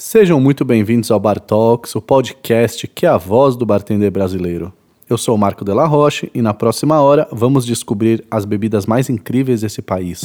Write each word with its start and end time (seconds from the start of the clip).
Sejam 0.00 0.38
muito 0.38 0.64
bem-vindos 0.64 1.10
ao 1.10 1.18
Bar 1.18 1.40
Talks, 1.40 1.96
o 1.96 2.00
podcast 2.00 2.86
que 2.86 3.04
é 3.04 3.08
a 3.08 3.16
voz 3.16 3.56
do 3.56 3.66
bartender 3.66 4.12
brasileiro. 4.12 4.72
Eu 5.10 5.18
sou 5.18 5.34
o 5.34 5.38
Marco 5.38 5.64
Della 5.64 5.86
Roche 5.86 6.30
e 6.32 6.40
na 6.40 6.54
próxima 6.54 7.00
hora 7.00 7.26
vamos 7.32 7.66
descobrir 7.66 8.24
as 8.30 8.44
bebidas 8.44 8.86
mais 8.86 9.10
incríveis 9.10 9.62
desse 9.62 9.82
país. 9.82 10.22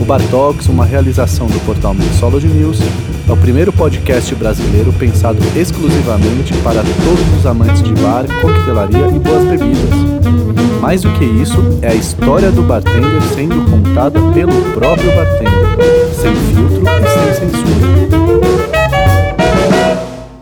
O 0.00 0.04
Bar 0.04 0.28
Talks, 0.28 0.66
uma 0.66 0.84
realização 0.84 1.46
do 1.46 1.64
portal 1.64 1.94
Mixology 1.94 2.48
News, 2.48 2.80
é 3.28 3.32
o 3.32 3.36
primeiro 3.36 3.72
podcast 3.72 4.34
brasileiro 4.34 4.92
pensado 4.92 5.38
exclusivamente 5.56 6.52
para 6.62 6.82
todos 6.82 7.38
os 7.38 7.46
amantes 7.46 7.82
de 7.82 7.92
bar, 7.94 8.24
coquetelaria 8.40 9.08
e 9.08 9.18
boas 9.18 9.44
bebidas. 9.44 10.80
Mais 10.80 11.02
do 11.02 11.12
que 11.12 11.24
isso, 11.24 11.58
é 11.80 11.88
a 11.88 11.94
história 11.94 12.50
do 12.50 12.62
bartender 12.62 13.22
sendo 13.34 13.64
contada 13.70 14.20
pelo 14.32 14.52
próprio 14.74 15.14
bartender, 15.14 16.12
sem 16.12 16.34
filtro 16.34 16.82
e 16.82 17.38
sem 17.38 17.50
censura. 17.50 17.82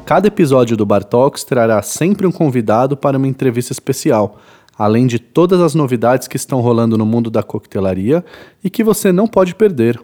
Cada 0.07 0.27
episódio 0.27 0.77
do 0.77 0.85
Bar 0.85 1.05
Talks 1.05 1.45
trará 1.45 1.81
sempre 1.83 2.27
um 2.27 2.33
convidado 2.33 2.97
para 2.97 3.17
uma 3.17 3.29
entrevista 3.29 3.73
especial, 3.73 4.39
além 4.77 5.07
de 5.07 5.19
todas 5.19 5.61
as 5.61 5.75
novidades 5.75 6.27
que 6.27 6.37
estão 6.37 6.61
rolando 6.61 6.97
no 6.97 7.07
mundo 7.07 7.31
da 7.31 7.43
coquetelaria 7.43 8.25
e 8.65 8.71
que 8.71 8.83
você 8.83 9.13
não 9.13 9.29
pode 9.29 9.55
perder. 9.55 10.01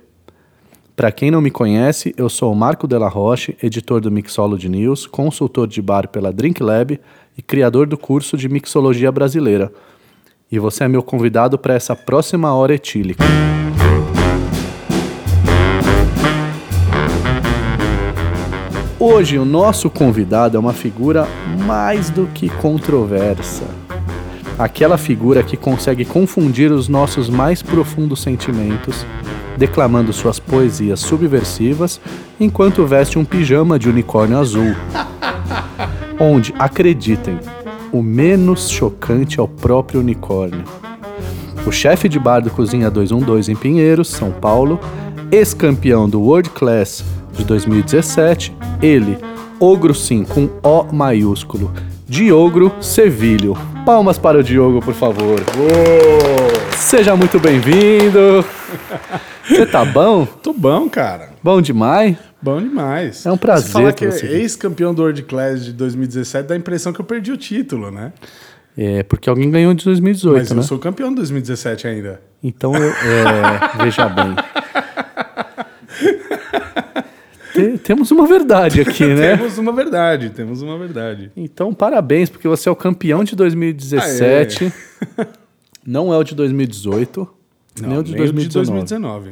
Para 0.97 1.13
quem 1.13 1.31
não 1.31 1.43
me 1.43 1.51
conhece, 1.51 2.15
eu 2.17 2.27
sou 2.27 2.51
o 2.51 2.57
Marco 2.57 2.89
Della 2.89 3.07
Roche, 3.07 3.55
editor 3.63 4.01
do 4.01 4.11
Mixology 4.11 4.67
News, 4.67 5.07
consultor 5.07 5.69
de 5.69 5.83
bar 5.83 6.09
pela 6.09 6.33
Drink 6.33 6.63
Lab 6.63 6.99
e 7.37 7.43
criador 7.43 7.87
do 7.87 7.99
curso 7.99 8.35
de 8.35 8.49
Mixologia 8.49 9.13
Brasileira. 9.13 9.71
E 10.51 10.59
você 10.59 10.85
é 10.85 10.89
meu 10.89 11.03
convidado 11.03 11.59
para 11.59 11.75
essa 11.75 11.95
próxima 11.95 12.55
hora 12.55 12.75
etílica. 12.75 13.23
Hoje 18.99 19.39
o 19.39 19.45
nosso 19.45 19.91
convidado 19.91 20.57
é 20.57 20.61
uma 20.61 20.73
figura 20.73 21.29
mais 21.67 22.09
do 22.09 22.27
que 22.29 22.49
controversa. 22.49 23.86
Aquela 24.59 24.97
figura 24.97 25.43
que 25.43 25.57
consegue 25.57 26.05
confundir 26.05 26.73
os 26.73 26.89
nossos 26.89 27.29
mais 27.29 27.63
profundos 27.63 28.23
sentimentos, 28.23 29.05
declamando 29.59 30.15
suas 30.15 30.39
poesias 30.39 31.01
subversivas 31.01 32.01
enquanto 32.41 32.87
veste 32.87 33.19
um 33.19 33.25
pijama 33.25 33.79
de 33.79 33.91
unicórnio 33.91 34.39
azul. 34.39 34.75
Onde, 36.19 36.55
acreditem, 36.59 37.39
o 37.93 38.03
menos 38.03 38.71
chocante 38.71 39.39
é 39.39 39.43
o 39.43 39.49
próprio 39.49 40.01
unicórnio. 40.01 40.65
O 41.67 41.71
chefe 41.71 42.09
de 42.09 42.19
bar 42.19 42.41
do 42.41 42.51
Cozinha 42.51 42.91
212 42.91 43.53
em 43.53 43.57
Pinheiros, 43.57 44.09
São 44.09 44.31
Paulo, 44.31 44.81
ex-campeão 45.31 46.09
do 46.09 46.21
World 46.21 46.49
Class 46.51 47.05
de 47.35 47.45
2017, 47.45 48.57
ele, 48.81 49.19
Ogro 49.61 49.95
sim, 49.95 50.25
com 50.25 50.49
O 50.63 50.93
maiúsculo, 50.95 51.71
Diogro 52.09 52.73
Sevilho. 52.81 53.76
Palmas 53.87 54.19
para 54.19 54.37
o 54.37 54.43
Diogo, 54.43 54.81
por 54.81 54.95
favor. 54.95 55.39
Uou! 55.57 56.73
Seja 56.77 57.15
muito 57.15 57.39
bem-vindo. 57.39 58.45
Você 59.49 59.65
tá 59.65 59.85
bom? 59.85 60.27
Tô 60.27 60.53
bom, 60.53 60.89
cara. 60.89 61.29
Bom 61.41 61.63
demais? 61.63 62.17
Bom 62.43 62.61
demais. 62.61 63.25
É 63.25 63.31
um 63.31 63.37
prazer 63.37 63.67
Você 63.67 63.73
falar 63.73 63.93
que 63.93 64.11
você 64.11 64.27
é 64.27 64.33
ex-campeão 64.41 64.93
do 64.93 65.03
World 65.03 65.23
Class 65.23 65.65
de 65.65 65.73
2017 65.73 66.49
dá 66.49 66.57
a 66.57 66.59
impressão 66.59 66.93
que 66.93 67.01
eu 67.01 67.05
perdi 67.05 67.31
o 67.31 67.37
título, 67.37 67.93
né? 67.93 68.13
É, 68.77 69.05
porque 69.05 69.31
alguém 69.31 69.49
ganhou 69.53 69.73
de 69.73 69.85
2018, 69.85 70.37
Mas 70.37 70.51
né? 70.51 70.59
eu 70.59 70.63
sou 70.65 70.81
campeão 70.81 71.11
de 71.11 71.17
2017 71.19 71.87
ainda. 71.87 72.21
Então, 72.43 72.75
eu, 72.75 72.91
é, 72.91 73.85
veja 73.85 74.09
bem. 74.09 74.35
Te- 77.57 77.79
temos 77.79 78.11
uma 78.11 78.27
verdade 78.27 78.81
aqui, 78.81 79.05
né? 79.15 79.37
Temos 79.37 79.59
uma 79.59 79.73
verdade, 79.73 80.31
temos 80.31 80.63
uma 80.63 80.79
verdade. 80.79 81.31
Então, 81.37 81.73
parabéns, 81.75 82.29
porque 82.31 82.47
você 82.49 82.69
é 82.69 82.73
o 82.73 82.77
campeão 82.77 83.25
de 83.25 83.35
2017. 83.37 84.73
Não 85.87 86.13
é 86.13 86.17
o 86.19 86.25
de 86.25 86.35
2018, 86.35 87.29
nem 87.81 87.99
o 87.99 88.03
de 88.03 88.13
nem 88.13 88.21
o 88.23 88.25
2019. 88.25 88.67
2019. 88.73 89.31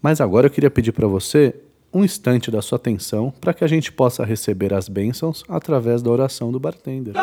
Mas 0.00 0.20
agora 0.20 0.46
eu 0.46 0.50
queria 0.50 0.70
pedir 0.70 0.92
para 0.92 1.06
você 1.06 1.54
um 1.92 2.02
instante 2.02 2.50
da 2.50 2.62
sua 2.62 2.76
atenção 2.76 3.32
para 3.40 3.52
que 3.52 3.62
a 3.62 3.66
gente 3.66 3.92
possa 3.92 4.24
receber 4.24 4.72
as 4.72 4.88
bênçãos 4.88 5.44
através 5.48 6.00
da 6.02 6.10
oração 6.10 6.50
do 6.50 6.58
bartender. 6.58 7.14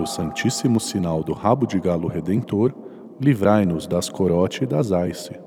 Pelo 0.00 0.08
santíssimo 0.08 0.80
sinal 0.80 1.22
do 1.22 1.34
rabo 1.34 1.66
de 1.66 1.78
galo 1.78 2.08
redentor, 2.08 2.72
livrai-nos 3.20 3.86
das 3.86 4.08
corote 4.08 4.64
e 4.64 4.66
das 4.66 4.88
ice, 5.10 5.38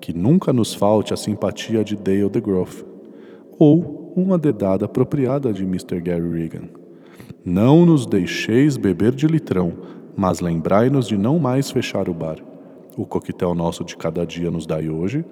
que 0.00 0.14
nunca 0.14 0.50
nos 0.50 0.72
falte 0.72 1.12
a 1.12 1.16
simpatia 1.16 1.84
de 1.84 1.94
Dale 1.94 2.30
DeGroff, 2.30 2.86
ou 3.58 4.14
uma 4.16 4.38
dedada 4.38 4.86
apropriada 4.86 5.52
de 5.52 5.62
Mr. 5.62 6.00
Gary 6.00 6.26
Regan. 6.26 6.70
Não 7.44 7.84
nos 7.84 8.06
deixeis 8.06 8.78
beber 8.78 9.14
de 9.14 9.26
litrão, 9.26 9.74
mas 10.16 10.40
lembrai-nos 10.40 11.06
de 11.06 11.18
não 11.18 11.38
mais 11.38 11.70
fechar 11.70 12.08
o 12.08 12.14
bar. 12.14 12.38
O 12.96 13.04
coquetel 13.04 13.54
nosso 13.54 13.84
de 13.84 13.94
cada 13.94 14.24
dia 14.24 14.50
nos 14.50 14.64
dai 14.64 14.88
hoje, 14.88 15.22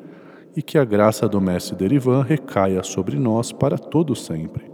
e 0.54 0.60
que 0.60 0.76
a 0.76 0.84
graça 0.84 1.26
do 1.26 1.41
mestre 1.41 1.75
Derivan 1.75 2.20
recaia 2.20 2.82
sobre 2.82 3.19
nós 3.19 3.53
para 3.53 3.78
todo 3.78 4.14
sempre. 4.14 4.66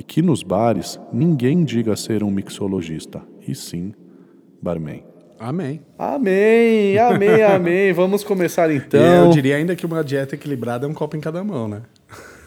E 0.00 0.02
que 0.02 0.22
nos 0.22 0.42
bares 0.42 0.98
ninguém 1.12 1.62
diga 1.62 1.94
ser 1.94 2.24
um 2.24 2.30
mixologista, 2.30 3.20
e 3.46 3.54
sim 3.54 3.92
barman. 4.62 5.04
Amém. 5.38 5.82
Amém, 5.98 6.98
amém, 6.98 7.42
amém. 7.44 7.92
Vamos 7.92 8.24
começar 8.24 8.70
E 8.70 8.76
então. 8.76 9.26
eu 9.26 9.30
diria 9.30 9.56
ainda 9.56 9.76
que 9.76 9.84
uma 9.84 10.02
dieta 10.02 10.36
equilibrada 10.36 10.86
é 10.86 10.88
um 10.88 10.94
copo 10.94 11.18
em 11.18 11.20
cada 11.20 11.44
mão, 11.44 11.68
né? 11.68 11.82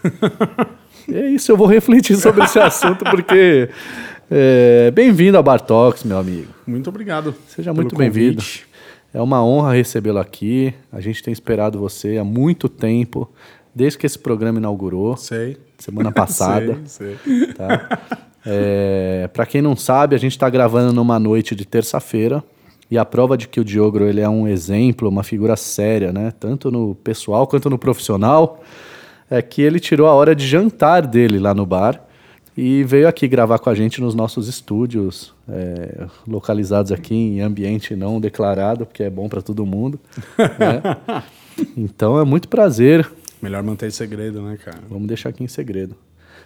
É 1.06 1.28
isso, 1.28 1.52
eu 1.52 1.56
vou 1.56 1.66
refletir 1.66 2.16
sobre 2.16 2.42
esse 2.42 2.58
assunto 2.58 3.04
porque 3.04 3.68
é, 4.30 4.90
bem-vindo 4.90 5.36
ao 5.36 5.42
Bartox, 5.42 6.02
meu 6.02 6.18
amigo. 6.18 6.48
Muito 6.66 6.88
obrigado. 6.88 7.34
Seja 7.46 7.72
pelo 7.72 7.82
muito 7.82 7.94
bem-vindo. 7.94 8.42
É 9.12 9.20
uma 9.20 9.44
honra 9.44 9.74
recebê-lo 9.74 10.18
aqui. 10.18 10.72
A 10.90 11.02
gente 11.02 11.22
tem 11.22 11.30
esperado 11.30 11.78
você 11.78 12.16
há 12.16 12.24
muito 12.24 12.70
tempo, 12.70 13.30
desde 13.74 13.98
que 13.98 14.06
esse 14.06 14.18
programa 14.18 14.58
inaugurou, 14.58 15.14
Sei. 15.16 15.58
Semana 15.78 16.10
passada. 16.12 16.78
sei, 16.86 17.16
sei. 17.16 17.52
tá? 17.54 18.00
É, 18.46 19.28
para 19.32 19.46
quem 19.46 19.62
não 19.62 19.74
sabe, 19.74 20.14
a 20.14 20.18
gente 20.18 20.32
está 20.32 20.48
gravando 20.50 20.92
numa 20.92 21.18
noite 21.18 21.54
de 21.54 21.64
terça-feira 21.64 22.42
e 22.90 22.98
a 22.98 23.04
prova 23.04 23.36
de 23.36 23.48
que 23.48 23.58
o 23.58 23.64
Diogro 23.64 24.06
ele 24.06 24.20
é 24.20 24.28
um 24.28 24.46
exemplo, 24.46 25.08
uma 25.08 25.22
figura 25.22 25.56
séria, 25.56 26.12
né? 26.12 26.32
Tanto 26.38 26.70
no 26.70 26.94
pessoal 26.96 27.46
quanto 27.46 27.70
no 27.70 27.78
profissional, 27.78 28.62
é 29.30 29.40
que 29.40 29.62
ele 29.62 29.80
tirou 29.80 30.06
a 30.06 30.12
hora 30.12 30.34
de 30.34 30.46
jantar 30.46 31.06
dele 31.06 31.38
lá 31.38 31.54
no 31.54 31.64
bar 31.64 32.00
e 32.56 32.84
veio 32.84 33.08
aqui 33.08 33.26
gravar 33.26 33.58
com 33.58 33.68
a 33.68 33.74
gente 33.74 34.00
nos 34.00 34.14
nossos 34.14 34.46
estúdios, 34.46 35.34
é, 35.48 36.06
localizados 36.26 36.92
aqui 36.92 37.14
em 37.14 37.40
ambiente 37.40 37.96
não 37.96 38.20
declarado, 38.20 38.86
porque 38.86 39.02
é 39.02 39.10
bom 39.10 39.28
para 39.28 39.42
todo 39.42 39.64
mundo. 39.66 39.98
né? 40.38 41.22
Então 41.76 42.18
é 42.18 42.24
muito 42.24 42.48
prazer. 42.48 43.08
Melhor 43.44 43.62
manter 43.62 43.92
segredo, 43.92 44.40
né, 44.40 44.56
cara? 44.56 44.78
Vamos 44.88 45.06
deixar 45.06 45.28
aqui 45.28 45.44
em 45.44 45.48
segredo. 45.48 45.94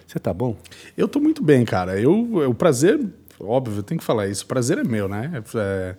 Você 0.05 0.19
tá 0.19 0.33
bom? 0.33 0.57
Eu 0.97 1.07
tô 1.07 1.17
muito 1.19 1.41
bem, 1.41 1.63
cara. 1.63 1.97
Eu, 1.97 2.11
o 2.49 2.53
prazer, 2.53 2.99
óbvio, 3.39 3.77
eu 3.79 3.83
tenho 3.83 3.99
que 3.99 4.05
falar 4.05 4.27
isso. 4.27 4.43
O 4.43 4.47
prazer 4.47 4.77
é 4.77 4.83
meu, 4.83 5.07
né? 5.07 5.41
É, 5.55 5.95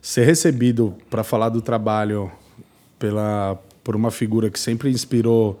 ser 0.00 0.24
recebido 0.24 0.94
para 1.10 1.24
falar 1.24 1.48
do 1.48 1.60
trabalho 1.60 2.30
pela, 2.96 3.58
por 3.82 3.96
uma 3.96 4.12
figura 4.12 4.48
que 4.50 4.60
sempre 4.60 4.88
inspirou 4.88 5.58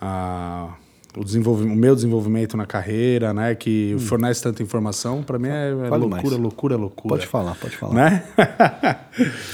a, 0.00 0.74
o, 1.16 1.24
desenvolvi- 1.24 1.64
o 1.64 1.74
meu 1.74 1.94
desenvolvimento 1.94 2.56
na 2.58 2.66
carreira, 2.66 3.32
né? 3.32 3.54
Que 3.54 3.96
fornece 4.00 4.42
tanta 4.42 4.62
informação, 4.62 5.22
para 5.22 5.38
mim 5.38 5.48
é, 5.48 5.70
é 5.70 5.72
loucura, 5.74 6.08
mais. 6.08 6.30
loucura, 6.32 6.76
loucura. 6.76 7.14
Pode 7.14 7.26
falar, 7.26 7.54
pode 7.54 7.74
falar. 7.76 7.94
Né? 7.94 8.24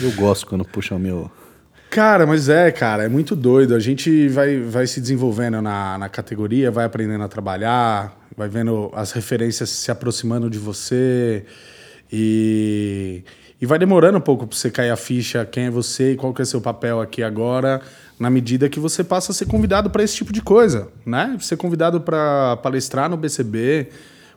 Eu 0.00 0.10
gosto 0.12 0.44
quando 0.46 0.64
puxa 0.64 0.96
o 0.96 0.98
meu. 0.98 1.30
Cara, 1.90 2.24
mas 2.24 2.48
é, 2.48 2.70
cara, 2.70 3.02
é 3.02 3.08
muito 3.08 3.34
doido. 3.34 3.74
A 3.74 3.80
gente 3.80 4.28
vai, 4.28 4.60
vai 4.60 4.86
se 4.86 5.00
desenvolvendo 5.00 5.60
na, 5.60 5.98
na 5.98 6.08
categoria, 6.08 6.70
vai 6.70 6.84
aprendendo 6.84 7.24
a 7.24 7.28
trabalhar, 7.28 8.16
vai 8.36 8.48
vendo 8.48 8.92
as 8.94 9.10
referências 9.10 9.70
se 9.70 9.90
aproximando 9.90 10.48
de 10.48 10.56
você 10.56 11.44
e, 12.10 13.24
e 13.60 13.66
vai 13.66 13.76
demorando 13.76 14.18
um 14.18 14.20
pouco 14.20 14.46
para 14.46 14.56
você 14.56 14.70
cair 14.70 14.90
a 14.90 14.96
ficha 14.96 15.44
quem 15.44 15.64
é 15.64 15.70
você 15.70 16.12
e 16.12 16.16
qual 16.16 16.32
que 16.32 16.40
é 16.40 16.44
seu 16.44 16.60
papel 16.60 17.00
aqui 17.00 17.24
agora, 17.24 17.80
na 18.20 18.30
medida 18.30 18.68
que 18.68 18.78
você 18.78 19.02
passa 19.02 19.32
a 19.32 19.34
ser 19.34 19.46
convidado 19.46 19.90
para 19.90 20.04
esse 20.04 20.14
tipo 20.14 20.32
de 20.32 20.40
coisa, 20.40 20.92
né? 21.04 21.36
Ser 21.40 21.56
convidado 21.56 22.00
para 22.00 22.56
palestrar 22.58 23.10
no 23.10 23.16
BCB, 23.16 23.88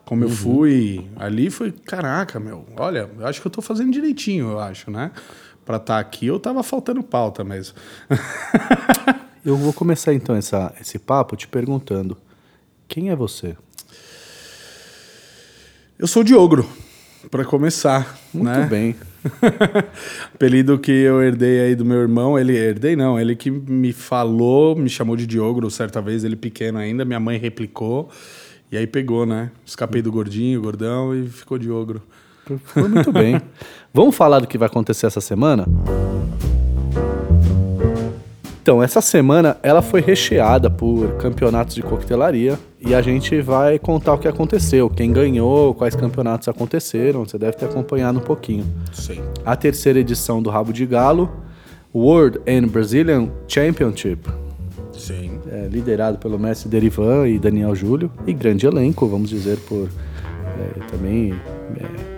como 0.05 0.23
eu 0.23 0.29
fui 0.29 1.07
ali, 1.17 1.51
foi, 1.51 1.71
caraca, 1.71 2.39
meu, 2.39 2.65
olha, 2.75 3.07
eu 3.19 3.27
acho 3.27 3.39
que 3.39 3.45
eu 3.45 3.51
tô 3.51 3.61
fazendo 3.61 3.91
direitinho, 3.91 4.49
eu 4.53 4.59
acho, 4.59 4.89
né? 4.89 5.11
Para 5.65 5.77
estar 5.77 5.95
tá 5.95 5.99
aqui 5.99 6.29
ou 6.29 6.39
tava 6.39 6.63
faltando 6.63 7.03
pauta 7.03 7.43
mesmo. 7.43 7.75
Eu 9.45 9.57
vou 9.57 9.73
começar 9.73 10.13
então 10.13 10.35
essa, 10.35 10.73
esse 10.79 10.97
papo 10.97 11.35
te 11.35 11.47
perguntando: 11.47 12.17
quem 12.87 13.09
é 13.09 13.15
você? 13.15 13.57
Eu 15.99 16.07
sou 16.07 16.21
o 16.21 16.25
Diogro, 16.25 16.67
para 17.29 17.43
começar. 17.43 18.17
Muito 18.33 18.49
né? 18.49 18.65
bem. 18.65 18.95
Apelido 20.33 20.77
que 20.77 20.91
eu 20.91 21.21
herdei 21.21 21.61
aí 21.61 21.75
do 21.75 21.85
meu 21.85 21.99
irmão. 21.99 22.37
Ele 22.37 22.55
herdei 22.55 22.95
não, 22.95 23.19
ele 23.19 23.35
que 23.35 23.51
me 23.51 23.93
falou, 23.93 24.75
me 24.75 24.89
chamou 24.89 25.15
de 25.15 25.27
Diogro 25.27 25.69
certa 25.69 26.01
vez, 26.01 26.23
ele 26.23 26.35
pequeno 26.35 26.77
ainda, 26.77 27.05
minha 27.05 27.19
mãe 27.19 27.37
replicou. 27.37 28.09
E 28.71 28.77
aí 28.77 28.87
pegou, 28.87 29.25
né? 29.25 29.51
Escapei 29.65 30.01
do 30.01 30.11
gordinho, 30.11 30.61
gordão 30.61 31.15
e 31.15 31.27
ficou 31.29 31.57
Diogro. 31.57 32.01
Foi 32.65 32.87
muito 32.87 33.11
bem. 33.11 33.41
Vamos 33.93 34.15
falar 34.15 34.39
do 34.39 34.47
que 34.47 34.57
vai 34.57 34.67
acontecer 34.67 35.05
essa 35.05 35.21
semana? 35.21 35.65
Então, 38.63 38.81
essa 38.81 39.01
semana 39.01 39.57
ela 39.61 39.81
foi 39.81 39.99
recheada 39.99 40.69
por 40.69 41.17
campeonatos 41.17 41.75
de 41.75 41.81
coquetelaria 41.81 42.57
e 42.79 42.95
a 42.95 43.01
gente 43.01 43.41
vai 43.41 43.77
contar 43.77 44.13
o 44.13 44.17
que 44.17 44.27
aconteceu, 44.27 44.89
quem 44.89 45.11
ganhou, 45.11 45.73
quais 45.73 45.95
campeonatos 45.95 46.47
aconteceram. 46.47 47.25
Você 47.25 47.37
deve 47.37 47.57
ter 47.57 47.65
acompanhado 47.65 48.19
um 48.19 48.21
pouquinho. 48.21 48.65
Sim. 48.93 49.21
A 49.45 49.53
terceira 49.57 49.99
edição 49.99 50.41
do 50.41 50.49
Rabo 50.49 50.71
de 50.71 50.85
Galo, 50.85 51.29
World 51.93 52.39
and 52.47 52.69
Brazilian 52.69 53.29
Championship. 53.49 54.29
Sim. 54.93 55.39
É, 55.51 55.67
liderado 55.69 56.17
pelo 56.17 56.39
mestre 56.39 56.69
Derivan 56.69 57.27
e 57.27 57.37
Daniel 57.37 57.75
Júlio. 57.75 58.09
E 58.25 58.31
grande 58.31 58.65
elenco, 58.65 59.05
vamos 59.07 59.29
dizer, 59.29 59.57
por 59.67 59.89
é, 60.57 60.79
também 60.89 61.33
é, 61.77 62.12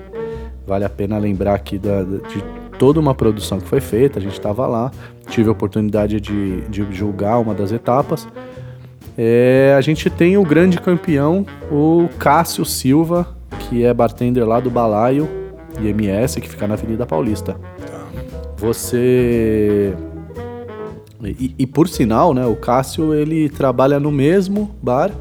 vale 0.65 0.85
a 0.85 0.89
pena 0.89 1.17
lembrar 1.17 1.53
aqui 1.53 1.77
da, 1.77 2.03
de 2.03 2.43
toda 2.77 2.99
uma 2.99 3.13
produção 3.13 3.59
que 3.59 3.67
foi 3.67 3.81
feita. 3.81 4.19
A 4.19 4.21
gente 4.21 4.33
estava 4.33 4.67
lá 4.67 4.91
tive 5.29 5.49
a 5.49 5.51
oportunidade 5.51 6.19
de, 6.19 6.61
de 6.61 6.85
julgar 6.91 7.39
uma 7.39 7.53
das 7.53 7.71
etapas. 7.71 8.27
É, 9.17 9.73
a 9.77 9.81
gente 9.81 10.09
tem 10.09 10.37
o 10.37 10.43
grande 10.43 10.79
campeão, 10.79 11.45
o 11.71 12.09
Cássio 12.19 12.65
Silva, 12.65 13.27
que 13.59 13.83
é 13.83 13.93
bartender 13.93 14.45
lá 14.45 14.59
do 14.59 14.69
Balaio 14.69 15.27
IMS, 15.79 16.39
que 16.39 16.49
fica 16.49 16.67
na 16.67 16.73
Avenida 16.73 17.05
Paulista. 17.05 17.55
Você. 18.57 19.93
E, 21.23 21.55
e, 21.57 21.65
por 21.65 21.87
sinal, 21.87 22.33
né, 22.33 22.45
o 22.45 22.55
Cássio 22.55 23.13
ele 23.13 23.49
trabalha 23.49 23.99
no 23.99 24.11
mesmo 24.11 24.75
bar 24.81 25.11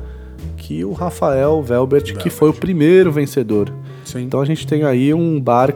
que 0.56 0.84
o 0.84 0.92
Rafael 0.92 1.62
Velbert, 1.62 2.16
que 2.16 2.28
foi 2.28 2.50
o 2.50 2.52
primeiro 2.52 3.10
vencedor. 3.10 3.72
Sim. 4.04 4.22
Então 4.22 4.40
a 4.40 4.44
gente 4.44 4.66
tem 4.66 4.84
aí 4.84 5.12
um 5.12 5.40
bar 5.40 5.74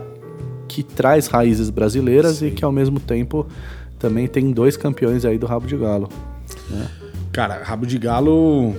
que 0.67 0.83
traz 0.83 1.27
raízes 1.27 1.69
brasileiras 1.69 2.37
Sim. 2.37 2.47
e 2.47 2.51
que 2.51 2.63
ao 2.63 2.71
mesmo 2.71 2.99
tempo 2.99 3.47
também 3.97 4.27
tem 4.27 4.51
dois 4.51 4.77
campeões 4.77 5.25
aí 5.25 5.37
do 5.37 5.45
Rabo 5.45 5.67
de 5.67 5.75
Galo. 5.75 6.09
Né? 6.69 6.87
Cara, 7.31 7.61
Rabo 7.63 7.85
de 7.85 7.97
Galo. 7.97 8.75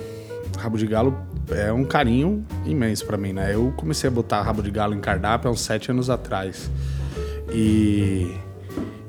Rabo 0.56 0.78
de 0.78 0.86
Galo 0.86 1.16
é 1.50 1.72
um 1.72 1.84
carinho 1.84 2.44
imenso 2.64 3.06
para 3.06 3.16
mim, 3.16 3.32
né? 3.32 3.54
Eu 3.54 3.72
comecei 3.76 4.08
a 4.08 4.10
botar 4.10 4.42
Rabo 4.42 4.62
de 4.62 4.70
Galo 4.70 4.94
em 4.94 5.00
cardápio 5.00 5.48
há 5.48 5.52
uns 5.52 5.60
sete 5.60 5.90
anos 5.90 6.08
atrás. 6.08 6.70
E. 7.52 8.34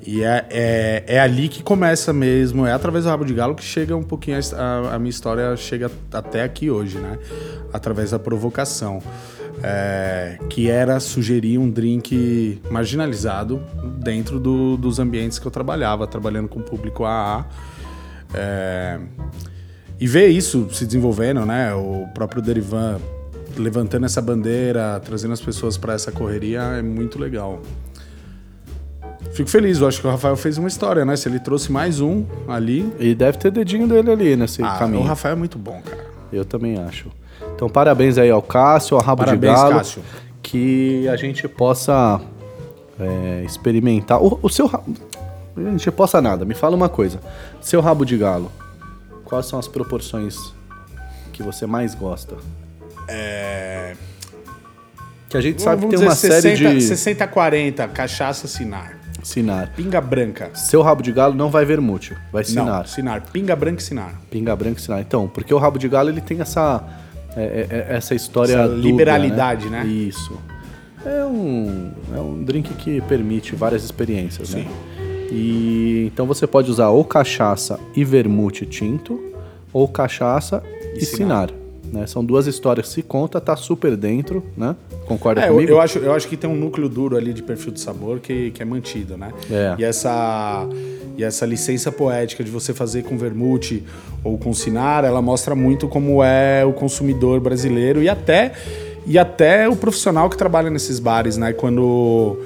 E 0.04 0.24
é, 0.24 0.48
é, 0.50 1.04
é, 1.06 1.20
ali 1.20 1.48
que 1.48 1.62
começa 1.62 2.12
mesmo, 2.12 2.66
é 2.66 2.74
através 2.74 3.06
do 3.06 3.12
Rabo 3.12 3.24
de 3.24 3.36
Galo 3.36 3.54
que 3.54 3.64
chega 3.64 3.96
um 3.96 4.02
pouquinho, 4.02 4.40
a, 4.58 4.96
a 4.96 5.00
minha 5.00 5.12
história 5.12 5.56
chega 5.56 5.92
até 6.12 6.42
aqui 6.42 6.72
hoje, 6.72 6.98
né? 6.98 7.20
Através 7.72 8.10
da 8.10 8.18
provocação 8.18 9.00
é, 9.64 10.38
que 10.50 10.70
era 10.70 11.00
sugerir 11.00 11.58
um 11.58 11.70
drink 11.70 12.62
marginalizado 12.70 13.62
dentro 13.98 14.40
do, 14.40 14.78
dos 14.78 15.00
ambientes 15.00 15.40
que 15.40 15.46
eu 15.46 15.52
trabalhava, 15.52 16.08
trabalhando 16.08 16.48
com 16.48 16.60
o 16.60 16.64
público 16.64 17.06
AA. 17.06 17.46
É, 18.34 19.00
e 20.00 20.08
ver 20.08 20.28
isso 20.28 20.68
se 20.72 20.86
desenvolvendo, 20.86 21.46
né? 21.46 21.74
O 21.74 22.08
próprio 22.14 22.42
Derivan 22.42 23.00
levantando 23.58 24.06
essa 24.06 24.22
bandeira, 24.22 25.00
trazendo 25.04 25.34
as 25.34 25.42
pessoas 25.42 25.78
para 25.78 25.94
essa 25.94 26.12
correria 26.12 26.62
é 26.62 26.82
muito 26.82 27.20
legal. 27.20 27.62
Fico 29.34 29.50
feliz, 29.50 29.80
eu 29.80 29.88
acho 29.88 30.02
que 30.02 30.08
o 30.08 30.10
Rafael 30.10 30.36
fez 30.36 30.58
uma 30.58 30.68
história, 30.68 31.06
né? 31.06 31.16
Se 31.16 31.30
ele 31.30 31.40
trouxe 31.40 31.72
mais 31.72 32.02
um 32.02 32.26
ali. 32.48 32.92
E 33.00 33.16
deve 33.16 33.38
ter 33.38 33.52
dedinho 33.52 33.88
dele 33.88 34.12
ali 34.12 34.36
nesse 34.36 34.62
ah, 34.62 34.76
caminho. 34.78 35.04
O 35.04 35.06
Rafael 35.06 35.34
é 35.34 35.38
muito 35.38 35.58
bom, 35.58 35.82
cara. 35.82 36.06
Eu 36.34 36.44
também 36.44 36.78
acho. 36.78 37.10
Então, 37.62 37.70
parabéns 37.70 38.18
aí 38.18 38.32
ao 38.32 38.42
Cássio, 38.42 38.98
ao 38.98 39.04
Rabo 39.04 39.24
parabéns, 39.24 39.54
de 39.54 39.62
Galo. 39.62 39.76
Cássio. 39.76 40.02
Que 40.42 41.08
a 41.08 41.16
gente 41.16 41.48
possa 41.48 42.20
é, 43.00 43.44
experimentar. 43.46 44.20
O, 44.20 44.40
o 44.42 44.50
seu. 44.50 44.66
A 44.66 45.70
gente 45.70 45.92
possa 45.92 46.20
nada, 46.20 46.44
me 46.44 46.56
fala 46.56 46.76
uma 46.76 46.90
coisa. 46.90 47.20
Seu 47.62 47.80
rabo 47.80 48.04
de 48.04 48.18
galo, 48.18 48.52
quais 49.24 49.46
são 49.46 49.60
as 49.60 49.68
proporções 49.68 50.52
que 51.32 51.44
você 51.44 51.68
mais 51.68 51.94
gosta? 51.94 52.36
É. 53.08 53.94
Que 55.30 55.38
a 55.38 55.42
gente 55.42 55.62
sabe 55.62 55.86
que 55.86 55.96
tem 55.96 56.00
uma 56.00 56.16
60, 56.16 56.42
série 56.42 56.80
de. 56.80 56.88
60-40, 56.88 57.90
cachaça 57.90 58.48
Sinar. 58.48 58.98
Sinar. 59.22 59.72
Pinga 59.76 60.02
branca. 60.02 60.50
Seu 60.56 60.82
rabo 60.82 61.04
de 61.04 61.12
galo 61.12 61.36
não 61.36 61.52
vai 61.52 61.64
vermute, 61.64 62.18
vai 62.34 62.44
Sinar. 62.44 62.66
Não, 62.66 62.86
Sinar. 62.88 63.22
Pinga 63.32 63.56
branca 63.56 63.82
e 63.82 63.84
Sinar. 63.84 64.16
Pinga 64.32 64.56
branca 64.56 64.80
e 64.80 64.82
Sinar. 64.82 65.02
Então, 65.02 65.28
porque 65.28 65.54
o 65.54 65.60
rabo 65.60 65.78
de 65.78 65.88
galo 65.88 66.10
ele 66.10 66.22
tem 66.22 66.42
essa 66.42 66.84
é, 67.36 67.42
é, 67.42 67.68
é, 67.70 67.96
essa 67.96 68.14
história 68.16 68.54
essa 68.54 68.68
dupla, 68.68 68.82
liberalidade, 68.82 69.70
né? 69.70 69.84
né? 69.84 69.90
Isso. 69.90 70.38
É 71.06 71.26
um, 71.26 71.92
é 72.16 72.20
um 72.20 72.44
drink 72.44 72.74
que 72.76 73.02
permite 73.02 73.56
várias 73.56 73.84
experiências, 73.84 74.50
Sim. 74.50 74.64
né? 74.64 74.68
E 75.32 76.10
então 76.14 76.26
você 76.26 76.46
pode 76.46 76.70
usar 76.70 76.90
ou 76.90 77.06
cachaça 77.06 77.80
e 77.96 78.04
vermute 78.04 78.66
tinto, 78.66 79.20
ou 79.72 79.88
cachaça 79.88 80.62
e, 80.94 81.00
e 81.00 81.06
sinar. 81.06 81.48
sinar. 81.48 81.61
Né? 81.92 82.08
São 82.08 82.24
duas 82.24 82.48
histórias 82.48 82.88
que 82.88 82.94
se 82.94 83.04
conta, 83.04 83.42
tá 83.42 83.56
super 83.58 83.98
dentro, 83.98 84.44
né? 84.56 84.76
Concorda 85.06 85.42
é, 85.42 85.48
comigo? 85.48 85.72
Eu, 85.72 85.76
eu, 85.76 85.82
acho, 85.82 86.00
eu 86.00 86.14
acho 86.14 86.28
que 86.28 86.38
tem 86.38 86.50
um 86.50 86.56
núcleo 86.56 86.88
duro 86.88 87.18
ali 87.18 87.34
de 87.34 87.44
perfil 87.44 87.74
de 87.74 87.82
sabor 87.82 88.20
que, 88.20 88.52
que 88.52 88.62
é 88.62 88.66
mantido, 88.66 89.18
né? 89.18 89.34
É. 89.52 89.76
E 89.78 89.84
essa, 89.84 90.66
e 91.18 91.24
essa 91.24 91.46
licença 91.46 91.92
poética 91.92 92.44
de 92.44 92.50
você 92.50 92.74
fazer 92.74 93.04
com 93.04 93.18
vermute 93.18 93.84
ou 94.24 94.38
com 94.38 94.54
sinar, 94.54 95.04
ela 95.04 95.22
mostra 95.22 95.54
muito 95.54 95.88
como 95.90 96.24
é 96.24 96.64
o 96.64 96.72
consumidor 96.72 97.42
brasileiro 97.42 98.02
e 98.02 98.08
até, 98.08 98.54
e 99.06 99.20
até 99.20 99.68
o 99.68 99.76
profissional 99.76 100.30
que 100.30 100.38
trabalha 100.38 100.70
nesses 100.70 100.98
bares, 100.98 101.36
né? 101.36 101.52
Quando, 101.52 102.40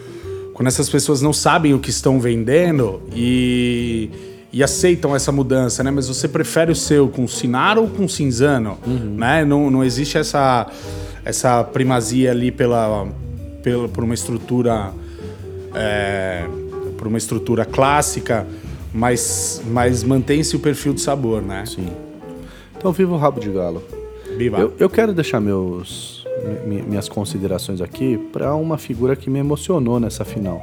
quando 0.56 0.68
essas 0.68 0.90
pessoas 0.90 1.22
não 1.22 1.34
sabem 1.34 1.72
o 1.76 1.80
que 1.80 1.92
estão 1.92 2.20
vendendo 2.20 3.00
e 3.14 4.10
e 4.56 4.64
aceitam 4.64 5.14
essa 5.14 5.34
mudança, 5.34 5.84
né? 5.84 5.92
Mas 5.92 6.08
você 6.08 6.30
prefere 6.30 6.72
o 6.72 6.76
seu 6.76 7.10
com 7.10 7.28
sinar 7.28 7.78
ou 7.78 7.90
com 7.90 8.08
cinzano, 8.08 8.78
uhum. 8.88 9.16
né? 9.18 9.44
Não, 9.44 9.70
não 9.70 9.84
existe 9.84 10.18
essa, 10.18 10.72
essa 11.26 11.62
primazia 11.62 12.32
ali 12.32 12.54
pela, 12.54 13.06
pela 13.62 13.90
por 13.90 14.06
uma 14.06 14.14
estrutura 14.14 14.94
é, 15.74 16.48
por 16.98 17.06
uma 17.06 17.18
estrutura 17.18 17.66
clássica, 17.66 18.48
mas, 18.94 19.62
mas 19.68 20.06
mantém-se 20.06 20.56
o 20.56 20.60
perfil 20.60 20.94
de 20.94 21.02
sabor, 21.02 21.42
né? 21.42 21.66
Sim. 21.66 21.90
Então 22.78 22.94
viva 22.94 23.14
o 23.14 23.18
rabo 23.18 23.42
de 23.42 23.50
galo. 23.50 23.84
Viva. 24.38 24.58
Eu, 24.58 24.74
eu 24.80 24.90
quero 24.90 25.14
deixar 25.14 25.42
meus 25.42 26.26
minhas 26.66 27.10
considerações 27.10 27.82
aqui 27.82 28.18
para 28.32 28.56
uma 28.56 28.78
figura 28.78 29.18
que 29.18 29.30
me 29.30 29.40
emocionou 29.40 30.00
nessa 30.00 30.24
final, 30.24 30.62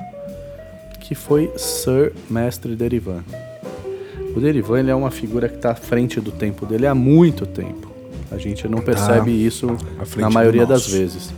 que 0.99 1.15
foi 1.15 1.53
Sir 1.59 2.15
Mestre 2.31 2.75
Derivan. 2.75 3.23
O 4.35 4.41
Derivan 4.41 4.81
ele 4.81 4.91
é 4.91 4.95
uma 4.95 5.11
figura 5.11 5.49
que 5.49 5.57
está 5.57 5.73
à 5.73 5.75
frente 5.75 6.21
do 6.21 6.31
tempo 6.31 6.65
dele 6.67 6.87
há 6.87 6.95
muito 6.95 7.47
tempo. 7.47 7.91
A 8.31 8.39
gente 8.39 8.67
não 8.67 8.81
percebe 8.81 9.31
ah, 9.31 9.47
isso 9.47 9.77
na 10.17 10.31
maioria 10.31 10.65
das 10.65 10.87
vezes. 10.87 11.33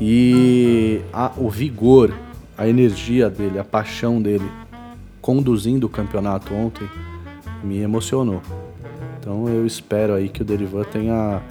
E 0.00 1.00
a, 1.12 1.30
o 1.36 1.50
vigor, 1.50 2.12
a 2.56 2.66
energia 2.66 3.28
dele, 3.28 3.58
a 3.58 3.64
paixão 3.64 4.20
dele 4.22 4.48
conduzindo 5.20 5.86
o 5.86 5.88
campeonato 5.90 6.54
ontem 6.54 6.88
me 7.62 7.78
emocionou. 7.78 8.40
Então 9.18 9.46
eu 9.48 9.66
espero 9.66 10.14
aí 10.14 10.30
que 10.30 10.40
o 10.40 10.44
Derivan 10.44 10.84
tenha 10.84 11.42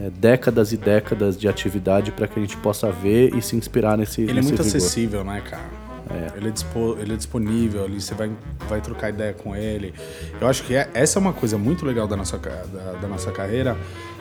é, 0.00 0.10
décadas 0.10 0.72
e 0.72 0.76
décadas 0.76 1.38
de 1.38 1.46
atividade 1.46 2.10
para 2.10 2.26
que 2.26 2.38
a 2.38 2.42
gente 2.42 2.56
possa 2.56 2.90
ver 2.90 3.32
e 3.36 3.40
se 3.40 3.54
inspirar 3.54 3.96
nesse 3.96 4.22
Ele 4.22 4.32
nesse 4.32 4.48
é 4.48 4.50
muito 4.50 4.62
vigor. 4.64 4.76
acessível, 4.76 5.24
né, 5.24 5.40
cara? 5.48 5.83
É. 6.10 6.36
Ele, 6.36 6.48
é 6.48 6.50
dispo, 6.50 6.96
ele 7.00 7.14
é 7.14 7.16
disponível 7.16 7.84
ali, 7.84 8.00
você 8.00 8.14
vai, 8.14 8.30
vai 8.68 8.80
trocar 8.80 9.08
ideia 9.08 9.32
com 9.32 9.56
ele. 9.56 9.94
Eu 10.40 10.48
acho 10.48 10.62
que 10.64 10.74
é, 10.74 10.88
essa 10.92 11.18
é 11.18 11.20
uma 11.20 11.32
coisa 11.32 11.56
muito 11.56 11.86
legal 11.86 12.06
da 12.06 12.16
nossa, 12.16 12.38
da, 12.38 12.92
da 13.00 13.08
nossa 13.08 13.30
carreira, 13.32 13.76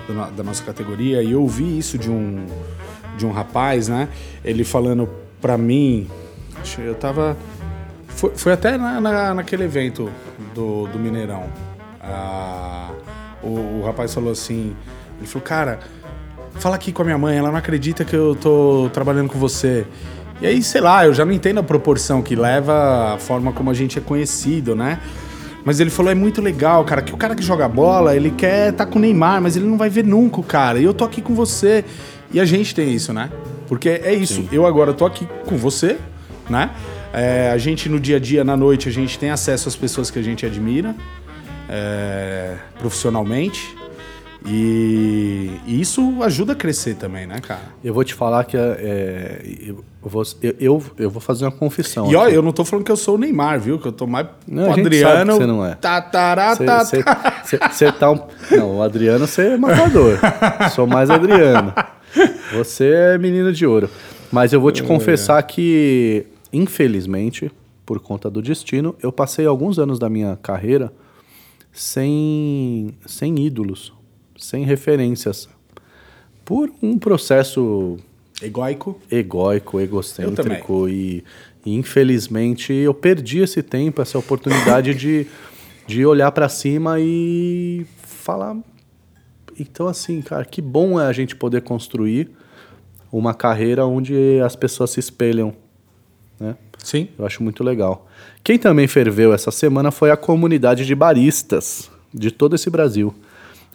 da, 0.07 0.29
da, 0.29 0.43
nossa 0.43 0.63
categoria. 0.63 1.21
E 1.21 1.31
eu 1.31 1.41
ouvi 1.41 1.77
isso 1.77 1.97
de 1.97 2.09
um, 2.09 2.45
de 3.17 3.25
um 3.25 3.31
rapaz, 3.31 3.87
né? 3.87 4.07
Ele 4.43 4.63
falando 4.63 5.09
pra 5.41 5.57
mim. 5.57 6.09
Eu 6.77 6.95
tava. 6.95 7.35
Foi, 8.07 8.31
foi 8.35 8.53
até 8.53 8.77
na, 8.77 9.01
na, 9.01 9.33
naquele 9.33 9.63
evento 9.63 10.09
do, 10.53 10.87
do 10.87 10.97
Mineirão. 10.97 11.49
Ah, 11.99 12.91
o, 13.41 13.81
o 13.81 13.83
rapaz 13.85 14.13
falou 14.13 14.31
assim: 14.31 14.73
ele 15.17 15.27
falou, 15.27 15.45
cara, 15.45 15.79
fala 16.53 16.75
aqui 16.75 16.91
com 16.91 17.01
a 17.01 17.05
minha 17.05 17.17
mãe, 17.17 17.37
ela 17.37 17.51
não 17.51 17.57
acredita 17.57 18.05
que 18.05 18.15
eu 18.15 18.35
tô 18.35 18.89
trabalhando 18.93 19.29
com 19.29 19.37
você. 19.37 19.85
E 20.43 20.45
aí, 20.45 20.61
sei 20.61 20.81
lá, 20.81 21.05
eu 21.05 21.13
já 21.13 21.23
não 21.23 21.31
entendo 21.31 21.61
a 21.61 21.63
proporção 21.63 22.21
que 22.21 22.35
leva 22.35 23.13
a 23.13 23.17
forma 23.17 23.53
como 23.53 23.71
a 23.71 23.73
gente 23.73 23.97
é 23.97 24.01
conhecido, 24.01 24.75
né? 24.75 24.99
Mas 25.63 25.79
ele 25.79 25.89
falou, 25.89 26.11
é 26.11 26.15
muito 26.15 26.41
legal, 26.41 26.83
cara, 26.83 27.01
que 27.01 27.13
o 27.13 27.17
cara 27.17 27.33
que 27.33 27.41
joga 27.41 27.65
bola, 27.69 28.13
ele 28.13 28.29
quer 28.29 28.71
estar 28.71 28.85
tá 28.85 28.91
com 28.91 28.99
o 28.99 29.01
Neymar, 29.01 29.41
mas 29.41 29.55
ele 29.55 29.65
não 29.65 29.77
vai 29.77 29.89
ver 29.89 30.03
nunca 30.03 30.43
cara. 30.43 30.79
E 30.79 30.83
eu 30.83 30.93
tô 30.93 31.05
aqui 31.05 31.21
com 31.21 31.33
você. 31.33 31.85
E 32.29 32.41
a 32.41 32.45
gente 32.45 32.75
tem 32.75 32.93
isso, 32.93 33.13
né? 33.13 33.31
Porque 33.69 33.87
é 33.87 34.13
isso. 34.13 34.41
Sim. 34.41 34.49
Eu 34.51 34.65
agora 34.65 34.93
tô 34.93 35.05
aqui 35.05 35.25
com 35.45 35.55
você, 35.55 35.97
né? 36.49 36.71
É, 37.13 37.49
a 37.49 37.57
gente 37.57 37.87
no 37.87 37.97
dia 37.97 38.17
a 38.17 38.19
dia, 38.19 38.43
na 38.43 38.57
noite, 38.57 38.89
a 38.89 38.91
gente 38.91 39.17
tem 39.17 39.29
acesso 39.29 39.69
às 39.69 39.77
pessoas 39.77 40.11
que 40.11 40.19
a 40.19 40.21
gente 40.21 40.45
admira 40.45 40.93
é, 41.69 42.57
profissionalmente. 42.79 43.73
E, 44.45 45.51
e, 45.65 45.79
isso 45.79 46.21
ajuda 46.21 46.51
a 46.51 46.55
crescer 46.55 46.95
também, 46.95 47.25
né, 47.25 47.39
cara? 47.39 47.61
Eu 47.81 47.93
vou 47.93 48.03
te 48.03 48.13
falar 48.13 48.43
que 48.43 48.57
é, 48.57 49.41
eu, 49.61 49.85
vou, 50.09 50.23
eu, 50.59 50.83
eu, 50.97 51.09
vou 51.09 51.21
fazer 51.21 51.45
uma 51.45 51.51
confissão. 51.51 52.11
E 52.11 52.15
olha, 52.15 52.33
eu 52.33 52.41
não 52.41 52.51
tô 52.51 52.65
falando 52.65 52.85
que 52.85 52.91
eu 52.91 52.97
sou 52.97 53.15
o 53.15 53.17
Neymar, 53.17 53.59
viu? 53.59 53.79
Que 53.79 53.87
eu 53.87 53.91
tô 53.91 54.05
mais 54.05 54.27
não, 54.47 54.69
o 54.69 54.73
Adriano. 54.73 55.33
você 55.33 55.45
não 55.45 55.65
é. 55.65 55.75
Tatará, 55.75 56.55
Você 56.55 57.03
tá, 57.03 57.91
tá 57.91 58.11
um. 58.11 58.19
Não, 58.51 58.77
o 58.77 58.81
Adriano 58.81 59.27
você 59.27 59.49
é 59.49 59.57
matador. 59.57 60.19
sou 60.73 60.85
mais 60.85 61.09
Adriano. 61.09 61.73
Você 62.53 62.85
é 62.85 63.17
menino 63.17 63.51
de 63.51 63.65
ouro. 63.65 63.89
Mas 64.31 64.53
eu 64.53 64.59
vou 64.59 64.71
te 64.71 64.83
é. 64.83 64.85
confessar 64.85 65.41
que, 65.43 66.25
infelizmente, 66.51 67.51
por 67.85 67.99
conta 67.99 68.29
do 68.29 68.41
destino, 68.41 68.95
eu 69.01 69.11
passei 69.11 69.45
alguns 69.45 69.79
anos 69.79 69.99
da 69.99 70.09
minha 70.09 70.37
carreira 70.41 70.91
sem, 71.71 72.93
sem 73.05 73.39
ídolos 73.39 73.93
sem 74.43 74.65
referências. 74.65 75.47
Por 76.43 76.71
um 76.81 76.97
processo 76.97 77.97
egóico, 78.45 78.99
egóico, 79.09 79.79
egocêntrico 79.79 80.87
e, 80.89 81.23
e, 81.65 81.73
infelizmente 81.75 82.73
eu 82.73 82.93
perdi 82.93 83.39
esse 83.39 83.63
tempo, 83.63 84.01
essa 84.01 84.17
oportunidade 84.17 84.93
de, 84.93 85.25
de 85.87 86.05
olhar 86.05 86.31
para 86.31 86.49
cima 86.49 86.99
e 86.99 87.85
falar. 88.03 88.57
Então 89.59 89.87
assim, 89.87 90.21
cara, 90.21 90.43
que 90.43 90.61
bom 90.61 90.99
é 90.99 91.05
a 91.05 91.13
gente 91.13 91.35
poder 91.35 91.61
construir 91.61 92.29
uma 93.11 93.33
carreira 93.33 93.85
onde 93.85 94.39
as 94.43 94.55
pessoas 94.55 94.91
se 94.91 94.99
espelham, 94.99 95.53
né? 96.39 96.55
Sim. 96.79 97.07
Eu 97.17 97.25
acho 97.25 97.41
muito 97.41 97.63
legal. 97.63 98.09
Quem 98.43 98.59
também 98.59 98.87
ferveu 98.87 99.33
essa 99.33 99.51
semana 99.51 99.89
foi 99.89 100.11
a 100.11 100.17
comunidade 100.17 100.85
de 100.85 100.93
baristas 100.93 101.89
de 102.13 102.29
todo 102.29 102.55
esse 102.55 102.69
Brasil 102.69 103.13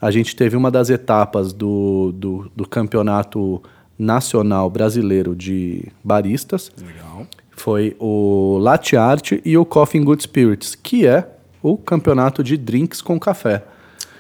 a 0.01 0.11
gente 0.11 0.37
teve 0.37 0.57
uma 0.57 0.71
das 0.71 0.91
etapas 0.91 1.53
do, 1.53 2.13
do, 2.13 2.51
do 2.55 2.69
campeonato 2.69 3.63
nacional 3.99 4.71
brasileiro 4.71 5.35
de 5.35 5.87
baristas. 6.03 6.71
Legal. 6.79 7.27
Foi 7.51 7.97
o 7.99 8.59
Latte 8.59 8.97
Art 8.97 9.33
e 9.45 9.59
o 9.59 9.65
Coffee 9.65 10.01
Good 10.01 10.23
Spirits, 10.23 10.75
que 10.77 11.07
é 11.07 11.29
o 11.63 11.77
campeonato 11.77 12.45
de 12.45 12.57
drinks 12.57 13.03
com 13.03 13.19
café. 13.19 13.65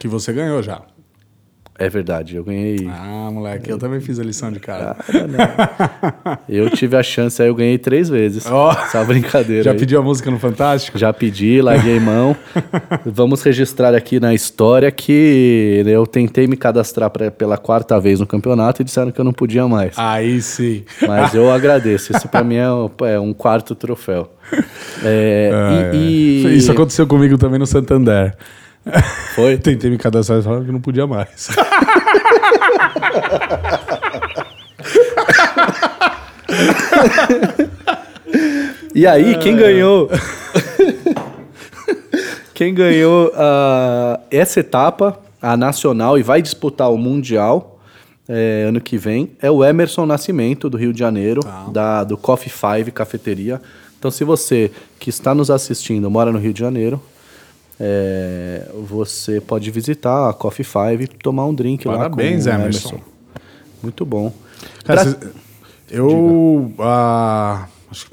Que 0.01 0.09
você 0.09 0.33
ganhou 0.33 0.63
já. 0.63 0.83
É 1.81 1.89
verdade, 1.89 2.35
eu 2.35 2.43
ganhei. 2.43 2.89
Ah, 2.91 3.31
moleque, 3.33 3.71
eu 3.71 3.79
também 3.79 4.01
fiz 4.01 4.19
a 4.19 4.25
lição 4.25 4.51
de 4.51 4.59
casa. 4.59 4.97
Cara, 4.97 6.41
eu 6.49 6.69
tive 6.71 6.97
a 6.97 7.03
chance, 7.05 7.41
aí 7.41 7.47
eu 7.47 7.55
ganhei 7.55 7.79
três 7.79 8.09
vezes. 8.09 8.47
Oh, 8.51 8.71
essa 8.73 9.05
brincadeira. 9.05 9.63
Já 9.63 9.71
aí. 9.71 9.79
pediu 9.79 10.01
a 10.01 10.03
música 10.03 10.29
no 10.29 10.41
Fantástico? 10.41 10.99
Já 10.99 11.13
pedi, 11.13 11.63
larguei 11.63 12.01
mão. 12.01 12.37
Vamos 13.07 13.43
registrar 13.43 13.95
aqui 13.95 14.19
na 14.19 14.35
história 14.35 14.91
que 14.91 15.85
eu 15.87 16.05
tentei 16.05 16.49
me 16.49 16.57
cadastrar 16.57 17.11
pra, 17.11 17.31
pela 17.31 17.57
quarta 17.57 18.01
vez 18.01 18.19
no 18.19 18.27
campeonato 18.27 18.83
e 18.83 18.85
disseram 18.85 19.13
que 19.13 19.21
eu 19.21 19.25
não 19.25 19.33
podia 19.33 19.69
mais. 19.69 19.95
Aí 19.97 20.43
sim. 20.43 20.85
Mas 21.07 21.33
eu 21.33 21.49
agradeço. 21.53 22.11
Isso 22.11 22.29
para 22.29 22.43
mim 22.43 22.57
é 22.57 22.73
um, 22.73 22.91
é 23.31 23.35
quarto 23.35 23.77
troféu. 23.77 24.29
É, 25.05 25.51
é, 25.93 25.97
e, 25.97 26.45
e... 26.45 26.57
Isso 26.57 26.73
aconteceu 26.73 27.07
comigo 27.07 27.39
também 27.39 27.61
no 27.61 27.67
Santander. 27.67 28.37
Foi? 29.35 29.59
Tentei 29.63 29.91
me 29.91 29.99
cadastrar 29.99 30.39
e 30.39 30.43
falaram 30.43 30.65
que 30.65 30.73
não 30.73 30.81
podia 30.81 31.07
mais. 31.07 31.49
e 38.95 39.07
aí, 39.07 39.37
quem 39.39 39.57
ganhou? 39.57 40.11
quem 42.55 42.75
ganhou 42.75 43.29
uh, 43.29 44.21
essa 44.31 44.61
etapa, 44.61 45.19
a 45.41 45.57
nacional, 45.57 46.19
e 46.19 46.23
vai 46.23 46.43
disputar 46.43 46.93
o 46.93 46.99
Mundial 46.99 47.79
é, 48.29 48.67
ano 48.69 48.81
que 48.81 48.99
vem, 48.99 49.31
é 49.41 49.51
o 49.51 49.65
Emerson 49.65 50.05
Nascimento, 50.05 50.69
do 50.69 50.77
Rio 50.77 50.93
de 50.93 50.99
Janeiro, 50.99 51.41
ah. 51.47 51.67
da, 51.73 52.05
do 52.05 52.17
Coffee 52.17 52.53
Five 52.53 52.91
Cafeteria. 52.93 53.61
Então, 53.99 54.11
se 54.11 54.23
você 54.23 54.71
que 54.99 55.09
está 55.09 55.35
nos 55.35 55.51
assistindo 55.51 56.11
mora 56.11 56.31
no 56.31 56.39
Rio 56.39 56.53
de 56.53 56.61
Janeiro, 56.61 57.01
é, 57.81 58.67
você 58.89 59.41
pode 59.41 59.71
visitar 59.71 60.31
a 60.31 60.33
Coffee 60.33 60.65
Five 60.65 61.05
e 61.05 61.07
tomar 61.07 61.47
um 61.47 61.55
drink 61.55 61.85
Parabéns, 61.85 62.47
lá 62.47 62.53
com 62.55 62.61
Emerson. 62.61 62.89
Emerson. 62.89 63.01
Muito 63.83 64.05
bom. 64.05 64.33
Cara, 64.85 65.05
pra... 65.05 65.29
eu 65.91 66.73
ah, 66.81 67.67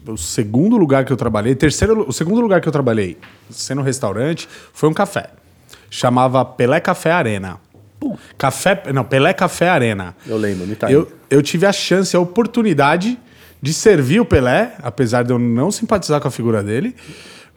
o 0.07 0.17
segundo 0.17 0.77
lugar 0.77 1.03
que 1.03 1.11
eu 1.11 1.17
trabalhei, 1.17 1.55
terceiro, 1.55 2.05
o 2.07 2.13
segundo 2.13 2.39
lugar 2.39 2.61
que 2.61 2.67
eu 2.67 2.71
trabalhei, 2.71 3.17
sendo 3.49 3.81
um 3.81 3.83
restaurante, 3.83 4.47
foi 4.73 4.87
um 4.87 4.93
café. 4.93 5.29
Chamava 5.89 6.43
Pelé 6.45 6.79
Café 6.79 7.11
Arena. 7.11 7.59
Café, 8.37 8.83
não, 8.93 9.03
Pelé 9.03 9.33
Café 9.33 9.69
Arena. 9.69 10.15
Eu 10.27 10.37
lembro, 10.37 10.67
me 10.67 10.75
tá 10.75 10.91
eu, 10.91 11.11
eu 11.29 11.41
tive 11.41 11.65
a 11.65 11.73
chance, 11.73 12.15
a 12.15 12.19
oportunidade 12.19 13.17
de 13.61 13.73
servir 13.73 14.19
o 14.19 14.25
Pelé, 14.25 14.75
apesar 14.83 15.23
de 15.23 15.31
eu 15.31 15.39
não 15.39 15.71
simpatizar 15.71 16.21
com 16.21 16.27
a 16.27 16.31
figura 16.31 16.61
dele. 16.61 16.95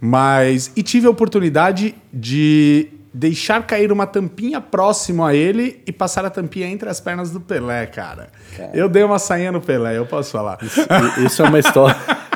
Mas. 0.00 0.72
E 0.76 0.82
tive 0.82 1.06
a 1.06 1.10
oportunidade 1.10 1.94
de 2.12 2.88
deixar 3.12 3.66
cair 3.66 3.90
uma 3.90 4.06
tampinha 4.06 4.60
próximo 4.60 5.24
a 5.24 5.34
ele 5.34 5.82
e 5.86 5.92
passar 5.92 6.24
a 6.24 6.30
tampinha 6.30 6.68
entre 6.68 6.88
as 6.88 7.00
pernas 7.00 7.30
do 7.30 7.40
Pelé, 7.40 7.86
cara. 7.86 8.28
cara. 8.56 8.70
Eu 8.74 8.88
dei 8.88 9.02
uma 9.02 9.18
sainha 9.18 9.50
no 9.50 9.60
Pelé, 9.60 9.98
eu 9.98 10.06
posso 10.06 10.30
falar. 10.30 10.58
Isso, 10.62 10.80
isso 11.24 11.42
é 11.42 11.48
uma 11.48 11.58
história. 11.58 11.96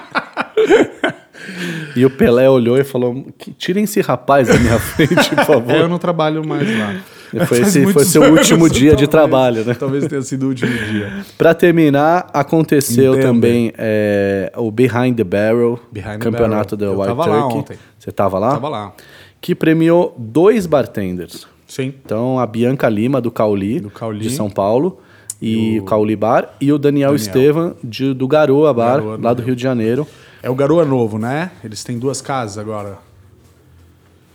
e 1.95 2.05
o 2.05 2.11
Pelé 2.11 2.49
olhou 2.49 2.79
e 2.79 2.85
falou: 2.85 3.27
tirem 3.59 3.85
esse 3.85 4.01
rapaz 4.01 4.49
da 4.49 4.59
minha 4.59 4.79
frente, 4.79 5.35
por 5.35 5.45
favor. 5.45 5.75
eu 5.75 5.89
não 5.89 5.99
trabalho 5.99 6.47
mais 6.47 6.67
lá. 6.79 6.97
Foi, 7.47 7.61
esse, 7.61 7.87
foi 7.93 8.05
seu 8.05 8.23
último 8.31 8.69
dia 8.69 8.91
talvez, 8.91 8.99
de 8.99 9.07
trabalho, 9.07 9.65
né? 9.65 9.75
Talvez 9.75 10.07
tenha 10.07 10.21
sido 10.21 10.45
o 10.45 10.49
último 10.51 10.71
dia. 10.71 11.25
Para 11.39 11.55
terminar, 11.55 12.29
aconteceu 12.33 13.15
Entendo. 13.15 13.27
também 13.27 13.73
é, 13.79 14.53
o 14.55 14.71
Behind 14.71 15.17
the 15.17 15.25
Barrel, 15.25 15.81
Behind 15.91 16.19
campeonato 16.19 16.77
da 16.77 16.91
White 16.91 17.15
Turkey. 17.15 17.59
Ontem. 17.59 17.79
Você 17.99 18.11
estava 18.11 18.39
lá? 18.39 18.51
Tava 18.51 18.69
lá. 18.69 18.93
Que 19.41 19.55
premiou 19.55 20.15
dois 20.19 20.67
bartenders. 20.67 21.47
Sim. 21.67 21.95
Então, 22.05 22.39
a 22.39 22.47
Bianca 22.47 22.87
Lima, 22.89 23.19
do 23.19 23.31
Cauli, 23.31 23.81
do 23.81 23.91
Cauli. 23.91 24.21
de 24.21 24.31
São 24.31 24.51
Paulo, 24.51 25.01
e, 25.41 25.81
o 25.81 25.85
Cauli 25.85 26.15
Bar, 26.15 26.55
e 26.61 26.71
o 26.71 26.79
Daniel, 26.79 27.13
Daniel. 27.13 27.17
Estevam, 27.17 27.75
de, 27.83 28.13
do 28.13 28.29
Garoa 28.29 28.75
Bar, 28.75 28.99
Garoa 28.99 29.19
lá 29.21 29.33
do 29.33 29.43
Rio 29.43 29.57
de 29.57 29.63
Janeiro. 29.63 30.07
É 30.43 30.51
o 30.51 30.55
Garoa 30.55 30.85
Novo, 30.85 31.19
né? 31.19 31.51
Eles 31.65 31.83
têm 31.83 31.99
duas 31.99 32.21
casas 32.21 32.59
agora. 32.59 32.99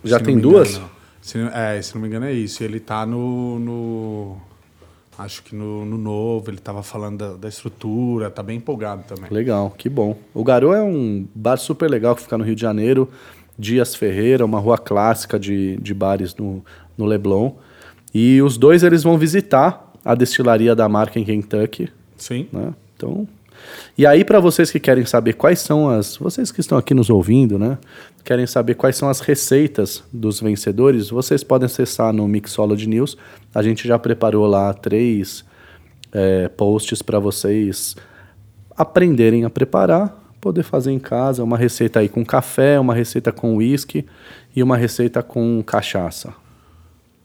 Já 0.03 0.19
tem 0.19 0.39
duas? 0.39 0.71
Engano. 0.71 0.96
Se, 1.27 1.37
é, 1.53 1.81
se 1.81 1.93
não 1.93 2.01
me 2.01 2.07
engano 2.07 2.25
é 2.25 2.31
isso. 2.31 2.63
Ele 2.63 2.79
tá 2.79 3.05
no. 3.05 3.59
no 3.59 4.37
acho 5.17 5.43
que 5.43 5.53
no, 5.53 5.83
no, 5.83 5.97
novo, 5.97 6.49
ele 6.49 6.57
tava 6.57 6.81
falando 6.81 7.17
da, 7.17 7.33
da, 7.33 7.49
estrutura, 7.49 8.29
tá 8.29 8.41
bem 8.41 8.57
empolgado 8.59 9.03
também. 9.03 9.29
Legal, 9.29 9.71
que 9.77 9.89
bom. 9.89 10.17
O 10.33 10.41
Garou 10.41 10.73
é 10.73 10.81
um 10.81 11.27
bar 11.35 11.57
super 11.57 11.89
legal 11.89 12.15
que 12.15 12.21
fica 12.21 12.37
no 12.37 12.45
Rio 12.45 12.55
de 12.55 12.61
Janeiro. 12.61 13.09
Dias 13.59 13.93
Ferreira, 13.93 14.45
uma 14.45 14.59
rua 14.59 14.77
clássica 14.77 15.37
de, 15.37 15.75
de 15.77 15.93
bares 15.93 16.33
no, 16.33 16.63
no 16.97 17.05
Leblon. 17.05 17.55
E 18.13 18.41
os 18.41 18.57
dois 18.57 18.81
eles 18.81 19.03
vão 19.03 19.17
visitar 19.17 19.91
a 20.05 20.15
destilaria 20.15 20.73
da 20.73 20.87
marca 20.87 21.19
em 21.19 21.25
Kentucky. 21.25 21.89
Sim. 22.15 22.47
Né? 22.53 22.73
Então, 22.95 23.27
e 23.97 24.05
aí, 24.05 24.23
para 24.23 24.39
vocês 24.39 24.69
que 24.71 24.79
querem 24.79 25.05
saber 25.05 25.33
quais 25.33 25.59
são 25.59 25.89
as. 25.89 26.17
Vocês 26.17 26.51
que 26.51 26.59
estão 26.59 26.77
aqui 26.77 26.93
nos 26.93 27.09
ouvindo, 27.09 27.57
né? 27.57 27.77
Querem 28.23 28.45
saber 28.45 28.75
quais 28.75 28.95
são 28.95 29.09
as 29.09 29.19
receitas 29.19 30.03
dos 30.11 30.39
vencedores, 30.39 31.09
vocês 31.09 31.43
podem 31.43 31.65
acessar 31.65 32.13
no 32.13 32.27
Mixology 32.27 32.87
News. 32.87 33.17
A 33.55 33.63
gente 33.63 33.87
já 33.87 33.97
preparou 33.97 34.45
lá 34.45 34.73
três 34.73 35.45
é, 36.11 36.47
posts 36.49 37.01
para 37.01 37.19
vocês 37.19 37.95
aprenderem 38.75 39.45
a 39.45 39.49
preparar, 39.49 40.15
poder 40.41 40.63
fazer 40.63 40.91
em 40.91 40.99
casa. 40.99 41.43
Uma 41.43 41.57
receita 41.57 41.99
aí 41.99 42.09
com 42.09 42.25
café, 42.25 42.79
uma 42.79 42.93
receita 42.93 43.31
com 43.31 43.55
uísque 43.55 44.05
e 44.55 44.61
uma 44.61 44.77
receita 44.77 45.23
com 45.23 45.63
cachaça. 45.63 46.33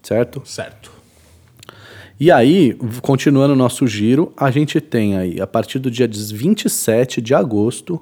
Certo? 0.03 0.43
Certo. 0.45 0.91
E 2.23 2.31
aí, 2.31 2.79
continuando 3.00 3.52
o 3.52 3.57
nosso 3.57 3.85
giro, 3.85 4.33
a 4.37 4.49
gente 4.49 4.81
tem 4.81 5.17
aí, 5.17 5.41
a 5.41 5.47
partir 5.47 5.81
do 5.81 5.91
dia 5.91 6.07
27 6.09 7.21
de 7.21 7.35
agosto, 7.35 8.00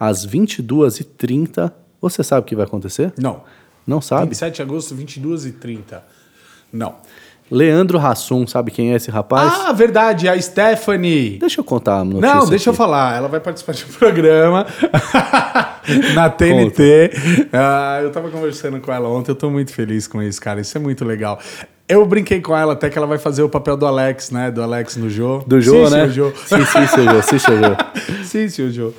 às 0.00 0.26
22h30, 0.26 1.70
você 2.00 2.24
sabe 2.24 2.40
o 2.40 2.44
que 2.44 2.56
vai 2.56 2.64
acontecer? 2.64 3.12
Não. 3.18 3.42
Não 3.86 4.00
sabe? 4.00 4.28
27 4.28 4.56
de 4.56 4.62
agosto, 4.62 4.96
22h30. 4.96 6.00
Não. 6.72 6.94
Leandro 7.50 7.98
Hassum, 7.98 8.46
sabe 8.46 8.70
quem 8.70 8.92
é 8.92 8.96
esse 8.96 9.10
rapaz? 9.10 9.52
Ah, 9.66 9.72
verdade, 9.74 10.30
a 10.30 10.40
Stephanie. 10.40 11.38
Deixa 11.38 11.60
eu 11.60 11.64
contar 11.64 11.98
a 11.98 12.04
notícia. 12.04 12.34
Não, 12.34 12.48
deixa 12.48 12.70
eu 12.70 12.72
aqui. 12.72 12.78
falar. 12.78 13.18
Ela 13.18 13.28
vai 13.28 13.38
participar 13.38 13.72
de 13.72 13.84
um 13.84 13.88
programa 13.88 14.66
na 16.14 16.30
TNT. 16.30 17.10
Ah, 17.52 18.00
eu 18.02 18.10
tava 18.10 18.30
conversando 18.30 18.80
com 18.80 18.90
ela 18.90 19.10
ontem, 19.10 19.30
eu 19.30 19.36
tô 19.36 19.50
muito 19.50 19.74
feliz 19.74 20.08
com 20.08 20.22
isso, 20.22 20.40
cara. 20.40 20.58
Isso 20.58 20.76
é 20.78 20.80
muito 20.80 21.04
legal. 21.04 21.38
Eu 21.88 22.04
brinquei 22.04 22.40
com 22.40 22.56
ela 22.56 22.72
até 22.72 22.90
que 22.90 22.98
ela 22.98 23.06
vai 23.06 23.18
fazer 23.18 23.42
o 23.42 23.48
papel 23.48 23.76
do 23.76 23.86
Alex, 23.86 24.30
né? 24.32 24.50
Do 24.50 24.60
Alex 24.62 24.96
no 24.96 25.08
Jô. 25.08 25.38
Do 25.46 25.60
Jô, 25.60 25.86
sim, 25.86 25.94
né? 25.94 26.06
Sim, 26.08 26.12
Jô. 26.14 26.32
Sim, 26.34 26.64
sim, 26.64 26.86
seu 26.88 27.04
Jô, 27.04 27.22
sim, 27.22 27.38
seu 27.38 27.56
Jô. 27.58 27.76
sim, 28.24 28.48
sim, 28.48 28.70
Jô. 28.72 28.92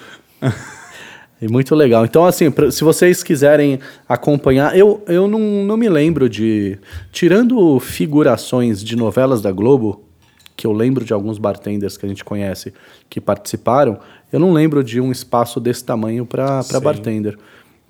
E 1.42 1.48
muito 1.48 1.76
legal. 1.76 2.06
Então, 2.06 2.26
assim, 2.26 2.50
pra- 2.50 2.72
se 2.72 2.84
vocês 2.84 3.22
quiserem 3.24 3.80
acompanhar, 4.08 4.76
eu, 4.78 5.04
eu 5.08 5.28
não, 5.28 5.40
não 5.66 5.76
me 5.78 5.90
lembro 5.90 6.30
de. 6.30 6.80
Tirando 7.12 7.80
figurações 7.80 8.82
de 8.84 8.96
novelas 8.96 9.42
da 9.42 9.52
Globo, 9.52 10.04
que 10.56 10.66
eu 10.66 10.72
lembro 10.72 11.04
de 11.06 11.14
alguns 11.14 11.38
bartenders 11.38 11.98
que 11.98 12.06
a 12.06 12.10
gente 12.10 12.24
conhece 12.24 12.74
que 13.10 13.20
participaram, 13.22 14.00
eu 14.32 14.40
não 14.40 14.52
lembro 14.54 14.84
de 14.84 15.00
um 15.02 15.12
espaço 15.12 15.60
desse 15.60 15.84
tamanho 15.84 16.26
para 16.26 16.64
Sim. 16.64 16.80
bartender. 16.80 17.38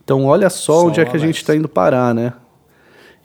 Então, 0.04 0.25
olha 0.25 0.50
só, 0.50 0.82
Só 0.82 0.88
onde 0.88 1.00
é 1.00 1.06
que 1.06 1.16
a 1.16 1.20
gente 1.20 1.38
está 1.38 1.56
indo 1.56 1.70
parar, 1.70 2.13
né? 2.16 2.34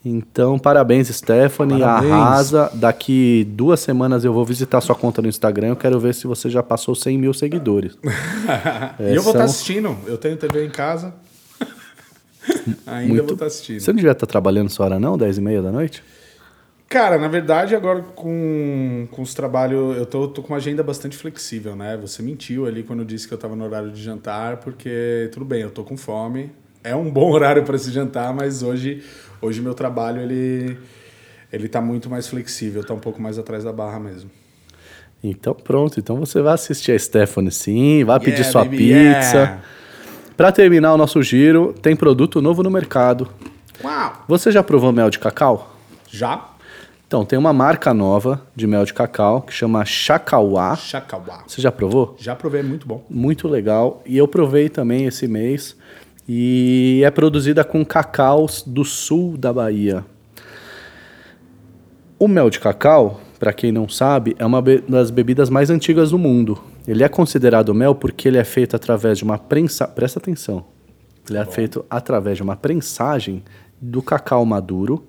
Então, 0.04 0.58
parabéns, 0.58 1.08
Stephanie. 1.08 1.80
Parabéns. 1.80 2.12
Arrasa. 2.12 2.70
Daqui 2.74 3.44
duas 3.50 3.78
semanas 3.80 4.24
eu 4.24 4.32
vou 4.32 4.44
visitar 4.44 4.80
sua 4.80 4.94
conta 4.96 5.22
no 5.22 5.28
Instagram. 5.28 5.68
Eu 5.68 5.76
quero 5.76 5.98
ver 6.00 6.12
se 6.14 6.26
você 6.26 6.50
já 6.50 6.62
passou 6.62 6.94
100 6.94 7.18
mil 7.18 7.32
seguidores. 7.32 7.96
e 8.98 9.14
eu 9.14 9.22
vou 9.22 9.32
estar 9.32 9.38
são- 9.38 9.42
assistindo. 9.44 9.96
Eu 10.06 10.18
tenho 10.18 10.36
TV 10.36 10.66
em 10.66 10.70
casa. 10.70 11.14
Ainda 12.86 13.08
Muito- 13.08 13.24
vou 13.24 13.32
estar 13.34 13.46
assistindo. 13.46 13.80
Você 13.80 13.90
não 13.92 13.96
devia 13.96 14.10
estar 14.12 14.26
trabalhando 14.26 14.66
essa 14.66 14.82
hora, 14.82 14.98
não? 14.98 15.16
10 15.16 15.38
e 15.38 15.40
meia 15.40 15.62
da 15.62 15.70
noite? 15.70 16.02
Cara, 16.88 17.16
na 17.16 17.28
verdade, 17.28 17.74
agora 17.74 18.02
com, 18.02 19.08
com 19.10 19.22
os 19.22 19.32
trabalhos, 19.32 19.96
eu 19.96 20.04
tô, 20.04 20.28
tô 20.28 20.42
com 20.42 20.48
uma 20.52 20.58
agenda 20.58 20.82
bastante 20.82 21.16
flexível, 21.16 21.74
né? 21.74 21.96
Você 22.02 22.22
mentiu 22.22 22.66
ali 22.66 22.82
quando 22.82 23.02
disse 23.02 23.26
que 23.26 23.32
eu 23.32 23.38
tava 23.38 23.56
no 23.56 23.64
horário 23.64 23.90
de 23.90 24.02
jantar, 24.02 24.58
porque 24.58 25.30
tudo 25.32 25.44
bem, 25.46 25.62
eu 25.62 25.70
tô 25.70 25.84
com 25.84 25.96
fome. 25.96 26.50
É 26.84 26.94
um 26.94 27.10
bom 27.10 27.30
horário 27.32 27.62
para 27.62 27.78
se 27.78 27.90
jantar, 27.90 28.34
mas 28.34 28.62
hoje 28.62 29.02
hoje 29.42 29.60
meu 29.60 29.74
trabalho 29.74 30.22
ele 30.22 30.78
ele 31.52 31.68
tá 31.68 31.82
muito 31.82 32.08
mais 32.08 32.26
flexível, 32.28 32.82
tá 32.82 32.94
um 32.94 32.98
pouco 32.98 33.20
mais 33.20 33.38
atrás 33.38 33.62
da 33.64 33.72
barra 33.72 34.00
mesmo. 34.00 34.30
Então 35.22 35.52
pronto, 35.54 36.00
então 36.00 36.16
você 36.16 36.40
vai 36.40 36.54
assistir 36.54 36.92
a 36.92 36.98
Stephanie 36.98 37.50
sim, 37.52 38.04
vai 38.04 38.18
pedir 38.18 38.36
Yeah, 38.40 38.50
sua 38.50 38.64
baby, 38.64 38.76
pizza. 38.78 39.36
yeah. 39.36 39.60
Pra 40.36 40.50
terminar 40.50 40.94
o 40.94 40.96
nosso 40.96 41.22
giro, 41.22 41.74
tem 41.82 41.94
produto 41.94 42.40
novo 42.40 42.62
no 42.62 42.70
mercado. 42.70 43.28
Uau! 43.84 44.24
Você 44.26 44.50
já 44.50 44.62
provou 44.62 44.90
mel 44.92 45.10
de 45.10 45.18
cacau? 45.18 45.76
Já? 46.08 46.48
Então, 47.06 47.26
tem 47.26 47.38
uma 47.38 47.52
marca 47.52 47.92
nova 47.92 48.40
de 48.56 48.66
mel 48.66 48.86
de 48.86 48.94
cacau 48.94 49.42
que 49.42 49.52
chama 49.52 49.84
Chacauá. 49.84 50.74
Chacauá. 50.76 51.42
Você 51.46 51.60
já 51.60 51.70
provou? 51.70 52.16
Já 52.18 52.34
provei, 52.34 52.60
é 52.60 52.64
muito 52.64 52.88
bom. 52.88 53.04
Muito 53.10 53.46
legal. 53.46 54.02
E 54.06 54.16
eu 54.16 54.26
provei 54.26 54.70
também 54.70 55.04
esse 55.04 55.28
mês. 55.28 55.76
E 56.28 57.02
é 57.04 57.10
produzida 57.10 57.64
com 57.64 57.84
cacaus 57.84 58.62
do 58.66 58.84
sul 58.84 59.36
da 59.36 59.52
Bahia. 59.52 60.04
O 62.18 62.28
mel 62.28 62.48
de 62.48 62.60
cacau, 62.60 63.20
para 63.38 63.52
quem 63.52 63.72
não 63.72 63.88
sabe, 63.88 64.36
é 64.38 64.46
uma 64.46 64.62
das 64.88 65.10
bebidas 65.10 65.50
mais 65.50 65.70
antigas 65.70 66.10
do 66.10 66.18
mundo. 66.18 66.62
Ele 66.86 67.02
é 67.02 67.08
considerado 67.08 67.74
mel 67.74 67.94
porque 67.94 68.28
ele 68.28 68.38
é 68.38 68.44
feito 68.44 68.76
através 68.76 69.18
de 69.18 69.24
uma 69.24 69.38
prensa. 69.38 69.88
Presta 69.88 70.18
atenção. 70.18 70.64
Ele 71.28 71.38
é 71.38 71.44
feito 71.44 71.84
através 71.90 72.36
de 72.36 72.42
uma 72.42 72.56
prensagem 72.56 73.42
do 73.80 74.00
cacau 74.02 74.44
maduro 74.44 75.06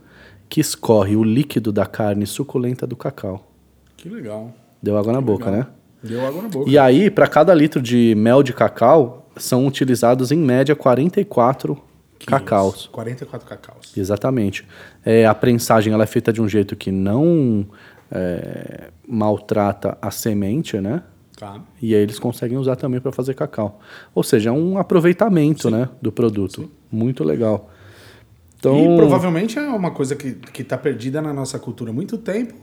que 0.49 0.59
escorre 0.61 1.15
o 1.15 1.23
líquido 1.23 1.71
da 1.71 1.85
carne 1.85 2.25
suculenta 2.25 2.85
do 2.85 2.95
cacau. 2.95 3.51
Que 3.97 4.09
legal. 4.09 4.51
Deu 4.81 4.97
água 4.97 5.13
na 5.13 5.21
boca, 5.21 5.45
Legal. 5.49 5.59
né? 5.61 5.67
Deu 6.03 6.25
água 6.25 6.41
na 6.41 6.49
boca. 6.49 6.69
E 6.69 6.77
aí, 6.77 7.09
para 7.09 7.27
cada 7.27 7.53
litro 7.53 7.81
de 7.81 8.13
mel 8.15 8.43
de 8.43 8.53
cacau, 8.53 9.29
são 9.37 9.65
utilizados 9.65 10.31
em 10.31 10.37
média 10.37 10.75
44 10.75 11.81
cacaus. 12.25 12.87
44 12.91 13.47
cacaus. 13.47 13.97
Exatamente. 13.97 14.67
É, 15.03 15.25
a 15.25 15.33
prensagem 15.33 15.93
ela 15.93 16.03
é 16.03 16.07
feita 16.07 16.31
de 16.31 16.41
um 16.41 16.47
jeito 16.47 16.75
que 16.75 16.91
não 16.91 17.65
é, 18.11 18.89
maltrata 19.07 19.97
a 20.01 20.11
semente, 20.11 20.79
né? 20.79 21.03
Tá. 21.37 21.61
E 21.81 21.95
aí 21.95 22.01
eles 22.01 22.19
conseguem 22.19 22.57
usar 22.57 22.75
também 22.75 23.01
para 23.01 23.11
fazer 23.11 23.33
cacau. 23.33 23.79
Ou 24.13 24.23
seja, 24.23 24.49
é 24.49 24.53
um 24.53 24.77
aproveitamento 24.77 25.69
né, 25.69 25.89
do 26.01 26.11
produto. 26.11 26.69
Muito 26.91 27.23
legal. 27.23 27.69
Então, 28.57 28.77
E 28.77 28.95
provavelmente 28.95 29.57
é 29.57 29.67
uma 29.67 29.91
coisa 29.91 30.15
que, 30.15 30.33
que 30.33 30.63
tá 30.63 30.77
perdida 30.77 31.21
na 31.21 31.33
nossa 31.33 31.59
cultura 31.59 31.91
há 31.91 31.93
muito 31.93 32.17
tempo. 32.17 32.53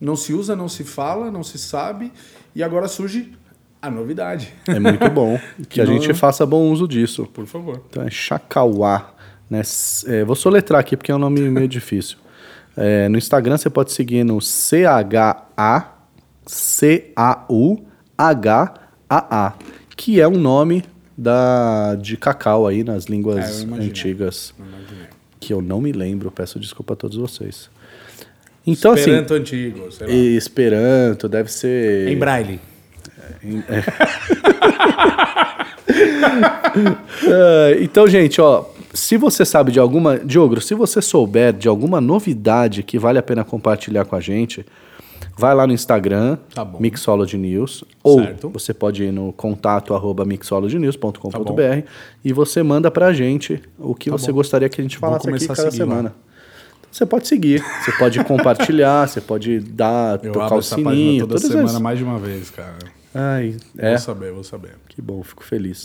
Não 0.00 0.14
se 0.14 0.32
usa, 0.32 0.54
não 0.54 0.68
se 0.68 0.84
fala, 0.84 1.30
não 1.30 1.42
se 1.42 1.58
sabe. 1.58 2.12
E 2.54 2.62
agora 2.62 2.88
surge 2.88 3.32
a 3.80 3.90
novidade. 3.90 4.52
é 4.66 4.78
muito 4.78 5.08
bom 5.10 5.38
que 5.68 5.80
a 5.80 5.84
gente 5.86 6.12
faça 6.14 6.44
bom 6.46 6.70
uso 6.70 6.88
disso. 6.88 7.26
Por 7.26 7.46
favor. 7.46 7.82
Então 7.90 8.02
é 8.02 8.10
Chacauá. 8.10 9.14
Né? 9.48 9.62
É, 10.06 10.24
vou 10.24 10.34
soletrar 10.36 10.80
aqui 10.80 10.96
porque 10.96 11.10
é 11.12 11.14
um 11.14 11.18
nome 11.18 11.40
meio 11.42 11.68
difícil. 11.68 12.18
É, 12.76 13.08
no 13.08 13.16
Instagram 13.18 13.56
você 13.56 13.68
pode 13.70 13.92
seguir 13.92 14.22
no 14.24 14.40
C-H-A-C-A-U-H-A-A, 18.18 19.54
que 19.96 20.20
é 20.20 20.28
um 20.28 20.38
nome 20.38 20.84
da, 21.16 21.94
de 21.96 22.16
cacau 22.16 22.66
aí 22.66 22.84
nas 22.84 23.04
É, 23.04 23.08
eu 23.08 23.12
línguas 23.14 23.62
imaginei. 23.62 23.88
antigas, 23.90 24.54
imaginei. 24.58 25.06
que 25.40 25.52
eu 25.52 25.60
não 25.62 25.80
me 25.80 25.92
lembro, 25.92 26.30
peço 26.30 26.58
desculpa 26.60 26.92
a 26.94 26.96
todos 26.96 27.16
vocês. 27.16 27.70
Então, 28.70 28.94
Esperanto 28.94 29.34
antigo, 29.34 29.90
sei 29.92 30.06
lá. 30.06 30.12
assim, 30.12 30.36
Esperanto, 30.36 31.28
deve 31.28 31.50
ser. 31.52 32.08
Em 32.08 32.16
braille. 32.16 32.60
Ah, 37.26 37.76
então, 37.80 38.06
gente, 38.06 38.40
ó, 38.40 38.64
se 38.92 39.16
você 39.16 39.44
sabe 39.44 39.72
de 39.72 39.78
alguma. 39.80 40.18
Diogo, 40.18 40.60
se 40.60 40.74
você 40.74 41.00
souber 41.02 41.52
de 41.52 41.68
alguma 41.68 42.00
novidade 42.00 42.82
que 42.82 42.98
vale 42.98 43.18
a 43.18 43.22
pena 43.22 43.44
compartilhar 43.44 44.04
com 44.04 44.16
a 44.16 44.20
gente, 44.20 44.64
vai 45.36 45.54
lá 45.54 45.66
no 45.66 45.72
Instagram, 45.72 46.38
Tá. 46.54 46.64
Mixology 46.78 47.36
News, 47.38 47.84
ou 48.02 48.20
Certo. 48.20 48.48
você 48.50 48.72
pode 48.74 49.04
ir 49.04 49.12
no 49.12 49.32
contato 49.32 49.94
arroba 49.94 50.24
mixologynews.com.br 50.24 51.30
Tá 51.30 51.82
e 52.24 52.32
você 52.32 52.62
manda 52.62 52.90
pra 52.90 53.12
gente 53.12 53.60
o 53.78 53.94
que 53.94 54.10
você 54.10 54.28
bom. 54.28 54.34
gostaria 54.34 54.68
que 54.68 54.80
a 54.80 54.84
gente 54.84 54.98
falasse 54.98 55.28
aqui 55.28 55.46
cada 55.46 55.70
seguir 55.70 55.84
lá. 55.84 56.12
Você 56.90 57.06
pode 57.06 57.26
seguir, 57.28 57.62
você 57.84 57.92
pode 57.92 58.22
compartilhar, 58.24 59.06
você 59.08 59.20
pode 59.20 59.60
dar, 59.60 60.18
Eu 60.24 60.32
tocar 60.32 60.46
abro 60.46 60.56
o 60.56 60.60
essa 60.60 60.74
página 60.76 60.90
sininho, 60.92 61.26
toda 61.26 61.38
semana 61.40 61.64
essas- 61.64 61.80
mais 61.80 61.98
de 61.98 62.04
uma 62.04 62.18
vez, 62.18 62.50
cara. 62.50 62.74
Ai, 63.14 63.56
é, 63.76 63.90
Vou 63.90 63.98
saber, 63.98 64.32
vou 64.32 64.44
saber. 64.44 64.70
que 64.88 65.00
bom, 65.00 65.22
fico 65.22 65.42
feliz. 65.44 65.84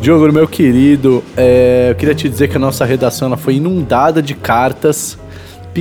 Diogo, 0.00 0.32
meu 0.32 0.46
querido, 0.46 1.24
é, 1.36 1.88
eu 1.90 1.94
queria 1.96 2.14
te 2.14 2.28
dizer 2.28 2.48
que 2.48 2.56
a 2.56 2.60
nossa 2.60 2.84
redação 2.84 3.36
foi 3.36 3.56
inundada 3.56 4.22
de 4.22 4.34
cartas 4.34 5.18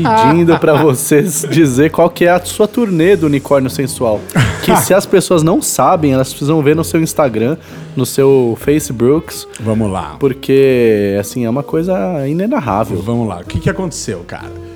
pedindo 0.04 0.58
pra 0.60 0.74
vocês 0.82 1.46
dizer 1.50 1.92
qual 1.92 2.10
que 2.10 2.26
é 2.26 2.30
a 2.30 2.40
sua 2.44 2.68
turnê 2.68 3.16
do 3.16 3.26
Unicórnio 3.26 3.70
Sensual. 3.70 4.20
Que 4.64 4.76
se 4.82 4.94
as 4.94 5.06
pessoas 5.06 5.44
não 5.44 5.62
sabem, 5.62 6.14
elas 6.14 6.30
precisam 6.30 6.62
ver 6.62 6.76
no 6.76 6.84
seu 6.84 7.02
Instagram, 7.02 7.58
no 7.96 8.06
seu 8.06 8.58
Facebook, 8.60 9.34
Vamos 9.60 9.92
lá. 9.92 10.16
porque 10.20 11.18
assim 11.20 11.46
é 11.46 11.50
uma 11.50 11.64
coisa 11.64 12.28
inenarrável. 12.28 13.02
Vamos 13.02 13.28
lá. 13.28 13.40
O 13.40 13.46
que, 13.46 13.60
que 13.60 13.70
aconteceu, 13.70 14.24
cara? 14.28 14.68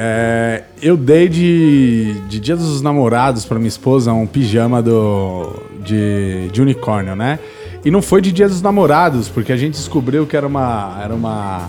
É, 0.00 0.62
eu 0.80 0.96
dei 0.96 1.28
de, 1.28 2.14
de 2.28 2.38
Dia 2.38 2.54
dos 2.56 2.80
Namorados 2.80 3.44
pra 3.44 3.58
minha 3.58 3.68
esposa 3.68 4.12
um 4.12 4.28
pijama 4.28 4.80
do, 4.80 5.52
de, 5.84 6.48
de 6.52 6.62
unicórnio, 6.62 7.16
né? 7.16 7.40
E 7.84 7.90
não 7.90 8.00
foi 8.00 8.20
de 8.20 8.30
Dia 8.30 8.48
dos 8.48 8.62
Namorados, 8.62 9.28
porque 9.28 9.52
a 9.52 9.56
gente 9.56 9.74
descobriu 9.74 10.24
que 10.24 10.36
era 10.36 10.46
uma, 10.46 10.96
era 11.02 11.12
uma, 11.12 11.68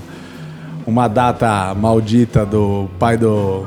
uma 0.89 1.08
data 1.08 1.73
maldita 1.75 2.45
do 2.45 2.89
pai 2.97 3.15
do, 3.15 3.65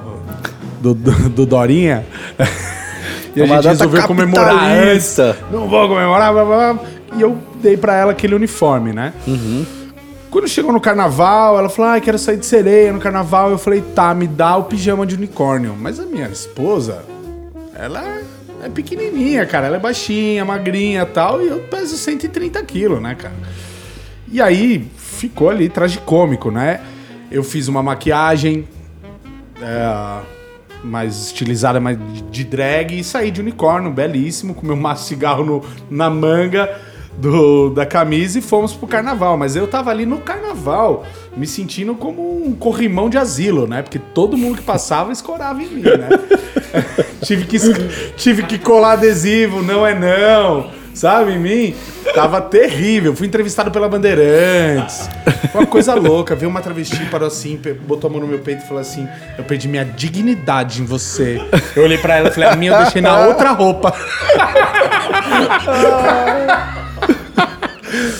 do, 0.81 0.95
do, 0.95 1.29
do 1.31 1.47
Dorinha. 1.47 2.05
e 3.35 3.41
a 3.41 3.45
Uma 3.45 3.57
gente 3.57 3.69
resolveu 3.69 4.03
comemorar 4.03 4.65
antes. 4.65 5.17
Não 5.51 5.69
vou 5.69 5.89
comemorar, 5.89 6.33
blá, 6.33 6.45
blá, 6.45 6.75
blá. 6.75 6.85
E 7.17 7.21
eu 7.21 7.39
dei 7.63 7.77
pra 7.77 7.95
ela 7.95 8.13
aquele 8.13 8.35
uniforme, 8.35 8.93
né? 8.93 9.13
Quando 10.31 10.49
chegou 10.49 10.73
no 10.73 10.81
carnaval, 10.81 11.59
ela 11.59 11.69
falou: 11.69 11.93
Ah, 11.93 12.01
quero 12.01 12.19
sair 12.19 12.39
de 12.39 12.47
sereia 12.47 12.93
no 12.93 12.99
carnaval. 12.99 13.51
Eu 13.51 13.59
falei: 13.59 13.83
Tá, 13.95 14.13
me 14.15 14.27
dá 14.27 14.57
o 14.57 14.65
pijama 14.65 15.07
de 15.07 15.15
unicórnio. 15.15 15.77
Mas 15.79 16.01
a 16.01 16.05
minha 16.07 16.27
esposa, 16.27 17.05
ela 17.79 18.03
é 18.63 18.69
pequenininha, 18.69 19.45
cara. 19.47 19.67
Ela 19.67 19.77
é 19.77 19.81
baixinha, 19.81 20.45
magrinha 20.45 21.03
e 21.03 21.07
tal. 21.07 21.43
E 21.43 21.49
eu 21.49 21.61
peso 21.61 21.97
130 21.97 22.63
quilos, 22.65 23.01
né, 23.01 23.15
cara? 23.15 23.35
E 24.31 24.41
aí 24.41 24.89
ficou 24.97 25.51
ali 25.51 25.69
tragicômico, 25.69 26.51
né? 26.51 26.81
Eu 27.33 27.43
fiz 27.43 27.67
uma 27.67 27.83
maquiagem 27.83 28.69
é, 29.61 30.21
mais 30.85 31.27
estilizada, 31.27 31.81
mais 31.81 31.99
de 32.31 32.45
drag 32.45 32.99
e 32.99 33.03
saí 33.03 33.31
de 33.31 33.41
unicórnio, 33.41 33.91
belíssimo, 33.91 34.55
com 34.55 34.67
meu 34.67 34.77
maço 34.77 35.07
cigarro 35.09 35.45
no- 35.45 35.63
na 35.91 36.11
manga, 36.11 36.69
do, 37.17 37.71
da 37.71 37.85
camisa 37.87 38.39
e 38.39 38.43
fomos 38.43 38.73
pro 38.75 38.87
carnaval. 38.87 39.37
Mas 39.39 39.57
eu 39.57 39.67
tava 39.67 39.91
ali 39.91 40.05
no 40.05 40.19
carnaval, 40.19 41.05
me 41.37 41.47
sentindo 41.47 41.95
como 41.95 42.47
um 42.47 42.53
corrimão 42.55 43.09
de 43.09 43.17
asilo, 43.17 43.67
né? 43.67 43.83
Porque 43.83 43.99
todo 43.99 44.37
mundo 44.37 44.59
que 44.59 44.63
passava 44.65 45.11
escorava 45.13 45.63
em 45.63 45.69
mim, 45.69 45.83
né? 45.83 46.09
tive, 47.25 47.45
que, 47.47 47.57
tive 48.17 48.43
que 48.45 48.59
colar 48.59 48.93
adesivo, 48.93 49.63
não 49.63 49.87
é 49.87 49.95
não, 49.99 50.71
sabe, 50.95 51.33
em 51.33 51.39
mim. 51.39 51.75
Tava 52.15 52.41
terrível. 52.41 53.15
Fui 53.15 53.27
entrevistado 53.27 53.71
pela 53.71 53.89
Bandeirantes. 53.89 55.09
Uma 55.55 55.67
coisa 55.67 55.95
louca. 55.95 56.35
Veio 56.35 56.51
uma 56.51 56.61
travesti, 56.61 57.05
parou 57.07 57.29
assim, 57.29 57.61
botou 57.87 58.09
a 58.09 58.13
mão 58.13 58.21
no 58.21 58.27
meu 58.27 58.39
peito 58.41 58.65
e 58.65 58.67
falou 58.67 58.81
assim: 58.81 59.09
Eu 59.37 59.45
perdi 59.45 59.69
minha 59.69 59.85
dignidade 59.85 60.83
em 60.83 60.85
você. 60.85 61.41
Eu 61.75 61.85
olhei 61.85 61.99
pra 61.99 62.17
ela 62.17 62.29
e 62.29 62.33
falei: 62.33 62.49
A 62.49 62.57
minha 62.57 62.73
eu 62.73 62.79
deixei 62.79 63.01
na 63.03 63.27
outra 63.27 63.53
roupa. 63.53 63.95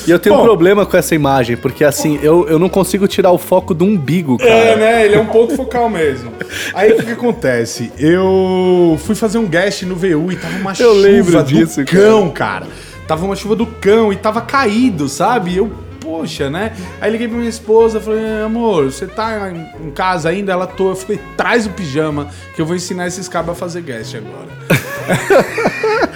E 0.07 0.11
eu 0.11 0.19
tenho 0.19 0.37
Bom, 0.37 0.43
um 0.43 0.45
problema 0.45 0.85
com 0.85 0.97
essa 0.97 1.15
imagem, 1.15 1.57
porque 1.57 1.85
assim, 1.85 2.19
eu, 2.23 2.49
eu 2.49 2.59
não 2.59 2.69
consigo 2.69 3.07
tirar 3.09 3.31
o 3.31 3.39
foco 3.39 3.75
do 3.75 3.85
umbigo, 3.85 4.37
cara. 4.37 4.51
É, 4.51 4.77
né? 4.77 5.05
Ele 5.05 5.15
é 5.15 5.21
um 5.21 5.27
ponto 5.27 5.55
focal 5.57 5.89
mesmo. 5.89 6.33
Aí 6.75 6.93
o 6.93 6.97
que, 6.97 7.07
que, 7.07 7.13
acontece? 7.13 7.93
Eu 7.99 8.99
fui 9.05 9.15
fazer 9.15 9.39
um 9.39 9.47
guest 9.47 9.83
no 9.83 9.97
VU 9.97 10.31
e 10.31 10.37
tava 10.37 10.57
uma 10.57 10.73
eu 10.73 10.77
chuva 10.77 10.93
lembro 10.95 11.43
disso, 11.45 11.83
do 11.83 11.91
cão, 11.91 12.31
cara. 12.31 12.67
cara. 12.67 12.73
Tava 13.07 13.25
uma 13.25 13.37
chuva 13.37 13.57
do 13.57 13.67
cão 13.67 14.13
e 14.13 14.17
tava 14.17 14.41
caído, 14.41 15.09
sabe? 15.09 15.57
Eu 15.57 15.71
poxa, 16.03 16.51
né? 16.51 16.73
Aí 17.01 17.11
liguei 17.11 17.29
pra 17.29 17.37
minha 17.37 17.49
esposa, 17.49 18.01
falei, 18.01 18.43
amor, 18.45 18.87
você 18.87 19.07
tá 19.07 19.51
em 19.51 19.91
casa 19.93 20.29
ainda? 20.29 20.53
Ela 20.53 20.67
tô. 20.67 20.91
Eu 20.91 20.97
falei, 20.97 21.21
traz 21.37 21.65
o 21.67 21.71
pijama, 21.71 22.29
que 22.55 22.61
eu 22.61 22.67
vou 22.67 22.77
ensinar 22.77 23.07
esses 23.07 23.29
cabos 23.29 23.53
a 23.53 23.55
fazer 23.55 23.83
guest 23.83 24.15
agora. 24.17 24.49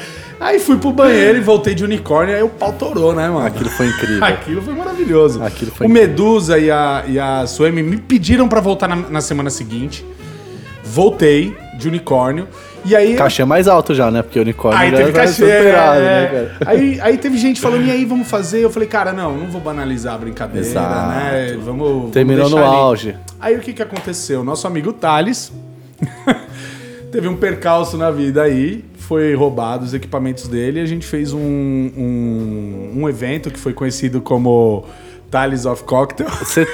aí 0.40 0.58
fui 0.58 0.76
pro 0.76 0.92
banheiro 0.92 1.38
e 1.38 1.40
voltei 1.40 1.74
de 1.74 1.84
unicórnio, 1.84 2.34
aí 2.34 2.42
o 2.42 2.48
pau 2.48 2.72
torou, 2.72 3.14
né, 3.14 3.28
mano? 3.28 3.46
Aquilo 3.46 3.70
foi 3.70 3.86
incrível. 3.86 4.24
Aquilo 4.24 4.62
foi 4.62 4.74
maravilhoso. 4.74 5.42
Aquilo 5.42 5.70
foi 5.70 5.86
o 5.86 5.90
Medusa 5.90 6.58
e 6.58 6.70
a, 6.70 7.04
e 7.06 7.18
a 7.18 7.46
Suemi 7.46 7.82
me 7.82 7.96
pediram 7.96 8.48
para 8.48 8.60
voltar 8.60 8.88
na, 8.88 8.96
na 8.96 9.20
semana 9.20 9.50
seguinte. 9.50 10.04
Voltei 10.84 11.56
de 11.76 11.88
unicórnio. 11.88 12.48
E 12.84 12.94
aí. 12.94 13.16
Cachê 13.16 13.44
mais 13.44 13.66
alto 13.66 13.92
já, 13.92 14.10
né? 14.10 14.22
Porque 14.22 14.38
o 14.38 14.42
unicórnio 14.42 14.80
aí 14.80 14.92
teve 14.92 15.12
cachê, 15.12 15.32
superado, 15.32 16.00
né, 16.00 16.06
é, 16.06 16.20
né, 16.20 16.56
cara? 16.58 16.70
Aí, 16.70 17.00
aí 17.00 17.18
teve 17.18 17.36
gente 17.36 17.60
falando, 17.60 17.84
e 17.84 17.90
aí, 17.90 18.04
vamos 18.04 18.28
fazer? 18.28 18.60
Eu 18.60 18.70
falei, 18.70 18.88
cara, 18.88 19.12
não, 19.12 19.36
não 19.36 19.46
vou 19.48 19.60
banalizar 19.60 20.14
a 20.14 20.18
brincadeira, 20.18 20.66
Exato. 20.66 21.08
né? 21.08 21.58
Vamos. 21.64 22.12
Terminou 22.12 22.48
vamos 22.48 22.60
no 22.60 22.66
ali. 22.66 22.76
auge. 22.76 23.16
Aí 23.40 23.56
o 23.56 23.60
que, 23.60 23.72
que 23.72 23.82
aconteceu? 23.82 24.44
Nosso 24.44 24.68
amigo 24.68 24.92
Thales 24.92 25.52
teve 27.10 27.26
um 27.26 27.36
percalço 27.36 27.96
na 27.96 28.10
vida 28.10 28.42
aí, 28.42 28.84
foi 29.06 29.34
roubado 29.34 29.84
os 29.84 29.94
equipamentos 29.94 30.48
dele 30.48 30.80
e 30.80 30.82
a 30.82 30.86
gente 30.86 31.06
fez 31.06 31.32
um, 31.32 31.38
um, 31.38 32.92
um 32.96 33.08
evento 33.08 33.52
que 33.52 33.58
foi 33.58 33.72
conhecido 33.72 34.20
como 34.20 34.84
Tales 35.30 35.64
of 35.64 35.84
Cocktail. 35.84 36.28
Você, 36.30 36.66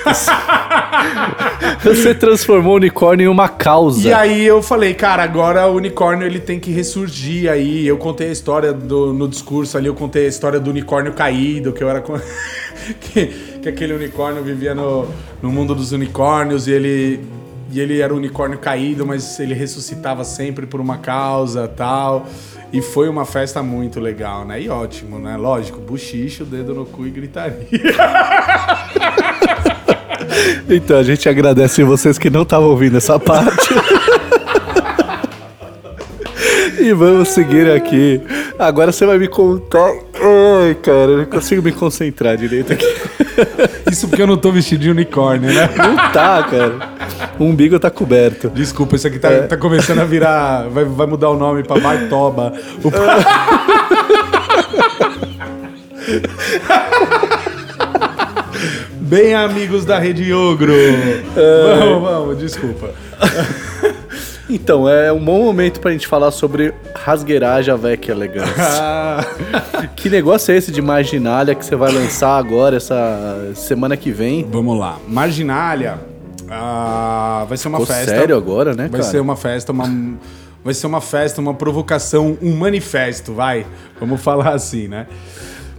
você 1.85 2.15
transformou 2.15 2.73
o 2.73 2.77
unicórnio 2.77 3.25
em 3.25 3.29
uma 3.29 3.51
causa. 3.51 4.09
E 4.09 4.13
aí 4.15 4.47
eu 4.47 4.63
falei, 4.63 4.95
cara, 4.95 5.23
agora 5.23 5.67
o 5.67 5.77
unicórnio 5.77 6.27
ele 6.27 6.41
tem 6.41 6.59
que 6.59 6.71
ressurgir 6.71 7.51
aí. 7.51 7.87
Eu 7.87 7.99
contei 7.99 8.29
a 8.29 8.33
história 8.33 8.73
do, 8.73 9.13
no 9.13 9.29
discurso 9.29 9.77
ali, 9.77 9.89
eu 9.89 9.95
contei 9.95 10.25
a 10.25 10.29
história 10.29 10.59
do 10.59 10.71
unicórnio 10.71 11.13
caído, 11.13 11.71
que 11.73 11.85
eu 11.85 11.89
era. 11.91 12.03
que, 12.99 13.27
que 13.63 13.69
aquele 13.69 13.93
unicórnio 13.93 14.43
vivia 14.43 14.75
no, 14.75 15.07
no 15.43 15.53
mundo 15.53 15.75
dos 15.75 15.93
unicórnios 15.93 16.67
e 16.67 16.73
ele. 16.73 17.42
E 17.73 17.81
ele 17.81 18.03
era 18.03 18.13
um 18.13 18.19
unicórnio 18.19 18.59
caído, 18.59 19.07
mas 19.07 19.41
ele 19.41 19.55
ressuscitava 19.55 20.25
sempre 20.25 20.67
por 20.67 20.79
uma 20.79 20.99
causa 20.99 21.67
tal. 21.67 22.27
E 22.71 22.83
foi 22.83 23.09
uma 23.09 23.25
festa 23.25 23.63
muito 23.63 23.99
legal, 23.99 24.45
né? 24.45 24.61
E 24.61 24.69
ótimo, 24.69 25.19
né? 25.19 25.39
Lógico, 25.39 25.81
buchicho, 25.81 26.45
dedo 26.45 26.75
no 26.75 26.85
cu 26.85 27.07
e 27.07 27.11
gritaria. 27.11 27.67
então, 30.69 30.99
a 30.99 31.03
gente 31.03 31.27
agradece 31.31 31.83
vocês 31.83 32.19
que 32.19 32.29
não 32.29 32.43
estavam 32.43 32.69
ouvindo 32.69 32.99
essa 32.99 33.19
parte. 33.19 33.71
e 36.79 36.93
vamos 36.93 37.29
seguir 37.29 37.71
aqui. 37.71 38.21
Agora 38.59 38.93
você 38.93 39.07
vai 39.07 39.17
me 39.17 39.29
contar. 39.29 39.91
Ai, 40.61 40.75
cara, 40.75 41.13
eu 41.13 41.19
não 41.19 41.25
consigo 41.25 41.63
me 41.63 41.73
concentrar 41.73 42.37
direito 42.37 42.75
aqui. 42.75 42.85
Isso 43.91 44.09
porque 44.09 44.23
eu 44.23 44.27
não 44.27 44.37
tô 44.37 44.51
vestido 44.53 44.83
de 44.83 44.91
unicórnio, 44.91 45.53
né? 45.53 45.69
Não 45.77 45.97
tá, 46.13 46.43
cara. 46.43 46.75
O 47.39 47.45
umbigo 47.45 47.79
tá 47.79 47.91
coberto. 47.91 48.51
Desculpa, 48.51 48.97
isso 48.97 49.07
aqui 49.07 49.19
tá, 49.19 49.31
é. 49.31 49.43
tá 49.43 49.57
começando 49.57 50.01
a 50.01 50.05
virar. 50.05 50.69
Vai, 50.69 50.85
vai 50.85 51.07
mudar 51.07 51.31
o 51.31 51.37
nome 51.37 51.63
pra 51.63 51.79
Baitoba. 51.79 52.53
O... 52.83 52.91
Bem, 59.01 59.35
amigos 59.35 59.85
da 59.85 59.99
Rede 59.99 60.33
Ogro. 60.33 60.73
É. 60.73 61.23
Vamos, 61.79 62.03
vamos, 62.03 62.39
desculpa. 62.39 62.91
Então, 64.55 64.87
é 64.87 65.11
um 65.11 65.25
bom 65.25 65.43
momento 65.45 65.81
pra 65.81 65.93
gente 65.93 66.07
falar 66.07 66.31
sobre 66.31 66.75
Rasgueiragem 66.95 67.73
Avec 67.73 68.11
Elegância. 68.11 68.53
Ah. 68.63 69.25
que 69.97 70.09
negócio 70.09 70.53
é 70.53 70.57
esse 70.57 70.71
de 70.71 70.81
Marginália 70.81 71.55
que 71.55 71.65
você 71.65 71.77
vai 71.77 71.93
lançar 71.93 72.37
agora, 72.37 72.77
essa 72.77 73.53
semana 73.55 73.97
que 73.97 74.11
vem? 74.11 74.47
Vamos 74.51 74.79
lá. 74.79 74.99
Marginália 75.07 75.99
ah, 76.51 77.45
vai 77.49 77.57
ser 77.57 77.69
uma 77.69 77.81
Ficou 77.81 77.95
festa. 77.95 78.15
sério 78.15 78.37
agora, 78.37 78.75
né, 78.75 78.89
Vai 78.89 79.01
cara? 79.01 79.03
ser 79.05 79.21
uma 79.21 79.37
festa, 79.37 79.73
uma... 79.73 80.19
Vai 80.65 80.75
ser 80.75 80.87
uma 80.87 81.01
festa, 81.01 81.41
uma 81.41 81.55
provocação, 81.55 82.39
um 82.41 82.55
manifesto, 82.57 83.35
vai. 83.35 83.67
Vamos 83.99 84.21
falar 84.21 84.55
assim, 84.55 84.87
né? 84.87 85.07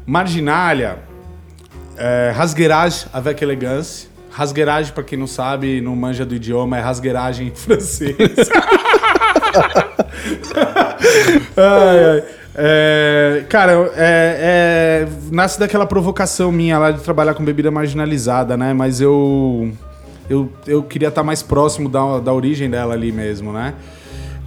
Marginália, 0.06 0.98
é, 1.96 2.34
rasgueirage 2.36 3.06
avec 3.14 3.44
elegance. 3.44 4.08
Rasgueirage, 4.34 4.91
pra 4.91 5.04
quem 5.04 5.17
não 5.17 5.28
sabe, 5.28 5.80
não 5.80 5.96
manja 5.96 6.26
do 6.26 6.34
idioma, 6.34 6.78
é 6.78 6.82
rasgueiragem 6.82 7.48
em 7.50 7.52
francês. 7.56 8.17
ai, 11.56 12.06
ai. 12.06 12.24
É, 12.56 13.46
cara, 13.50 13.91
é, 13.96 15.06
é, 15.06 15.08
nasce 15.32 15.60
daquela 15.60 15.86
provocação 15.86 16.52
minha 16.52 16.78
lá 16.78 16.91
de 16.91 17.02
trabalhar 17.02 17.34
com 17.34 17.43
bebida 17.43 17.72
marginalizada, 17.72 18.58
né? 18.58 18.74
Mas 18.74 19.02
eu 19.02 19.72
eu, 20.30 20.52
eu 20.65 20.84
queria 20.84 21.10
estar 21.10 21.24
mais 21.24 21.43
próximo 21.43 21.89
da, 21.89 22.19
da 22.19 22.34
origem 22.34 22.69
dela 22.69 22.93
ali 22.93 23.12
mesmo, 23.12 23.52
né? 23.52 23.74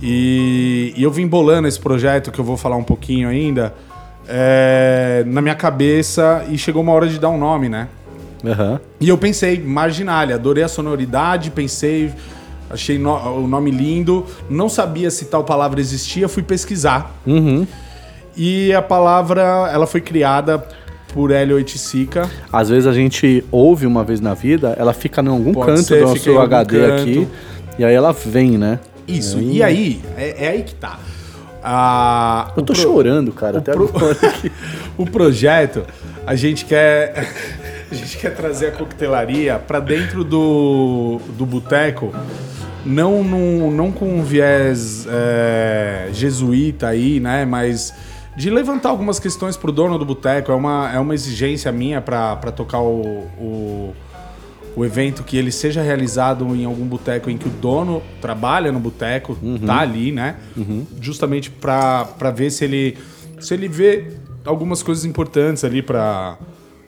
E, 0.03 0.93
e 0.97 1.03
eu 1.03 1.11
vim 1.11 1.27
bolando 1.27 1.69
esse 1.69 1.81
projeto, 1.81 2.31
que 2.31 2.39
eu 2.39 2.45
vou 2.45 2.57
falar 2.57 2.77
um 2.77 2.85
pouquinho 2.85 3.29
ainda, 3.29 3.75
é, 4.29 5.23
na 5.27 5.41
minha 5.41 5.55
cabeça 5.55 6.45
e 6.49 6.59
chegou 6.59 6.83
uma 6.83 6.93
hora 6.93 7.09
de 7.09 7.19
dar 7.19 7.29
um 7.29 7.39
nome, 7.39 7.69
né? 7.69 7.89
Uhum. 8.47 8.79
E 9.01 9.09
eu 9.09 9.19
pensei, 9.19 9.61
Marginália, 9.61 10.37
adorei 10.37 10.63
a 10.63 10.69
sonoridade, 10.69 11.51
pensei, 11.51 12.13
achei 12.71 12.99
no, 12.99 13.43
o 13.43 13.49
nome 13.49 13.71
lindo, 13.71 14.25
não 14.49 14.69
sabia 14.69 15.11
se 15.11 15.27
tal 15.27 15.45
palavra 15.45 15.81
existia, 15.81 16.29
fui 16.29 16.43
pesquisar. 16.43 17.15
Uhum. 17.27 17.67
E 18.37 18.73
a 18.73 18.83
palavra, 18.83 19.71
ela 19.73 19.87
foi 19.87 20.01
criada 20.01 20.63
por 21.13 21.31
Hélio 21.31 21.57
Oiticica. 21.57 22.31
Às 22.53 22.69
vezes 22.69 22.87
a 22.87 22.93
gente 22.93 23.43
ouve 23.51 23.87
uma 23.87 24.05
vez 24.05 24.21
na 24.21 24.35
vida, 24.35 24.77
ela 24.79 24.93
fica 24.93 25.23
em 25.23 25.29
algum 25.29 25.53
Pode 25.55 25.67
canto 25.69 25.83
ser, 25.83 26.01
do 26.01 26.09
nosso 26.09 26.39
HD 26.39 26.79
canto. 26.79 27.01
aqui, 27.01 27.29
e 27.79 27.85
aí 27.85 27.95
ela 27.95 28.13
vem, 28.13 28.59
né? 28.59 28.79
Isso, 29.09 29.41
e 29.41 29.63
aí, 29.63 30.03
é, 30.17 30.45
é 30.45 30.49
aí 30.49 30.63
que 30.63 30.75
tá. 30.75 30.99
Ah, 31.63 32.53
Eu 32.57 32.63
tô 32.63 32.75
pro... 32.75 32.83
chorando, 32.83 33.33
cara, 33.33 33.57
o 33.57 33.59
até 33.59 33.73
pro... 33.73 33.91
o 34.99 35.07
projeto, 35.07 35.85
a 36.27 36.35
gente 36.37 36.65
quer... 36.65 37.33
a 37.91 37.95
gente 37.95 38.19
quer 38.19 38.35
trazer 38.35 38.69
a 38.69 38.73
coquetelaria 38.73 39.59
para 39.59 39.81
dentro 39.81 40.25
do, 40.25 41.21
do 41.37 41.47
boteco, 41.47 42.15
não, 42.85 43.23
não, 43.23 43.71
não 43.71 43.93
com 43.93 44.09
um 44.09 44.23
viés 44.23 45.07
é, 45.09 46.09
jesuíta 46.13 46.89
aí, 46.89 47.21
né? 47.21 47.45
Mas 47.45 47.93
de 48.37 48.51
levantar 48.51 48.91
algumas 48.91 49.19
questões 49.19 49.57
pro 49.57 49.73
dono 49.73 49.99
do 49.99 50.05
boteco. 50.05 50.53
É 50.53 50.55
uma, 50.55 50.93
é 50.93 50.99
uma 51.01 51.15
exigência 51.15 51.73
minha 51.73 52.01
para 52.01 52.53
tocar 52.53 52.81
o, 52.81 53.27
o, 53.41 53.95
o, 54.77 54.85
evento 54.85 55.25
que 55.25 55.39
ele 55.39 55.51
seja 55.51 55.81
realizado 55.81 56.55
em 56.55 56.67
algum 56.67 56.85
boteco 56.87 57.31
em 57.31 57.39
que 57.39 57.49
o 57.49 57.51
dono 57.51 58.03
trabalha 58.21 58.71
no 58.71 58.79
boteco, 58.79 59.37
uhum. 59.43 59.59
tá 59.59 59.81
ali, 59.81 60.13
né? 60.13 60.37
Uhum. 60.55 60.87
Justamente 61.01 61.51
para 61.51 62.31
ver 62.35 62.51
se 62.51 62.65
ele, 62.65 62.99
se 63.41 63.55
ele 63.55 63.69
vê 63.69 64.13
algumas 64.45 64.83
coisas 64.83 65.05
importantes 65.05 65.65
ali 65.65 65.81
para 65.81 66.37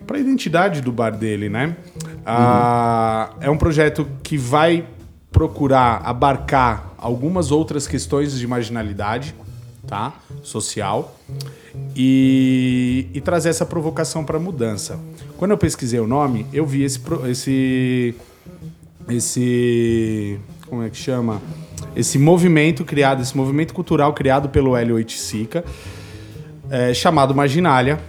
para 0.08 0.16
a 0.16 0.20
identidade 0.20 0.80
do 0.80 0.90
bar 0.90 1.10
dele, 1.10 1.50
né? 1.50 1.76
Ah, 2.24 3.34
é 3.40 3.50
um 3.50 3.58
projeto 3.58 4.08
que 4.22 4.38
vai 4.38 4.86
procurar 5.30 6.00
abarcar 6.02 6.94
algumas 6.96 7.50
outras 7.50 7.86
questões 7.86 8.36
de 8.38 8.46
marginalidade, 8.46 9.34
tá? 9.86 10.14
Social 10.42 11.14
e, 11.94 13.06
e 13.12 13.20
trazer 13.20 13.50
essa 13.50 13.66
provocação 13.66 14.24
para 14.24 14.38
mudança. 14.38 14.98
Quando 15.36 15.50
eu 15.50 15.58
pesquisei 15.58 16.00
o 16.00 16.06
nome, 16.06 16.46
eu 16.54 16.64
vi 16.64 16.84
esse 16.84 17.00
esse 17.28 18.14
esse 19.10 20.40
como 20.66 20.82
é 20.82 20.88
que 20.88 20.96
chama? 20.96 21.42
Esse 21.94 22.18
movimento 22.18 22.82
criado, 22.82 23.20
esse 23.20 23.36
movimento 23.36 23.74
cultural 23.74 24.14
criado 24.14 24.48
pelo 24.48 24.74
Hélio 24.74 24.94
Oiticica, 24.94 25.62
é, 26.70 26.94
chamado 26.94 27.34
Marginália, 27.34 28.00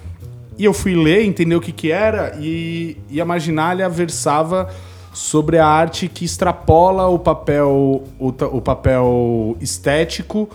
E 0.59 0.65
eu 0.65 0.73
fui 0.73 0.93
ler, 0.93 1.23
entender 1.23 1.55
o 1.55 1.61
que, 1.61 1.71
que 1.71 1.89
era, 1.89 2.37
e, 2.37 2.97
e 3.09 3.21
a 3.21 3.25
marginalha 3.25 3.87
versava 3.87 4.69
sobre 5.13 5.57
a 5.57 5.65
arte 5.65 6.09
que 6.09 6.25
extrapola 6.25 7.07
o 7.07 7.17
papel, 7.17 8.03
o, 8.19 8.27
o 8.27 8.61
papel 8.61 9.55
estético 9.61 10.49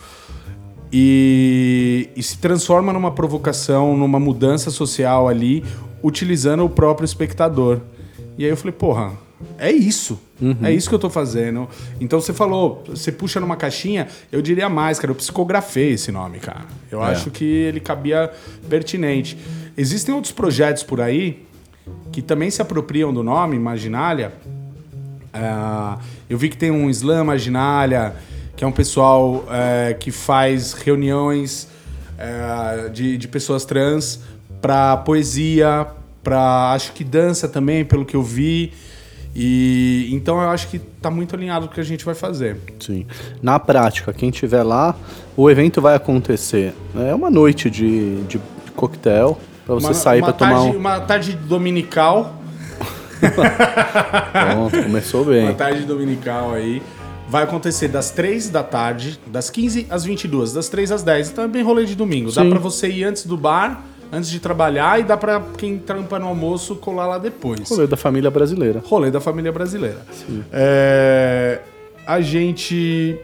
e, 0.93 2.11
e 2.15 2.23
se 2.23 2.37
transforma 2.37 2.93
numa 2.93 3.13
provocação, 3.13 3.97
numa 3.97 4.21
mudança 4.21 4.71
social 4.71 5.27
ali, 5.27 5.65
utilizando 6.03 6.67
o 6.67 6.69
próprio 6.69 7.07
espectador. 7.07 7.81
E 8.37 8.45
aí 8.45 8.51
eu 8.51 8.57
falei, 8.59 8.73
porra, 8.73 9.13
é 9.59 9.73
isso. 9.73 10.21
É 10.63 10.71
isso 10.71 10.89
que 10.89 10.95
eu 10.95 10.99
tô 10.99 11.09
fazendo. 11.09 11.69
Então 12.01 12.21
você 12.21 12.33
falou, 12.33 12.83
você 12.87 13.11
puxa 13.11 13.41
numa 13.41 13.57
caixinha, 13.57 14.09
eu 14.31 14.43
diria 14.43 14.69
mais, 14.69 14.99
cara, 14.99 15.11
eu 15.13 15.15
psicografei 15.15 15.93
esse 15.93 16.13
nome, 16.13 16.39
cara. 16.39 16.67
Eu 16.91 17.03
acho 17.03 17.31
que 17.31 17.45
ele 17.45 17.81
cabia 17.81 18.31
pertinente. 18.69 19.39
Existem 19.77 20.15
outros 20.15 20.33
projetos 20.33 20.83
por 20.83 21.01
aí 21.01 21.45
que 22.13 22.23
também 22.23 22.51
se 22.51 22.63
apropriam 22.63 23.13
do 23.13 23.23
nome, 23.23 23.59
Marginália. 23.59 24.33
Ah, 25.33 25.99
eu 26.31 26.39
vi 26.39 26.49
que 26.49 26.57
tem 26.57 26.71
um 26.71 26.89
Slam 26.89 27.25
Marginália, 27.25 28.15
que 28.57 28.63
é 28.63 28.67
um 28.67 28.73
pessoal 28.73 29.45
eh, 29.51 29.97
que 29.99 30.13
faz 30.13 30.73
reuniões 30.73 31.69
eh, 32.17 32.89
de, 32.93 33.19
de 33.19 33.29
pessoas 33.29 33.65
trans 33.65 34.21
para 34.63 34.97
poesia, 34.99 35.89
para 36.23 36.73
acho 36.73 36.93
que 36.93 37.03
dança 37.03 37.49
também, 37.49 37.85
pelo 37.85 38.05
que 38.05 38.15
eu 38.15 38.23
vi. 38.23 38.73
E 39.35 40.09
então 40.13 40.41
eu 40.41 40.49
acho 40.49 40.69
que 40.69 40.79
tá 40.79 41.11
muito 41.11 41.35
alinhado 41.35 41.67
com 41.67 41.73
o 41.73 41.75
que 41.75 41.81
a 41.81 41.85
gente 41.85 42.05
vai 42.05 42.15
fazer. 42.15 42.57
Sim. 42.79 43.05
Na 43.43 43.59
prática, 43.59 44.13
quem 44.13 44.29
estiver 44.29 44.63
lá, 44.63 44.95
o 45.37 45.51
evento 45.51 45.83
vai 45.83 45.97
acontecer. 45.97 46.73
É 46.95 47.13
uma 47.13 47.29
noite 47.29 47.69
de, 47.69 48.23
de 48.23 48.41
coquetel 48.77 49.39
para 49.65 49.75
você 49.75 49.87
Uma- 49.89 49.95
sair 49.95 50.21
para 50.23 50.33
tomar 50.33 50.51
tarde, 50.55 50.77
um. 50.77 50.79
uma 50.79 51.01
tarde 51.01 51.33
dominical, 51.33 52.35
Pronto, 54.55 54.83
começou 54.83 55.25
bem. 55.25 55.45
uma 55.45 55.55
tarde 55.55 55.83
dominical 55.85 56.53
aí. 56.53 56.83
Vai 57.29 57.43
acontecer 57.45 57.89
das 57.89 58.11
3 58.11 58.51
da 58.51 58.63
tarde, 58.63 59.19
das 59.27 59.49
15 59.49 59.87
às 59.89 60.05
22, 60.05 60.53
das 60.53 60.69
3 60.69 60.93
às 60.93 61.03
10. 61.03 61.31
Então 61.31 61.45
é 61.45 61.49
bem 61.49 61.63
rolê 61.63 61.85
de 61.87 61.95
domingo. 61.95 62.31
Dá 62.31 62.43
Sim. 62.43 62.51
pra 62.51 62.59
você 62.59 62.89
ir 62.89 63.05
antes 63.05 63.25
do 63.25 63.37
bar, 63.37 63.83
antes 64.13 64.29
de 64.31 64.39
trabalhar, 64.39 65.01
e 65.01 65.05
dá 65.05 65.17
pra 65.17 65.43
quem 65.57 65.79
trampa 65.79 66.19
no 66.19 66.27
almoço 66.29 66.77
colar 66.77 67.07
lá 67.07 67.19
depois. 67.19 67.69
Rolê 67.69 67.87
da 67.87 67.97
família 67.97 68.31
brasileira. 68.31 68.83
Rolê 68.87 69.11
da 69.11 69.21
família 69.21 69.51
brasileira. 69.51 70.03
É, 70.53 71.61
a 72.07 72.21
gente 72.21 73.19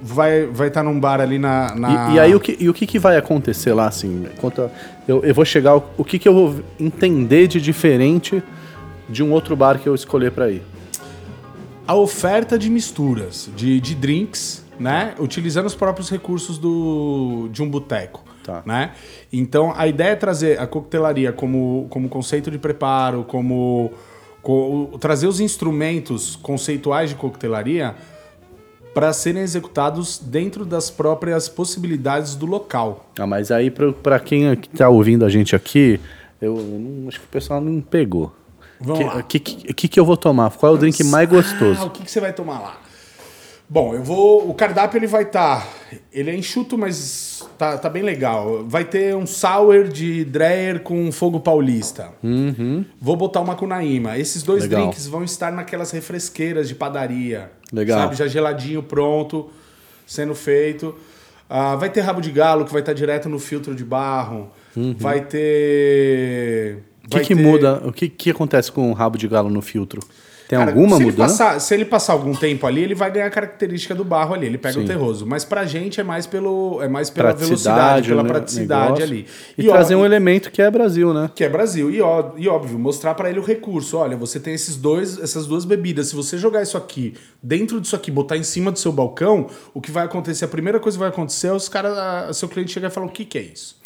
vai 0.00 0.40
estar 0.42 0.52
vai 0.52 0.70
tá 0.70 0.82
num 0.82 0.98
bar 0.98 1.20
ali 1.20 1.38
na. 1.38 1.74
na- 1.74 2.10
E, 2.10 2.14
e 2.14 2.20
aí 2.20 2.34
o 2.34 2.40
que, 2.40 2.56
e 2.60 2.68
o 2.68 2.74
que, 2.74 2.86
que 2.86 2.98
vai 2.98 3.16
acontecer 3.16 3.72
lá, 3.72 3.86
assim? 3.88 4.26
Conta, 4.40 4.70
eu, 5.06 5.24
eu 5.24 5.34
vou 5.34 5.44
chegar. 5.44 5.70
ao- 5.72 5.92
O 5.96 6.04
que, 6.04 6.18
que 6.18 6.28
eu 6.28 6.34
vou 6.34 6.60
entender 6.78 7.46
de 7.48 7.60
diferente 7.60 8.42
de 9.08 9.22
um 9.22 9.32
outro 9.32 9.56
bar 9.56 9.78
que 9.78 9.88
eu 9.88 9.94
escolher 9.94 10.30
para 10.32 10.50
ir? 10.50 10.62
a 11.86 11.94
oferta 11.94 12.58
de 12.58 12.68
misturas, 12.68 13.48
de, 13.56 13.80
de 13.80 13.94
drinks, 13.94 14.62
né? 14.78 15.14
Utilizando 15.18 15.64
os 15.64 15.74
próprios 15.74 16.10
recursos 16.10 16.58
do, 16.58 17.48
de 17.50 17.62
um 17.62 17.70
boteco. 17.70 18.22
Tá. 18.44 18.62
Né? 18.66 18.90
Então 19.32 19.72
a 19.74 19.86
ideia 19.86 20.10
é 20.10 20.14
trazer 20.14 20.60
a 20.60 20.66
coquetelaria 20.66 21.32
como, 21.32 21.86
como 21.88 22.06
conceito 22.10 22.50
de 22.50 22.58
preparo, 22.58 23.24
como 23.24 23.90
co- 24.42 24.98
trazer 25.00 25.26
os 25.26 25.40
instrumentos 25.40 26.36
conceituais 26.36 27.08
de 27.08 27.16
coquetelaria 27.16 27.94
para 28.94 29.12
serem 29.12 29.42
executados 29.42 30.18
dentro 30.18 30.64
das 30.64 30.90
próprias 30.90 31.48
possibilidades 31.48 32.34
do 32.34 32.46
local. 32.46 33.06
Ah, 33.18 33.26
mas 33.26 33.50
aí 33.50 33.70
para 33.70 34.18
quem 34.18 34.54
tá 34.56 34.88
ouvindo 34.88 35.24
a 35.24 35.28
gente 35.28 35.54
aqui, 35.54 36.00
eu 36.40 36.56
não, 36.56 37.08
acho 37.08 37.20
que 37.20 37.26
o 37.26 37.28
pessoal 37.28 37.60
não 37.60 37.80
pegou. 37.80 38.32
O 38.80 39.22
que, 39.24 39.38
que, 39.40 39.72
que, 39.74 39.88
que 39.88 40.00
eu 40.00 40.04
vou 40.04 40.16
tomar? 40.16 40.50
Qual 40.52 40.72
é 40.72 40.74
o 40.76 40.78
drink 40.78 41.02
mais 41.04 41.28
Ah, 41.28 41.32
gostoso? 41.32 41.86
o 41.86 41.90
que, 41.90 42.04
que 42.04 42.10
você 42.10 42.20
vai 42.20 42.32
tomar 42.32 42.60
lá? 42.60 42.76
Bom, 43.70 43.94
eu 43.94 44.02
vou. 44.02 44.48
O 44.48 44.54
cardápio 44.54 44.98
ele 44.98 45.06
vai 45.06 45.24
estar. 45.24 45.68
ele 46.10 46.30
é 46.30 46.34
enxuto, 46.34 46.78
mas 46.78 47.46
tá, 47.58 47.76
tá 47.76 47.90
bem 47.90 48.02
legal. 48.02 48.64
Vai 48.66 48.84
ter 48.84 49.14
um 49.14 49.26
sour 49.26 49.84
de 49.88 50.24
Dreyer 50.24 50.80
com 50.80 51.12
fogo 51.12 51.38
paulista. 51.38 52.10
Vou 53.00 53.14
botar 53.14 53.40
uma 53.40 53.54
Cunaíma. 53.54 54.16
Esses 54.16 54.42
dois 54.42 54.62
Legal. 54.62 54.82
drinks 54.86 55.06
vão 55.06 55.22
estar 55.22 55.52
naquelas 55.52 55.90
refresqueiras 55.90 56.66
de 56.66 56.74
padaria. 56.74 57.50
Legal. 57.70 57.98
Sabe? 58.00 58.16
Já 58.16 58.26
geladinho, 58.26 58.82
pronto, 58.82 59.50
sendo 60.06 60.34
feito. 60.34 60.94
Ah, 61.50 61.76
vai 61.76 61.90
ter 61.90 62.00
rabo 62.00 62.20
de 62.22 62.30
galo 62.30 62.64
que 62.64 62.72
vai 62.72 62.80
estar 62.80 62.94
direto 62.94 63.28
no 63.28 63.38
filtro 63.38 63.74
de 63.74 63.84
barro. 63.84 64.50
Vai 64.98 65.20
ter. 65.26 66.78
O 67.06 67.10
que, 67.10 67.20
que 67.20 67.34
ter- 67.34 67.42
muda? 67.42 67.82
O 67.86 67.92
que, 67.92 68.08
que 68.08 68.30
acontece 68.30 68.70
com 68.72 68.90
o 68.90 68.94
rabo 68.94 69.16
de 69.18 69.26
galo 69.28 69.50
no 69.50 69.60
filtro? 69.60 70.00
Tem 70.48 70.58
Cara, 70.58 70.70
alguma 70.70 70.96
se 70.96 71.02
ele 71.02 71.10
mudança? 71.10 71.44
passar- 71.44 71.60
se 71.60 71.74
ele 71.74 71.84
passar 71.84 72.14
algum 72.14 72.32
tempo 72.34 72.66
ali, 72.66 72.82
ele 72.82 72.94
vai 72.94 73.10
ganhar 73.10 73.26
a 73.26 73.30
característica 73.30 73.94
do 73.94 74.02
barro 74.02 74.32
ali, 74.32 74.46
ele 74.46 74.56
pega 74.56 74.72
Sim. 74.78 74.84
o 74.84 74.86
terroso. 74.86 75.26
Mas 75.26 75.44
pra 75.44 75.66
gente 75.66 76.00
é 76.00 76.02
mais, 76.02 76.26
pelo, 76.26 76.80
é 76.82 76.88
mais 76.88 77.10
pela 77.10 77.34
velocidade, 77.34 78.08
pela 78.08 78.22
né, 78.22 78.28
praticidade 78.30 78.84
negócio. 78.94 79.04
ali. 79.04 79.26
E, 79.58 79.68
ó, 79.68 79.72
trazer 79.72 79.94
um 79.94 80.06
elemento 80.06 80.50
que 80.50 80.62
é 80.62 80.70
Brasil, 80.70 81.12
né? 81.12 81.30
que 81.34 81.44
é 81.44 81.50
Brasil. 81.50 81.90
E, 81.90 82.00
ó, 82.00 82.30
e 82.38 82.48
óbvio, 82.48 82.78
mostrar 82.78 83.12
pra 83.12 83.28
ele 83.28 83.38
o 83.38 83.42
recurso. 83.44 83.98
Olha, 83.98 84.16
você 84.16 84.40
tem 84.40 84.54
esses 84.54 84.74
dois, 84.76 85.18
essas 85.22 85.46
duas 85.46 85.66
bebidas. 85.66 86.08
Se 86.08 86.16
você 86.16 86.38
jogar 86.38 86.62
isso 86.62 86.78
aqui, 86.78 87.12
dentro 87.42 87.78
disso 87.78 87.94
aqui, 87.94 88.10
botar 88.10 88.38
em 88.38 88.42
cima 88.42 88.72
do 88.72 88.78
seu 88.78 88.90
balcão, 88.90 89.48
o 89.74 89.82
que 89.82 89.90
vai 89.90 90.06
acontecer? 90.06 90.46
A 90.46 90.48
primeira 90.48 90.80
coisa 90.80 90.96
que 90.96 91.00
vai 91.00 91.10
acontecer 91.10 91.48
é 91.48 91.52
os 91.52 91.68
caras, 91.68 92.34
seu 92.38 92.48
cliente 92.48 92.72
chegar 92.72 92.88
e 92.88 92.90
falar: 92.90 93.06
o 93.06 93.10
que, 93.10 93.26
que 93.26 93.36
é 93.36 93.42
isso? 93.42 93.76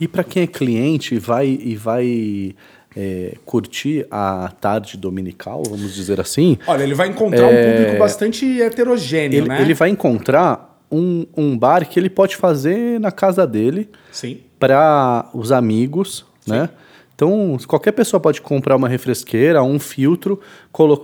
E 0.00 0.06
para 0.06 0.22
quem 0.22 0.44
é 0.44 0.46
cliente 0.46 1.16
e 1.16 1.18
vai, 1.18 1.48
e 1.48 1.74
vai 1.74 2.54
é, 2.96 3.34
curtir 3.44 4.06
a 4.10 4.52
tarde 4.60 4.96
dominical, 4.96 5.62
vamos 5.68 5.94
dizer 5.94 6.20
assim, 6.20 6.58
Olha, 6.66 6.82
ele 6.82 6.94
vai 6.94 7.08
encontrar 7.08 7.46
um 7.46 7.72
público 7.72 7.98
bastante 7.98 8.60
heterogêneo, 8.60 9.34
É. 9.36 9.38
ele, 9.38 9.48
né? 9.48 9.62
ele 9.62 9.74
vai 9.74 9.88
encontrar 9.88 10.78
um, 10.90 11.26
um 11.36 11.56
bar 11.56 11.88
que 11.88 11.98
ele 11.98 12.10
pode 12.10 12.36
fazer 12.36 13.00
na 13.00 13.10
casa 13.10 13.46
dele 13.46 13.88
Sim. 14.10 14.38
para 14.58 15.28
os 15.32 15.50
amigos, 15.52 16.24
né? 16.46 16.68
Então, 17.14 17.56
qualquer 17.68 17.92
pessoa 17.92 18.18
pode 18.18 18.40
comprar 18.40 18.74
uma 18.74 18.88
refresqueira, 18.88 19.62
um 19.62 19.78
filtro, 19.78 20.40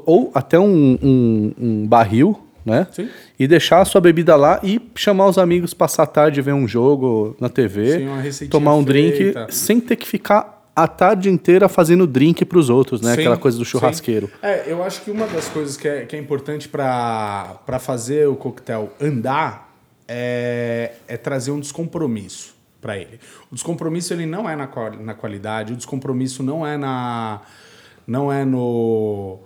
ou 0.05 0.31
até 0.35 0.59
um, 0.59 0.99
um- 1.03 1.53
um 1.59 1.87
barril, 1.87 2.39
né? 2.67 2.87
Sim. 2.91 3.09
E 3.39 3.47
deixar 3.47 3.81
a 3.81 3.85
sua 3.85 4.01
bebida 4.01 4.35
lá 4.35 4.59
e 4.65 4.81
chamar 4.97 5.29
os 5.29 5.39
amigos, 5.39 5.73
passar 5.73 6.03
a 6.03 6.07
tarde, 6.07 6.43
ver 6.43 6.53
um 6.55 6.67
jogo 6.67 7.37
na 7.41 7.49
TV, 7.49 8.09
Sim, 8.33 8.49
tomar 8.49 8.75
um 8.75 8.83
drink, 8.83 9.17
feita. 9.17 9.47
sem 9.51 9.79
ter 9.81 9.97
que 9.97 10.09
ficar 10.09 10.58
a 10.83 10.87
tarde 10.89 11.29
inteira 11.29 11.69
fazendo 11.69 12.07
drink 12.07 12.45
para 12.45 12.59
os 12.59 12.71
outros, 12.71 13.01
né? 13.01 13.15
Sim, 13.15 13.21
Aquela 13.21 13.37
coisa 13.37 13.59
do 13.59 13.65
sim. 13.65 13.71
churrasqueiro. 13.73 14.31
É, 14.43 14.71
eu 14.71 14.83
acho 14.83 15.03
que 15.03 15.11
uma 15.11 15.27
das 15.27 15.49
coisas 15.49 15.77
que 15.77 15.89
é, 15.89 16.05
que 16.07 16.15
é 16.15 16.19
importante 16.19 16.69
para 16.69 17.79
fazer 17.81 18.29
o 18.29 18.37
coquetel 18.37 18.93
andar 19.01 19.75
é, 20.07 20.93
é 21.07 21.17
trazer 21.17 21.51
um 21.51 21.61
descompromisso 21.61 22.55
para 22.81 22.97
ele. 22.97 23.19
O 23.51 23.55
descompromisso 23.55 24.13
ele 24.13 24.25
não 24.27 24.49
é 24.49 24.55
na, 24.55 24.67
qual- 24.67 24.93
na 24.97 25.15
qualidade, 25.15 25.73
o 25.73 25.77
descompromisso 25.77 26.43
não 26.43 26.67
é 26.67 26.77
na 26.77 27.41
não 28.07 28.33
é 28.33 28.45
no 28.45 29.39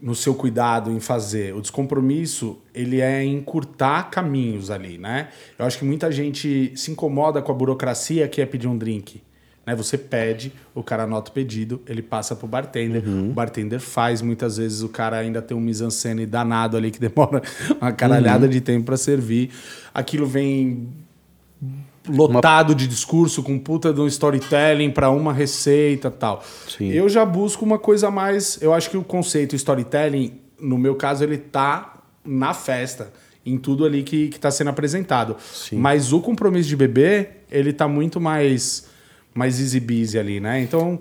no 0.00 0.14
seu 0.14 0.34
cuidado 0.34 0.90
em 0.90 1.00
fazer. 1.00 1.54
O 1.54 1.62
descompromisso, 1.62 2.58
ele 2.74 3.00
é 3.00 3.24
em 3.24 3.36
encurtar 3.36 4.10
caminhos 4.10 4.70
ali, 4.70 4.98
né? 4.98 5.28
Eu 5.58 5.64
acho 5.64 5.78
que 5.78 5.84
muita 5.86 6.12
gente 6.12 6.72
se 6.76 6.90
incomoda 6.90 7.40
com 7.40 7.50
a 7.50 7.54
burocracia 7.54 8.28
que 8.28 8.42
é 8.42 8.44
pedir 8.46 8.68
um 8.68 8.76
drink. 8.76 9.22
Né? 9.66 9.74
Você 9.74 9.96
pede, 9.96 10.52
o 10.74 10.82
cara 10.82 11.04
anota 11.04 11.30
o 11.30 11.34
pedido, 11.34 11.80
ele 11.86 12.02
passa 12.02 12.36
pro 12.36 12.46
bartender, 12.46 13.02
o 13.06 13.32
bartender 13.32 13.80
faz, 13.80 14.20
muitas 14.20 14.56
vezes 14.56 14.82
o 14.82 14.88
cara 14.88 15.18
ainda 15.18 15.40
tem 15.40 15.56
um 15.56 15.60
mise-en-scène 15.60 16.26
danado 16.26 16.76
ali 16.76 16.90
que 16.90 17.00
demora 17.00 17.42
uma 17.80 17.92
caralhada 17.92 18.48
de 18.48 18.60
tempo 18.60 18.86
para 18.86 18.96
servir. 18.96 19.50
Aquilo 19.92 20.26
vem 20.26 20.88
lotado 22.08 22.74
de 22.74 22.86
discurso 22.86 23.42
com 23.42 23.58
puta 23.58 23.92
de 23.92 24.00
um 24.00 24.06
storytelling 24.06 24.90
para 24.90 25.10
uma 25.10 25.32
receita 25.32 26.10
tal. 26.10 26.44
Sim. 26.68 26.90
Eu 26.90 27.08
já 27.08 27.24
busco 27.24 27.64
uma 27.64 27.78
coisa 27.78 28.10
mais. 28.10 28.60
Eu 28.60 28.74
acho 28.74 28.90
que 28.90 28.96
o 28.96 29.02
conceito 29.02 29.56
storytelling, 29.56 30.38
no 30.60 30.76
meu 30.76 30.94
caso, 30.94 31.24
ele 31.24 31.38
tá 31.38 31.94
na 32.24 32.52
festa, 32.52 33.12
em 33.44 33.58
tudo 33.58 33.84
ali 33.84 34.02
que, 34.02 34.28
que 34.28 34.38
tá 34.38 34.50
sendo 34.50 34.70
apresentado. 34.70 35.36
Mas 35.72 36.12
o 36.12 36.20
compromisso 36.20 36.68
de 36.68 36.76
beber, 36.76 37.44
ele 37.50 37.72
tá 37.72 37.86
muito 37.88 38.20
mais 38.20 38.86
mais 39.34 39.60
easy 39.60 40.18
ali, 40.18 40.40
né? 40.40 40.60
Então, 40.60 41.00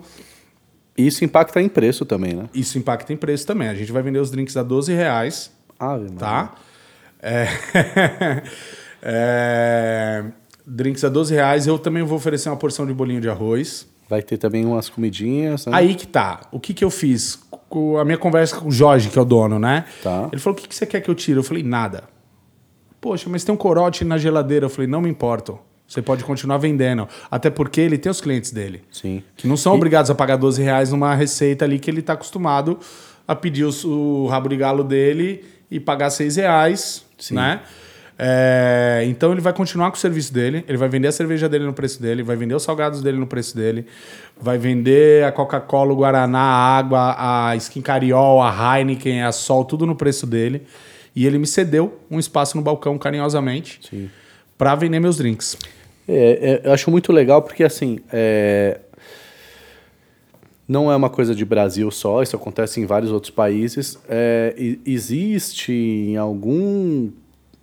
Isso 0.98 1.24
impacta 1.24 1.62
em 1.62 1.69
preço 1.69 2.06
também, 2.06 2.34
né? 2.34 2.50
isso 2.54 2.78
impacta 2.78 3.13
em 3.13 3.17
preço 3.17 3.46
também. 3.48 3.67
A 3.67 3.76
gente 3.76 3.91
vai 3.91 4.02
vender 4.04 4.19
os 4.19 4.30
drinks 4.30 4.58
a 4.58 4.63
12 4.63 4.93
reais, 4.93 5.52
Ave 5.80 6.12
tá? 6.12 6.54
É... 7.22 7.48
é, 9.02 10.24
Drinks 10.65 11.04
a 11.04 11.10
12 11.10 11.34
reais. 11.34 11.67
Eu 11.67 11.78
também 11.80 12.04
vou 12.04 12.17
oferecer 12.17 12.50
uma 12.50 12.58
porção 12.58 12.86
de 12.86 12.93
bolinho 12.93 13.22
de 13.22 13.30
arroz. 13.30 13.88
Vai 14.10 14.22
ter 14.22 14.38
também 14.38 14.65
umas 14.65 14.89
comidinhas, 14.89 15.65
né? 15.65 15.72
Aí 15.76 15.96
que 15.96 16.08
tá. 16.08 16.41
O 16.52 16.60
que 16.60 16.74
que 16.74 16.84
eu 16.84 16.89
fiz? 16.89 17.39
Com 17.69 17.98
a 17.98 18.06
minha 18.06 18.17
conversa 18.17 18.58
com 18.58 18.67
o 18.67 18.72
Jorge, 18.72 19.10
que 19.10 19.17
é 19.17 19.22
o 19.22 19.26
dono, 19.26 19.58
né? 19.58 19.86
Tá. 20.04 20.30
Ele 20.32 20.39
falou: 20.39 20.58
o 20.58 20.62
que, 20.62 20.67
que 20.67 20.76
você 20.76 20.86
quer 20.86 21.02
que 21.02 21.10
eu 21.10 21.15
tire? 21.15 21.39
Eu 21.39 21.43
falei, 21.43 21.63
nada. 21.63 22.04
Poxa, 23.02 23.30
mas 23.30 23.43
tem 23.43 23.54
um 23.54 23.58
corote 23.58 24.06
na 24.06 24.17
geladeira. 24.17 24.65
Eu 24.65 24.69
falei, 24.69 24.88
não 24.88 25.02
me 25.02 25.10
importo. 25.10 25.60
Você 25.93 26.01
pode 26.01 26.23
continuar 26.23 26.58
vendendo. 26.58 27.08
Até 27.29 27.51
porque 27.51 27.79
ele 27.79 27.99
tem 27.99 28.12
os 28.12 28.19
clientes 28.19 28.51
dele. 28.51 28.82
Sim. 28.91 29.21
Que 29.38 29.47
não 29.47 29.56
são 29.56 29.75
obrigados 29.75 30.10
a 30.10 30.15
pagar 30.15 30.38
12 30.38 30.60
reais 30.62 30.91
numa 30.91 31.13
receita 31.13 31.65
ali 31.65 31.77
que 31.77 31.89
ele 31.89 31.99
está 31.99 32.13
acostumado 32.13 32.79
a 33.27 33.36
pedir 33.36 33.63
os- 33.63 33.84
o, 33.86 34.25
rabo 34.25 34.49
de 34.49 34.58
galo 34.58 34.84
dele 34.84 35.45
e 35.69 35.79
pagar 35.79 36.10
6 36.10 36.36
reais, 36.38 37.06
Sim. 37.19 37.36
né? 37.36 37.62
É, 38.17 39.03
então 39.08 39.32
ele 39.32 39.41
vai 39.41 39.53
continuar 39.53 39.89
com 39.91 39.97
o 39.97 39.99
serviço 39.99 40.34
dele, 40.34 40.63
ele 40.67 40.77
vai 40.77 40.88
vender 40.88 41.08
a 41.08 41.12
cerveja 41.12 41.49
dele 41.49 41.65
no 41.65 41.73
preço 41.73 42.01
dele, 42.01 42.21
vai 42.23 42.36
vender 42.36 42.53
os 42.56 42.62
salgados 42.63 43.01
dele 43.01 43.17
no 43.17 43.25
preço 43.27 43.56
dele, 43.56 43.86
vai 44.39 44.58
vender 44.58 45.23
a 45.25 45.32
Coca-Cola, 45.32 45.91
o 45.93 45.95
Guaraná, 45.95 46.39
a 46.39 46.77
água, 46.77 47.15
a 47.17 47.56
Skin 47.56 47.82
Cariol, 47.82 48.41
a 48.41 48.77
Heineken, 48.79 49.23
a 49.23 49.32
Sol, 49.32 49.65
tudo 49.65 49.86
no 49.86 49.95
preço 49.95 50.25
dele. 50.27 50.63
E 51.15 51.25
ele 51.27 51.38
me 51.38 51.45
cedeu 51.47 51.99
um 52.10 52.19
espaço 52.19 52.56
no 52.58 52.63
balcão 52.63 52.97
carinhosamente 52.97 54.10
para 54.58 54.73
vender 54.75 54.99
meus 54.99 55.17
drinks. 55.17 55.58
É, 56.07 56.61
é, 56.63 56.67
eu 56.67 56.73
acho 56.73 56.91
muito 56.91 57.11
legal 57.11 57.41
porque, 57.41 57.63
assim, 57.63 57.99
é, 58.11 58.79
não 60.67 60.91
é 60.91 60.95
uma 60.95 61.09
coisa 61.09 61.35
de 61.35 61.45
Brasil 61.45 61.89
só, 61.91 62.21
isso 62.21 62.35
acontece 62.35 62.79
em 62.79 62.85
vários 62.85 63.11
outros 63.11 63.31
países. 63.31 63.97
É, 64.09 64.53
existe 64.85 65.71
em 65.71 66.17
algum 66.17 67.09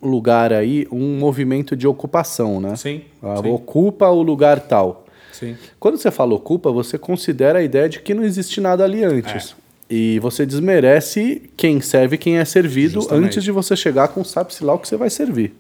lugar 0.02 0.52
aí 0.52 0.86
um 0.90 1.18
movimento 1.18 1.76
de 1.76 1.86
ocupação, 1.86 2.60
né? 2.60 2.74
Sim, 2.76 3.02
Ah, 3.22 3.36
sim. 3.42 3.50
Ocupa 3.50 4.08
o 4.08 4.22
lugar 4.22 4.60
tal. 4.60 5.06
Sim. 5.32 5.56
Quando 5.78 5.96
você 5.98 6.10
fala 6.10 6.34
ocupa, 6.34 6.70
você 6.70 6.98
considera 6.98 7.58
a 7.58 7.62
ideia 7.62 7.88
de 7.88 8.00
que 8.00 8.14
não 8.14 8.24
existe 8.24 8.60
nada 8.60 8.84
ali 8.84 9.04
antes. 9.04 9.54
É. 9.56 9.60
E 9.92 10.18
você 10.20 10.46
desmerece 10.46 11.50
quem 11.56 11.80
serve 11.80 12.16
quem 12.16 12.38
é 12.38 12.44
servido 12.44 12.94
Justamente. 13.00 13.26
antes 13.26 13.44
de 13.44 13.50
você 13.50 13.74
chegar 13.74 14.08
com 14.08 14.22
sabe-se 14.22 14.62
lá 14.62 14.74
o 14.74 14.78
que 14.78 14.86
você 14.86 14.96
vai 14.96 15.10
servir. 15.10 15.52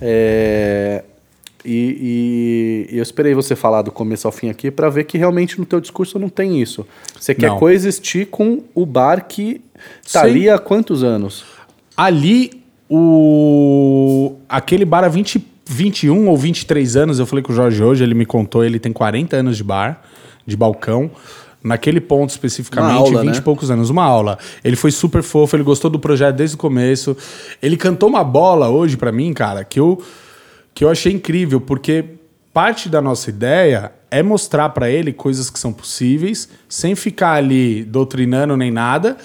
É, 0.00 1.04
E, 1.64 2.88
e 2.90 2.98
eu 2.98 3.02
esperei 3.02 3.34
você 3.34 3.54
falar 3.54 3.82
do 3.82 3.92
começo 3.92 4.26
ao 4.26 4.32
fim 4.32 4.50
aqui 4.50 4.70
para 4.70 4.88
ver 4.90 5.04
que 5.04 5.16
realmente 5.16 5.58
no 5.58 5.64
teu 5.64 5.80
discurso 5.80 6.18
não 6.18 6.28
tem 6.28 6.60
isso. 6.60 6.86
Você 7.18 7.34
quer 7.34 7.48
Não. 7.48 7.58
coexistir 7.58 8.26
com 8.26 8.62
o 8.74 8.84
bar 8.84 9.26
que 9.28 9.60
tá 10.12 10.22
Sim. 10.22 10.26
ali 10.26 10.50
há 10.50 10.58
quantos 10.58 11.04
anos? 11.04 11.44
Ali, 11.96 12.62
o 12.90 14.34
aquele 14.48 14.84
bar 14.84 15.04
há 15.04 15.08
20, 15.08 15.44
21 15.66 16.28
ou 16.28 16.36
23 16.36 16.96
anos, 16.96 17.18
eu 17.18 17.26
falei 17.26 17.42
com 17.42 17.52
o 17.52 17.56
Jorge 17.56 17.82
hoje, 17.82 18.02
ele 18.02 18.14
me 18.14 18.26
contou, 18.26 18.64
ele 18.64 18.78
tem 18.78 18.92
40 18.92 19.36
anos 19.36 19.56
de 19.56 19.64
bar, 19.64 20.02
de 20.46 20.56
balcão. 20.56 21.10
Naquele 21.64 22.00
ponto 22.00 22.30
especificamente, 22.30 22.96
aula, 22.96 23.22
20 23.22 23.30
né? 23.34 23.38
e 23.38 23.40
poucos 23.40 23.70
anos, 23.70 23.88
uma 23.88 24.02
aula. 24.02 24.36
Ele 24.64 24.74
foi 24.74 24.90
super 24.90 25.22
fofo, 25.22 25.54
ele 25.54 25.62
gostou 25.62 25.88
do 25.88 25.96
projeto 25.96 26.34
desde 26.34 26.56
o 26.56 26.58
começo. 26.58 27.16
Ele 27.62 27.76
cantou 27.76 28.08
uma 28.08 28.24
bola 28.24 28.68
hoje 28.68 28.96
pra 28.96 29.12
mim, 29.12 29.32
cara, 29.32 29.62
que 29.62 29.78
eu, 29.78 30.02
que 30.82 30.84
eu 30.84 30.90
achei 30.90 31.12
incrível, 31.12 31.60
porque 31.60 32.04
parte 32.52 32.88
da 32.88 33.00
nossa 33.00 33.30
ideia 33.30 33.92
é 34.10 34.20
mostrar 34.20 34.68
pra 34.70 34.90
ele 34.90 35.12
coisas 35.12 35.48
que 35.48 35.56
são 35.56 35.72
possíveis, 35.72 36.48
sem 36.68 36.96
ficar 36.96 37.34
ali 37.34 37.84
doutrinando 37.84 38.56
nem 38.56 38.72
nada, 38.72 39.16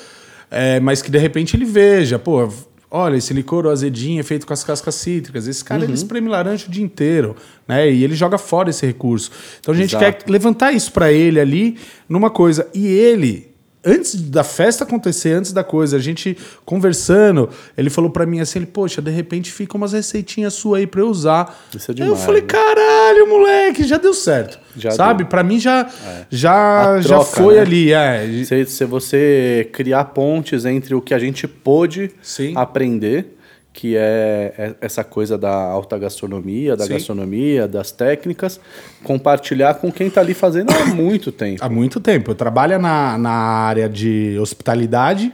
é, 0.52 0.80
mas 0.80 1.02
que 1.02 1.10
de 1.10 1.18
repente 1.18 1.58
ele 1.58 1.66
veja, 1.66 2.20
pô, 2.20 2.48
olha, 2.92 3.18
esse 3.18 3.34
licor 3.34 3.66
azedinho 3.66 4.20
é 4.20 4.24
feito 4.24 4.46
com 4.46 4.54
as 4.54 4.64
cascas 4.64 4.94
cítricas. 4.94 5.48
Esse 5.48 5.66
cara 5.66 5.84
ele 5.84 5.94
espreme 5.94 6.30
laranja 6.30 6.68
o 6.68 6.70
dia 6.70 6.84
inteiro, 6.84 7.36
né? 7.68 7.92
E 7.92 8.04
ele 8.04 8.14
joga 8.14 8.38
fora 8.38 8.70
esse 8.70 8.86
recurso. 8.86 9.32
Então 9.60 9.74
a 9.74 9.78
gente 9.78 9.96
Exato. 9.96 10.26
quer 10.26 10.32
levantar 10.32 10.74
isso 10.74 10.92
pra 10.92 11.12
ele 11.12 11.40
ali 11.40 11.80
numa 12.08 12.30
coisa. 12.30 12.70
E 12.72 12.86
ele, 12.86 13.52
antes 13.88 14.16
da 14.16 14.44
festa 14.44 14.84
acontecer, 14.84 15.32
antes 15.34 15.52
da 15.54 15.64
coisa, 15.64 15.98
a 15.98 16.00
gente 16.00 16.38
conversando, 16.66 17.50
ele 17.78 17.90
falou 17.90 18.10
pra 18.12 18.26
mim 18.26 18.40
assim, 18.40 18.60
ele, 18.60 18.66
poxa, 18.66 19.02
de 19.02 19.10
repente 19.12 19.52
fica 19.52 19.78
umas 19.78 19.94
receitinhas 19.94 20.54
suas 20.54 20.80
aí 20.82 20.88
pra 20.88 21.02
eu 21.02 21.08
usar. 21.10 21.58
Isso 21.76 21.92
é 21.92 21.94
Aí 21.94 22.00
eu 22.02 22.06
demais, 22.08 22.24
falei, 22.26 22.42
né? 22.42 22.48
caralho, 22.48 23.28
moleque, 23.30 23.84
já 23.84 23.98
deu 23.98 24.14
certo. 24.14 24.60
Já 24.76 24.92
Sabe? 24.92 25.26
Pra 25.26 25.42
mim 25.44 25.60
já, 25.60 25.90
já, 26.30 26.94
A 26.96 27.02
já 27.02 27.08
troca, 27.20 27.26
foi 27.26 27.56
né? 27.56 27.62
ali. 27.62 27.92
É. 27.94 28.44
Se, 28.46 28.66
se 28.66 28.86
você 28.86 29.70
criar 29.74 30.06
pontes 30.06 30.66
entre 30.66 30.94
o 30.94 31.02
que 31.02 31.14
a 31.14 31.20
gente 31.20 31.48
pôde 31.48 32.12
Sim. 32.22 32.54
aprender, 32.56 33.37
que 33.78 33.96
é 33.96 34.56
é 34.58 34.76
essa 34.82 35.04
coisa 35.04 35.38
da 35.38 35.54
alta 35.54 36.00
gastronomia, 36.00 36.76
da 36.76 36.86
Sim. 36.86 36.94
gastronomia, 36.94 37.68
das 37.68 37.92
técnicas, 37.92 38.60
compartilhar 39.04 39.76
com 39.76 39.92
quem 39.92 40.08
está 40.08 40.20
ali 40.20 40.34
fazendo 40.34 40.72
há 40.72 40.86
muito 40.96 41.32
tempo. 41.32 41.64
Há 41.64 41.70
muito 41.70 42.00
tempo. 42.00 42.32
Eu 42.32 42.36
trabalho 42.36 42.80
na, 42.80 43.20
na 43.20 43.30
área 43.30 43.88
de 43.88 44.36
hospitalidade, 44.40 45.32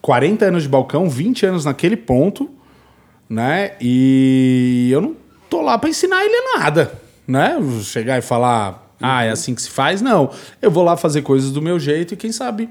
40 0.00 0.44
anos 0.44 0.62
de 0.62 0.68
balcão, 0.68 1.10
20 1.10 1.46
anos 1.46 1.64
naquele 1.64 1.96
ponto, 1.96 2.48
né? 3.28 3.72
E 3.80 4.88
eu 4.92 5.00
não 5.00 5.16
tô 5.50 5.62
lá 5.62 5.76
para 5.76 5.90
ensinar 5.90 6.24
ele 6.24 6.56
nada, 6.56 6.92
né? 7.26 7.56
Chegar 7.82 8.18
e 8.18 8.22
falar, 8.22 8.94
ah, 9.00 9.24
é 9.24 9.30
assim 9.30 9.52
que 9.52 9.62
se 9.62 9.70
faz, 9.70 10.00
não. 10.00 10.30
Eu 10.60 10.70
vou 10.70 10.84
lá 10.84 10.96
fazer 10.96 11.22
coisas 11.22 11.50
do 11.50 11.60
meu 11.60 11.80
jeito 11.80 12.14
e 12.14 12.16
quem 12.16 12.30
sabe. 12.30 12.68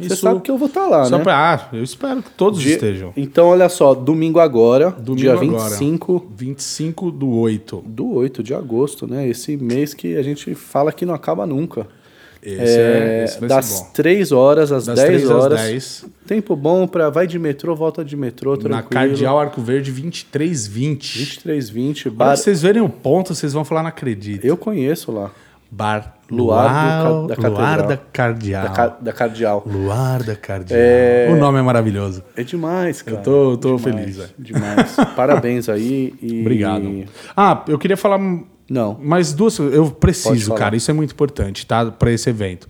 Você 0.00 0.16
sabe 0.16 0.40
que 0.40 0.50
eu 0.50 0.58
vou 0.58 0.66
estar 0.66 0.88
lá, 0.88 1.04
Só 1.04 1.18
né? 1.18 1.22
pra- 1.22 1.54
ah, 1.54 1.68
eu 1.76 1.82
espero 1.84 2.20
que 2.22 2.30
todos 2.30 2.60
Dia- 2.60 2.74
estejam. 2.74 3.12
Então, 3.16 3.46
olha 3.46 3.68
só, 3.68 3.94
domingo 3.94 4.40
agora, 4.40 4.90
Domingo 4.90 5.14
dia 5.20 5.32
agora. 5.32 5.70
25 5.70 6.26
25 6.36 7.10
do 7.12 7.30
8. 7.30 7.82
do 7.86 8.12
8 8.14 8.42
de 8.42 8.52
agosto, 8.54 9.06
né? 9.06 9.28
Esse 9.28 9.56
mês 9.56 9.94
que 9.94 10.16
a 10.16 10.22
gente 10.22 10.52
fala 10.54 10.90
que 10.92 11.06
não 11.06 11.14
acaba 11.14 11.46
nunca. 11.46 11.86
Esse, 12.42 12.78
é, 12.78 13.24
esse 13.24 13.40
vai 13.40 13.48
das 13.48 13.70
bom. 13.70 13.90
3 13.94 14.30
horas 14.32 14.70
às 14.70 14.84
Das 14.84 14.96
10 14.96 15.08
3 15.08 15.24
às 15.24 15.30
horas. 15.30 15.60
10. 15.60 16.04
Tempo 16.26 16.54
bom 16.54 16.86
para 16.86 17.08
vai 17.08 17.26
de 17.26 17.38
metrô, 17.38 17.74
volta 17.74 18.04
de 18.04 18.16
metrô, 18.16 18.54
tranquilo. 18.56 18.74
Na 18.74 18.82
Cardeal 18.82 19.38
Arco 19.38 19.62
Verde 19.62 19.90
2320. 19.90 21.18
2320, 21.18 22.04
Para 22.10 22.12
bar. 22.30 22.36
vocês 22.36 22.60
verem 22.60 22.82
o 22.82 22.88
ponto, 22.88 23.34
vocês 23.34 23.52
vão 23.54 23.64
falar, 23.64 23.82
não 23.82 23.88
acredito. 23.88 24.44
Eu 24.44 24.56
conheço 24.58 25.10
lá. 25.10 25.30
Bar 25.70 26.13
Luar 26.30 27.04
do 27.04 27.12
Luar, 27.12 27.26
Ca- 27.36 27.42
da 27.42 27.48
Luar 27.48 27.86
da 27.86 27.96
Cardeal. 27.96 28.68
Da, 28.72 28.86
da 28.88 29.12
Cardeal. 29.12 29.62
Luar 29.66 30.22
da 30.22 30.34
Cardeal. 30.34 30.80
É. 30.80 31.28
O 31.30 31.36
nome 31.36 31.58
é 31.58 31.62
maravilhoso. 31.62 32.22
É 32.36 32.42
demais, 32.42 33.02
cara. 33.02 33.18
tô- 33.18 33.52
eu 33.52 33.56
tô 33.58 33.76
Demais, 33.76 33.96
feliz, 33.96 34.18
é. 34.20 34.28
Demais. 34.38 34.96
Parabéns 35.14 35.68
aí. 35.68 36.14
E... 36.22 36.40
Obrigado. 36.40 37.04
Ah, 37.36 37.62
eu 37.68 37.78
queria 37.78 37.96
falar 37.96 38.18
Não. 38.70 38.98
mais 39.02 39.32
duas. 39.34 39.58
Eu 39.58 39.90
preciso, 39.90 40.54
cara. 40.54 40.74
Isso 40.74 40.90
é 40.90 40.94
muito 40.94 41.12
importante, 41.12 41.66
tá? 41.66 41.90
Para 41.90 42.10
esse 42.10 42.30
evento. 42.30 42.68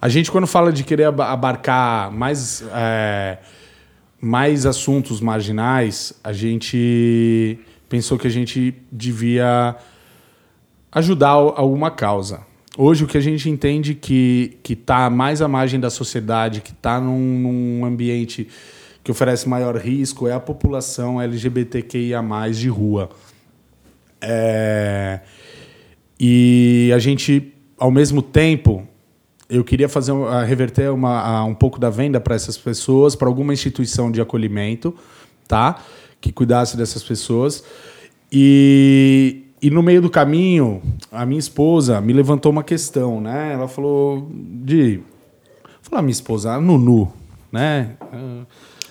A 0.00 0.08
gente, 0.08 0.30
quando 0.30 0.46
fala 0.46 0.72
de 0.72 0.84
querer 0.84 1.04
aba- 1.04 1.30
abarcar 1.30 2.10
mais, 2.12 2.64
é, 2.74 3.38
mais 4.20 4.64
assuntos 4.66 5.20
marginais, 5.20 6.12
a 6.22 6.32
gente 6.32 7.58
pensou 7.88 8.16
que 8.18 8.26
a 8.26 8.30
gente 8.30 8.74
devia 8.90 9.74
ajudar 10.90 11.30
al- 11.30 11.54
alguma 11.56 11.90
causa. 11.90 12.40
Hoje, 12.76 13.04
o 13.04 13.06
que 13.06 13.18
a 13.18 13.20
gente 13.20 13.48
entende 13.50 13.94
que 13.94 14.58
que 14.62 14.72
está 14.72 15.10
mais 15.10 15.42
à 15.42 15.48
margem 15.48 15.78
da 15.78 15.90
sociedade, 15.90 16.60
que 16.62 16.70
está 16.72 17.00
num, 17.00 17.18
num 17.78 17.84
ambiente 17.84 18.48
que 19.04 19.10
oferece 19.10 19.48
maior 19.48 19.76
risco, 19.76 20.26
é 20.28 20.32
a 20.32 20.40
população 20.40 21.20
LGBTQIA+, 21.20 22.22
de 22.52 22.68
rua. 22.68 23.10
É, 24.20 25.20
E 26.24 26.90
a 26.94 26.98
gente, 27.00 27.52
ao 27.76 27.90
mesmo 27.90 28.22
tempo, 28.22 28.86
eu 29.50 29.64
queria 29.64 29.88
fazer 29.88 30.12
um- 30.12 30.24
a 30.24 30.44
reverter 30.44 30.88
uma, 30.92 31.20
a- 31.20 31.44
um 31.44 31.54
pouco 31.54 31.80
da 31.80 31.90
venda 31.90 32.20
para 32.20 32.36
essas 32.36 32.56
pessoas, 32.56 33.16
para 33.16 33.26
alguma 33.26 33.52
instituição 33.52 34.10
de 34.10 34.20
acolhimento, 34.20 34.94
tá? 35.48 35.82
Que 36.20 36.30
cuidasse 36.30 36.76
dessas 36.76 37.02
pessoas. 37.02 37.64
E, 38.30 39.42
e 39.62 39.70
no 39.70 39.80
meio 39.80 40.02
do 40.02 40.10
caminho, 40.10 40.82
a 41.10 41.24
minha 41.24 41.38
esposa 41.38 42.00
me 42.00 42.12
levantou 42.12 42.50
uma 42.50 42.64
questão, 42.64 43.20
né? 43.20 43.52
Ela 43.52 43.68
falou 43.68 44.28
de 44.34 44.98
falar 45.80 46.02
minha 46.02 46.10
esposa, 46.10 46.52
a 46.52 46.60
Nunu, 46.60 47.12
né? 47.52 47.90
Ah, 48.00 48.42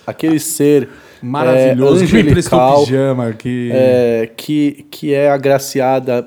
Aquele 0.06 0.40
ser 0.40 0.88
Maravilhoso, 1.22 2.02
é, 2.02 2.06
que 2.06 2.14
me 2.14 2.22
emprestou 2.22 2.84
pijama, 2.84 3.32
que 3.34 3.70
é, 3.72 4.30
que, 4.36 4.86
que 4.90 5.12
é 5.14 5.30
agraciada 5.30 6.26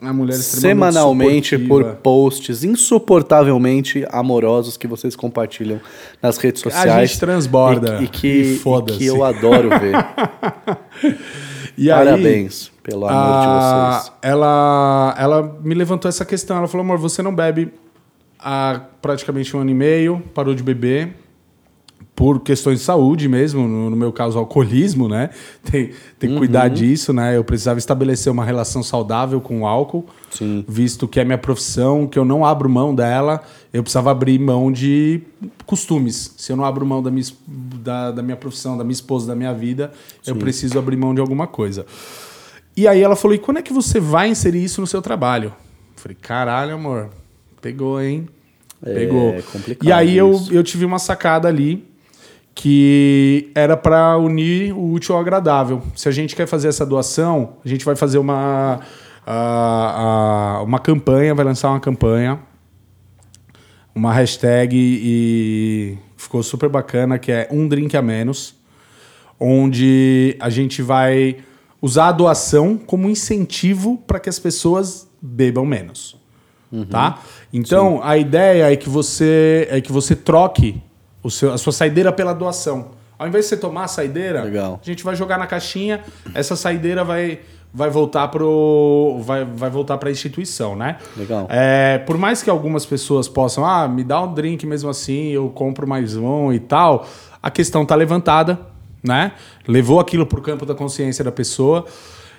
a 0.00 0.32
semanalmente 0.32 1.58
por 1.58 1.84
posts 1.96 2.64
insuportavelmente 2.64 4.06
amorosos 4.10 4.76
que 4.76 4.86
vocês 4.86 5.14
compartilham 5.14 5.80
nas 6.22 6.38
redes 6.38 6.62
A 6.62 6.70
sociais. 6.70 7.10
gente 7.10 7.20
transborda, 7.20 7.98
E, 8.00 8.04
e 8.04 8.08
que, 8.08 8.60
e 8.64 8.96
que 8.96 9.04
eu 9.06 9.24
adoro 9.24 9.68
ver. 9.68 9.94
E 11.74 11.90
aí, 11.90 12.04
Parabéns 12.04 12.71
pelo 12.82 13.06
amor 13.08 13.40
de 13.40 13.46
a- 13.46 13.90
vocês. 14.00 14.12
Ela, 14.22 15.14
ela 15.18 15.58
me 15.62 15.74
levantou 15.74 16.08
essa 16.08 16.24
questão. 16.24 16.56
Ela 16.56 16.68
falou, 16.68 16.84
amor, 16.84 16.98
você 16.98 17.22
não 17.22 17.34
bebe 17.34 17.72
há 18.38 18.80
praticamente 19.00 19.56
um 19.56 19.60
ano 19.60 19.70
e 19.70 19.74
meio, 19.74 20.22
parou 20.34 20.54
de 20.54 20.62
beber 20.62 21.16
por 22.14 22.40
questões 22.40 22.80
de 22.80 22.84
saúde 22.84 23.26
mesmo, 23.26 23.66
no, 23.66 23.96
meu 23.96 24.12
caso, 24.12 24.38
alcoolismo, 24.38 25.08
né? 25.08 25.30
Tem, 25.64 25.92
tem 26.18 26.30
que 26.30 26.36
cuidar 26.36 26.68
Uhum. 26.68 26.74
disso, 26.74 27.12
né? 27.12 27.36
Eu 27.36 27.42
precisava 27.42 27.78
estabelecer 27.78 28.30
uma 28.30 28.44
relação 28.44 28.82
saudável 28.82 29.40
com 29.40 29.62
o 29.62 29.66
álcool, 29.66 30.04
Sim. 30.30 30.62
visto 30.68 31.08
que 31.08 31.18
é 31.18 31.24
minha 31.24 31.38
profissão, 31.38 32.06
que 32.06 32.18
eu 32.18 32.24
não 32.24 32.44
abro 32.44 32.68
mão 32.68 32.94
dela, 32.94 33.40
eu 33.72 33.82
precisava 33.82 34.10
abrir 34.10 34.38
mão 34.38 34.70
de 34.70 35.22
costumes. 35.64 36.34
Se 36.36 36.52
eu 36.52 36.56
não 36.56 36.64
abro 36.64 36.84
mão 36.84 37.02
da 37.02 37.10
minha, 37.10 37.24
da, 37.46 38.10
da 38.10 38.22
minha 38.22 38.36
profissão, 38.36 38.76
da 38.76 38.84
minha 38.84 38.92
esposa, 38.92 39.26
da 39.28 39.34
minha 39.34 39.54
vida, 39.54 39.90
eu 40.26 40.36
preciso 40.36 40.78
abrir 40.78 40.96
mão 40.96 41.14
de 41.14 41.20
alguma 41.20 41.46
coisa. 41.46 41.86
E 42.76 42.88
aí 42.88 43.00
ela 43.00 43.16
falou: 43.16 43.34
e 43.34 43.38
quando 43.38 43.58
é 43.58 43.62
que 43.62 43.72
você 43.72 44.00
vai 44.00 44.28
inserir 44.28 44.62
isso 44.64 44.80
no 44.80 44.86
seu 44.86 45.02
trabalho? 45.02 45.48
Eu 45.96 46.00
falei, 46.02 46.16
caralho, 46.20 46.74
amor, 46.74 47.10
pegou, 47.60 48.00
hein? 48.02 48.28
Pegou. 48.82 49.34
É 49.34 49.42
complicado 49.42 49.86
e 49.88 49.92
aí 49.92 50.16
eu, 50.16 50.32
isso. 50.32 50.52
eu 50.52 50.62
tive 50.64 50.84
uma 50.84 50.98
sacada 50.98 51.46
ali 51.48 51.86
que 52.54 53.50
era 53.54 53.76
para 53.76 54.16
unir 54.18 54.72
o 54.74 54.92
útil 54.92 55.14
ao 55.14 55.20
agradável. 55.20 55.80
Se 55.96 56.08
a 56.08 56.12
gente 56.12 56.34
quer 56.36 56.46
fazer 56.46 56.68
essa 56.68 56.84
doação, 56.84 57.54
a 57.64 57.68
gente 57.68 57.84
vai 57.84 57.94
fazer 57.96 58.18
uma, 58.18 58.80
a- 59.26 60.58
a- 60.58 60.62
uma 60.62 60.78
campanha, 60.78 61.34
vai 61.34 61.44
lançar 61.44 61.70
uma 61.70 61.80
campanha, 61.80 62.40
uma 63.94 64.12
hashtag 64.12 64.76
e 64.76 65.96
ficou 66.16 66.42
super 66.42 66.68
bacana, 66.68 67.18
que 67.18 67.30
é 67.32 67.48
um 67.50 67.68
drink 67.68 67.96
a 67.96 68.02
menos, 68.02 68.54
onde 69.38 70.36
a 70.40 70.50
gente 70.50 70.82
vai 70.82 71.36
usar 71.82 72.08
a 72.08 72.12
doação 72.12 72.78
como 72.78 73.10
incentivo 73.10 73.98
para 74.06 74.20
que 74.20 74.28
as 74.28 74.38
pessoas 74.38 75.08
bebam 75.20 75.66
menos. 75.66 76.16
Tá? 76.88 77.18
Então, 77.52 78.00
a 78.02 78.16
ideia 78.16 78.72
é 78.72 78.76
que 78.76 78.88
você 78.88 79.68
é 79.70 79.78
que 79.78 79.92
você 79.92 80.16
troque 80.16 80.82
o 81.22 81.30
seu, 81.30 81.52
a 81.52 81.58
sua 81.58 81.72
saideira 81.72 82.10
pela 82.10 82.32
doação. 82.32 82.92
Ao 83.18 83.28
invés 83.28 83.44
de 83.44 83.50
você 83.50 83.56
tomar 83.58 83.84
a 83.84 83.88
saideira, 83.88 84.42
Legal. 84.42 84.80
a 84.82 84.84
gente 84.84 85.04
vai 85.04 85.14
jogar 85.14 85.38
na 85.38 85.46
caixinha, 85.46 86.00
essa 86.34 86.56
saideira 86.56 87.04
vai, 87.04 87.40
vai 87.72 87.90
voltar 87.90 88.28
pro 88.28 89.18
vai, 89.20 89.44
vai 89.44 89.68
voltar 89.68 89.98
para 89.98 90.08
a 90.08 90.12
instituição, 90.12 90.74
né? 90.74 90.96
Legal. 91.14 91.46
É, 91.50 91.98
por 91.98 92.16
mais 92.16 92.42
que 92.42 92.48
algumas 92.48 92.86
pessoas 92.86 93.28
possam, 93.28 93.66
ah, 93.66 93.86
me 93.86 94.02
dá 94.02 94.22
um 94.22 94.32
drink 94.32 94.66
mesmo 94.66 94.88
assim, 94.88 95.28
eu 95.28 95.50
compro 95.50 95.86
mais 95.86 96.16
um 96.16 96.52
e 96.54 96.58
tal, 96.58 97.06
a 97.42 97.50
questão 97.50 97.84
tá 97.84 97.94
levantada, 97.94 98.58
né? 99.02 99.32
Levou 99.66 100.00
aquilo 100.00 100.26
pro 100.26 100.40
campo 100.40 100.64
da 100.64 100.74
consciência 100.74 101.24
da 101.24 101.32
pessoa. 101.32 101.86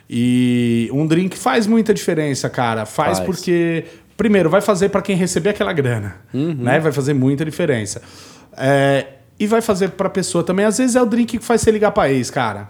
E 0.09 0.89
um 0.93 1.07
drink 1.07 1.37
faz 1.37 1.65
muita 1.65 1.93
diferença, 1.93 2.49
cara. 2.49 2.85
Faz, 2.85 3.17
Faz. 3.19 3.25
porque, 3.25 3.85
primeiro, 4.17 4.49
vai 4.49 4.61
fazer 4.61 4.89
para 4.89 5.01
quem 5.01 5.15
receber 5.15 5.49
aquela 5.51 5.73
grana, 5.73 6.17
né? 6.33 6.79
Vai 6.79 6.91
fazer 6.91 7.13
muita 7.13 7.43
diferença. 7.45 8.01
É, 8.57 9.05
e 9.39 9.47
vai 9.47 9.61
fazer 9.61 9.91
pra 9.91 10.09
pessoa 10.09 10.43
também. 10.43 10.65
Às 10.65 10.77
vezes 10.77 10.95
é 10.95 11.01
o 11.01 11.05
drink 11.05 11.37
que 11.37 11.43
faz 11.43 11.61
você 11.61 11.71
ligar 11.71 11.91
pra 11.91 12.09
ex, 12.11 12.29
cara. 12.29 12.69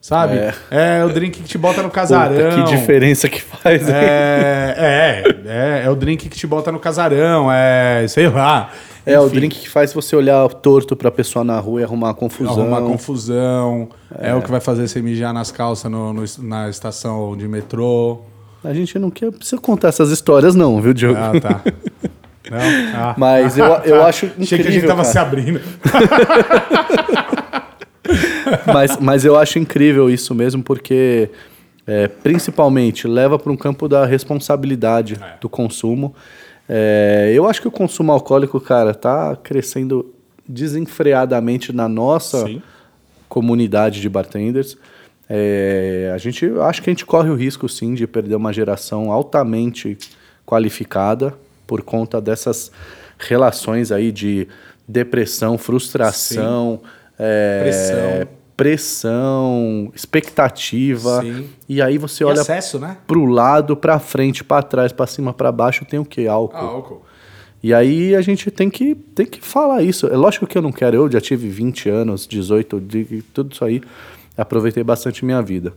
Sabe? 0.00 0.34
É. 0.36 0.54
É, 0.70 1.04
o 1.04 1.08
drink 1.10 1.40
que 1.42 1.48
te 1.48 1.56
bota 1.56 1.76
no 1.80 1.88
Puta, 1.88 2.00
casarão. 2.00 2.64
que 2.64 2.76
diferença 2.76 3.28
que 3.28 3.40
faz, 3.40 3.88
hein? 3.88 3.94
É, 3.94 4.74
é, 4.76 5.24
é, 5.46 5.82
é 5.86 5.90
o 5.90 5.94
drink 5.94 6.28
que 6.28 6.36
te 6.36 6.46
bota 6.46 6.72
no 6.72 6.80
casarão, 6.80 7.48
é, 7.52 8.04
sei 8.08 8.28
lá. 8.28 8.70
É, 9.04 9.18
o 9.18 9.26
Enfim, 9.26 9.34
drink 9.34 9.58
que 9.60 9.68
faz 9.68 9.92
você 9.92 10.14
olhar 10.14 10.48
torto 10.48 10.94
pra 10.94 11.10
pessoa 11.10 11.44
na 11.44 11.58
rua 11.58 11.80
e 11.80 11.84
arrumar 11.84 12.08
uma 12.08 12.14
confusão. 12.14 12.60
Arrumar 12.62 12.82
confusão. 12.82 13.88
É. 14.18 14.32
o 14.34 14.40
que 14.42 14.50
vai 14.50 14.60
fazer 14.60 14.86
você 14.86 15.02
mijar 15.02 15.32
nas 15.34 15.50
calças 15.50 15.90
no, 15.90 16.12
no- 16.12 16.24
na 16.38 16.68
estação 16.68 17.36
de 17.36 17.48
metrô. 17.48 18.20
A 18.62 18.72
gente 18.72 18.96
não 18.98 19.10
quer 19.10 19.32
precisa 19.32 19.60
contar 19.60 19.88
essas 19.88 20.10
histórias, 20.10 20.54
não, 20.54 20.80
viu, 20.80 20.92
Diogo? 20.94 21.18
Ah, 21.18 21.32
tá. 21.40 21.60
Não? 22.50 22.58
Ah. 22.94 23.14
Mas 23.16 23.56
eu, 23.56 23.64
eu 23.84 24.02
acho 24.04 24.26
incrível. 24.26 24.42
Achei 24.44 24.58
que 24.62 24.68
a 24.68 24.70
gente 24.72 24.86
tava 24.86 25.02
cara. 25.02 25.12
se 25.12 25.18
abrindo. 25.18 25.60
mas, 28.66 28.96
mas 28.98 29.24
eu 29.24 29.38
acho 29.38 29.58
incrível 29.58 30.10
isso 30.10 30.34
mesmo, 30.34 30.62
porque 30.62 31.30
é, 31.86 32.08
principalmente 32.08 33.06
leva 33.06 33.38
para 33.38 33.52
um 33.52 33.56
campo 33.56 33.88
da 33.88 34.04
responsabilidade 34.04 35.14
É. 35.20 35.34
do 35.40 35.48
consumo. 35.48 36.14
É, 36.68 37.32
eu 37.34 37.46
acho 37.46 37.60
que 37.60 37.68
o 37.68 37.70
consumo 37.70 38.12
alcoólico, 38.12 38.60
cara, 38.60 38.94
tá 38.94 39.36
crescendo 39.36 40.14
desenfreadamente 40.48 41.72
na 41.72 41.88
nossa 41.88 42.46
Sim. 42.46 42.62
comunidade 43.28 44.00
de 44.00 44.08
bartenders. 44.08 44.76
É, 45.28 46.12
a 46.14 46.18
gente 46.18 46.46
acho 46.60 46.82
que 46.82 46.90
a 46.90 46.92
gente 46.92 47.06
corre 47.06 47.30
o 47.30 47.34
risco 47.34 47.68
sim 47.68 47.94
de 47.94 48.06
perder 48.06 48.34
uma 48.34 48.52
geração 48.52 49.10
altamente 49.10 49.96
qualificada 50.44 51.34
por 51.66 51.82
conta 51.82 52.20
dessas 52.20 52.70
relações 53.18 53.90
aí 53.90 54.12
de 54.12 54.46
depressão, 54.86 55.56
frustração, 55.56 56.80
é, 57.18 57.60
Pressão. 57.62 58.41
Pressão, 58.62 59.90
expectativa. 59.94 61.20
Sim. 61.22 61.46
E 61.68 61.80
aí 61.82 61.98
você 61.98 62.22
E 62.22 62.26
olha 62.26 62.40
acesso, 62.40 62.78
né? 62.78 62.96
pro 63.06 63.24
lado, 63.24 63.76
pra 63.76 63.98
frente, 63.98 64.44
pra 64.44 64.62
trás, 64.62 64.92
pra 64.92 65.06
cima, 65.06 65.32
pra 65.32 65.50
baixo, 65.50 65.84
tem 65.84 65.98
o 65.98 66.04
que? 66.04 66.26
Álcool. 66.26 66.56
Ah, 66.56 66.60
álcool. 66.62 67.02
E 67.62 67.72
aí 67.72 68.14
a 68.14 68.20
gente 68.20 68.50
tem 68.50 68.68
que, 68.68 68.94
tem 68.94 69.24
que 69.26 69.40
falar 69.40 69.82
isso. 69.82 70.06
É 70.08 70.16
lógico 70.16 70.46
que 70.46 70.56
eu 70.58 70.62
não 70.62 70.72
quero, 70.72 70.96
eu 70.96 71.10
já 71.10 71.20
tive 71.20 71.48
20 71.48 71.88
anos, 71.88 72.26
18, 72.26 72.80
de- 72.80 73.22
tudo 73.32 73.52
isso 73.52 73.64
aí, 73.64 73.80
aproveitei 74.36 74.82
bastante 74.82 75.24
minha 75.24 75.40
vida. 75.42 75.72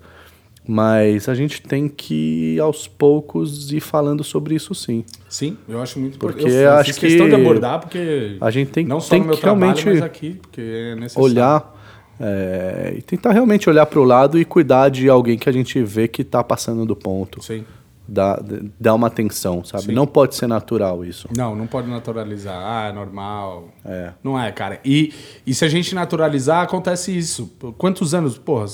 Mas 0.67 1.29
a 1.29 1.35
gente 1.35 1.61
tem 1.61 1.87
que, 1.87 2.59
aos 2.59 2.87
poucos, 2.87 3.71
ir 3.71 3.79
falando 3.81 4.23
sobre 4.23 4.55
isso 4.55 4.73
sim. 4.73 5.05
Sim, 5.29 5.57
eu 5.69 5.79
acho 5.79 5.99
muito 5.99 6.17
Porque 6.17 6.39
importante. 6.41 6.59
Eu 6.63 6.71
acho 6.71 6.85
fiz 6.85 6.97
questão 6.97 7.27
que 7.29 7.35
de 7.35 7.39
abordar, 7.39 7.79
porque 7.81 8.37
a 8.41 8.49
gente 8.49 8.71
tem- 8.71 8.83
não 8.85 8.99
só 8.99 9.11
tem 9.11 9.19
no 9.19 9.27
meu 9.27 9.35
que 9.35 9.41
trabalho, 9.41 9.61
realmente 9.75 9.85
mas 9.85 10.01
aqui, 10.01 10.39
porque 10.41 10.61
é 10.61 10.95
necessário. 10.95 11.23
Olhar 11.29 11.75
é, 12.19 12.93
e 12.97 13.01
tentar 13.01 13.31
realmente 13.31 13.69
olhar 13.69 13.85
para 13.85 13.99
o 13.99 14.03
lado 14.03 14.39
e 14.39 14.45
cuidar 14.45 14.89
de 14.89 15.09
alguém 15.09 15.37
que 15.37 15.49
a 15.49 15.51
gente 15.51 15.81
vê 15.83 16.07
que 16.07 16.21
está 16.21 16.43
passando 16.43 16.85
do 16.85 16.95
ponto. 16.95 17.43
Sim. 17.43 17.65
Dar, 18.07 18.39
dar 18.79 18.93
uma 18.93 19.07
atenção, 19.07 19.63
sabe? 19.63 19.85
Sim. 19.85 19.93
Não 19.93 20.05
pode 20.05 20.35
ser 20.35 20.47
natural 20.47 21.03
isso. 21.03 21.27
Não, 21.35 21.55
não 21.55 21.65
pode 21.65 21.89
naturalizar. 21.89 22.55
Ah, 22.55 22.89
é 22.89 22.93
normal. 22.93 23.69
É. 23.83 24.11
Não 24.23 24.39
é, 24.39 24.51
cara. 24.51 24.79
E, 24.85 25.11
e 25.45 25.53
se 25.55 25.65
a 25.65 25.67
gente 25.67 25.95
naturalizar, 25.95 26.61
acontece 26.61 27.17
isso. 27.17 27.51
Quantos 27.77 28.13
anos? 28.13 28.37
Porra, 28.37 28.67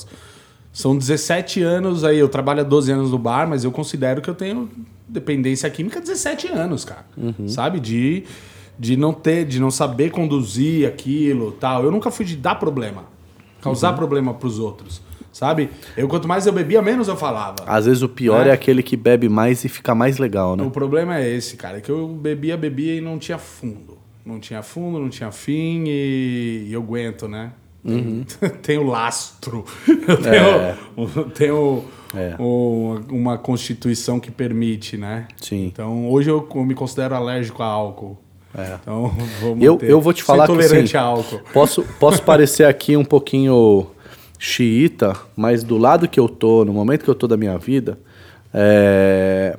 são 0.74 0.98
17 0.98 1.64
anos 1.64 2.04
aí. 2.04 2.20
Eu 2.20 2.28
trabalho 2.28 2.60
há 2.60 2.64
12 2.64 2.92
anos 2.92 3.12
no 3.12 3.18
bar, 3.18 3.48
mas 3.48 3.64
eu 3.64 3.72
considero 3.72 4.22
que 4.22 4.30
eu 4.30 4.36
tenho 4.36 4.70
dependência 5.08 5.70
química 5.70 6.00
há 6.00 6.02
17 6.02 6.50
anos, 6.50 6.84
cara. 6.84 7.06
Sabe? 7.48 7.80
De, 7.80 8.26
de 8.78 8.98
não 8.98 9.14
ter, 9.14 9.46
de 9.46 9.62
não 9.62 9.72
saber 9.72 10.12
conduzir 10.12 10.86
aquilo 10.86 11.54
tal. 11.54 11.86
Eu 11.86 11.92
nunca 11.92 12.12
fui 12.12 12.26
de 12.26 12.36
dar 12.36 12.56
problema. 12.56 13.06
Causar 13.62 13.94
problema 13.94 14.34
pros 14.34 14.60
outros. 14.60 15.02
Sabe? 15.32 15.70
Eu, 15.96 16.10
quanto 16.10 16.28
mais 16.28 16.46
eu 16.46 16.52
bebia, 16.52 16.82
menos 16.82 17.08
eu 17.08 17.16
falava. 17.16 17.64
Às 17.66 17.86
vezes 17.86 18.02
o 18.04 18.10
pior 18.10 18.46
É. 18.46 18.50
é 18.50 18.52
aquele 18.52 18.84
que 18.84 18.98
bebe 18.98 19.30
mais 19.30 19.64
e 19.64 19.70
fica 19.70 19.96
mais 19.96 20.18
legal, 20.18 20.58
né? 20.58 20.64
O 20.64 20.70
problema 20.70 21.18
é 21.18 21.30
esse, 21.30 21.56
cara, 21.56 21.78
é 21.78 21.82
que 21.82 21.90
eu 21.90 22.08
bebia, 22.10 22.58
bebia 22.58 22.96
e 22.96 23.02
não 23.02 23.18
tinha 23.18 23.38
fundo. 23.38 23.98
Não 24.26 24.40
tinha 24.40 24.62
fundo, 24.62 25.00
não 25.00 25.08
tinha 25.10 25.32
fim 25.32 25.86
e, 25.88 26.66
e 26.68 26.74
eu 26.74 26.82
aguento, 26.82 27.28
né? 27.30 27.54
Uhum. 27.84 28.24
tenho 28.62 28.84
lastro. 28.84 29.64
Eu 29.88 30.18
tenho, 30.22 31.30
tenho 31.34 31.84
É. 32.14 32.36
uma 32.38 33.38
constituição 33.38 34.20
que 34.20 34.30
permite, 34.30 34.98
né? 34.98 35.28
Sim. 35.38 35.66
Então, 35.68 36.10
hoje 36.10 36.30
eu, 36.30 36.48
eu 36.54 36.64
me 36.66 36.76
considero 36.76 37.16
alérgico 37.16 37.64
a 37.64 37.68
álcool. 37.68 38.20
É. 38.58 38.78
Então, 38.82 39.14
vou 39.42 39.58
Eu, 39.60 39.80
eu 39.82 40.02
vou 40.02 40.14
te 40.14 40.24
falar 40.24 40.48
que 40.48 40.60
assim, 40.60 40.98
a 40.98 41.02
álcool. 41.02 41.40
posso, 41.54 41.84
posso 42.00 42.22
parecer 42.24 42.66
aqui 42.66 42.98
um 42.98 43.06
pouquinho 43.06 43.88
xiita, 44.38 45.16
mas 45.36 45.64
do 45.64 45.78
lado 45.78 46.08
que 46.08 46.20
eu 46.20 46.28
tô, 46.28 46.66
no 46.66 46.74
momento 46.74 47.04
que 47.04 47.10
eu 47.10 47.16
tô 47.16 47.28
da 47.28 47.38
minha 47.38 47.58
vida, 47.58 48.00
é, 48.54 49.58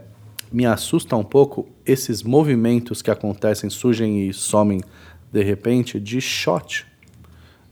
me 0.52 0.66
assusta 0.66 1.16
um 1.16 1.24
pouco 1.24 1.68
esses 1.86 2.22
movimentos 2.22 3.00
que 3.00 3.10
acontecem, 3.10 3.70
surgem 3.70 4.28
e 4.28 4.32
somem 4.32 4.80
de 5.32 5.42
repente 5.42 5.98
de 5.98 6.20
shot 6.20 6.86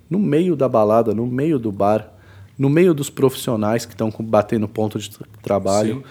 no 0.08 0.18
meio 0.18 0.56
da 0.56 0.68
balada, 0.68 1.14
no 1.14 1.26
meio 1.26 1.58
do 1.58 1.70
bar, 1.70 2.12
no 2.58 2.68
meio 2.68 2.92
dos 2.94 3.10
profissionais 3.10 3.84
que 3.84 3.92
estão 3.92 4.12
batendo 4.20 4.66
ponto 4.66 4.98
de 4.98 5.10
tra- 5.10 5.26
trabalho. 5.42 5.96
Sim. 5.96 6.02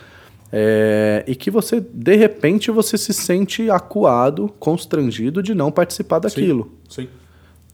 É, 0.51 1.23
e 1.27 1.35
que 1.35 1.51
você, 1.51 1.79
de 1.79 2.15
repente, 2.15 2.71
você 2.71 2.97
se 2.97 3.13
sente 3.13 3.69
acuado, 3.69 4.51
constrangido 4.59 5.43
de 5.43 5.53
não 5.53 5.71
participar 5.71 6.19
daquilo. 6.19 6.71
Sim. 6.89 7.07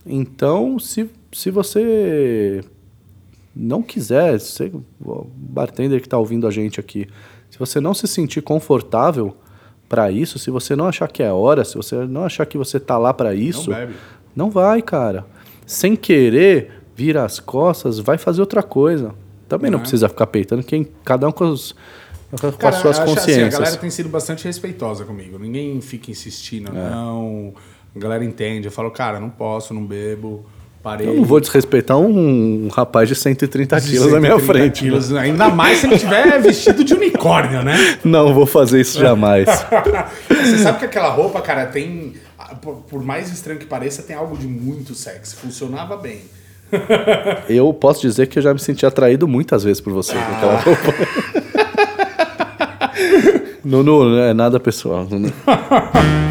Então, 0.05 0.77
se, 0.77 1.09
se 1.31 1.49
você 1.49 2.61
não 3.55 3.81
quiser, 3.81 4.39
você, 4.39 4.71
o 5.03 5.25
bartender 5.35 6.01
que 6.01 6.07
está 6.07 6.17
ouvindo 6.17 6.45
a 6.47 6.51
gente 6.51 6.79
aqui, 6.79 7.07
se 7.49 7.57
você 7.57 7.79
não 7.79 7.93
se 7.93 8.07
sentir 8.07 8.41
confortável 8.41 9.35
para 9.87 10.11
isso, 10.11 10.37
se 10.37 10.51
você 10.51 10.75
não 10.75 10.87
achar 10.87 11.07
que 11.07 11.23
é 11.23 11.31
hora, 11.31 11.63
se 11.63 11.75
você 11.75 11.95
não 12.05 12.25
achar 12.25 12.45
que 12.45 12.57
você 12.57 12.79
tá 12.79 12.97
lá 12.97 13.13
para 13.13 13.33
isso, 13.33 13.69
bebe. 13.69 13.93
não 14.35 14.49
vai, 14.49 14.81
cara. 14.81 15.25
Sem 15.65 15.95
querer, 15.95 16.83
vira 16.95 17.23
as 17.23 17.39
costas, 17.39 17.97
vai 17.99 18.17
fazer 18.17 18.41
outra 18.41 18.61
coisa. 18.61 19.13
Também 19.47 19.71
não 19.71 19.77
Não 19.77 19.81
é? 19.81 19.83
precisa 19.83 20.09
ficar 20.09 20.27
peitando, 20.27 20.63
quem, 20.63 20.87
cada 21.03 21.27
um 21.27 21.31
com, 21.31 21.49
os, 21.49 21.75
com 22.39 22.51
Cara, 22.51 22.75
as 22.75 22.81
suas 22.81 22.99
acho 22.99 23.03
assim, 23.09 23.15
consciências. 23.15 23.55
a 23.55 23.57
galera 23.59 23.77
tem 23.77 23.89
sido 23.89 24.09
bastante 24.09 24.45
respeitosa 24.45 25.03
comigo. 25.05 25.37
Ninguém 25.39 25.79
fica 25.81 26.11
insistindo, 26.11 26.69
É. 26.69 26.89
não. 26.89 27.53
A 27.95 27.99
galera 27.99 28.23
entende. 28.25 28.67
Eu 28.67 28.71
falo, 28.71 28.91
cara, 28.91 29.19
não 29.19 29.29
posso, 29.29 29.73
não 29.73 29.85
bebo. 29.85 30.45
Parei. 30.83 31.07
Eu 31.07 31.15
não 31.15 31.23
vou 31.23 31.39
desrespeitar 31.39 31.97
um, 31.97 32.65
um 32.65 32.67
rapaz 32.67 33.09
de 33.09 33.15
130 33.15 33.81
quilos 33.81 34.11
na 34.11 34.19
minha 34.19 34.33
130 34.37 34.53
frente. 34.53 34.79
quilos, 34.83 35.11
ainda 35.13 35.49
mais 35.49 35.79
se 35.79 35.87
ele 35.87 35.97
tiver 35.97 36.37
vestido 36.43 36.83
de 36.83 36.93
unicórnio, 36.93 37.63
né? 37.63 37.97
Não 38.03 38.33
vou 38.35 38.45
fazer 38.45 38.81
isso 38.81 38.99
jamais. 38.99 39.47
Você 40.29 40.57
sabe 40.59 40.77
que 40.79 40.85
aquela 40.85 41.09
roupa, 41.09 41.41
cara, 41.41 41.65
tem. 41.65 42.13
Por 42.87 43.03
mais 43.03 43.31
estranho 43.31 43.57
que 43.59 43.65
pareça, 43.65 44.03
tem 44.03 44.15
algo 44.15 44.37
de 44.37 44.45
muito 44.45 44.93
sexy. 44.93 45.35
Funcionava 45.35 45.97
bem. 45.97 46.19
eu 47.49 47.73
posso 47.73 48.01
dizer 48.01 48.27
que 48.27 48.37
eu 48.39 48.43
já 48.43 48.53
me 48.53 48.59
senti 48.59 48.85
atraído 48.85 49.27
muitas 49.27 49.63
vezes 49.63 49.81
por 49.81 49.93
você 49.93 50.13
com 50.13 50.19
aquela 50.19 50.59
roupa. 50.59 50.93
não, 53.65 53.83
não 53.83 54.17
é 54.19 54.33
nada 54.33 54.59
pessoal. 54.59 55.07
Não. 55.09 55.31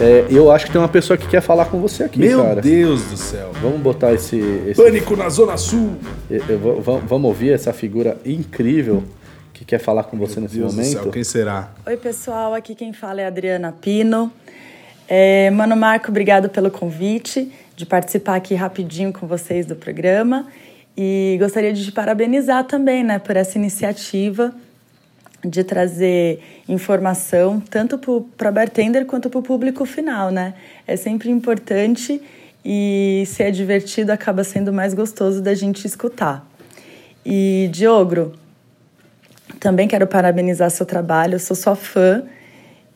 É, 0.00 0.24
eu 0.30 0.50
acho 0.50 0.64
que 0.66 0.72
tem 0.72 0.80
uma 0.80 0.88
pessoa 0.88 1.16
que 1.16 1.28
quer 1.28 1.42
falar 1.42 1.66
com 1.66 1.78
você 1.78 2.04
aqui, 2.04 2.18
Meu 2.18 2.42
cara. 2.42 2.60
Deus 2.62 3.04
do 3.04 3.16
céu. 3.18 3.50
Vamos 3.60 3.80
botar 3.80 4.14
esse. 4.14 4.38
esse 4.66 4.82
Pânico 4.82 5.14
na 5.14 5.28
Zona 5.28 5.58
Sul. 5.58 5.96
eu- 6.30 6.42
eu 6.48 6.58
vou- 6.58 6.80
vamos- 6.80 7.02
vamos 7.06 7.28
ouvir 7.28 7.52
essa 7.52 7.70
figura 7.72 8.16
incrível 8.24 9.04
que 9.52 9.62
quer 9.62 9.78
falar 9.78 10.04
com 10.04 10.16
você 10.16 10.40
nesse 10.40 10.56
Deus 10.56 10.72
do 10.74 10.76
momento. 10.80 11.02
céu, 11.02 11.10
quem 11.10 11.22
será? 11.22 11.70
Oi, 11.86 11.98
pessoal. 11.98 12.54
Aqui 12.54 12.74
quem 12.74 12.94
fala 12.94 13.20
é 13.20 13.24
a 13.26 13.28
Adriana 13.28 13.72
Pino. 13.78 14.32
É, 15.06 15.50
Mano 15.50 15.76
Marco, 15.76 16.08
obrigado 16.08 16.48
pelo 16.48 16.70
convite 16.70 17.52
de 17.76 17.84
participar 17.84 18.36
aqui 18.36 18.54
rapidinho 18.54 19.12
com 19.12 19.26
vocês 19.26 19.66
do 19.66 19.76
programa. 19.76 20.46
E 21.02 21.38
gostaria 21.40 21.72
de 21.72 21.82
te 21.82 21.90
parabenizar 21.90 22.62
também 22.64 23.02
né, 23.02 23.18
por 23.18 23.34
essa 23.34 23.56
iniciativa 23.56 24.52
de 25.42 25.64
trazer 25.64 26.42
informação 26.68 27.58
tanto 27.58 27.98
para 28.36 28.52
bartender 28.52 29.06
quanto 29.06 29.30
para 29.30 29.38
o 29.38 29.42
público 29.42 29.86
final, 29.86 30.30
né? 30.30 30.52
É 30.86 30.96
sempre 30.96 31.30
importante 31.30 32.20
e 32.62 33.24
se 33.26 33.42
é 33.42 33.50
divertido 33.50 34.12
acaba 34.12 34.44
sendo 34.44 34.74
mais 34.74 34.92
gostoso 34.92 35.40
da 35.40 35.54
gente 35.54 35.86
escutar. 35.86 36.46
E 37.24 37.70
Diogro, 37.72 38.34
também 39.58 39.88
quero 39.88 40.06
parabenizar 40.06 40.70
seu 40.70 40.84
trabalho, 40.84 41.40
sou 41.40 41.56
sua 41.56 41.74
fã 41.74 42.24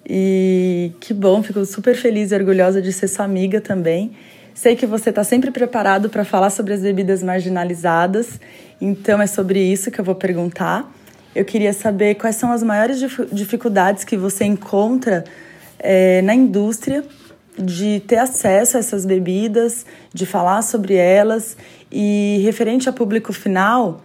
e 0.07 0.93
que 1.01 1.15
bom, 1.15 1.43
fico 1.43 1.65
super 1.65 1.97
feliz 1.97 2.33
e 2.33 2.35
orgulhosa 2.35 2.83
de 2.83 2.93
ser 2.93 3.09
sua 3.09 3.25
amiga 3.25 3.63
também. 3.63 4.15
Sei 4.55 4.77
que 4.77 4.87
você 4.87 5.11
está 5.11 5.25
sempre 5.25 5.51
preparado 5.51 6.09
para 6.09 6.25
falar 6.25 6.49
sobre 6.49 6.73
as 6.75 6.81
bebidas 6.81 7.23
marginalizadas, 7.25 8.41
então 8.81 9.21
é 9.21 9.27
sobre 9.27 9.61
isso 9.61 9.91
que 9.91 10.01
eu 10.01 10.05
vou 10.05 10.15
perguntar. 10.15 10.89
Eu 11.35 11.45
queria 11.45 11.73
saber 11.73 12.15
quais 12.15 12.37
são 12.37 12.53
as 12.53 12.63
maiores 12.63 13.01
dif- 13.01 13.27
dificuldades 13.33 14.05
que 14.05 14.17
você 14.17 14.45
encontra 14.45 15.25
eh, 15.81 16.23
na 16.23 16.35
indústria 16.35 17.05
de 17.59 18.01
ter 18.07 18.19
acesso 18.19 18.77
a 18.77 18.81
essas 18.81 19.05
bebidas, 19.05 19.85
de 20.13 20.25
falar 20.25 20.63
sobre 20.63 20.95
elas 20.95 21.57
e 21.91 22.41
referente 22.45 22.89
ao 22.89 22.95
público 22.95 23.33
final, 23.33 24.03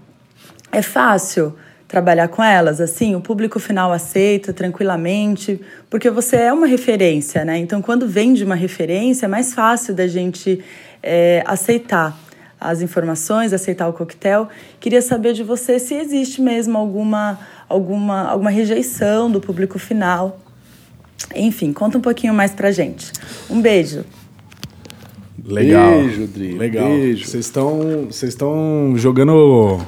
é 0.71 0.81
fácil 0.81 1.55
trabalhar 1.89 2.27
com 2.27 2.43
elas, 2.43 2.79
assim, 2.79 3.15
o 3.15 3.19
público 3.19 3.59
final 3.59 3.91
aceita 3.91 4.53
tranquilamente, 4.53 5.59
porque 5.89 6.07
você 6.11 6.35
é 6.35 6.53
uma 6.53 6.67
referência, 6.67 7.43
né? 7.43 7.57
Então, 7.57 7.81
quando 7.81 8.07
vem 8.07 8.35
de 8.35 8.43
uma 8.43 8.53
referência, 8.53 9.25
é 9.25 9.27
mais 9.27 9.55
fácil 9.55 9.95
da 9.95 10.07
gente 10.07 10.63
é, 11.01 11.41
aceitar 11.47 12.15
as 12.61 12.83
informações, 12.83 13.53
aceitar 13.53 13.87
o 13.87 13.93
coquetel. 13.93 14.49
Queria 14.79 15.01
saber 15.01 15.33
de 15.33 15.43
você 15.43 15.79
se 15.79 15.95
existe 15.95 16.41
mesmo 16.41 16.77
alguma, 16.77 17.39
alguma, 17.67 18.21
alguma 18.29 18.51
rejeição 18.51 19.31
do 19.31 19.41
público 19.41 19.79
final. 19.79 20.39
Enfim, 21.35 21.73
conta 21.73 21.97
um 21.97 22.01
pouquinho 22.01 22.35
mais 22.35 22.51
pra 22.51 22.71
gente. 22.71 23.11
Um 23.49 23.59
beijo. 23.59 24.05
Legal. 25.43 26.03
Beijo, 26.03 26.27
Dri, 26.27 26.55
Legal. 26.55 26.87
beijo. 26.87 27.25
Vocês 27.25 27.45
estão, 27.45 28.05
vocês 28.11 28.33
estão 28.33 28.93
jogando, 28.95 29.79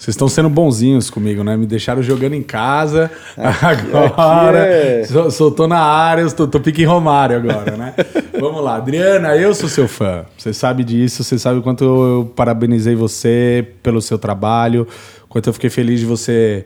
vocês 0.00 0.14
estão 0.14 0.28
sendo 0.28 0.48
bonzinhos 0.48 1.10
comigo, 1.10 1.44
né? 1.44 1.58
Me 1.58 1.66
deixaram 1.66 2.02
jogando 2.02 2.32
em 2.32 2.42
casa. 2.42 3.10
agora, 3.36 4.62
aqui 4.62 4.72
é- 4.72 5.04
sou, 5.04 5.30
sou- 5.30 5.50
tô 5.50 5.68
na 5.68 5.78
área, 5.78 6.22
eu 6.22 6.32
tô, 6.32 6.48
tô 6.48 6.58
pique 6.58 6.82
Romário 6.84 7.36
agora, 7.36 7.76
né? 7.76 7.94
Vamos 8.40 8.64
lá, 8.64 8.76
Adriana, 8.76 9.36
eu 9.36 9.54
sou 9.54 9.68
seu 9.68 9.86
fã. 9.86 10.24
Você 10.38 10.54
sabe 10.54 10.84
disso, 10.84 11.22
você 11.22 11.38
sabe 11.38 11.58
o 11.58 11.62
quanto 11.62 11.84
eu 11.84 12.32
parabenizei 12.34 12.94
você 12.94 13.74
pelo 13.82 14.00
seu 14.00 14.18
trabalho, 14.18 14.88
quanto 15.28 15.50
eu 15.50 15.52
fiquei 15.52 15.68
feliz 15.68 16.00
de 16.00 16.06
você 16.06 16.64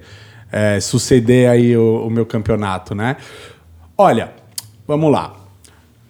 é, 0.53 0.79
suceder 0.79 1.51
aí 1.51 1.77
o, 1.77 2.07
o 2.07 2.11
meu 2.11 2.25
campeonato, 2.25 2.95
né? 2.95 3.17
Olha, 3.99 4.33
vamos 4.87 5.11
lá. 5.11 5.35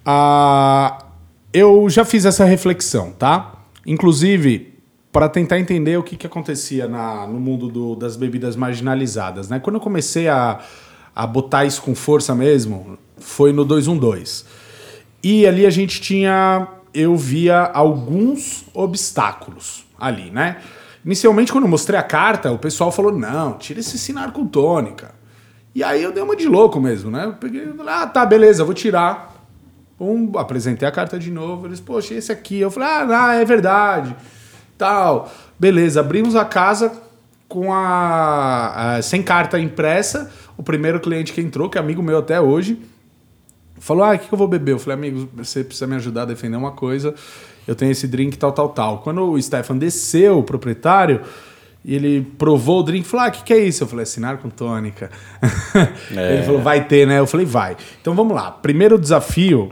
Ah, 0.04 0.98
eu 1.54 1.88
já 1.88 2.04
fiz 2.04 2.26
essa 2.26 2.44
reflexão, 2.44 3.12
tá? 3.12 3.62
Inclusive, 3.86 4.73
para 5.14 5.28
tentar 5.28 5.60
entender 5.60 5.96
o 5.96 6.02
que, 6.02 6.16
que 6.16 6.26
acontecia 6.26 6.88
na- 6.88 7.24
no 7.24 7.38
mundo 7.38 7.68
do- 7.68 7.94
das 7.94 8.16
bebidas 8.16 8.56
marginalizadas, 8.56 9.48
né? 9.48 9.60
Quando 9.60 9.76
eu 9.76 9.80
comecei 9.80 10.26
a, 10.28 10.58
a 11.14 11.24
botar 11.24 11.64
isso 11.64 11.80
com 11.82 11.94
força 11.94 12.34
mesmo, 12.34 12.98
foi 13.18 13.52
no 13.52 13.64
212. 13.64 14.44
E 15.22 15.46
ali 15.46 15.64
a 15.66 15.70
gente 15.70 16.00
tinha, 16.00 16.66
eu 16.92 17.16
via 17.16 17.60
alguns 17.60 18.64
obstáculos 18.74 19.86
ali, 20.00 20.32
né? 20.32 20.56
Inicialmente, 21.04 21.52
quando 21.52 21.62
eu 21.64 21.70
mostrei 21.70 21.98
a 21.98 22.02
carta, 22.02 22.50
o 22.50 22.58
pessoal 22.58 22.90
falou: 22.90 23.12
não, 23.16 23.56
tira 23.56 23.78
esse 23.78 23.96
sinar 23.96 24.32
com 24.32 24.44
tônica. 24.44 25.14
E 25.72 25.84
aí 25.84 26.02
eu 26.02 26.10
dei 26.10 26.24
uma 26.24 26.34
de 26.34 26.48
louco 26.48 26.80
mesmo, 26.80 27.08
né? 27.12 27.26
Eu 27.26 27.34
peguei 27.34 27.72
ah, 27.86 28.06
tá, 28.08 28.26
beleza, 28.26 28.64
vou 28.64 28.74
tirar. 28.74 29.32
Apresentei 30.36 30.88
a 30.88 30.90
carta 30.90 31.16
de 31.20 31.30
novo. 31.30 31.68
Eles, 31.68 31.78
poxa, 31.80 32.14
esse 32.14 32.32
aqui. 32.32 32.58
Eu 32.58 32.70
falei, 32.70 32.88
ah, 32.88 33.04
não, 33.04 33.30
é 33.30 33.44
verdade. 33.44 34.16
Tal. 34.78 35.30
Beleza, 35.58 36.00
abrimos 36.00 36.34
a 36.36 36.44
casa 36.44 36.92
com 37.48 37.72
a, 37.72 38.96
a- 38.96 39.02
sem 39.02 39.22
carta 39.22 39.58
impressa. 39.58 40.30
O 40.56 40.62
primeiro 40.62 41.00
cliente 41.00 41.32
que 41.32 41.40
entrou, 41.40 41.68
que 41.68 41.78
é 41.78 41.80
amigo 41.80 42.02
meu 42.02 42.18
até 42.18 42.40
hoje, 42.40 42.78
falou: 43.78 44.04
Ah, 44.04 44.14
o 44.14 44.18
que, 44.18 44.32
eu 44.32 44.38
vou 44.38 44.48
beber? 44.48 44.72
Eu 44.72 44.78
falei, 44.78 44.98
amigo, 44.98 45.28
você 45.34 45.62
precisa 45.64 45.86
me 45.86 45.96
ajudar 45.96 46.22
a 46.22 46.26
defender 46.26 46.56
uma 46.56 46.72
coisa. 46.72 47.14
Eu 47.66 47.74
tenho 47.74 47.92
esse 47.92 48.06
drink, 48.06 48.36
tal, 48.36 48.52
tal, 48.52 48.68
tal. 48.68 48.98
Quando 48.98 49.22
o 49.30 49.40
Stefan 49.40 49.76
desceu, 49.78 50.38
o 50.38 50.42
proprietário, 50.42 51.22
e 51.84 51.94
ele 51.94 52.22
provou 52.38 52.80
o 52.80 52.82
drink, 52.82 53.06
falou: 53.06 53.26
Ah, 53.26 53.28
o 53.28 53.32
que, 53.32 53.42
que 53.44 53.52
é 53.52 53.58
isso? 53.58 53.82
Eu 53.84 53.88
falei, 53.88 54.02
assinar 54.04 54.38
com 54.38 54.48
tônica. 54.50 55.10
Ele 56.10 56.42
falou, 56.44 56.60
vai 56.62 56.84
ter, 56.86 57.06
né? 57.06 57.18
Eu 57.18 57.26
falei, 57.26 57.44
vai. 57.46 57.76
Então 58.00 58.14
vamos 58.14 58.34
lá. 58.34 58.50
Primeiro 58.50 58.98
desafio. 58.98 59.70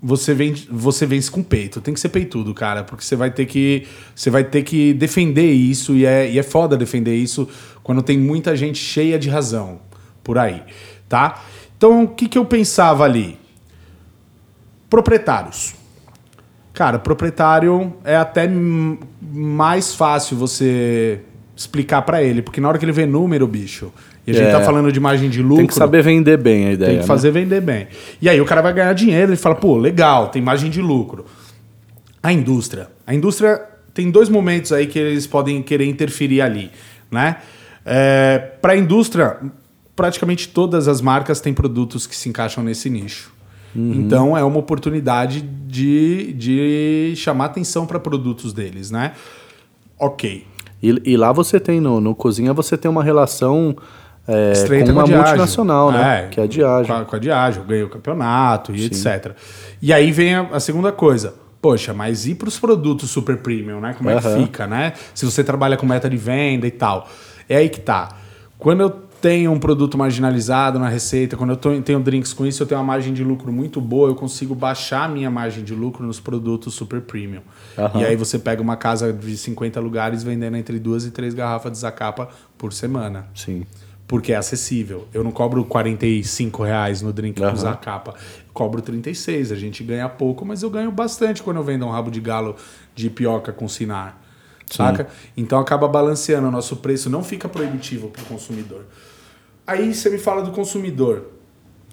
Você, 0.00 0.32
vem, 0.32 0.54
você 0.70 1.04
vence 1.06 1.30
com 1.30 1.42
peito. 1.42 1.80
Tem 1.80 1.92
que 1.92 1.98
ser 1.98 2.10
peitudo, 2.10 2.54
cara, 2.54 2.84
porque 2.84 3.04
você 3.04 3.16
vai 3.16 3.30
ter 3.30 3.46
que 3.46 3.86
você 4.14 4.30
vai 4.30 4.44
ter 4.44 4.62
que 4.62 4.94
defender 4.94 5.50
isso 5.50 5.94
e 5.94 6.06
é, 6.06 6.30
e 6.30 6.38
é 6.38 6.42
foda 6.42 6.76
defender 6.76 7.16
isso 7.16 7.48
quando 7.82 8.02
tem 8.02 8.18
muita 8.18 8.56
gente 8.56 8.78
cheia 8.78 9.18
de 9.18 9.28
razão 9.28 9.80
por 10.22 10.38
aí, 10.38 10.62
tá? 11.08 11.42
Então, 11.76 12.04
o 12.04 12.08
que, 12.08 12.28
que 12.28 12.36
eu 12.36 12.44
pensava 12.44 13.04
ali? 13.04 13.38
Proprietários. 14.90 15.74
Cara, 16.74 16.98
proprietário 16.98 17.94
é 18.04 18.16
até 18.16 18.48
mais 19.20 19.94
fácil 19.94 20.36
você 20.36 21.20
explicar 21.56 22.02
pra 22.02 22.22
ele, 22.22 22.40
porque 22.40 22.60
na 22.60 22.68
hora 22.68 22.78
que 22.78 22.84
ele 22.84 22.92
vê 22.92 23.04
número, 23.04 23.46
bicho, 23.48 23.92
e 24.28 24.30
a 24.30 24.34
gente 24.34 24.48
É. 24.48 24.52
tá 24.52 24.60
falando 24.62 24.92
de 24.92 25.00
margem 25.00 25.30
de 25.30 25.40
lucro, 25.42 25.56
Tem 25.56 25.66
que 25.66 25.74
saber 25.74 26.02
vender 26.02 26.36
bem 26.36 26.66
a 26.66 26.72
ideia. 26.72 26.90
tem 26.92 27.00
que 27.00 27.06
fazer 27.06 27.30
vender 27.30 27.60
bem. 27.62 27.86
E 28.20 28.28
aí 28.28 28.40
o 28.40 28.44
cara 28.44 28.60
vai 28.60 28.72
ganhar 28.72 28.92
dinheiro, 28.92 29.30
ele 29.30 29.36
fala, 29.36 29.54
pô, 29.54 29.76
legal, 29.78 30.28
tem 30.28 30.42
margem 30.42 30.70
de 30.70 30.82
lucro. 30.82 31.24
A 32.22 32.32
indústria. 32.32 32.88
A 33.06 33.14
indústria 33.14 33.60
tem 33.94 34.10
dois 34.10 34.28
momentos 34.28 34.72
aí 34.72 34.86
que 34.86 34.98
eles 34.98 35.26
podem 35.26 35.62
querer 35.62 35.86
interferir 35.86 36.40
ali, 36.42 36.70
né? 37.10 37.36
É, 37.86 38.38
Para 38.60 38.74
a 38.74 38.76
indústria, 38.76 39.38
praticamente 39.96 40.48
todas 40.48 40.86
as 40.88 41.00
marcas 41.00 41.40
têm 41.40 41.54
produtos 41.54 42.06
que 42.06 42.14
se 42.14 42.28
encaixam 42.28 42.62
nesse 42.62 42.90
nicho. 42.90 43.32
Então 43.74 44.36
é 44.36 44.42
uma 44.42 44.58
oportunidade 44.58 45.40
de, 45.40 46.32
de 46.32 47.12
chamar 47.16 47.44
atenção 47.46 47.86
para 47.86 48.00
produtos 48.00 48.52
deles, 48.52 48.90
né? 48.90 49.12
Ok. 49.98 50.44
E, 50.82 51.00
e 51.04 51.16
lá 51.16 51.32
você 51.32 51.60
tem, 51.60 51.80
no, 51.80 52.00
no 52.00 52.14
Cozinha, 52.14 52.52
você 52.52 52.76
tem 52.76 52.90
uma 52.90 53.04
relação 53.04 53.76
é, 54.28 54.52
Estreita 54.52 54.92
com 54.92 54.98
uma 54.98 55.04
Diageo. 55.04 55.24
multinacional, 55.24 55.90
né? 55.90 56.24
É, 56.24 56.28
que 56.28 56.40
é 56.40 56.44
a 56.44 56.46
Diageo. 56.46 56.86
Com 56.94 57.00
a, 57.00 57.04
com 57.04 57.16
a 57.16 57.18
Diageo, 57.18 57.64
ganhou 57.64 57.86
o 57.86 57.90
campeonato 57.90 58.74
e 58.74 58.84
etc. 58.84 59.32
E 59.82 59.92
aí 59.92 60.12
vem 60.12 60.34
a, 60.34 60.42
a 60.52 60.60
segunda 60.60 60.92
coisa. 60.92 61.34
Poxa, 61.60 61.92
mas 61.92 62.26
e 62.26 62.34
para 62.36 62.46
os 62.48 62.58
produtos 62.58 63.10
super 63.10 63.38
premium, 63.38 63.80
né? 63.80 63.94
Como 63.98 64.08
é 64.10 64.20
que 64.20 64.28
fica, 64.44 64.66
né? 64.66 64.92
Se 65.14 65.24
você 65.24 65.42
trabalha 65.42 65.76
com 65.76 65.84
meta 65.86 66.08
de 66.08 66.16
venda 66.16 66.66
e 66.66 66.70
tal. 66.70 67.08
É 67.48 67.56
aí 67.56 67.68
que 67.68 67.80
tá. 67.80 68.10
Quando 68.58 68.80
eu 68.82 68.90
tenho 69.20 69.50
um 69.50 69.58
produto 69.58 69.98
marginalizado 69.98 70.78
na 70.78 70.88
receita, 70.88 71.36
quando 71.36 71.50
eu 71.50 71.56
tô- 71.56 71.80
tenho 71.80 71.98
drinks 71.98 72.32
com 72.32 72.46
isso, 72.46 72.62
eu 72.62 72.66
tenho 72.68 72.78
uma 72.80 72.86
margem 72.86 73.12
de 73.12 73.24
lucro 73.24 73.52
muito 73.52 73.80
boa, 73.80 74.08
eu 74.10 74.14
consigo 74.14 74.54
baixar 74.54 75.06
a 75.06 75.08
minha 75.08 75.28
margem 75.28 75.64
de 75.64 75.74
lucro 75.74 76.06
nos 76.06 76.20
produtos 76.20 76.74
super 76.74 77.00
premium. 77.00 77.40
Aham. 77.76 78.00
E 78.00 78.04
aí 78.04 78.14
você 78.14 78.38
pega 78.38 78.62
uma 78.62 78.76
casa 78.76 79.12
de 79.12 79.36
50 79.36 79.80
lugares 79.80 80.22
vendendo 80.22 80.56
entre 80.56 80.78
duas 80.78 81.04
e 81.04 81.10
três 81.10 81.34
garrafas 81.34 81.72
de 81.72 81.78
Zacapa 81.78 82.28
por 82.56 82.72
semana 82.72 83.26
Sim. 83.34 83.64
Porque 84.08 84.32
é 84.32 84.36
acessível. 84.36 85.06
Eu 85.12 85.22
não 85.22 85.30
cobro 85.30 85.62
45 85.66 86.62
reais 86.64 87.02
no 87.02 87.12
drink 87.12 87.40
Aham. 87.40 87.50
com 87.50 87.56
Zacapa. 87.56 88.14
Cobro 88.54 88.80
36. 88.80 89.52
A 89.52 89.54
gente 89.54 89.84
ganha 89.84 90.08
pouco, 90.08 90.46
mas 90.46 90.62
eu 90.62 90.70
ganho 90.70 90.90
bastante 90.90 91.42
quando 91.42 91.58
eu 91.58 91.62
vendo 91.62 91.84
um 91.84 91.90
rabo 91.90 92.10
de 92.10 92.18
galo 92.18 92.56
de 92.94 93.10
pioca 93.10 93.52
com 93.52 93.68
sinar. 93.68 94.18
Saca? 94.66 95.08
Então 95.36 95.58
acaba 95.58 95.86
balanceando. 95.86 96.48
O 96.48 96.50
nosso 96.50 96.76
preço 96.76 97.10
não 97.10 97.22
fica 97.22 97.48
proibitivo 97.48 98.08
para 98.08 98.22
o 98.22 98.24
consumidor. 98.24 98.86
Aí 99.66 99.94
você 99.94 100.08
me 100.08 100.18
fala 100.18 100.42
do 100.42 100.52
consumidor. 100.52 101.26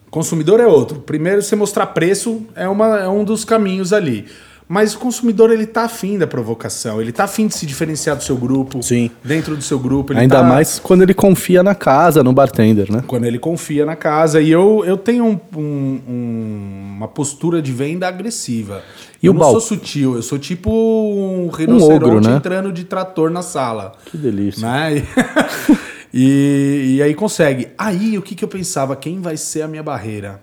Consumidor 0.09 0.61
é 0.61 0.65
outro. 0.65 1.01
Primeiro, 1.01 1.41
você 1.41 1.55
mostrar 1.55 1.87
preço 1.87 2.45
é, 2.55 2.67
uma, 2.67 2.99
é 2.99 3.09
um 3.09 3.25
dos 3.25 3.43
caminhos 3.43 3.91
ali. 3.91 4.25
Mas 4.67 4.95
o 4.95 4.99
consumidor, 4.99 5.51
ele 5.51 5.67
tá 5.67 5.83
afim 5.83 6.17
da 6.17 6.25
provocação, 6.25 6.99
ele 6.99 7.11
tá 7.11 7.25
afim 7.25 7.45
de 7.45 7.53
se 7.53 7.67
diferenciar 7.67 8.15
do 8.15 8.23
seu 8.23 8.35
grupo, 8.35 8.81
Sim. 8.81 9.11
dentro 9.23 9.55
do 9.55 9.61
seu 9.61 9.77
grupo. 9.77 10.11
ele 10.11 10.21
Ainda 10.21 10.37
tá- 10.37 10.43
mais 10.43 10.79
quando 10.79 11.03
ele 11.03 11.13
confia 11.13 11.61
na 11.61 11.75
casa, 11.75 12.23
no 12.23 12.33
bartender, 12.33 12.91
né? 12.91 13.03
quando 13.05 13.25
ele 13.25 13.37
confia 13.37 13.85
na 13.85 13.95
casa. 13.95 14.41
E 14.41 14.49
eu, 14.49 14.83
eu 14.83 14.97
tenho 14.97 15.23
um- 15.23 15.39
um- 15.55 16.01
um- 16.09 16.93
uma 16.97 17.07
postura 17.07 17.61
de 17.61 17.71
venda 17.71 18.07
agressiva. 18.07 18.81
E 19.21 19.27
eu 19.27 19.31
o 19.31 19.35
não 19.35 19.41
balcão? 19.41 19.59
sou 19.59 19.77
sutil, 19.77 20.15
eu 20.15 20.23
sou 20.23 20.39
tipo 20.39 20.71
um 20.71 21.47
rinoceronte 21.49 22.03
ogro, 22.05 22.21
né? 22.21 22.35
entrando 22.37 22.71
de 22.71 22.85
trator 22.85 23.29
na 23.29 23.43
sala. 23.43 23.93
Que 24.05 24.17
delícia. 24.17 24.67
Né? 24.67 25.03
E, 26.17 26.95
e 26.95 27.01
aí 27.03 27.13
consegue. 27.13 27.67
Aí 27.77 28.17
o 28.17 28.21
que, 28.21 28.35
que 28.35 28.43
eu 28.45 28.47
pensava? 28.47 28.95
Quem 28.95 29.19
vai 29.19 29.35
ser 29.35 29.63
a 29.63 29.67
minha 29.67 29.83
barreira? 29.83 30.39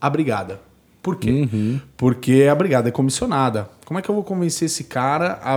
A 0.00 0.08
brigada. 0.08 0.60
Por 1.06 1.14
quê? 1.14 1.48
Porque 1.96 2.48
a 2.50 2.54
brigada 2.56 2.88
é 2.88 2.90
comissionada. 2.90 3.70
Como 3.84 3.96
é 3.96 4.02
que 4.02 4.08
eu 4.08 4.14
vou 4.16 4.24
convencer 4.24 4.66
esse 4.66 4.82
cara 4.82 5.38
a, 5.40 5.54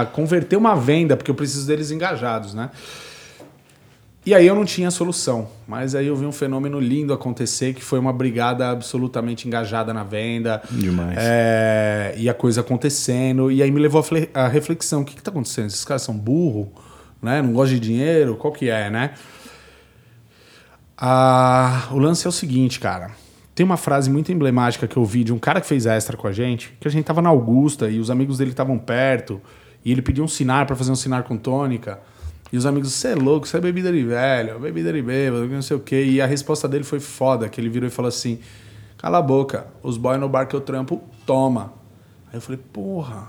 a 0.00 0.06
converter 0.06 0.56
uma 0.56 0.74
venda? 0.74 1.18
Porque 1.18 1.30
eu 1.30 1.34
preciso 1.34 1.66
deles 1.66 1.90
engajados, 1.90 2.54
né? 2.54 2.70
E 4.24 4.34
aí 4.34 4.46
eu 4.46 4.54
não 4.54 4.64
tinha 4.64 4.90
solução. 4.90 5.48
Mas 5.68 5.94
aí 5.94 6.06
eu 6.06 6.16
vi 6.16 6.24
um 6.24 6.32
fenômeno 6.32 6.80
lindo 6.80 7.12
acontecer, 7.12 7.74
que 7.74 7.84
foi 7.84 7.98
uma 7.98 8.10
brigada 8.10 8.70
absolutamente 8.70 9.46
engajada 9.46 9.92
na 9.92 10.02
venda. 10.02 10.62
Demais. 10.70 11.18
É, 11.20 12.14
e 12.16 12.26
a 12.26 12.32
coisa 12.32 12.62
acontecendo. 12.62 13.52
E 13.52 13.62
aí 13.62 13.70
me 13.70 13.78
levou 13.78 14.02
a 14.32 14.48
reflexão: 14.48 15.02
o 15.02 15.04
que 15.04 15.18
está 15.18 15.30
acontecendo? 15.30 15.66
Esses 15.66 15.84
caras 15.84 16.00
são 16.00 16.16
burro, 16.16 16.72
né? 17.20 17.42
Não 17.42 17.52
gostam 17.52 17.78
de 17.78 17.80
dinheiro? 17.80 18.34
Qual 18.36 18.50
que 18.50 18.70
é, 18.70 18.88
né? 18.88 19.10
Ah, 20.96 21.88
o 21.92 21.98
lance 21.98 22.24
é 22.26 22.30
o 22.30 22.32
seguinte, 22.32 22.80
cara. 22.80 23.23
Tem 23.54 23.64
uma 23.64 23.76
frase 23.76 24.10
muito 24.10 24.32
emblemática 24.32 24.86
que 24.86 24.96
eu 24.96 25.04
vi 25.04 25.22
de 25.22 25.32
um 25.32 25.38
cara 25.38 25.60
que 25.60 25.66
fez 25.66 25.86
extra 25.86 26.16
com 26.16 26.26
a 26.26 26.32
gente, 26.32 26.76
que 26.80 26.88
a 26.88 26.90
gente 26.90 27.04
tava 27.04 27.22
na 27.22 27.28
Augusta 27.28 27.88
e 27.88 28.00
os 28.00 28.10
amigos 28.10 28.38
dele 28.38 28.50
estavam 28.50 28.78
perto, 28.78 29.40
e 29.84 29.92
ele 29.92 30.02
pediu 30.02 30.24
um 30.24 30.28
sinar 30.28 30.66
para 30.66 30.74
fazer 30.74 30.90
um 30.90 30.96
sinar 30.96 31.22
com 31.22 31.36
tônica. 31.36 32.00
E 32.52 32.56
os 32.56 32.66
amigos, 32.66 32.92
você 32.92 33.08
é 33.08 33.14
louco, 33.14 33.46
isso 33.46 33.56
é 33.56 33.60
bebida 33.60 33.92
de 33.92 34.02
velho, 34.02 34.58
bebida 34.58 34.92
de 34.92 35.02
bêbado, 35.02 35.46
não 35.48 35.62
sei 35.62 35.76
o 35.76 35.80
quê. 35.80 36.04
E 36.04 36.20
a 36.20 36.26
resposta 36.26 36.68
dele 36.68 36.84
foi 36.84 37.00
foda, 37.00 37.48
que 37.48 37.60
ele 37.60 37.68
virou 37.68 37.88
e 37.88 37.90
falou 37.90 38.08
assim: 38.08 38.38
Cala 39.04 39.18
a 39.18 39.22
boca, 39.22 39.66
os 39.82 39.96
boys 39.96 40.18
no 40.18 40.28
bar 40.28 40.46
que 40.46 40.56
eu 40.56 40.60
trampo, 40.60 41.02
toma. 41.26 41.74
Aí 42.28 42.38
eu 42.38 42.40
falei, 42.40 42.58
porra, 42.72 43.28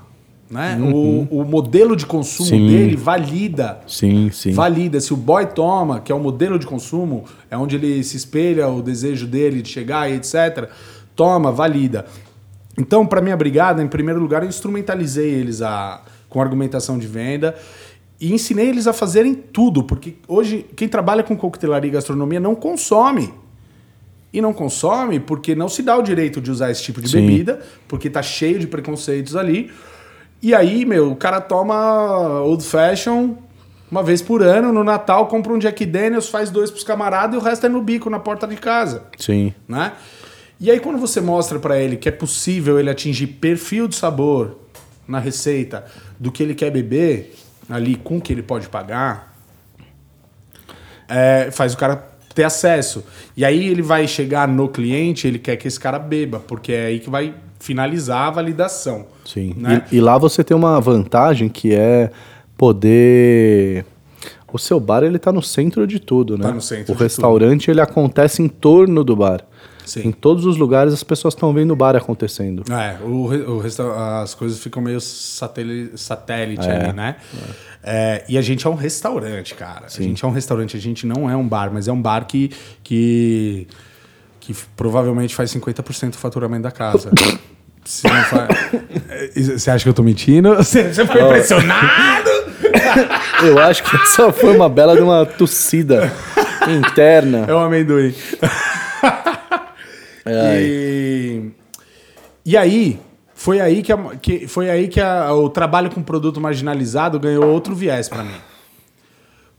né? 0.49 0.77
O, 0.79 1.27
o 1.41 1.43
modelo 1.43 1.95
de 1.95 2.05
consumo 2.05 2.49
Sim. 2.49 2.67
dele 2.67 2.95
valida 2.95 3.81
Sim, 3.87 4.29
sim. 4.31 4.51
valida. 4.51 4.99
Se 4.99 5.13
o 5.13 5.17
boy 5.17 5.45
toma, 5.47 5.99
que 5.99 6.11
é 6.11 6.15
o 6.15 6.19
modelo 6.19 6.59
de 6.59 6.67
consumo, 6.67 7.25
é 7.49 7.57
onde 7.57 7.75
ele 7.75 8.03
se 8.03 8.15
espelha 8.15 8.67
o 8.67 8.81
desejo 8.81 9.25
dele 9.25 9.61
de 9.61 9.69
chegar 9.69 10.09
e 10.09 10.15
etc. 10.15 10.69
Toma, 11.15 11.51
valida. 11.51 12.05
Então, 12.77 13.05
para 13.07 13.21
minha 13.21 13.37
brigada, 13.37 13.81
em 13.81 13.87
primeiro 13.87 14.19
lugar, 14.19 14.43
eu 14.43 14.49
instrumentalizei 14.49 15.29
eles 15.33 15.61
a, 15.61 16.01
com 16.29 16.41
argumentação 16.41 16.99
de 16.99 17.07
venda 17.07 17.55
e 18.19 18.33
ensinei 18.33 18.69
eles 18.69 18.85
a 18.87 18.93
fazerem 18.93 19.33
tudo, 19.33 19.83
porque 19.83 20.15
hoje 20.27 20.65
quem 20.75 20.87
trabalha 20.87 21.23
com 21.23 21.35
coquetelaria 21.35 21.89
e 21.89 21.91
gastronomia 21.91 22.39
não 22.39 22.53
consome. 22.53 23.33
E 24.31 24.41
não 24.41 24.53
consome 24.53 25.19
porque 25.19 25.55
não 25.55 25.69
se 25.69 25.81
dá 25.81 25.97
o 25.97 26.01
direito 26.01 26.41
de 26.41 26.51
usar 26.51 26.69
esse 26.69 26.83
tipo 26.83 27.01
de 27.01 27.09
Sim. 27.09 27.21
bebida, 27.21 27.61
porque 27.87 28.09
tá 28.09 28.21
cheio 28.21 28.59
de 28.59 28.67
preconceitos 28.67 29.35
ali. 29.35 29.71
E 30.45 30.53
aí, 30.53 30.85
meu, 30.85 31.11
o 31.11 31.15
cara 31.15 31.41
toma 31.41 32.41
old 32.41 32.63
fashion 32.63 33.33
uma 33.89 34.03
vez 34.03 34.21
por 34.21 34.43
ano, 34.43 34.71
no 34.71 34.83
Natal 34.83 35.25
compra 35.25 35.51
um 35.51 35.57
Jack 35.57 35.83
Daniels, 35.87 36.29
faz 36.29 36.51
dois 36.51 36.69
pros 36.69 36.83
camaradas 36.83 37.33
e 37.33 37.37
o 37.39 37.41
resto 37.41 37.65
é 37.65 37.69
no 37.69 37.81
bico, 37.81 38.11
na 38.11 38.19
porta 38.19 38.45
de 38.45 38.55
casa, 38.55 39.07
Sim. 39.17 39.55
né? 39.67 39.93
E 40.59 40.69
aí 40.69 40.79
quando 40.79 40.99
você 40.99 41.19
mostra 41.19 41.57
pra 41.57 41.79
ele 41.79 41.97
que 41.97 42.07
é 42.07 42.11
possível 42.11 42.79
ele 42.79 42.91
atingir 42.91 43.25
perfil 43.25 43.87
de 43.87 43.95
sabor 43.95 44.55
na 45.07 45.17
receita 45.17 45.83
do 46.19 46.31
que 46.31 46.43
ele 46.43 46.53
quer 46.53 46.69
beber 46.69 47.33
ali 47.67 47.95
com 47.95 48.17
o 48.17 48.21
que 48.21 48.31
ele 48.31 48.43
pode 48.43 48.69
pagar, 48.69 49.35
é, 51.09 51.49
faz 51.51 51.73
o 51.73 51.77
cara 51.77 52.07
ter 52.35 52.43
acesso. 52.43 53.03
E 53.35 53.43
aí 53.43 53.67
ele 53.67 53.81
vai 53.81 54.07
chegar 54.07 54.47
no 54.47 54.69
cliente, 54.69 55.27
ele 55.27 55.39
quer 55.39 55.55
que 55.55 55.67
esse 55.67 55.79
cara 55.79 55.97
beba, 55.97 56.39
porque 56.39 56.71
é 56.71 56.85
aí 56.85 56.99
que 56.99 57.09
vai 57.09 57.33
finalizar 57.65 58.27
a 58.27 58.29
validação. 58.31 59.07
Sim. 59.25 59.55
Né? 59.57 59.83
E, 59.91 59.97
e 59.97 59.99
lá 60.01 60.17
você 60.19 60.43
tem 60.43 60.55
uma 60.55 60.79
vantagem 60.79 61.49
que 61.49 61.73
é 61.73 62.11
poder. 62.55 63.83
O 64.53 64.59
seu 64.59 64.79
bar 64.79 65.03
ele 65.03 65.17
tá 65.19 65.31
no 65.31 65.41
centro 65.41 65.85
de 65.85 65.99
tudo, 65.99 66.37
né? 66.37 66.43
Tá 66.43 66.51
no 66.51 66.61
centro 66.61 66.93
o 66.93 66.97
restaurante 66.97 67.69
ele 67.69 67.81
acontece 67.81 68.41
em 68.41 68.47
torno 68.47 69.03
do 69.03 69.15
bar. 69.15 69.43
Sim. 69.85 70.07
Em 70.07 70.11
todos 70.11 70.45
os 70.45 70.57
lugares 70.57 70.93
as 70.93 71.03
pessoas 71.03 71.33
estão 71.33 71.51
vendo 71.53 71.71
o 71.71 71.75
bar 71.75 71.95
acontecendo. 71.95 72.63
É, 72.71 72.97
o, 73.03 73.25
o 73.55 73.59
resta- 73.59 74.21
as 74.21 74.33
coisas 74.33 74.59
ficam 74.59 74.81
meio 74.81 75.01
satélite, 75.01 75.97
satélite 75.99 76.67
É, 76.67 76.85
ali, 76.85 76.93
né? 76.93 77.15
É, 77.83 78.23
e 78.29 78.37
a 78.37 78.41
gente 78.41 78.65
é 78.65 78.69
um 78.69 78.75
restaurante, 78.75 79.53
cara. 79.55 79.85
A 79.87 79.89
gente 80.01 80.23
é 80.23 80.27
um 80.27 80.31
restaurante, 80.31 80.77
a 80.77 80.79
gente 80.79 81.05
não 81.05 81.29
é 81.29 81.35
um 81.35 81.47
bar, 81.47 81.69
mas 81.73 81.87
é 81.87 81.91
um 81.91 82.01
bar 82.01 82.25
que, 82.25 82.51
que, 82.83 83.67
que 84.39 84.55
provavelmente 84.75 85.35
faz 85.35 85.53
50% 85.53 86.11
do 86.11 86.17
faturamento 86.17 86.63
da 86.63 86.71
casa. 86.71 87.11
É, 89.09 89.29
Você 89.57 89.71
acha 89.71 89.83
que 89.83 89.89
eu 89.89 89.93
tô 89.93 90.03
mentindo? 90.03 90.53
Você, 90.55 90.93
você 90.93 91.05
ficou 91.05 91.21
impressionado? 91.25 92.29
Eu 93.45 93.59
acho 93.59 93.83
que 93.83 93.95
essa 93.95 94.31
foi 94.31 94.55
uma 94.55 94.67
bela 94.69 94.95
de 94.95 95.01
uma 95.03 95.25
tossida 95.25 96.11
interna. 96.67 97.45
É 97.47 97.53
o 97.53 97.57
amendoim. 97.59 98.13
e, 100.27 101.51
e 102.45 102.57
aí, 102.57 102.99
foi 103.33 103.59
aí 103.59 103.81
que, 103.83 103.91
a- 103.91 104.15
que- 104.21 104.47
foi 104.47 104.69
aí 104.69 104.87
que 104.87 104.99
a- 104.99 105.31
o 105.33 105.49
trabalho 105.49 105.89
com 105.91 106.01
produto 106.01 106.41
marginalizado 106.41 107.19
ganhou 107.19 107.45
outro 107.45 107.75
viés 107.75 108.09
pra 108.09 108.23
mim. 108.23 108.35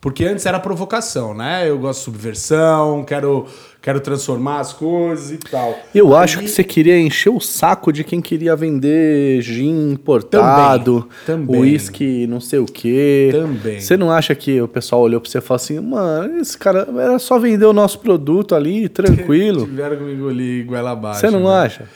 Porque 0.06 0.24
antes 0.24 0.46
era 0.46 0.60
provocação, 0.60 1.34
né? 1.34 1.68
Eu 1.68 1.76
gosto 1.80 1.98
de 1.98 2.04
subversão, 2.04 3.02
quero, 3.02 3.44
quero 3.82 3.98
transformar 3.98 4.60
as 4.60 4.72
coisas 4.72 5.32
e 5.32 5.36
tal. 5.36 5.76
Eu 5.92 6.14
Aí- 6.14 6.22
acho 6.22 6.38
que 6.38 6.46
você 6.46 6.62
queria 6.62 6.96
encher 6.96 7.30
o 7.30 7.40
saco 7.40 7.92
de 7.92 8.04
quem 8.04 8.20
queria 8.20 8.54
vender 8.54 9.42
gin 9.42 9.90
importado, 9.90 11.08
uísque 11.48 12.24
não 12.28 12.38
sei 12.40 12.60
o 12.60 12.66
quê. 12.66 13.30
Também. 13.32 13.80
Você 13.80 13.96
não 13.96 14.12
acha 14.12 14.32
que 14.36 14.60
o 14.60 14.68
pessoal 14.68 15.02
olhou 15.02 15.20
pra 15.20 15.28
você 15.28 15.38
e 15.38 15.40
falou 15.40 15.56
assim, 15.56 15.80
mano, 15.80 16.38
esse 16.40 16.56
cara 16.56 16.86
era 16.96 17.18
só 17.18 17.36
vender 17.36 17.66
o 17.66 17.72
nosso 17.72 17.98
produto 17.98 18.54
ali, 18.54 18.86
tranquilo. 18.88 19.66
Tiveram 19.66 19.96
que 19.96 20.04
engolir 20.04 20.66
goela 20.66 20.92
abaixo. 20.92 21.18
Você 21.18 21.30
não 21.32 21.48
né? 21.48 21.62
acha? 21.64 21.88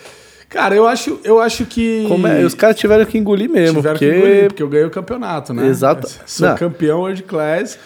Cara, 0.49 0.75
eu 0.75 0.85
acho, 0.89 1.21
eu 1.23 1.41
acho 1.41 1.65
que. 1.65 2.09
É? 2.41 2.45
Os 2.45 2.55
caras 2.55 2.77
tiveram 2.77 3.05
que 3.05 3.17
engolir 3.17 3.49
mesmo, 3.49 3.77
tiveram 3.77 3.97
porque... 3.97 4.11
que 4.11 4.17
engolir, 4.19 4.47
porque 4.49 4.63
eu 4.65 4.69
ganhei 4.69 4.87
o 4.89 4.91
campeonato, 4.91 5.55
né? 5.55 5.69
Exato. 5.69 6.09
Sou 6.27 6.49
Não. 6.49 6.57
campeão 6.57 6.99
world 7.03 7.23
class. 7.23 7.79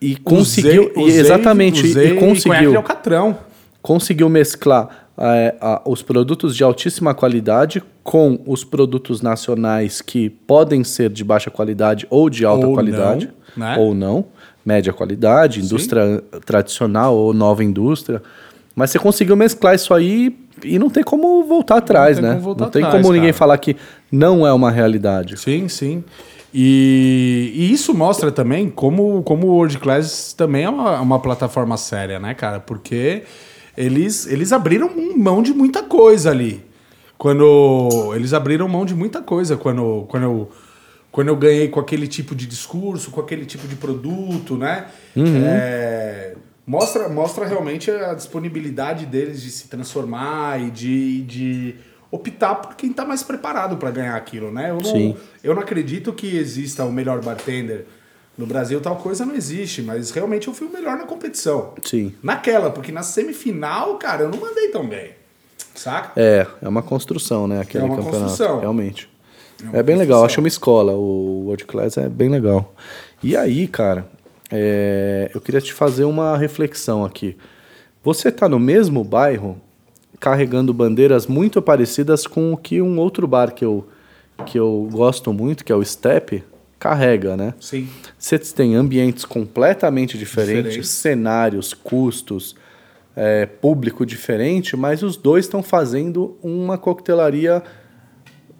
E 0.00 0.16
conseguiu, 0.16 0.90
Usei- 0.96 1.16
e 1.16 1.20
exatamente, 1.20 1.84
usei 1.86 2.12
e 2.12 2.16
conseguiu, 2.16 2.76
alcatrão. 2.76 3.36
conseguiu 3.82 4.28
mesclar 4.28 5.06
é, 5.22 5.54
a- 5.60 5.82
os 5.84 6.00
produtos 6.00 6.56
de 6.56 6.64
altíssima 6.64 7.12
qualidade 7.12 7.82
com 8.02 8.40
os 8.46 8.64
produtos 8.64 9.20
nacionais 9.20 10.00
que 10.00 10.30
podem 10.30 10.82
ser 10.82 11.10
de 11.10 11.22
baixa 11.22 11.50
qualidade 11.50 12.06
ou 12.08 12.30
de 12.30 12.42
alta 12.46 12.66
Ou 12.66 12.72
qualidade, 12.72 13.28
não, 13.54 13.66
né? 13.66 13.76
ou 13.76 13.94
não, 13.94 14.24
média 14.64 14.94
qualidade, 14.94 15.60
indústria 15.60 16.24
tradicional 16.46 17.14
ou 17.14 17.34
nova 17.34 17.62
indústria. 17.62 18.22
Mas 18.74 18.88
você 18.90 18.98
conseguiu 18.98 19.36
mesclar 19.36 19.74
isso 19.74 19.92
aí 19.92 20.34
e 20.64 20.78
não 20.78 20.88
tem 20.88 21.02
como 21.02 21.44
voltar 21.44 21.76
atrás, 21.76 22.18
tem 22.18 22.26
né? 22.26 22.38
voltar 22.40 22.64
não 22.64 22.70
tem 22.70 22.82
atrás, 22.82 23.02
como 23.02 23.12
ninguém 23.12 23.28
cara. 23.32 23.38
falar 23.38 23.58
que 23.58 23.76
não 24.10 24.46
é 24.46 24.52
uma 24.54 24.70
realidade. 24.70 25.36
Sim, 25.38 25.68
sim. 25.68 26.02
E, 26.52 27.52
e 27.54 27.72
isso 27.72 27.94
mostra 27.94 28.32
também 28.32 28.68
como, 28.68 29.22
como 29.22 29.46
o 29.46 29.50
World 29.50 29.78
Class 29.78 30.32
também 30.32 30.64
é 30.64 30.68
uma, 30.68 31.00
uma 31.00 31.20
plataforma 31.20 31.76
séria, 31.76 32.18
né, 32.18 32.34
cara? 32.34 32.58
Porque 32.58 33.22
eles, 33.76 34.26
eles 34.26 34.52
abriram 34.52 34.90
mão 35.16 35.42
de 35.42 35.52
muita 35.52 35.82
coisa 35.82 36.30
ali. 36.30 36.64
Quando. 37.16 38.12
Eles 38.14 38.32
abriram 38.32 38.66
mão 38.66 38.84
de 38.84 38.94
muita 38.94 39.20
coisa 39.20 39.56
quando, 39.56 40.06
quando, 40.08 40.22
eu, 40.22 40.50
quando 41.12 41.28
eu 41.28 41.36
ganhei 41.36 41.68
com 41.68 41.78
aquele 41.78 42.08
tipo 42.08 42.34
de 42.34 42.46
discurso, 42.46 43.10
com 43.10 43.20
aquele 43.20 43.44
tipo 43.44 43.68
de 43.68 43.76
produto, 43.76 44.56
né? 44.56 44.86
É, 45.44 46.34
mostra, 46.66 47.08
mostra 47.08 47.46
realmente 47.46 47.90
a 47.90 48.14
disponibilidade 48.14 49.06
deles 49.06 49.42
de 49.42 49.50
se 49.50 49.68
transformar 49.68 50.60
e 50.60 50.70
de, 50.70 51.22
de 51.22 51.74
optar 52.10 52.56
por 52.56 52.74
quem 52.74 52.90
está 52.90 53.04
mais 53.04 53.22
preparado 53.22 53.76
para 53.76 53.90
ganhar 53.90 54.16
aquilo, 54.16 54.50
né? 54.50 54.70
Eu 54.70 54.76
não, 54.76 54.84
Sim. 54.84 55.16
eu 55.44 55.54
não 55.54 55.62
acredito 55.62 56.12
que 56.12 56.36
exista 56.36 56.84
o 56.84 56.92
melhor 56.92 57.20
bartender. 57.22 57.86
No 58.36 58.46
Brasil, 58.46 58.80
tal 58.80 58.96
coisa 58.96 59.26
não 59.26 59.34
existe, 59.34 59.82
mas 59.82 60.10
realmente 60.10 60.48
eu 60.48 60.54
fui 60.54 60.66
o 60.66 60.72
melhor 60.72 60.96
na 60.96 61.04
competição. 61.04 61.74
Sim. 61.84 62.14
Naquela, 62.22 62.70
porque 62.70 62.90
na 62.90 63.02
semifinal, 63.02 63.96
cara, 63.98 64.22
eu 64.24 64.30
não 64.30 64.38
mandei 64.40 64.68
tão 64.68 64.88
bem. 64.88 65.10
Saca? 65.74 66.12
É, 66.16 66.46
é 66.62 66.68
uma 66.68 66.82
construção, 66.82 67.46
né? 67.46 67.60
Aquele 67.60 67.84
É 67.84 67.86
uma 67.86 67.96
campeonato. 67.96 68.22
construção. 68.24 68.60
Realmente. 68.60 69.08
uma 69.62 69.76
É, 69.78 69.82
bem 69.82 69.94
legal, 69.96 70.20
construção. 70.20 70.24
acho 70.24 70.40
uma 70.40 70.48
escola. 70.48 70.92
O 70.92 71.44
World 71.46 71.64
Class 71.66 71.96
é 71.98 72.08
bem 72.08 72.28
legal. 72.30 72.74
E 73.22 73.36
aí, 73.36 73.68
cara, 73.68 74.06
é, 74.50 75.30
eu 75.34 75.40
queria 75.40 75.60
te 75.60 75.72
fazer 75.72 76.04
uma 76.04 76.36
reflexão 76.36 77.04
aqui. 77.04 77.36
Você 78.02 78.28
está 78.30 78.48
no 78.48 78.58
mesmo 78.58 79.04
bairro 79.04 79.60
carregando 80.20 80.72
bandeiras 80.74 81.26
muito 81.26 81.60
parecidas 81.62 82.26
com 82.26 82.52
o 82.52 82.56
que 82.56 82.80
um 82.82 82.98
outro 82.98 83.26
bar 83.26 83.52
que 83.52 83.64
eu, 83.64 83.88
que 84.46 84.58
eu 84.58 84.86
gosto 84.92 85.32
muito, 85.32 85.64
que 85.64 85.72
é 85.72 85.74
o 85.74 85.82
Step, 85.82 86.44
carrega, 86.78 87.36
né? 87.36 87.54
Sim. 87.58 87.88
Você 88.18 88.38
tem 88.38 88.74
ambientes 88.74 89.24
completamente 89.24 90.18
diferentes, 90.18 90.64
Diferente. 90.64 90.86
cenários, 90.86 91.72
custos, 91.72 92.54
é, 93.16 93.46
público 93.46 94.04
diferente, 94.04 94.76
mas 94.76 95.02
os 95.02 95.16
dois 95.16 95.46
estão 95.46 95.62
fazendo 95.62 96.36
uma 96.42 96.78
coquetelaria 96.78 97.62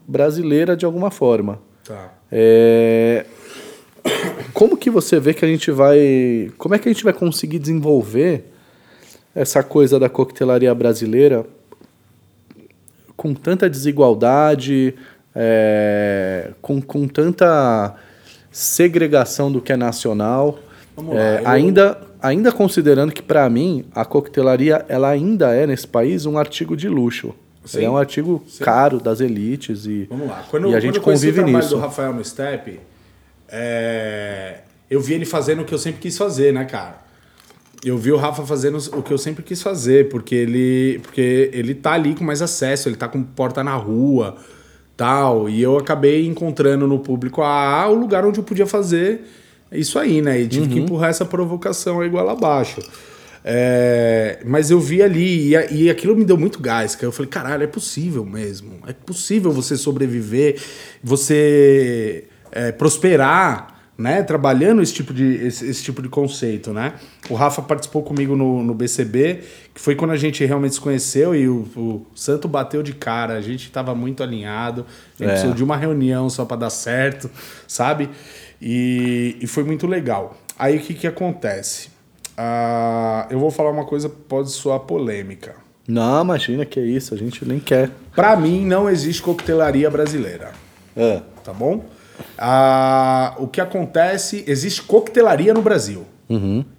brasileira 0.09 0.77
de 0.77 0.85
alguma 0.85 1.11
forma. 1.11 1.61
Tá. 1.85 2.15
É, 2.33 3.27
Como 4.53 4.77
que 4.77 4.91
você 4.91 5.21
vê 5.21 5.35
que 5.35 5.45
a 5.45 5.49
gente 5.49 5.71
vai. 5.71 6.51
Como 6.59 6.75
é 6.75 6.79
que 6.79 6.89
a 6.89 6.93
gente 6.93 7.05
vai 7.05 7.13
conseguir 7.13 7.59
desenvolver 7.59 8.53
essa 9.35 9.63
coisa 9.63 9.99
da 9.99 10.09
coquetelaria 10.09 10.75
brasileira 10.75 11.47
com 13.17 13.35
tanta 13.35 13.69
desigualdade, 13.69 14.95
é, 15.35 16.51
com, 16.63 16.81
com 16.81 17.07
tanta 17.07 17.95
segregação 18.51 19.51
do 19.53 19.61
que 19.61 19.73
é 19.73 19.77
nacional? 19.77 20.59
Vamos 20.97 21.15
lá, 21.15 21.21
É, 21.21 21.41
eu- 21.43 21.49
ainda, 21.49 22.01
ainda 22.21 22.51
considerando 22.51 23.13
que, 23.13 23.23
para 23.23 23.49
mim, 23.51 23.85
a 23.95 24.05
coquetelaria 24.05 24.85
ela 24.89 25.09
ainda 25.09 25.55
é, 25.55 25.67
nesse 25.67 25.87
país, 25.87 26.25
um 26.27 26.39
artigo 26.39 26.77
de 26.77 26.89
luxo. 26.89 27.35
Sim. 27.65 27.85
É 27.85 27.91
um 27.91 27.97
artigo 27.97 28.43
Sim. 28.49 28.65
caro 28.65 28.99
das 28.99 29.21
elites 29.21 29.85
e, 29.85 30.07
Vamos 30.09 30.29
lá. 30.29 30.45
Quando, 30.51 30.65
e 30.65 30.69
a 30.71 30.73
quando 30.73 30.81
gente 30.83 30.97
eu 30.97 31.03
conheci 31.03 31.27
convive 31.27 31.41
o 31.41 31.45
trabalho 31.45 31.65
nisso. 31.65 31.75
do 31.77 31.81
Rafael 31.81 32.15
no 32.15 32.25
Step, 32.25 32.81
é, 33.49 34.61
eu 34.91 35.01
vi 35.01 35.13
ele 35.15 35.27
fazendo 35.27 35.61
o 35.61 35.65
que 35.67 35.75
eu 35.75 35.79
sempre 35.79 36.01
quis 36.01 36.17
fazer, 36.17 36.53
né, 36.55 36.65
cara? 36.65 36.97
Eu 37.85 37.97
vi 37.97 38.13
o 38.13 38.17
Rafa 38.17 38.45
fazendo 38.45 38.77
o 38.99 39.03
que 39.03 39.13
eu 39.13 39.17
sempre 39.19 39.43
quis 39.43 39.63
fazer, 39.63 40.09
porque 40.11 40.35
ele, 40.35 40.99
porque 41.03 41.51
ele 41.53 41.75
tá 41.75 41.93
ali 41.93 42.15
com 42.15 42.23
mais 42.25 42.43
acesso, 42.43 42.89
ele 42.89 42.97
tá 42.97 43.09
com 43.09 43.23
porta 43.23 43.65
na 43.65 43.75
rua, 43.75 44.37
tal, 44.97 45.49
e 45.49 45.63
eu 45.63 45.79
acabei 45.79 46.27
encontrando 46.27 46.87
no 46.87 46.99
público 46.99 47.41
a 47.43 47.89
o 47.89 47.95
lugar 47.95 48.25
onde 48.27 48.39
eu 48.39 48.45
podia 48.45 48.67
fazer 48.67 49.23
isso 49.73 49.99
aí, 49.99 50.21
né? 50.21 50.41
E 50.41 50.47
tive 50.47 50.65
Uhum. 50.67 50.71
que 50.73 50.79
empurrar 50.81 51.09
essa 51.11 51.25
provocação 51.25 52.01
aí 52.01 52.07
igual 52.09 52.29
abaixo. 52.29 52.83
É, 53.43 54.41
mas 54.45 54.71
eu 54.71 54.79
vi 54.79 55.01
ali 55.03 55.49
e, 55.49 55.57
a- 55.57 55.71
e 55.71 55.89
aquilo 55.89 56.15
me 56.15 56.27
deu 56.27 56.37
muito 56.37 56.61
gás, 56.61 56.95
que 56.95 57.03
eu 57.07 57.11
falei, 57.11 57.31
caralho, 57.31 57.63
é 57.63 57.67
possível 57.67 58.27
mesmo. 58.27 58.75
É 58.87 58.93
possível 58.93 59.51
você 59.51 59.79
sobreviver, 59.79 60.61
você 61.03 62.25
é, 62.53 62.73
prosperar, 62.73 63.80
né? 64.01 64.23
Trabalhando 64.23 64.81
esse 64.81 64.95
tipo, 64.95 65.13
de, 65.13 65.25
esse, 65.47 65.69
esse 65.69 65.83
tipo 65.83 66.01
de 66.01 66.09
conceito, 66.09 66.73
né? 66.73 66.95
O 67.29 67.35
Rafa 67.35 67.61
participou 67.61 68.03
comigo 68.03 68.35
no, 68.35 68.63
no 68.63 68.73
BCB, 68.75 69.41
que 69.75 69.81
foi 69.81 69.95
quando 69.95 70.13
a 70.13 70.17
gente 70.17 70.45
realmente 70.45 70.75
se 70.77 70.81
conheceu 70.81 71.35
e 71.35 71.47
o, 71.49 71.67
o 71.77 72.07
Santo 72.15 72.49
bateu 72.49 72.83
de 72.83 72.95
cara, 72.95 73.35
a 73.35 73.41
gente 73.41 73.71
tava 73.71 73.95
muito 73.95 74.23
alinhado, 74.23 74.87
a 75.19 75.23
gente 75.23 75.29
É. 75.29 75.33
precisou 75.33 75.55
de 75.55 75.63
uma 75.63 75.77
reunião 75.77 76.31
só 76.31 76.45
para 76.45 76.57
dar 76.57 76.71
certo, 76.71 77.31
sabe? 77.69 78.09
E, 78.61 79.37
e 79.41 79.47
foi 79.47 79.65
muito 79.65 79.87
legal. 79.87 80.37
Aí 80.59 80.77
o 80.77 80.81
que 80.81 80.95
que 80.95 81.07
acontece? 81.07 81.91
Ah, 82.37 83.27
eu 83.31 83.39
vou 83.39 83.51
falar 83.51 83.71
uma 83.71 83.85
coisa 83.85 84.09
pode 84.09 84.51
soar 84.51 84.81
polêmica. 84.81 85.55
Não, 85.87 86.23
imagina 86.23 86.65
que 86.65 86.79
é 86.81 86.85
isso, 86.85 87.13
a 87.13 87.17
gente 87.19 87.45
nem 87.45 87.59
quer. 87.59 87.91
Pra 88.15 88.37
mim, 88.37 88.65
não 88.65 88.89
existe 88.89 89.21
coquetelaria 89.23 89.91
brasileira, 89.91 90.53
É. 90.97 91.21
tá 91.45 91.53
bom? 91.53 91.85
Ah, 92.39 93.35
o 93.39 93.47
que 93.47 93.61
acontece, 93.61 94.45
existe 94.47 94.83
coquetelaria 94.83 95.53
no 95.55 95.63
Brasil. 95.63 96.07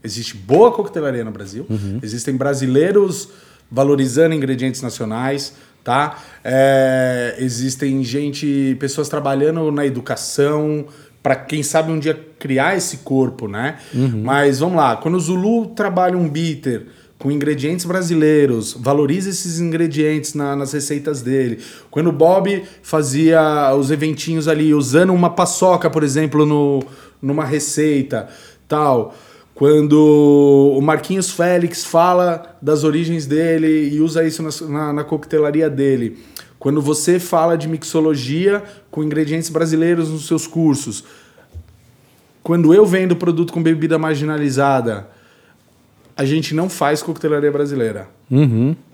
Existe 0.03 0.35
boa 0.35 0.71
coquetelaria 0.71 1.23
no 1.23 1.31
Brasil. 1.31 1.65
Existem 2.01 2.35
brasileiros 2.35 3.29
valorizando 3.69 4.33
ingredientes 4.35 4.81
nacionais, 4.81 5.53
tá? 5.83 6.17
É, 6.43 7.35
existem 7.39 8.03
gente, 8.03 8.75
pessoas 8.79 9.07
trabalhando 9.09 9.71
na 9.71 9.85
educação 9.85 10.85
para 11.23 11.35
quem 11.35 11.61
sabe 11.61 11.91
um 11.91 11.99
dia 11.99 12.19
criar 12.39 12.75
esse 12.75 12.97
corpo, 12.97 13.47
né? 13.47 13.77
Mas 14.23 14.59
vamos 14.59 14.75
lá, 14.77 14.95
quando 14.97 15.15
o 15.15 15.19
Zulu 15.19 15.67
trabalha 15.67 16.17
um 16.17 16.27
bitter 16.27 16.87
com 17.22 17.30
ingredientes 17.32 17.86
brasileiros, 17.86 18.74
valoriza 18.74 19.30
esses 19.30 19.59
ingredientes 19.59 20.34
na- 20.34 20.55
nas 20.55 20.74
receitas 20.74 21.22
dele. 21.22 21.59
Quando 21.91 22.07
o 22.07 22.11
Bob 22.11 22.63
fazia 22.82 23.76
os 23.76 23.91
eventinhos 23.91 24.47
ali, 24.47 24.74
usando 24.74 25.13
uma 25.13 25.30
paçoca, 25.30 25.88
por 25.88 26.01
exemplo, 26.03 26.47
no, 26.47 26.84
numa 27.22 27.45
receita, 27.45 28.28
tal. 28.67 29.13
Quando 29.53 30.74
o 30.76 30.82
Marquinhos 30.82 31.30
Félix 31.30 31.86
fala 31.86 32.57
das 32.59 32.84
origens 32.84 33.28
dele 33.28 33.89
e 33.93 33.99
usa 34.01 34.26
isso 34.26 34.41
na, 34.41 34.49
na, 34.67 34.93
na 34.93 35.03
coquetelaria 35.03 35.69
dele. 35.69 36.17
Quando 36.57 36.82
você 36.82 37.19
fala 37.19 37.55
de 37.55 37.67
mixologia 37.67 38.63
com 38.89 39.03
ingredientes 39.03 39.49
brasileiros 39.51 40.09
nos 40.09 40.26
seus 40.26 40.47
cursos. 40.47 41.03
Quando 42.41 42.74
eu 42.74 42.84
vendo 42.84 43.15
produto 43.15 43.53
com 43.53 43.61
bebida 43.61 43.99
marginalizada, 43.99 45.07
a 46.22 46.26
gente 46.26 46.53
não 46.53 46.69
faz 46.69 47.01
coquetelaria 47.01 47.51
brasileira. 47.51 48.07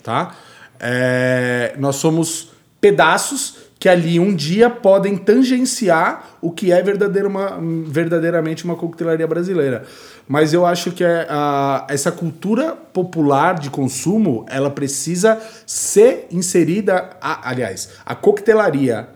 Tá? 0.02 0.34
É, 0.80 1.76
nós 1.78 1.98
somos 1.98 2.52
pedaços 2.80 3.68
que 3.80 3.90
ali 3.90 4.18
um 4.20 4.34
dia 4.34 4.70
podem 4.70 5.18
tangenciar 5.18 6.38
o 6.42 6.52
que 6.52 6.72
é 6.72 6.82
verdadeiro 6.82 7.28
uma- 7.28 7.60
verdadeiramente 7.86 8.64
uma 8.66 8.76
coquetelaria 8.76 9.28
brasileira. 9.28 9.84
Mas 10.28 10.54
eu 10.54 10.66
acho 10.66 10.92
que 10.92 11.04
é, 11.04 11.28
a- 11.30 11.86
essa 11.90 12.12
cultura 12.12 12.72
popular 12.76 13.60
de 13.60 13.70
consumo, 13.70 14.46
ela 14.50 14.70
precisa 14.72 15.38
ser 15.66 16.28
inserida, 16.32 17.10
a- 17.22 17.50
aliás, 17.50 17.90
a 18.06 18.16
coquetelaria 18.16 19.10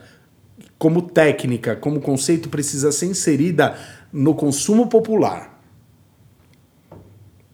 como 0.77 1.01
técnica, 1.01 1.75
como 1.75 2.01
conceito, 2.01 2.49
precisa 2.49 2.91
ser 2.91 3.05
inserida 3.05 3.75
no 4.11 4.35
consumo 4.35 4.87
popular. 4.87 5.50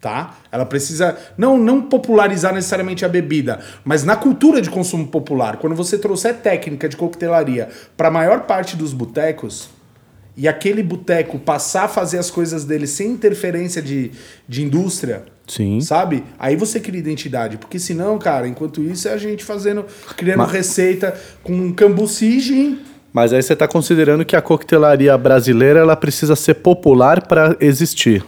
Tá? 0.08 0.38
Ela 0.50 0.66
precisa 0.66 1.18
não, 1.38 1.58
não 1.58 1.82
popularizar 1.82 2.54
necessariamente 2.54 3.04
a 3.04 3.10
bebida, 3.10 3.60
mas 3.84 4.06
na 4.06 4.16
cultura 4.16 4.62
de 4.62 4.70
consumo 4.70 5.06
popular. 5.06 5.58
Quando 5.58 5.76
você 5.76 5.98
trouxer 5.98 6.36
técnica 6.36 6.88
de 6.88 6.96
coquetelaria 6.96 7.68
para 7.98 8.08
a 8.08 8.12
maior 8.12 8.44
parte 8.44 8.78
dos 8.78 8.94
botecos 8.94 9.68
e 10.38 10.48
aquele 10.48 10.82
boteco 10.82 11.38
passar 11.38 11.84
a 11.84 11.88
fazer 11.90 12.20
as 12.20 12.32
coisas 12.32 12.64
dele 12.64 12.88
sem 12.88 13.12
interferência 13.12 13.82
de, 13.82 14.12
de 14.48 14.64
indústria, 14.64 15.24
Sim. 15.46 15.82
sabe? 15.82 16.24
Aí 16.40 16.56
você 16.56 16.80
cria 16.80 17.02
identidade, 17.02 17.58
porque 17.58 17.78
senão, 17.78 18.18
cara, 18.18 18.48
enquanto 18.48 18.82
isso 18.82 19.10
é 19.10 19.12
a 19.12 19.18
gente 19.18 19.44
fazendo, 19.44 19.84
criando 20.16 20.38
Mas- 20.38 20.54
receita 20.54 21.14
com 21.44 21.74
cambuci 21.74 22.40
gin. 22.40 22.80
Mas 23.12 23.34
aí 23.34 23.44
você 23.44 23.52
está 23.52 23.68
considerando 23.68 24.24
que 24.24 24.38
a 24.38 24.42
coquetelaria 24.42 25.18
brasileira 25.18 25.82
ela 25.82 25.98
precisa 25.98 26.34
ser 26.34 26.54
popular 26.54 27.28
para 27.28 27.58
existir. 27.60 28.24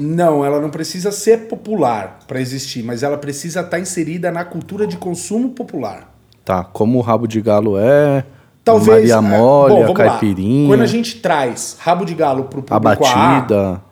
Não, 0.00 0.44
ela 0.44 0.60
não 0.60 0.70
precisa 0.70 1.10
ser 1.10 1.48
popular 1.48 2.20
para 2.28 2.40
existir, 2.40 2.84
mas 2.84 3.02
ela 3.02 3.18
precisa 3.18 3.60
estar 3.60 3.80
inserida 3.80 4.30
na 4.30 4.44
cultura 4.44 4.86
de 4.86 4.96
consumo 4.96 5.50
popular. 5.50 6.14
Tá, 6.44 6.62
como 6.62 6.98
o 6.98 7.02
rabo 7.02 7.26
de 7.26 7.40
galo 7.40 7.76
é, 7.76 8.24
Talvez. 8.68 9.10
Maria 9.10 9.14
é, 9.14 9.20
Mole, 9.20 9.74
bom, 9.74 9.82
a 9.82 9.86
vamos 9.86 9.98
lá. 9.98 10.10
caipirinha, 10.10 10.68
Quando 10.68 10.82
a 10.82 10.86
gente 10.86 11.16
traz 11.20 11.76
rabo 11.80 12.04
de 12.04 12.14
galo 12.14 12.44
pro 12.44 12.62
público 12.62 12.74
a 12.74 12.78
batida. 12.78 13.82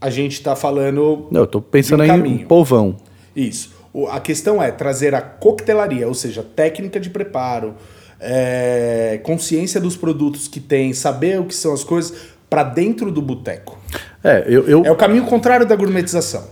A, 0.00 0.06
a 0.06 0.10
gente 0.10 0.32
está 0.32 0.54
falando. 0.54 1.26
Não, 1.30 1.42
eu 1.42 1.46
tô 1.46 1.60
pensando 1.60 2.02
um 2.02 2.26
em 2.26 2.38
povão. 2.38 2.96
Isso. 3.34 3.72
A 4.10 4.20
questão 4.20 4.62
é 4.62 4.70
trazer 4.70 5.14
a 5.14 5.20
coquetelaria, 5.20 6.08
ou 6.08 6.14
seja, 6.14 6.42
técnica 6.42 6.98
de 6.98 7.10
preparo, 7.10 7.74
é, 8.18 9.20
consciência 9.22 9.78
dos 9.78 9.96
produtos 9.96 10.48
que 10.48 10.60
tem, 10.60 10.94
saber 10.94 11.38
o 11.40 11.44
que 11.44 11.54
são 11.54 11.74
as 11.74 11.84
coisas, 11.84 12.14
para 12.48 12.62
dentro 12.62 13.10
do 13.12 13.20
boteco. 13.20 13.78
É, 14.22 14.44
eu, 14.46 14.64
eu- 14.68 14.84
É 14.84 14.90
o 14.90 14.96
caminho 14.96 15.24
contrário 15.24 15.66
da 15.66 15.74
gourmetização. 15.76 16.44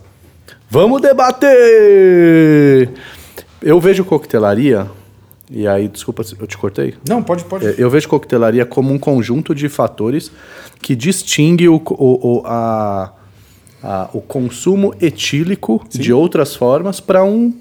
Vamos 0.68 1.01
debater! 1.01 2.91
Eu 3.62 3.79
vejo 3.81 4.05
coquetelaria, 4.05 4.89
e 5.51 5.66
aí, 5.66 5.89
desculpa 5.89 6.23
eu 6.39 6.47
te 6.47 6.57
cortei. 6.57 6.95
Não, 7.09 7.23
pode, 7.23 7.45
pode. 7.45 7.66
É, 7.66 7.75
Eu 7.77 7.91
vejo 7.91 8.09
coquetelaria 8.09 8.64
como 8.64 8.93
um 8.93 8.99
conjunto 8.99 9.55
de 9.55 9.68
fatores 9.68 10.31
que 10.81 10.95
distingue 10.97 11.68
o, 11.68 11.77
o, 11.77 12.39
o, 12.39 12.43
a- 12.47 13.12
a- 13.83 14.09
o 14.12 14.21
consumo 14.21 14.95
etílico 15.01 15.85
de 15.91 16.12
outras 16.12 16.55
formas 16.55 17.01
para 17.01 17.23
um 17.25 17.53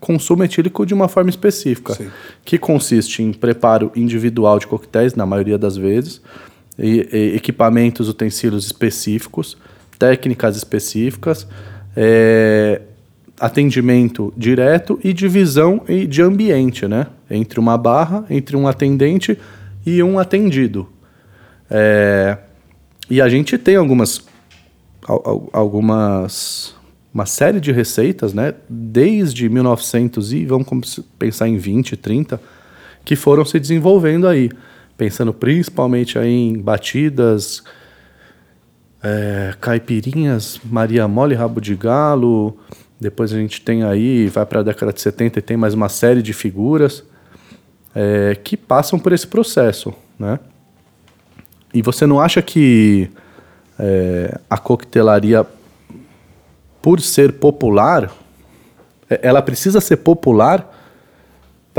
consumo 0.00 0.44
etílico 0.44 0.86
de 0.86 0.94
uma 0.94 1.08
forma 1.08 1.28
específica, 1.30 1.94
Sim. 1.94 2.08
que 2.44 2.56
consiste 2.58 3.22
em 3.22 3.32
preparo 3.32 3.90
individual 3.96 4.58
de 4.58 4.66
coquetéis, 4.66 5.14
na 5.14 5.26
maioria 5.26 5.58
das 5.58 5.76
vezes, 5.76 6.20
e- 6.78 7.08
e 7.12 7.36
equipamentos, 7.36 8.08
utensílios 8.08 8.64
específicos, 8.66 9.56
técnicas 9.98 10.56
específicas, 10.56 11.46
é, 11.96 12.80
atendimento 13.40 14.32
direto 14.36 14.98
e 15.02 15.12
divisão 15.12 15.82
e- 15.88 16.06
de 16.06 16.22
ambiente, 16.22 16.86
né? 16.86 17.06
Entre 17.30 17.58
uma 17.60 17.76
barra, 17.76 18.24
entre 18.30 18.56
um 18.56 18.66
atendente 18.68 19.38
e 19.84 20.02
um 20.02 20.18
atendido. 20.18 20.88
É, 21.70 22.38
e 23.10 23.20
a 23.20 23.28
gente 23.28 23.56
tem 23.58 23.76
algumas, 23.76 24.24
al- 25.06 25.22
al- 25.24 25.50
algumas 25.52 26.76
uma 27.12 27.24
série 27.26 27.58
de 27.58 27.72
receitas, 27.72 28.32
né, 28.34 28.54
desde 28.68 29.48
1900 29.48 30.32
e 30.32 30.44
vamos 30.44 31.00
pensar 31.18 31.48
em 31.48 31.56
20, 31.56 31.96
30, 31.96 32.40
que 33.04 33.16
foram 33.16 33.44
se 33.44 33.58
desenvolvendo 33.58 34.28
aí, 34.28 34.50
pensando 34.98 35.32
principalmente 35.32 36.18
aí 36.18 36.48
em 36.48 36.58
batidas, 36.58 37.62
é, 39.00 39.54
caipirinhas, 39.60 40.60
Maria 40.64 41.06
Mole, 41.06 41.36
Rabo 41.36 41.60
de 41.60 41.76
Galo, 41.76 42.58
depois 43.00 43.32
a 43.32 43.36
gente 43.36 43.60
tem 43.60 43.84
aí, 43.84 44.26
vai 44.26 44.44
para 44.44 44.58
a 44.58 44.62
década 44.64 44.92
de 44.92 45.00
70 45.00 45.38
e 45.38 45.42
tem 45.42 45.56
mais 45.56 45.72
uma 45.72 45.88
série 45.88 46.20
de 46.20 46.32
figuras 46.32 47.04
é, 47.94 48.34
que 48.34 48.56
passam 48.56 48.98
por 48.98 49.12
esse 49.12 49.26
processo, 49.26 49.94
né? 50.18 50.40
E 51.72 51.80
você 51.80 52.04
não 52.04 52.18
acha 52.18 52.42
que 52.42 53.08
é, 53.78 54.36
a 54.50 54.58
coquetelaria, 54.58 55.46
por 56.82 57.00
ser 57.00 57.34
popular, 57.34 58.10
é, 59.08 59.20
ela 59.22 59.42
precisa 59.42 59.80
ser 59.80 59.98
popular 59.98 60.74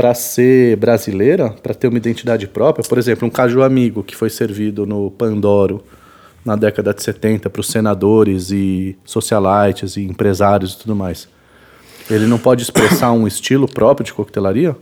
para 0.00 0.14
ser 0.14 0.76
brasileira, 0.76 1.50
para 1.50 1.74
ter 1.74 1.86
uma 1.86 1.98
identidade 1.98 2.48
própria? 2.48 2.82
Por 2.82 2.96
exemplo, 2.96 3.28
um 3.28 3.30
caju 3.30 3.62
amigo 3.62 4.02
que 4.02 4.16
foi 4.16 4.30
servido 4.30 4.86
no 4.86 5.10
Pandoro 5.10 5.84
na 6.42 6.56
década 6.56 6.94
de 6.94 7.02
70 7.02 7.50
para 7.50 7.60
os 7.60 7.66
senadores 7.66 8.50
e 8.50 8.96
socialites 9.04 9.98
e 9.98 10.04
empresários 10.04 10.72
e 10.72 10.78
tudo 10.78 10.96
mais. 10.96 11.28
Ele 12.10 12.24
não 12.24 12.38
pode 12.38 12.62
expressar 12.62 13.12
um 13.12 13.26
estilo 13.26 13.68
próprio 13.68 14.06
de 14.06 14.14
coquetelaria? 14.14 14.74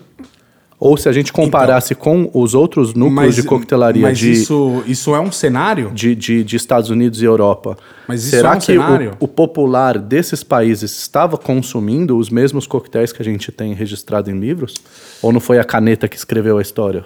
Ou 0.81 0.97
se 0.97 1.09
a 1.09 1.13
gente 1.13 1.33
comparasse 1.33 1.93
então, 1.93 2.31
com 2.31 2.41
os 2.41 2.55
outros 2.55 2.95
núcleos 2.95 3.15
mas, 3.15 3.35
de 3.35 3.43
coquetelaria 3.43 4.03
mas 4.03 4.19
de. 4.19 4.31
Isso, 4.31 4.83
isso 4.87 5.15
é 5.15 5.21
um 5.21 5.33
cenário? 5.33 5.91
De, 5.93 6.15
de, 6.15 6.45
de 6.45 6.57
Estados 6.57 6.89
Unidos 6.89 7.21
e 7.21 7.25
Europa. 7.25 7.77
Mas 8.07 8.23
isso 8.23 8.31
Será 8.31 8.53
é 8.53 8.57
um 8.57 8.59
que 8.59 8.67
cenário? 8.67 9.17
O, 9.19 9.25
o 9.25 9.29
popular 9.29 9.99
desses 9.99 10.45
países 10.45 10.97
estava 10.97 11.37
consumindo 11.37 12.17
os 12.17 12.31
mesmos 12.31 12.67
coquetéis 12.67 13.13
que 13.13 13.21
a 13.21 13.25
gente 13.25 13.51
tem 13.51 13.75
registrado 13.75 14.31
em 14.31 14.39
livros? 14.39 14.75
Ou 15.21 15.33
não 15.33 15.41
foi 15.41 15.59
a 15.59 15.65
caneta 15.65 16.07
que 16.07 16.17
escreveu 16.17 16.59
a 16.59 16.63
história? 16.63 17.05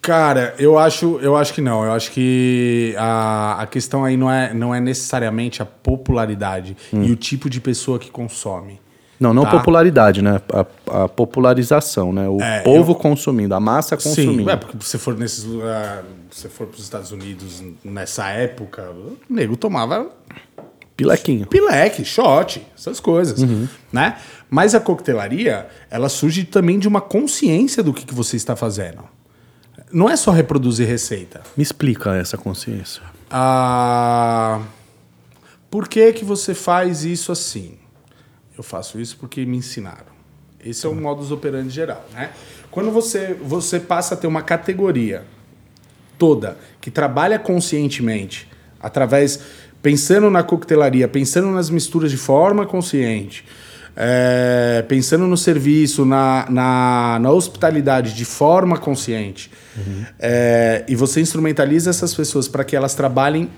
Cara, 0.00 0.54
eu 0.58 0.78
acho, 0.78 1.18
eu 1.20 1.36
acho 1.36 1.52
que 1.52 1.60
não. 1.60 1.84
Eu 1.84 1.92
acho 1.92 2.10
que 2.12 2.94
a, 2.96 3.60
a 3.60 3.66
questão 3.66 4.02
aí 4.02 4.16
não 4.16 4.32
é, 4.32 4.54
não 4.54 4.74
é 4.74 4.80
necessariamente 4.80 5.60
a 5.60 5.66
popularidade 5.66 6.74
hum. 6.92 7.02
e 7.02 7.12
o 7.12 7.16
tipo 7.16 7.50
de 7.50 7.60
pessoa 7.60 7.98
que 7.98 8.10
consome. 8.10 8.80
Não, 9.20 9.34
não 9.34 9.44
tá? 9.44 9.50
popularidade, 9.50 10.22
né? 10.22 10.40
A, 10.50 11.04
a, 11.04 11.08
popularização, 11.08 12.10
né? 12.10 12.26
O 12.26 12.40
é, 12.40 12.60
povo 12.60 12.92
eu... 12.92 12.96
consumindo, 12.96 13.54
a 13.54 13.60
massa 13.60 13.94
consumindo. 13.94 14.44
Sim, 14.44 14.50
é, 14.50 14.56
porque 14.56 14.78
se 14.80 14.96
for 14.96 15.14
nesses 15.14 15.44
uh, 15.44 15.60
se 16.30 16.48
for 16.48 16.66
para 16.66 16.76
os 16.76 16.82
Estados 16.82 17.12
Unidos 17.12 17.62
nessa 17.84 18.30
época, 18.30 18.90
o 18.90 19.18
nego 19.28 19.58
tomava 19.58 20.08
pilequinho. 20.96 21.46
Pileque, 21.46 22.02
shot, 22.02 22.66
essas 22.74 22.98
coisas, 22.98 23.42
uhum. 23.42 23.68
né? 23.92 24.16
Mas 24.48 24.74
a 24.74 24.80
coquetelaria, 24.80 25.68
ela 25.90 26.08
surge 26.08 26.44
também 26.44 26.78
de 26.78 26.88
uma 26.88 27.00
consciência 27.00 27.82
do 27.82 27.92
que, 27.92 28.06
que 28.06 28.14
você 28.14 28.36
está 28.36 28.56
fazendo. 28.56 29.02
Não 29.92 30.08
é 30.08 30.16
só 30.16 30.30
reproduzir 30.30 30.86
receita. 30.86 31.42
Me 31.56 31.62
explica 31.62 32.14
essa 32.14 32.38
consciência. 32.38 33.02
Ah, 33.30 34.60
por 35.70 35.88
que 35.88 36.12
que 36.12 36.24
você 36.24 36.54
faz 36.54 37.04
isso 37.04 37.32
assim? 37.32 37.79
Eu 38.60 38.62
faço 38.62 39.00
isso 39.00 39.16
porque 39.18 39.46
me 39.46 39.56
ensinaram. 39.56 40.12
Esse 40.62 40.84
é 40.84 40.88
o 40.90 40.94
modus 40.94 41.32
operandi 41.32 41.70
geral, 41.70 42.04
né? 42.12 42.28
Quando 42.70 42.90
você, 42.90 43.34
você 43.42 43.80
passa 43.80 44.12
a 44.12 44.16
ter 44.18 44.26
uma 44.26 44.42
categoria 44.42 45.24
toda 46.18 46.58
que 46.78 46.90
trabalha 46.90 47.38
conscientemente, 47.38 48.46
através 48.78 49.40
pensando 49.80 50.28
na 50.28 50.42
coquetelaria, 50.42 51.08
pensando 51.08 51.48
nas 51.48 51.70
misturas 51.70 52.10
de 52.10 52.18
forma 52.18 52.66
consciente, 52.66 53.46
é, 53.96 54.84
pensando 54.86 55.26
no 55.26 55.38
serviço, 55.38 56.04
na, 56.04 56.44
na, 56.50 57.18
na, 57.18 57.30
hospitalidade 57.30 58.12
de 58.12 58.26
forma 58.26 58.76
consciente, 58.76 59.50
uhum. 59.74 60.04
é, 60.18 60.84
e 60.86 60.94
você 60.94 61.18
instrumentaliza 61.22 61.88
essas 61.88 62.12
pessoas 62.12 62.46
para 62.46 62.62
que 62.62 62.76
elas 62.76 62.94
trabalhem 62.94 63.48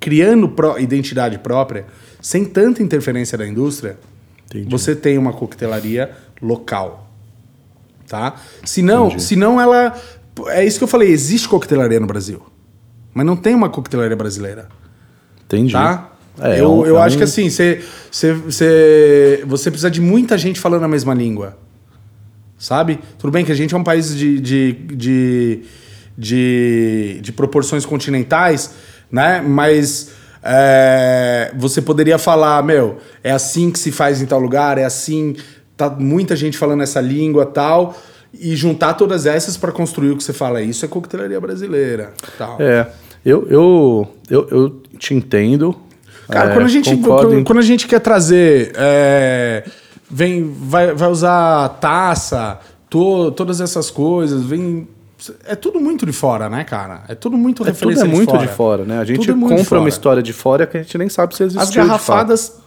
criando 0.00 0.48
pro, 0.48 0.76
identidade 0.76 1.38
própria, 1.38 1.86
sem 2.26 2.44
tanta 2.44 2.82
interferência 2.82 3.38
da 3.38 3.46
indústria, 3.46 3.96
Entendi. 4.46 4.68
você 4.68 4.96
tem 4.96 5.16
uma 5.16 5.32
coquetelaria 5.32 6.10
local. 6.42 7.08
Tá? 8.08 8.34
Se 8.64 8.82
não, 8.82 9.16
se 9.16 9.36
não 9.36 9.60
ela. 9.60 9.96
É 10.48 10.64
isso 10.64 10.76
que 10.76 10.82
eu 10.82 10.88
falei, 10.88 11.08
existe 11.08 11.48
coquetelaria 11.48 12.00
no 12.00 12.06
Brasil. 12.08 12.42
Mas 13.14 13.24
não 13.24 13.36
tem 13.36 13.54
uma 13.54 13.70
coquetelaria 13.70 14.16
brasileira. 14.16 14.68
Entendi. 15.44 15.72
Tá? 15.72 16.10
É, 16.40 16.60
eu 16.60 16.84
eu 16.84 16.98
é 16.98 17.02
acho 17.02 17.14
um... 17.14 17.18
que 17.18 17.24
assim, 17.24 17.48
cê, 17.48 17.80
cê, 18.10 18.36
cê, 18.50 19.44
você 19.46 19.70
precisa 19.70 19.88
de 19.88 20.00
muita 20.00 20.36
gente 20.36 20.58
falando 20.58 20.82
a 20.82 20.88
mesma 20.88 21.14
língua. 21.14 21.56
Sabe? 22.58 22.98
Tudo 23.20 23.30
bem 23.30 23.44
que 23.44 23.52
a 23.52 23.56
gente 23.56 23.72
é 23.72 23.78
um 23.78 23.84
país 23.84 24.12
de, 24.16 24.40
de, 24.40 24.72
de, 24.72 25.62
de, 26.18 27.20
de 27.22 27.32
proporções 27.32 27.86
continentais, 27.86 28.74
né? 29.12 29.40
Mas 29.40 30.10
é, 30.46 31.52
você 31.56 31.82
poderia 31.82 32.18
falar, 32.18 32.62
meu, 32.62 32.98
é 33.22 33.32
assim 33.32 33.70
que 33.70 33.78
se 33.78 33.90
faz 33.90 34.22
em 34.22 34.26
tal 34.26 34.38
lugar, 34.38 34.78
é 34.78 34.84
assim, 34.84 35.36
tá 35.76 35.90
muita 35.90 36.36
gente 36.36 36.56
falando 36.56 36.82
essa 36.82 37.00
língua 37.00 37.44
tal, 37.46 37.96
e 38.32 38.54
juntar 38.54 38.94
todas 38.94 39.26
essas 39.26 39.56
para 39.56 39.72
construir 39.72 40.10
o 40.10 40.16
que 40.16 40.22
você 40.22 40.32
fala. 40.32 40.62
Isso 40.62 40.84
é 40.84 40.88
coquetelaria 40.88 41.40
brasileira. 41.40 42.12
Tal. 42.38 42.56
É, 42.60 42.86
eu, 43.24 43.46
eu, 43.48 44.08
eu, 44.30 44.48
eu 44.50 44.82
te 44.98 45.14
entendo. 45.14 45.74
Cara, 46.28 46.50
é, 46.50 46.54
quando, 46.54 46.64
a 46.64 46.68
gente, 46.68 46.96
quando, 46.96 47.44
quando, 47.44 47.58
a 47.58 47.62
gente 47.62 47.86
quer 47.86 48.00
trazer. 48.00 48.72
É, 48.76 49.64
vem, 50.10 50.52
vai, 50.60 50.92
vai 50.92 51.10
usar 51.10 51.68
taça, 51.80 52.58
to, 52.90 53.30
todas 53.32 53.60
essas 53.60 53.90
coisas, 53.90 54.44
vem 54.44 54.86
é 55.44 55.54
tudo 55.54 55.80
muito 55.80 56.04
de 56.04 56.12
fora, 56.12 56.48
né, 56.48 56.64
cara? 56.64 57.04
É 57.08 57.14
tudo 57.14 57.36
muito 57.36 57.62
é, 57.62 57.66
referência 57.66 58.04
tudo 58.04 58.12
é 58.12 58.16
muito 58.16 58.32
de 58.32 58.36
fora. 58.36 58.46
de 58.46 58.52
fora, 58.54 58.84
né? 58.84 58.98
A 58.98 59.04
gente 59.04 59.30
é 59.30 59.34
compra 59.34 59.78
uma 59.78 59.88
história 59.88 60.22
de 60.22 60.32
fora 60.32 60.66
que 60.66 60.78
a 60.78 60.82
gente 60.82 60.98
nem 60.98 61.08
sabe 61.08 61.34
se 61.36 61.42
existe. 61.42 61.62
As 61.62 61.70
garrafadas, 61.70 62.60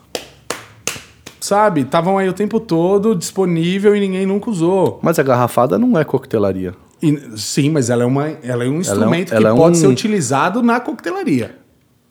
sabe, 1.39 1.81
estavam 1.81 2.17
aí 2.17 2.27
o 2.29 2.33
tempo 2.33 2.59
todo 2.59 3.15
disponível 3.15 3.95
e 3.95 3.99
ninguém 3.99 4.25
nunca 4.25 4.49
usou. 4.49 4.99
Mas 5.01 5.19
a 5.19 5.23
garrafada 5.23 5.77
não 5.77 5.97
é 5.97 6.03
coquetelaria. 6.03 6.73
E, 7.01 7.37
sim, 7.37 7.69
mas 7.69 7.89
ela 7.89 8.03
é, 8.03 8.05
uma, 8.05 8.27
ela 8.43 8.65
é 8.65 8.67
um 8.67 8.79
instrumento 8.79 9.33
ela 9.33 9.49
é, 9.49 9.51
que 9.51 9.57
é 9.57 9.61
pode 9.61 9.77
um... 9.77 9.79
ser 9.79 9.87
utilizado 9.87 10.61
na 10.61 10.79
coquetelaria. 10.79 11.57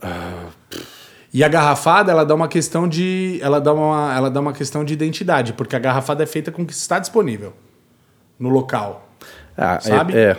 Ah. 0.00 0.46
E 1.32 1.44
a 1.44 1.48
garrafada, 1.48 2.10
ela 2.10 2.24
dá 2.24 2.34
uma 2.34 2.48
questão 2.48 2.88
de, 2.88 3.38
ela 3.42 3.60
dá 3.60 3.72
uma, 3.72 4.14
ela 4.16 4.30
dá 4.30 4.40
uma 4.40 4.52
questão 4.52 4.82
de 4.84 4.94
identidade, 4.94 5.52
porque 5.52 5.76
a 5.76 5.78
garrafada 5.78 6.22
é 6.22 6.26
feita 6.26 6.50
com 6.50 6.62
o 6.62 6.66
que 6.66 6.72
está 6.72 6.98
disponível 6.98 7.52
no 8.38 8.48
local. 8.48 9.07
Ah, 9.58 9.80
sabe? 9.80 10.16
É, 10.16 10.20
é. 10.20 10.36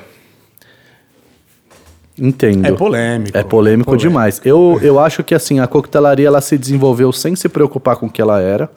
Entendo. 2.18 2.66
É 2.66 2.72
polêmico. 2.72 3.38
É 3.38 3.44
polêmico, 3.44 3.46
polêmico, 3.46 3.98
demais. 3.98 4.42
Eu, 4.44 4.80
eu 4.82 5.00
acho 5.00 5.24
que 5.24 5.36
assim, 5.36 5.60
a 5.60 5.68
coquetelaria 5.68 6.28
ela 6.28 6.42
se 6.42 6.58
desenvolveu 6.58 7.12
sem 7.12 7.36
se 7.36 7.48
preocupar 7.48 7.98
com 7.98 8.08
o 8.08 8.10
que 8.10 8.22
ela 8.22 8.42
era. 8.42 8.70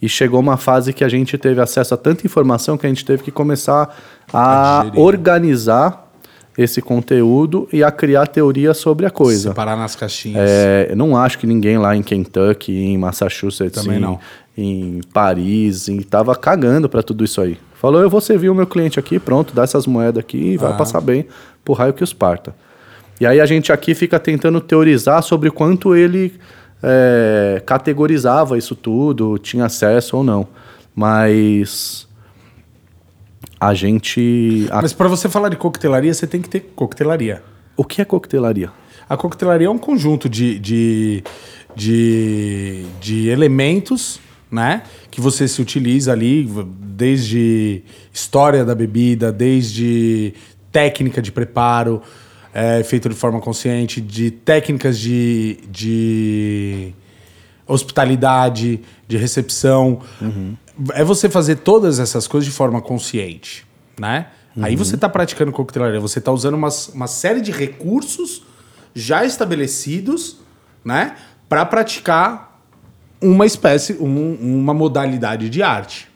E 0.00 0.08
chegou 0.08 0.40
uma 0.40 0.58
fase 0.58 0.92
que 0.92 1.02
a 1.02 1.08
gente 1.08 1.38
teve 1.38 1.60
acesso 1.60 1.94
a 1.94 1.96
tanta 1.96 2.26
informação 2.26 2.76
que 2.76 2.84
a 2.84 2.88
gente 2.88 3.04
teve 3.04 3.22
que 3.22 3.30
começar 3.30 3.96
a, 4.32 4.90
organizar 4.94 6.06
esse 6.56 6.82
conteúdo 6.82 7.66
e 7.72 7.82
a 7.82 7.90
criar 7.90 8.26
teoria 8.26 8.74
sobre 8.74 9.06
a 9.06 9.10
coisa. 9.10 9.50
Separar 9.50 9.76
nas 9.76 9.96
caixinhas. 9.96 10.48
É, 10.48 10.88
eu 10.90 10.96
não 10.96 11.16
acho 11.16 11.38
que 11.38 11.46
ninguém 11.46 11.78
lá 11.78 11.96
em 11.96 12.02
Kentucky, 12.02 12.72
em 12.72 12.98
Massachusetts, 12.98 13.82
Também 13.82 13.98
em, 13.98 14.00
não. 14.00 14.18
em 14.56 15.00
Paris, 15.14 15.88
estava 15.88 16.34
cagando 16.36 16.88
para 16.90 17.02
tudo 17.02 17.24
isso 17.24 17.40
aí. 17.40 17.58
Falou, 17.80 18.00
eu 18.00 18.08
vou 18.08 18.20
servir 18.20 18.48
o 18.48 18.54
meu 18.54 18.66
cliente 18.66 18.98
aqui, 18.98 19.18
pronto, 19.18 19.54
dá 19.54 19.62
essas 19.62 19.86
moedas 19.86 20.20
aqui 20.20 20.38
e 20.38 20.56
vai 20.56 20.72
ah. 20.72 20.74
passar 20.74 21.00
bem 21.00 21.26
pro 21.64 21.74
raio 21.74 21.92
que 21.92 22.02
os 22.02 22.12
parta. 22.12 22.54
E 23.20 23.26
aí 23.26 23.40
a 23.40 23.46
gente 23.46 23.72
aqui 23.72 23.94
fica 23.94 24.18
tentando 24.18 24.60
teorizar 24.60 25.22
sobre 25.22 25.50
quanto 25.50 25.94
ele 25.94 26.34
é, 26.82 27.62
categorizava 27.64 28.58
isso 28.58 28.74
tudo, 28.74 29.38
tinha 29.38 29.66
acesso 29.66 30.16
ou 30.16 30.24
não. 30.24 30.46
Mas 30.94 32.06
a 33.60 33.74
gente. 33.74 34.68
Mas 34.70 34.92
para 34.92 35.08
você 35.08 35.28
falar 35.28 35.48
de 35.48 35.56
coquetelaria, 35.56 36.12
você 36.12 36.26
tem 36.26 36.40
que 36.40 36.48
ter 36.48 36.60
coquetelaria. 36.74 37.42
O 37.76 37.84
que 37.84 38.00
é 38.00 38.04
coquetelaria? 38.04 38.70
A 39.08 39.16
coquetelaria 39.16 39.66
é 39.66 39.70
um 39.70 39.78
conjunto 39.78 40.28
de, 40.28 40.58
de, 40.58 41.22
de, 41.74 42.84
de 43.00 43.28
elementos 43.28 44.20
né? 44.50 44.82
Que 45.10 45.20
você 45.20 45.48
se 45.48 45.60
utiliza 45.60 46.12
ali, 46.12 46.48
desde 46.80 47.82
história 48.12 48.64
da 48.64 48.74
bebida, 48.74 49.32
desde 49.32 50.34
técnica 50.70 51.20
de 51.20 51.32
preparo, 51.32 52.02
é, 52.54 52.82
feita 52.82 53.08
de 53.08 53.14
forma 53.14 53.40
consciente, 53.40 54.00
de 54.00 54.30
técnicas 54.30 54.98
de, 54.98 55.58
de 55.70 56.94
hospitalidade, 57.66 58.80
de 59.06 59.16
recepção. 59.16 60.00
Uhum. 60.20 60.56
É 60.94 61.04
você 61.04 61.28
fazer 61.28 61.56
todas 61.56 61.98
essas 61.98 62.26
coisas 62.26 62.46
de 62.46 62.54
forma 62.54 62.80
consciente, 62.80 63.66
né? 63.98 64.28
Uhum. 64.56 64.64
Aí 64.64 64.76
você 64.76 64.94
está 64.94 65.08
praticando 65.08 65.52
coquetelaria, 65.52 66.00
você 66.00 66.18
está 66.18 66.32
usando 66.32 66.54
uma, 66.54 66.68
uma 66.94 67.06
série 67.06 67.40
de 67.40 67.52
recursos 67.52 68.42
já 68.94 69.24
estabelecidos, 69.24 70.38
né? 70.84 71.16
Para 71.48 71.64
praticar 71.66 72.55
uma 73.20 73.46
espécie, 73.46 73.94
um, 73.94 74.34
uma 74.40 74.74
modalidade 74.74 75.48
de 75.48 75.62
arte. 75.62 76.08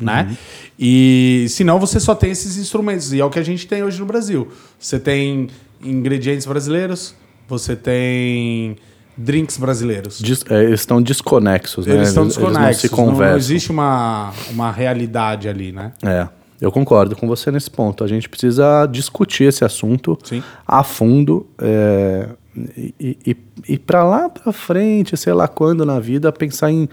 Né? 0.00 0.36
E 0.78 1.46
senão 1.48 1.78
você 1.78 2.00
só 2.00 2.14
tem 2.14 2.30
esses 2.30 2.56
instrumentos. 2.56 3.12
E 3.12 3.20
é 3.20 3.24
o 3.24 3.30
que 3.30 3.38
a 3.38 3.44
gente 3.44 3.66
tem 3.66 3.82
hoje 3.82 3.98
no 4.00 4.06
Brasil. 4.06 4.48
Você 4.78 4.98
tem 4.98 5.48
ingredientes 5.82 6.46
brasileiros, 6.46 7.14
você 7.48 7.76
tem 7.76 8.76
drinks 9.16 9.56
brasileiros. 9.56 10.20
É, 10.50 10.64
eles 10.64 10.80
estão 10.80 11.00
desconexos, 11.00 11.86
né? 11.86 11.94
Eles 11.94 12.08
estão 12.08 12.26
desconexos. 12.26 12.64
Eles 12.64 12.82
não 12.82 12.88
se 12.88 12.90
Não, 12.90 13.04
conversam. 13.12 13.30
não 13.30 13.38
existe 13.38 13.70
uma, 13.70 14.32
uma 14.50 14.72
realidade 14.72 15.48
ali, 15.48 15.70
né? 15.70 15.92
É, 16.02 16.28
eu 16.60 16.72
concordo 16.72 17.14
com 17.14 17.26
você 17.26 17.50
nesse 17.50 17.70
ponto. 17.70 18.02
A 18.02 18.08
gente 18.08 18.28
precisa 18.28 18.86
discutir 18.86 19.44
esse 19.44 19.64
assunto 19.64 20.18
Sim. 20.24 20.42
a 20.66 20.82
fundo 20.82 21.46
é, 21.58 22.28
e, 22.76 23.16
e, 23.26 23.36
e 23.68 23.78
para 23.78 24.04
lá 24.04 24.28
para 24.28 24.52
frente, 24.52 25.16
sei 25.16 25.32
lá 25.32 25.48
quando 25.48 25.84
na 25.84 25.98
vida, 26.00 26.30
pensar 26.32 26.70
em 26.70 26.88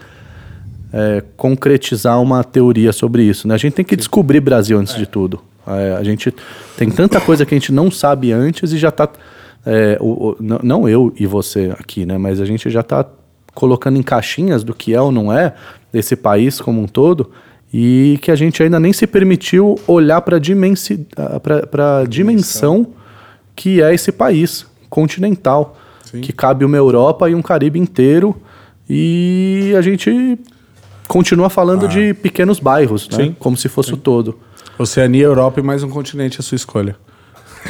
é, 0.92 1.22
concretizar 1.36 2.20
uma 2.20 2.42
teoria 2.44 2.92
sobre 2.92 3.22
isso. 3.22 3.46
Né? 3.48 3.54
A 3.54 3.58
gente 3.58 3.72
tem 3.74 3.84
que 3.84 3.96
descobrir 3.96 4.40
Brasil 4.40 4.78
antes 4.78 4.94
de 4.94 5.06
tudo. 5.06 5.40
É, 5.66 5.92
a 5.96 6.02
gente 6.02 6.34
tem 6.76 6.90
tanta 6.90 7.20
coisa 7.20 7.46
que 7.46 7.54
a 7.54 7.58
gente 7.58 7.72
não 7.72 7.90
sabe 7.90 8.32
antes 8.32 8.72
e 8.72 8.78
já 8.78 8.88
está. 8.88 9.08
o- 10.00 10.36
não- 10.40 10.58
não 10.62 10.88
eu 10.88 11.12
e 11.16 11.24
você 11.26 11.72
aqui, 11.78 12.04
né? 12.04 12.18
Mas 12.18 12.40
a 12.40 12.44
gente 12.44 12.68
já 12.68 12.80
está 12.80 13.06
colocando 13.54 13.96
em 13.96 14.02
caixinhas 14.02 14.64
do 14.64 14.74
que 14.74 14.92
é 14.92 15.00
ou 15.00 15.12
não 15.12 15.32
é 15.32 15.54
desse 15.92 16.16
país 16.16 16.60
como 16.60 16.80
um 16.82 16.88
todo 16.88 17.30
e 17.72 18.18
que 18.20 18.30
a 18.30 18.34
gente 18.34 18.60
ainda 18.62 18.80
nem 18.80 18.92
se 18.92 19.06
permitiu 19.06 19.78
olhar 19.86 20.20
para 20.22 20.38
dimensi, 20.40 21.06
a 21.16 22.04
dimensão 22.08 22.88
que 23.54 23.80
é 23.80 23.94
esse 23.94 24.10
país 24.10 24.66
continental, 24.92 25.74
Sim. 26.04 26.20
que 26.20 26.34
cabe 26.34 26.66
uma 26.66 26.76
Europa 26.76 27.30
e 27.30 27.34
um 27.34 27.40
Caribe 27.40 27.78
inteiro 27.78 28.36
e 28.86 29.72
a 29.74 29.80
gente 29.80 30.38
continua 31.08 31.48
falando 31.48 31.88
de 31.88 32.12
pequenos 32.12 32.60
bairros, 32.60 33.08
né? 33.08 33.14
Ah. 33.14 33.24
Sim. 33.24 33.36
Como 33.38 33.56
se 33.56 33.70
fosse 33.70 33.94
o 33.94 33.96
todo. 33.96 34.38
Oceania, 34.78 35.24
Europa 35.24 35.60
e 35.60 35.62
mais 35.62 35.82
um 35.82 35.88
continente 35.88 36.40
a 36.40 36.42
sua 36.42 36.56
escolha. 36.56 36.94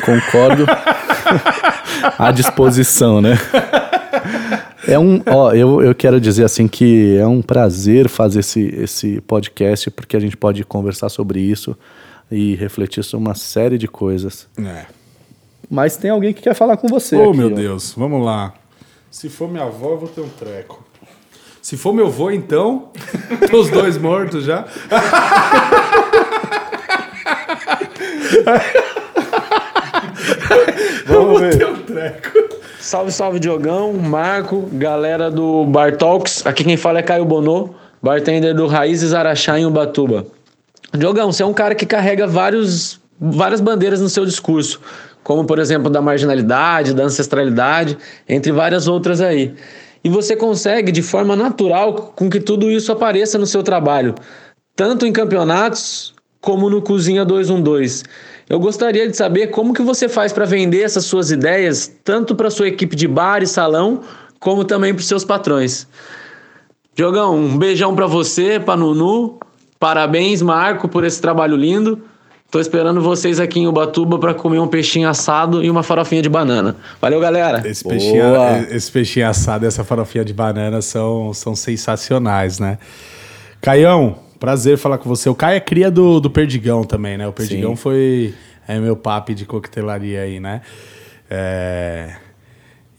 Concordo. 0.04 0.66
à 2.18 2.32
disposição, 2.32 3.20
né? 3.20 3.38
É 4.88 4.98
um, 4.98 5.22
ó, 5.24 5.52
eu, 5.52 5.80
eu 5.80 5.94
quero 5.94 6.20
dizer 6.20 6.42
assim 6.42 6.66
que 6.66 7.16
é 7.16 7.26
um 7.26 7.40
prazer 7.40 8.08
fazer 8.08 8.40
esse, 8.40 8.62
esse 8.76 9.20
podcast 9.20 9.92
porque 9.92 10.16
a 10.16 10.20
gente 10.20 10.36
pode 10.36 10.64
conversar 10.64 11.08
sobre 11.08 11.38
isso 11.40 11.76
e 12.28 12.56
refletir 12.56 13.04
sobre 13.04 13.28
uma 13.28 13.36
série 13.36 13.78
de 13.78 13.86
coisas. 13.86 14.48
É. 14.58 15.01
Mas 15.72 15.96
tem 15.96 16.10
alguém 16.10 16.34
que 16.34 16.42
quer 16.42 16.52
falar 16.52 16.76
com 16.76 16.86
você. 16.86 17.16
Oh, 17.16 17.30
aqui, 17.30 17.38
meu 17.38 17.50
ó. 17.50 17.54
Deus, 17.54 17.94
vamos 17.96 18.22
lá. 18.22 18.52
Se 19.10 19.30
for 19.30 19.50
minha 19.50 19.64
avó, 19.64 19.92
eu 19.92 19.98
vou 20.00 20.08
ter 20.10 20.20
um 20.20 20.28
treco. 20.28 20.84
Se 21.62 21.78
for 21.78 21.94
meu 21.94 22.08
avô, 22.08 22.30
então, 22.30 22.90
tô 23.50 23.60
os 23.60 23.70
dois 23.70 23.96
mortos 23.96 24.44
já. 24.44 24.66
Vamos 31.06 31.40
ver. 31.40 31.56
Ter 31.56 31.66
um 31.66 31.82
treco. 31.84 32.38
Salve, 32.78 33.10
salve, 33.10 33.40
Diogão, 33.40 33.94
Marco, 33.94 34.68
galera 34.72 35.30
do 35.30 35.64
Bar 35.64 35.96
Talks. 35.96 36.46
Aqui 36.46 36.64
quem 36.64 36.76
fala 36.76 36.98
é 36.98 37.02
Caio 37.02 37.24
Bonô, 37.24 37.70
bartender 38.02 38.54
do 38.54 38.66
Raízes 38.66 39.14
Araxá 39.14 39.58
em 39.58 39.64
Ubatuba. 39.64 40.26
Diogão, 40.92 41.32
você 41.32 41.42
é 41.42 41.46
um 41.46 41.54
cara 41.54 41.74
que 41.74 41.86
carrega 41.86 42.26
vários, 42.26 43.00
várias 43.18 43.62
bandeiras 43.62 44.02
no 44.02 44.10
seu 44.10 44.26
discurso, 44.26 44.78
como, 45.22 45.44
por 45.44 45.58
exemplo, 45.58 45.90
da 45.90 46.00
marginalidade, 46.00 46.94
da 46.94 47.04
ancestralidade, 47.04 47.96
entre 48.28 48.52
várias 48.52 48.88
outras 48.88 49.20
aí. 49.20 49.54
E 50.04 50.08
você 50.08 50.34
consegue, 50.34 50.90
de 50.90 51.02
forma 51.02 51.36
natural, 51.36 52.12
com 52.16 52.28
que 52.28 52.40
tudo 52.40 52.70
isso 52.70 52.90
apareça 52.90 53.38
no 53.38 53.46
seu 53.46 53.62
trabalho, 53.62 54.14
tanto 54.74 55.06
em 55.06 55.12
campeonatos 55.12 56.12
como 56.40 56.68
no 56.68 56.82
Cozinha 56.82 57.24
212. 57.24 58.02
Eu 58.48 58.58
gostaria 58.58 59.08
de 59.08 59.16
saber 59.16 59.46
como 59.48 59.72
que 59.72 59.82
você 59.82 60.08
faz 60.08 60.32
para 60.32 60.44
vender 60.44 60.82
essas 60.82 61.04
suas 61.04 61.30
ideias, 61.30 61.90
tanto 62.02 62.34
para 62.34 62.50
sua 62.50 62.68
equipe 62.68 62.96
de 62.96 63.06
bar 63.06 63.42
e 63.42 63.46
salão, 63.46 64.00
como 64.40 64.64
também 64.64 64.92
para 64.92 65.04
seus 65.04 65.24
patrões. 65.24 65.86
Diogão, 66.94 67.36
um 67.36 67.56
beijão 67.56 67.94
para 67.94 68.06
você, 68.06 68.58
para 68.58 68.76
Nunu. 68.76 69.38
Parabéns, 69.78 70.42
Marco, 70.42 70.88
por 70.88 71.04
esse 71.04 71.20
trabalho 71.20 71.56
lindo. 71.56 72.02
Tô 72.52 72.60
esperando 72.60 73.00
vocês 73.00 73.40
aqui 73.40 73.60
em 73.60 73.66
Ubatuba 73.66 74.18
para 74.18 74.34
comer 74.34 74.58
um 74.58 74.68
peixinho 74.68 75.08
assado 75.08 75.64
e 75.64 75.70
uma 75.70 75.82
farofinha 75.82 76.20
de 76.20 76.28
banana. 76.28 76.76
Valeu, 77.00 77.18
galera. 77.18 77.66
Esse 77.66 77.82
peixinho, 77.82 78.22
esse 78.70 78.92
peixinho 78.92 79.26
assado 79.26 79.64
e 79.64 79.68
essa 79.68 79.82
farofinha 79.82 80.22
de 80.22 80.34
banana 80.34 80.82
são, 80.82 81.32
são 81.32 81.56
sensacionais, 81.56 82.58
né? 82.58 82.76
Caião, 83.58 84.18
prazer 84.38 84.76
falar 84.76 84.98
com 84.98 85.08
você. 85.08 85.30
O 85.30 85.34
Caio 85.34 85.56
é 85.56 85.60
cria 85.60 85.90
do, 85.90 86.20
do 86.20 86.28
Perdigão 86.28 86.84
também, 86.84 87.16
né? 87.16 87.26
O 87.26 87.32
Perdigão 87.32 87.70
Sim. 87.70 87.76
foi 87.76 88.34
é 88.68 88.78
meu 88.78 88.96
papo 88.96 89.34
de 89.34 89.46
coquetelaria 89.46 90.20
aí, 90.20 90.38
né? 90.38 90.60
É, 91.30 92.16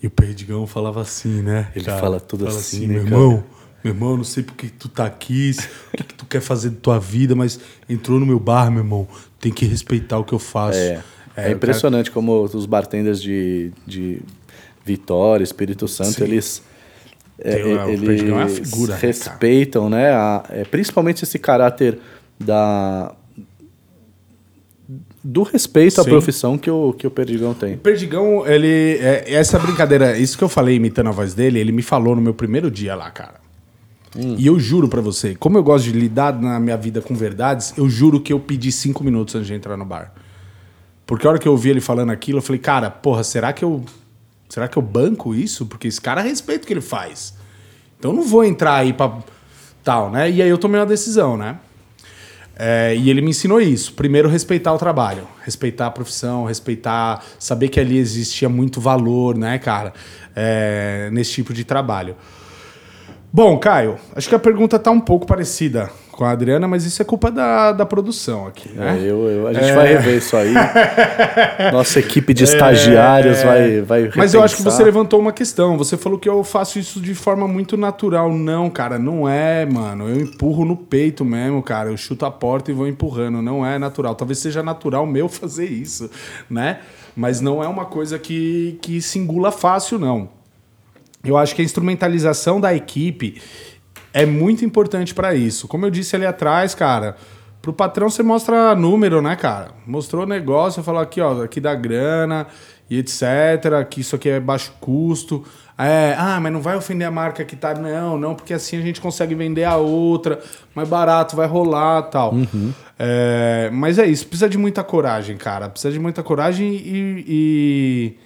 E 0.01 0.07
o 0.07 0.09
Perdigão 0.09 0.65
falava 0.65 0.99
assim, 0.99 1.43
né? 1.43 1.67
Ele 1.75 1.85
fala 1.85 2.19
tudo 2.19 2.47
assim, 2.47 2.87
né, 2.87 2.95
meu 2.95 3.03
cara? 3.03 3.15
irmão. 3.15 3.43
Meu 3.84 3.93
irmão, 3.93 4.15
não 4.17 4.23
sei 4.23 4.43
por 4.43 4.55
que 4.55 4.67
tu 4.69 4.88
tá 4.88 5.05
aqui, 5.05 5.51
o 5.93 5.97
que, 5.97 6.03
que 6.03 6.13
tu 6.13 6.25
quer 6.25 6.41
fazer 6.41 6.69
da 6.69 6.79
tua 6.79 6.99
vida, 6.99 7.36
mas 7.36 7.59
entrou 7.89 8.19
no 8.19 8.25
meu 8.25 8.39
bar, 8.39 8.71
meu 8.71 8.79
irmão. 8.81 9.07
Tem 9.39 9.51
que 9.51 9.65
respeitar 9.65 10.17
o 10.19 10.23
que 10.23 10.34
eu 10.34 10.39
faço. 10.39 10.77
É, 10.79 11.01
é, 11.36 11.49
o 11.49 11.51
impressionante 11.51 12.09
como 12.09 12.43
os 12.43 12.65
bartenders 12.65 13.21
de, 13.21 13.71
de 13.86 14.21
Vitória, 14.86 15.43
Espírito 15.43 15.88
Santo, 15.88 16.13
Sim. 16.13 16.23
eles, 16.23 16.63
é, 17.39 17.55
Tem 17.55 17.63
o 17.63 17.89
eles 17.89 18.01
Perdigão 18.05 18.41
é 18.41 18.47
figura, 18.47 18.93
né, 18.93 18.99
respeitam, 19.01 19.89
né? 19.89 20.11
a- 20.11 20.43
é, 20.49 20.63
principalmente 20.63 21.23
esse 21.23 21.38
caráter 21.38 21.99
da 22.39 23.13
do 25.23 25.43
respeito 25.43 26.01
à 26.01 26.03
Sim. 26.03 26.09
profissão 26.09 26.57
que 26.57 26.69
o, 26.69 26.91
que 26.93 27.07
o 27.07 27.11
Perdigão 27.11 27.53
tem. 27.53 27.75
O 27.75 27.77
Perdigão, 27.77 28.45
ele. 28.45 28.97
É, 28.99 29.34
essa 29.34 29.57
brincadeira, 29.57 30.17
isso 30.17 30.38
que 30.38 30.43
eu 30.43 30.49
falei 30.49 30.75
imitando 30.75 31.07
a 31.07 31.11
voz 31.11 31.34
dele, 31.34 31.59
ele 31.59 31.71
me 31.71 31.81
falou 31.81 32.13
no 32.15 32.21
meu 32.21 32.34
primeiro 32.34 32.69
dia 32.69 32.93
lá, 32.93 33.09
cara. 33.09 33.36
E 34.16 34.45
eu 34.45 34.59
juro 34.59 34.88
pra 34.88 35.01
você, 35.01 35.36
como 35.36 35.57
eu 35.57 35.64
gosto 35.64 35.86
de 35.86 35.91
lidar 35.91 36.39
na 36.39 36.59
minha 36.59 36.78
vida 36.78 37.01
com 37.01 37.16
verdades, 37.16 37.74
eu 37.76 37.89
juro 37.89 38.20
que 38.20 38.32
eu 38.32 38.39
pedi 38.39 38.72
cinco 38.72 39.03
minutos 39.03 39.34
antes 39.34 39.47
de 39.47 39.53
entrar 39.53 39.76
no 39.76 39.86
bar. 39.86 40.14
Porque 41.05 41.26
a 41.26 41.32
hora 41.32 41.39
que 41.39 41.47
eu 41.47 41.51
ouvi 41.51 41.70
ele 41.70 41.82
falando 41.82 42.11
aquilo, 42.11 42.38
eu 42.38 42.41
falei, 42.41 42.59
cara, 42.59 42.89
porra, 42.89 43.24
será 43.24 43.51
que 43.51 43.64
eu. 43.64 43.84
Será 44.47 44.68
que 44.68 44.78
eu 44.78 44.84
banco 44.84 45.34
isso? 45.34 45.66
Porque 45.66 45.88
esse 45.88 45.99
cara 45.99 46.22
respeita 46.22 46.64
o 46.64 46.68
que 46.68 46.74
ele 46.74 46.82
faz. 46.82 47.34
Então 47.97 48.11
eu 48.11 48.16
não 48.16 48.24
vou 48.24 48.43
entrar 48.43 48.76
aí 48.76 48.93
pra. 48.93 49.18
tal, 49.84 50.11
né? 50.11 50.30
E 50.30 50.41
aí 50.41 50.49
eu 50.49 50.57
tomei 50.57 50.80
uma 50.80 50.86
decisão, 50.86 51.36
né? 51.36 51.57
É, 52.55 52.95
e 52.95 53.09
ele 53.09 53.22
me 53.22 53.32
ensinou 53.32 53.59
isso. 53.59 53.93
Primeiro, 53.93 54.30
respeitar 54.30 54.72
o 54.74 54.78
trabalho, 54.78 55.28
respeitar 55.43 55.88
a 55.88 55.91
profissão, 55.91 56.45
respeitar, 56.45 57.24
saber 57.39 57.70
que 57.70 57.80
ali 57.80 57.97
existia 57.97 58.47
muito 58.47 58.80
valor, 58.80 59.36
né, 59.36 59.57
cara, 59.57 59.91
é, 60.36 61.09
nesse 61.11 61.32
tipo 61.32 61.51
de 61.51 61.64
trabalho. 61.64 62.16
Bom, 63.36 63.57
Caio, 63.57 63.95
acho 64.15 64.29
que 64.29 64.36
a 64.36 64.39
pergunta 64.39 64.77
tá 64.77 64.91
um 64.91 64.99
pouco 64.99 65.25
parecida 65.25 65.89
com 66.11 66.23
a 66.23 66.29
Adriana, 66.29 66.67
mas 66.67 66.86
isso 66.86 67.01
é 67.01 67.05
culpa 67.05 67.31
da, 67.31 67.71
da 67.71 67.84
produção 67.84 68.45
aqui, 68.45 68.69
né? 68.69 68.99
É, 68.99 69.09
eu, 69.09 69.27
eu- 69.27 69.47
a 69.47 69.53
gente 69.53 69.71
vai 69.73 69.88
rever 69.88 70.17
isso 70.19 70.38
aí. 70.38 70.53
Nossa 71.73 71.99
equipe 71.99 72.31
de 72.31 72.43
estagiários 72.43 73.41
vai, 73.41 73.81
vai 73.81 74.03
É, 74.03 74.11
Mas 74.15 74.36
eu 74.36 74.43
acho 74.43 74.57
que 74.57 74.61
você 74.61 74.84
levantou 74.84 75.19
uma 75.19 75.31
questão. 75.31 75.75
Você 75.79 75.97
falou 75.97 76.19
que 76.19 76.29
eu 76.29 76.43
faço 76.43 76.77
isso 76.77 77.01
de 77.01 77.15
forma 77.15 77.47
muito 77.47 77.75
natural. 77.75 78.31
Não, 78.31 78.69
cara, 78.69 78.99
não 78.99 79.27
é, 79.27 79.65
mano. 79.65 80.07
Eu 80.07 80.21
empurro 80.21 80.63
no 80.63 80.77
peito 80.77 81.25
mesmo, 81.25 81.63
cara. 81.63 81.89
Eu 81.89 81.97
chuto 81.97 82.27
a 82.27 82.31
porta 82.31 82.69
e 82.69 82.73
vou 82.75 82.88
empurrando. 82.88 83.41
Não 83.41 83.65
é 83.65 83.79
natural. 83.79 84.13
Talvez 84.13 84.38
seja 84.38 84.61
natural 84.61 85.07
meu 85.07 85.27
fazer 85.29 85.65
isso, 85.65 86.07
né? 86.47 86.81
Mas 87.15 87.41
não 87.41 87.63
é 87.63 87.67
uma 87.67 87.86
coisa 87.86 88.19
que, 88.19 88.77
que 88.79 89.01
se 89.01 89.17
engula 89.17 89.51
fácil, 89.51 89.97
não. 89.97 90.29
Eu 91.24 91.38
acho 91.38 91.55
que 91.55 91.61
a 91.61 91.65
instrumentalização 91.65 92.59
da 92.59 92.74
equipe 92.74 93.41
é 94.13 94.26
muito 94.26 94.65
importante 94.65 95.13
para 95.13 95.34
isso. 95.34 95.67
Como 95.67 95.86
eu 95.86 95.89
disse 95.89 96.15
ali 96.15 96.26
atrás, 96.26 96.76
cara, 96.76 97.15
pro 97.61 97.71
patrão 97.71 98.09
você 98.09 98.21
mostra 98.21 98.76
número, 98.76 99.21
né, 99.21 99.36
cara? 99.36 99.71
Mostrou 99.88 100.24
o 100.24 100.28
negócio, 100.28 100.84
falou 100.84 101.01
aqui, 101.01 101.21
ó, 101.21 101.43
aqui 101.43 101.61
dá 101.61 101.74
grana 101.74 102.47
e 102.89 102.99
etc, 102.99 103.88
que 103.89 104.01
isso 104.01 104.15
aqui 104.15 104.30
é 104.30 104.39
baixo 104.39 104.74
custo. 104.80 105.43
É, 105.78 106.13
ah, 106.17 106.39
mas 106.39 106.53
não 106.53 106.61
vai 106.61 106.76
ofender 106.76 107.07
a 107.07 107.11
marca 107.11 107.43
que 107.43 107.55
tá. 107.55 107.74
Não, 107.74 108.17
não, 108.17 108.36
porque 108.36 108.53
assim 108.53 108.78
a 108.78 108.82
gente 108.82 109.01
consegue 109.01 109.34
vender 109.34 109.63
a 109.63 109.78
outra, 109.78 110.39
mais 110.76 110.88
barato, 110.88 111.36
vai 111.36 111.47
rolar 111.47 112.03
tal. 112.03 112.34
É, 112.99 113.69
mas 113.74 113.97
é 113.97 114.05
isso, 114.05 114.28
precisa 114.28 114.47
de 114.47 114.57
muita 114.57 114.84
coragem, 114.84 115.36
cara. 115.36 115.69
Precisa 115.69 115.91
de 115.91 115.99
muita 115.99 116.21
coragem 116.21 116.74
e, 116.74 117.26
e, 117.28 118.17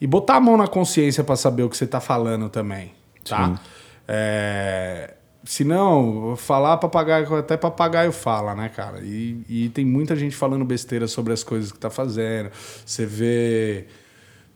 e 0.00 0.06
botar 0.06 0.36
a 0.36 0.40
mão 0.40 0.56
na 0.56 0.66
consciência 0.66 1.24
para 1.24 1.36
saber 1.36 1.62
o 1.62 1.70
que 1.70 1.76
você 1.76 1.86
tá 1.86 2.00
falando 2.00 2.48
também, 2.48 2.92
tá? 3.28 3.58
É, 4.06 5.14
se 5.44 5.64
não, 5.64 6.34
falar 6.36 6.76
papagaio, 6.76 7.34
até 7.36 7.56
papagaio 7.56 8.12
fala, 8.12 8.54
né, 8.54 8.68
cara? 8.68 9.00
E, 9.02 9.42
e 9.48 9.68
tem 9.70 9.84
muita 9.84 10.14
gente 10.16 10.34
falando 10.36 10.64
besteira 10.64 11.06
sobre 11.06 11.32
as 11.32 11.42
coisas 11.42 11.72
que 11.72 11.78
tá 11.78 11.90
fazendo. 11.90 12.50
Você 12.84 13.06
vê 13.06 13.86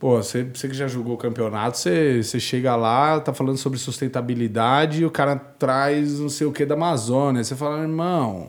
Pô, 0.00 0.16
você, 0.16 0.44
você 0.44 0.66
que 0.66 0.72
já 0.72 0.88
jogou 0.88 1.14
campeonato, 1.18 1.76
você, 1.76 2.22
você 2.22 2.40
chega 2.40 2.74
lá, 2.74 3.20
tá 3.20 3.34
falando 3.34 3.58
sobre 3.58 3.78
sustentabilidade 3.78 5.02
e 5.02 5.04
o 5.04 5.10
cara 5.10 5.36
traz 5.36 6.18
não 6.18 6.30
sei 6.30 6.46
o 6.46 6.52
que 6.52 6.64
da 6.64 6.74
Amazônia. 6.74 7.44
Você 7.44 7.54
fala, 7.54 7.82
irmão, 7.82 8.48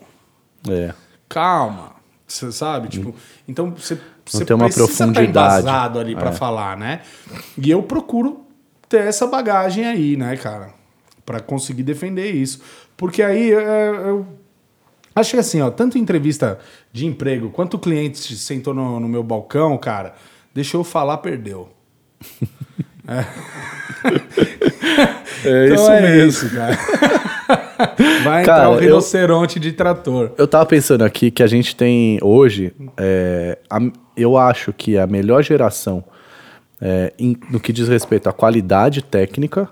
É. 0.70 0.94
calma. 1.28 2.01
Você 2.32 2.52
sabe? 2.52 2.88
Tipo, 2.88 3.14
então 3.48 3.72
você, 3.72 3.98
você 4.26 4.46
tem 4.46 4.56
uma 4.56 4.66
precisa 4.66 4.88
tá 4.88 4.96
profundidade. 4.96 5.30
embasado 5.30 6.00
ali 6.00 6.16
pra 6.16 6.30
É. 6.30 6.34
falar, 6.34 6.78
né? 6.78 7.02
E 7.58 7.70
eu 7.70 7.84
procuro 7.84 8.46
ter 8.88 9.02
essa 9.02 9.28
bagagem 9.28 9.86
aí, 9.86 10.16
né, 10.16 10.38
cara? 10.38 10.74
Pra 11.26 11.40
conseguir 11.40 11.84
defender 11.84 12.32
isso. 12.32 12.62
Porque 12.96 13.22
aí 13.22 13.52
é, 13.52 13.90
eu 14.06 14.26
acho 15.16 15.32
que 15.32 15.38
assim, 15.38 15.62
ó, 15.62 15.70
tanto 15.70 15.98
entrevista 15.98 16.60
de 16.94 17.06
emprego 17.06 17.50
quanto 17.50 17.74
o 17.76 17.80
cliente 17.80 18.36
sentou 18.38 18.74
no, 18.74 19.00
no 19.00 19.10
meu 19.10 19.24
balcão, 19.24 19.78
cara, 19.78 20.14
deixou 20.54 20.82
eu 20.82 20.86
falar, 20.86 21.18
perdeu. 21.18 21.70
É 23.08 23.26
Então 25.44 25.76
isso 25.76 25.92
é 25.92 26.02
mesmo. 26.02 26.30
isso, 26.30 26.50
cara. 26.56 26.78
Vai 28.24 28.44
Cara, 28.44 28.64
entrar 28.66 28.70
o 28.70 28.74
eu- 28.76 28.80
rinoceronte 28.80 29.60
de 29.60 29.72
trator. 29.72 30.32
Eu 30.38 30.48
tava 30.48 30.66
pensando 30.66 31.04
aqui 31.04 31.32
que 31.32 31.42
a 31.44 31.48
gente 31.48 31.76
tem 31.76 32.20
hoje, 32.22 32.74
é, 32.98 33.58
a- 33.70 33.80
eu 34.16 34.38
acho 34.38 34.72
que 34.74 34.98
a 34.98 35.06
melhor 35.08 35.44
geração 35.44 36.04
é, 36.82 37.14
em- 37.20 37.38
no 37.52 37.60
que 37.60 37.72
diz 37.72 37.88
respeito 37.88 38.28
à 38.28 38.34
qualidade 38.34 39.04
técnica 39.04 39.70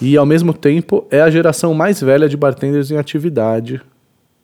e 0.00 0.16
ao 0.16 0.24
mesmo 0.26 0.52
tempo 0.54 1.06
é 1.10 1.20
a 1.20 1.28
geração 1.30 1.74
mais 1.74 2.00
velha 2.00 2.28
de 2.28 2.36
bartenders 2.36 2.90
em 2.90 2.96
atividade 2.96 3.80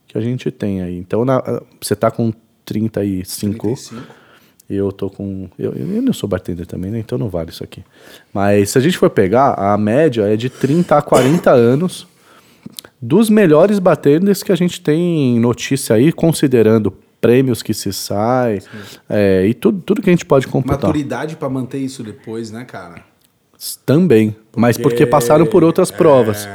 que 0.06 0.18
a 0.18 0.20
gente 0.20 0.50
tem 0.50 0.82
aí. 0.82 0.98
Então 0.98 1.24
na- 1.24 1.62
você 1.80 1.96
tá 1.96 2.10
com 2.10 2.30
35, 2.64 3.74
eu 4.68 4.92
tô 4.92 5.10
com. 5.10 5.48
Eu, 5.58 5.72
eu 5.74 6.02
não 6.02 6.12
sou 6.12 6.28
bartender 6.28 6.66
também, 6.66 6.90
né? 6.90 6.98
Então 6.98 7.18
não 7.18 7.28
vale 7.28 7.50
isso 7.50 7.64
aqui. 7.64 7.82
Mas 8.32 8.70
se 8.70 8.78
a 8.78 8.80
gente 8.80 8.96
for 8.98 9.10
pegar, 9.10 9.54
a 9.54 9.76
média 9.76 10.22
é 10.22 10.36
de 10.36 10.48
30 10.48 10.96
a 10.98 11.02
40 11.02 11.50
anos 11.50 12.06
dos 13.03 13.28
melhores 13.28 13.80
bartenders 13.80 14.44
que 14.44 14.53
a 14.53 14.55
gente 14.55 14.80
tem 14.80 15.40
notícia 15.40 15.96
aí, 15.96 16.12
considerando 16.12 16.94
prêmios 17.20 17.61
que 17.61 17.74
se 17.74 17.92
sai 17.92 18.61
é, 19.09 19.44
e 19.44 19.55
tudo, 19.55 19.80
tudo 19.80 20.00
que 20.00 20.09
a 20.09 20.12
gente 20.12 20.24
pode 20.24 20.46
computar. 20.46 20.80
Maturidade 20.82 21.34
pra 21.34 21.48
manter 21.48 21.78
isso 21.78 22.05
depois, 22.05 22.53
né, 22.53 22.64
cara? 22.64 23.03
Também, 23.84 24.36
mas 24.57 24.76
porque 24.76 25.05
passaram 25.05 25.46
por 25.46 25.64
outras 25.64 25.90
provas. 25.90 26.48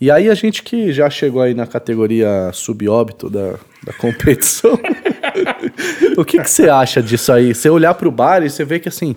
E 0.00 0.10
aí 0.10 0.28
a 0.28 0.34
gente 0.34 0.62
que 0.62 0.92
já 0.92 1.08
chegou 1.08 1.40
aí 1.40 1.54
na 1.54 1.66
categoria 1.66 2.50
subóbito 2.52 3.30
da, 3.30 3.54
da 3.84 3.92
competição, 3.92 4.72
o 6.16 6.24
que, 6.24 6.38
que 6.38 6.50
você 6.50 6.68
acha 6.68 7.02
disso 7.02 7.32
aí? 7.32 7.54
Você 7.54 7.70
olhar 7.70 7.94
pro 7.94 8.10
bar 8.10 8.42
e 8.42 8.50
você 8.50 8.64
vê 8.64 8.80
que 8.80 8.88
assim, 8.88 9.14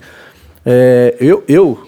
é, 0.65 1.15
eu, 1.19 1.43
eu 1.47 1.87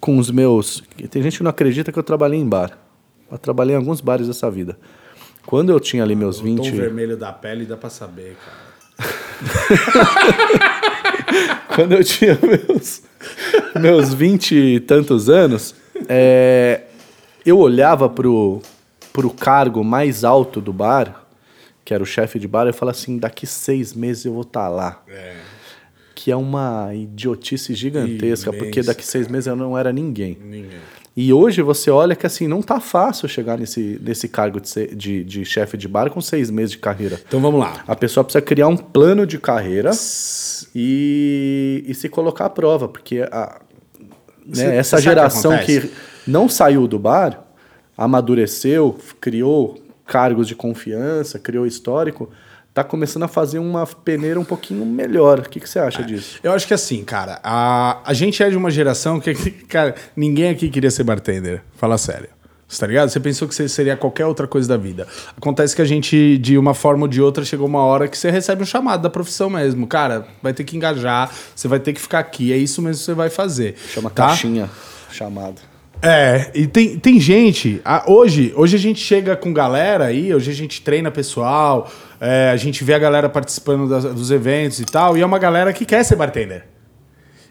com 0.00 0.18
os 0.18 0.30
meus... 0.30 0.82
Tem 1.10 1.22
gente 1.22 1.38
que 1.38 1.42
não 1.42 1.50
acredita 1.50 1.92
que 1.92 1.98
eu 1.98 2.02
trabalhei 2.02 2.38
em 2.38 2.48
bar. 2.48 2.83
Eu 3.30 3.38
trabalhei 3.38 3.74
em 3.74 3.78
alguns 3.78 4.00
bares 4.00 4.26
dessa 4.26 4.50
vida. 4.50 4.78
Quando 5.46 5.70
eu 5.70 5.80
tinha 5.80 6.02
ali 6.02 6.14
meus 6.14 6.40
O 6.40 6.44
20... 6.44 6.70
tom 6.70 6.76
vermelho 6.76 7.16
da 7.16 7.32
pele 7.32 7.64
dá 7.64 7.76
pra 7.76 7.90
saber, 7.90 8.36
cara. 8.44 8.64
quando 11.74 11.92
eu 11.92 12.04
tinha 12.04 12.38
meus, 12.40 13.02
meus 13.80 14.14
20 14.14 14.54
e 14.54 14.80
tantos 14.80 15.28
anos, 15.28 15.74
é, 16.08 16.82
eu 17.44 17.58
olhava 17.58 18.08
pro, 18.08 18.62
pro 19.12 19.30
cargo 19.30 19.84
mais 19.84 20.24
alto 20.24 20.60
do 20.60 20.72
bar, 20.72 21.24
que 21.84 21.92
era 21.92 22.02
o 22.02 22.06
chefe 22.06 22.38
de 22.38 22.48
bar, 22.48 22.66
e 22.66 22.70
eu 22.70 22.74
falava 22.74 22.96
assim: 22.96 23.18
daqui 23.18 23.46
seis 23.46 23.92
meses 23.92 24.24
eu 24.24 24.32
vou 24.32 24.42
estar 24.42 24.68
lá. 24.68 25.02
Que 26.14 26.30
é 26.30 26.36
uma 26.36 26.94
idiotice 26.94 27.74
gigantesca, 27.74 28.52
porque 28.52 28.80
Imensa, 28.80 28.92
daqui 28.92 29.04
seis 29.04 29.28
meses 29.28 29.46
eu 29.46 29.56
não 29.56 29.76
era 29.76 29.92
ninguém. 29.92 30.38
Ninguém. 30.40 30.78
E 31.16 31.32
hoje 31.32 31.62
você 31.62 31.90
olha 31.90 32.16
que 32.16 32.26
assim, 32.26 32.48
não 32.48 32.60
tá 32.60 32.80
fácil 32.80 33.28
chegar 33.28 33.56
nesse, 33.56 34.00
nesse 34.02 34.26
cargo 34.28 34.60
de, 34.60 34.68
ser- 34.68 34.94
de, 34.96 35.22
de 35.22 35.44
chefe 35.44 35.76
de 35.76 35.86
bar 35.86 36.10
com 36.10 36.20
seis 36.20 36.50
meses 36.50 36.72
de 36.72 36.78
carreira. 36.78 37.20
Então 37.28 37.40
vamos 37.40 37.60
lá. 37.60 37.84
A 37.86 37.94
pessoa 37.94 38.24
precisa 38.24 38.42
criar 38.42 38.66
um 38.66 38.76
plano 38.76 39.24
de 39.24 39.38
carreira 39.38 39.92
e, 40.74 41.84
e 41.86 41.94
se 41.94 42.08
colocar 42.08 42.46
à 42.46 42.50
prova, 42.50 42.88
porque 42.88 43.20
a, 43.30 43.60
né, 44.44 44.54
Cê- 44.54 44.64
essa 44.76 44.96
cê 44.96 45.02
sabe 45.02 45.02
o 45.02 45.02
que 45.02 45.02
geração 45.20 45.52
acontece? 45.52 45.80
que, 45.88 45.94
não 46.30 46.48
saiu 46.48 46.88
do 46.88 46.98
bar, 46.98 47.44
amadureceu, 47.96 48.98
criou 49.20 49.78
cargos 50.06 50.48
de 50.48 50.54
confiança, 50.54 51.38
criou 51.38 51.66
histórico, 51.66 52.30
tá 52.74 52.82
começando 52.82 53.22
a 53.22 53.28
fazer 53.28 53.60
uma 53.60 53.86
peneira 53.86 54.38
um 54.38 54.44
pouquinho 54.44 54.84
melhor. 54.84 55.38
O 55.38 55.42
que, 55.48 55.60
que 55.60 55.68
você 55.68 55.78
acha 55.78 56.02
disso? 56.02 56.40
Eu 56.42 56.52
acho 56.52 56.66
que 56.66 56.74
assim, 56.74 57.04
cara, 57.04 57.38
a, 57.42 58.00
a 58.04 58.12
gente 58.12 58.42
é 58.42 58.50
de 58.50 58.56
uma 58.56 58.70
geração 58.70 59.20
que, 59.20 59.32
cara, 59.68 59.94
ninguém 60.16 60.50
aqui 60.50 60.68
queria 60.68 60.90
ser 60.90 61.04
bartender. 61.04 61.62
Fala 61.76 61.96
sério. 61.96 62.28
Você 62.66 62.80
tá 62.80 62.86
ligado? 62.88 63.08
Você 63.08 63.20
pensou 63.20 63.46
que 63.46 63.54
você 63.54 63.68
seria 63.68 63.96
qualquer 63.96 64.26
outra 64.26 64.48
coisa 64.48 64.66
da 64.66 64.76
vida. 64.76 65.06
Acontece 65.36 65.76
que 65.76 65.82
a 65.82 65.84
gente, 65.84 66.36
de 66.38 66.58
uma 66.58 66.74
forma 66.74 67.02
ou 67.02 67.08
de 67.08 67.22
outra, 67.22 67.44
chegou 67.44 67.68
uma 67.68 67.84
hora 67.84 68.08
que 68.08 68.18
você 68.18 68.30
recebe 68.30 68.62
um 68.62 68.66
chamado 68.66 69.02
da 69.02 69.10
profissão 69.10 69.48
mesmo. 69.48 69.86
Cara, 69.86 70.26
vai 70.42 70.52
ter 70.52 70.64
que 70.64 70.76
engajar, 70.76 71.30
você 71.54 71.68
vai 71.68 71.78
ter 71.78 71.92
que 71.92 72.00
ficar 72.00 72.18
aqui. 72.18 72.52
É 72.52 72.56
isso 72.56 72.82
mesmo 72.82 72.98
que 72.98 73.04
você 73.04 73.14
vai 73.14 73.30
fazer. 73.30 73.76
Chama 73.90 74.10
tá? 74.10 74.28
caixinha 74.28 74.68
chamada. 75.12 75.73
É, 76.02 76.50
e 76.54 76.66
tem, 76.66 76.98
tem 76.98 77.18
gente. 77.18 77.80
a- 77.84 78.04
hoje, 78.06 78.52
hoje 78.56 78.76
a 78.76 78.78
gente 78.78 79.00
chega 79.00 79.34
com 79.36 79.52
galera 79.52 80.06
aí, 80.06 80.34
hoje 80.34 80.50
a 80.50 80.54
gente 80.54 80.82
treina 80.82 81.10
pessoal, 81.10 81.90
é, 82.20 82.50
a 82.50 82.56
gente 82.56 82.84
vê 82.84 82.94
a 82.94 82.98
galera 82.98 83.28
participando 83.28 83.88
das- 83.88 84.04
dos 84.04 84.30
eventos 84.30 84.80
e 84.80 84.84
tal, 84.84 85.16
e 85.16 85.22
é 85.22 85.26
uma 85.26 85.38
galera 85.38 85.72
que 85.72 85.84
quer 85.86 86.04
ser 86.04 86.16
bartender. 86.16 86.66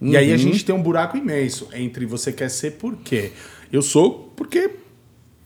E 0.02 0.18
aí 0.18 0.32
a 0.34 0.38
gente 0.38 0.66
tem 0.66 0.76
um 0.76 0.82
buraco 0.82 1.16
imenso 1.18 1.70
entre 1.74 2.06
você 2.06 2.32
quer 2.32 2.50
ser 2.50 2.72
por 2.72 2.96
quê? 2.98 3.32
Eu 3.72 3.82
sou 3.82 4.32
porque 4.36 4.70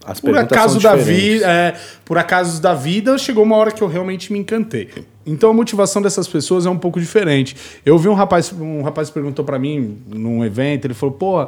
As 0.03 0.19
por 0.19 0.35
acaso 0.37 0.79
da 0.79 0.95
vida, 0.95 1.45
é, 1.45 1.75
por 2.03 2.17
acaso 2.17 2.61
da 2.61 2.73
vida, 2.73 3.17
chegou 3.17 3.43
uma 3.43 3.55
hora 3.57 3.71
que 3.71 3.81
eu 3.81 3.87
realmente 3.87 4.33
me 4.33 4.39
encantei. 4.39 4.89
Então 5.25 5.49
a 5.49 5.53
motivação 5.53 6.01
dessas 6.01 6.27
pessoas 6.27 6.65
é 6.65 6.69
um 6.69 6.77
pouco 6.77 6.99
diferente. 6.99 7.55
Eu 7.85 7.97
vi 7.99 8.07
um 8.07 8.13
rapaz, 8.13 8.51
um 8.53 8.81
rapaz 8.81 9.09
perguntou 9.09 9.43
pra 9.45 9.59
mim 9.59 9.97
num 10.07 10.43
evento, 10.45 10.85
ele 10.85 10.93
falou: 10.93 11.13
"Pô, 11.15 11.47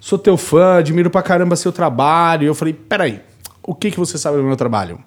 sou 0.00 0.18
teu 0.18 0.36
fã, 0.36 0.78
admiro 0.78 1.10
pra 1.10 1.22
caramba 1.22 1.56
seu 1.56 1.72
trabalho". 1.72 2.44
E 2.44 2.46
eu 2.46 2.54
falei: 2.54 2.72
"Peraí, 2.74 3.20
o 3.62 3.74
que 3.74 3.90
que 3.90 3.98
você 3.98 4.16
sabe 4.18 4.36
do 4.38 4.42
meu 4.44 4.56
trabalho?". 4.56 4.98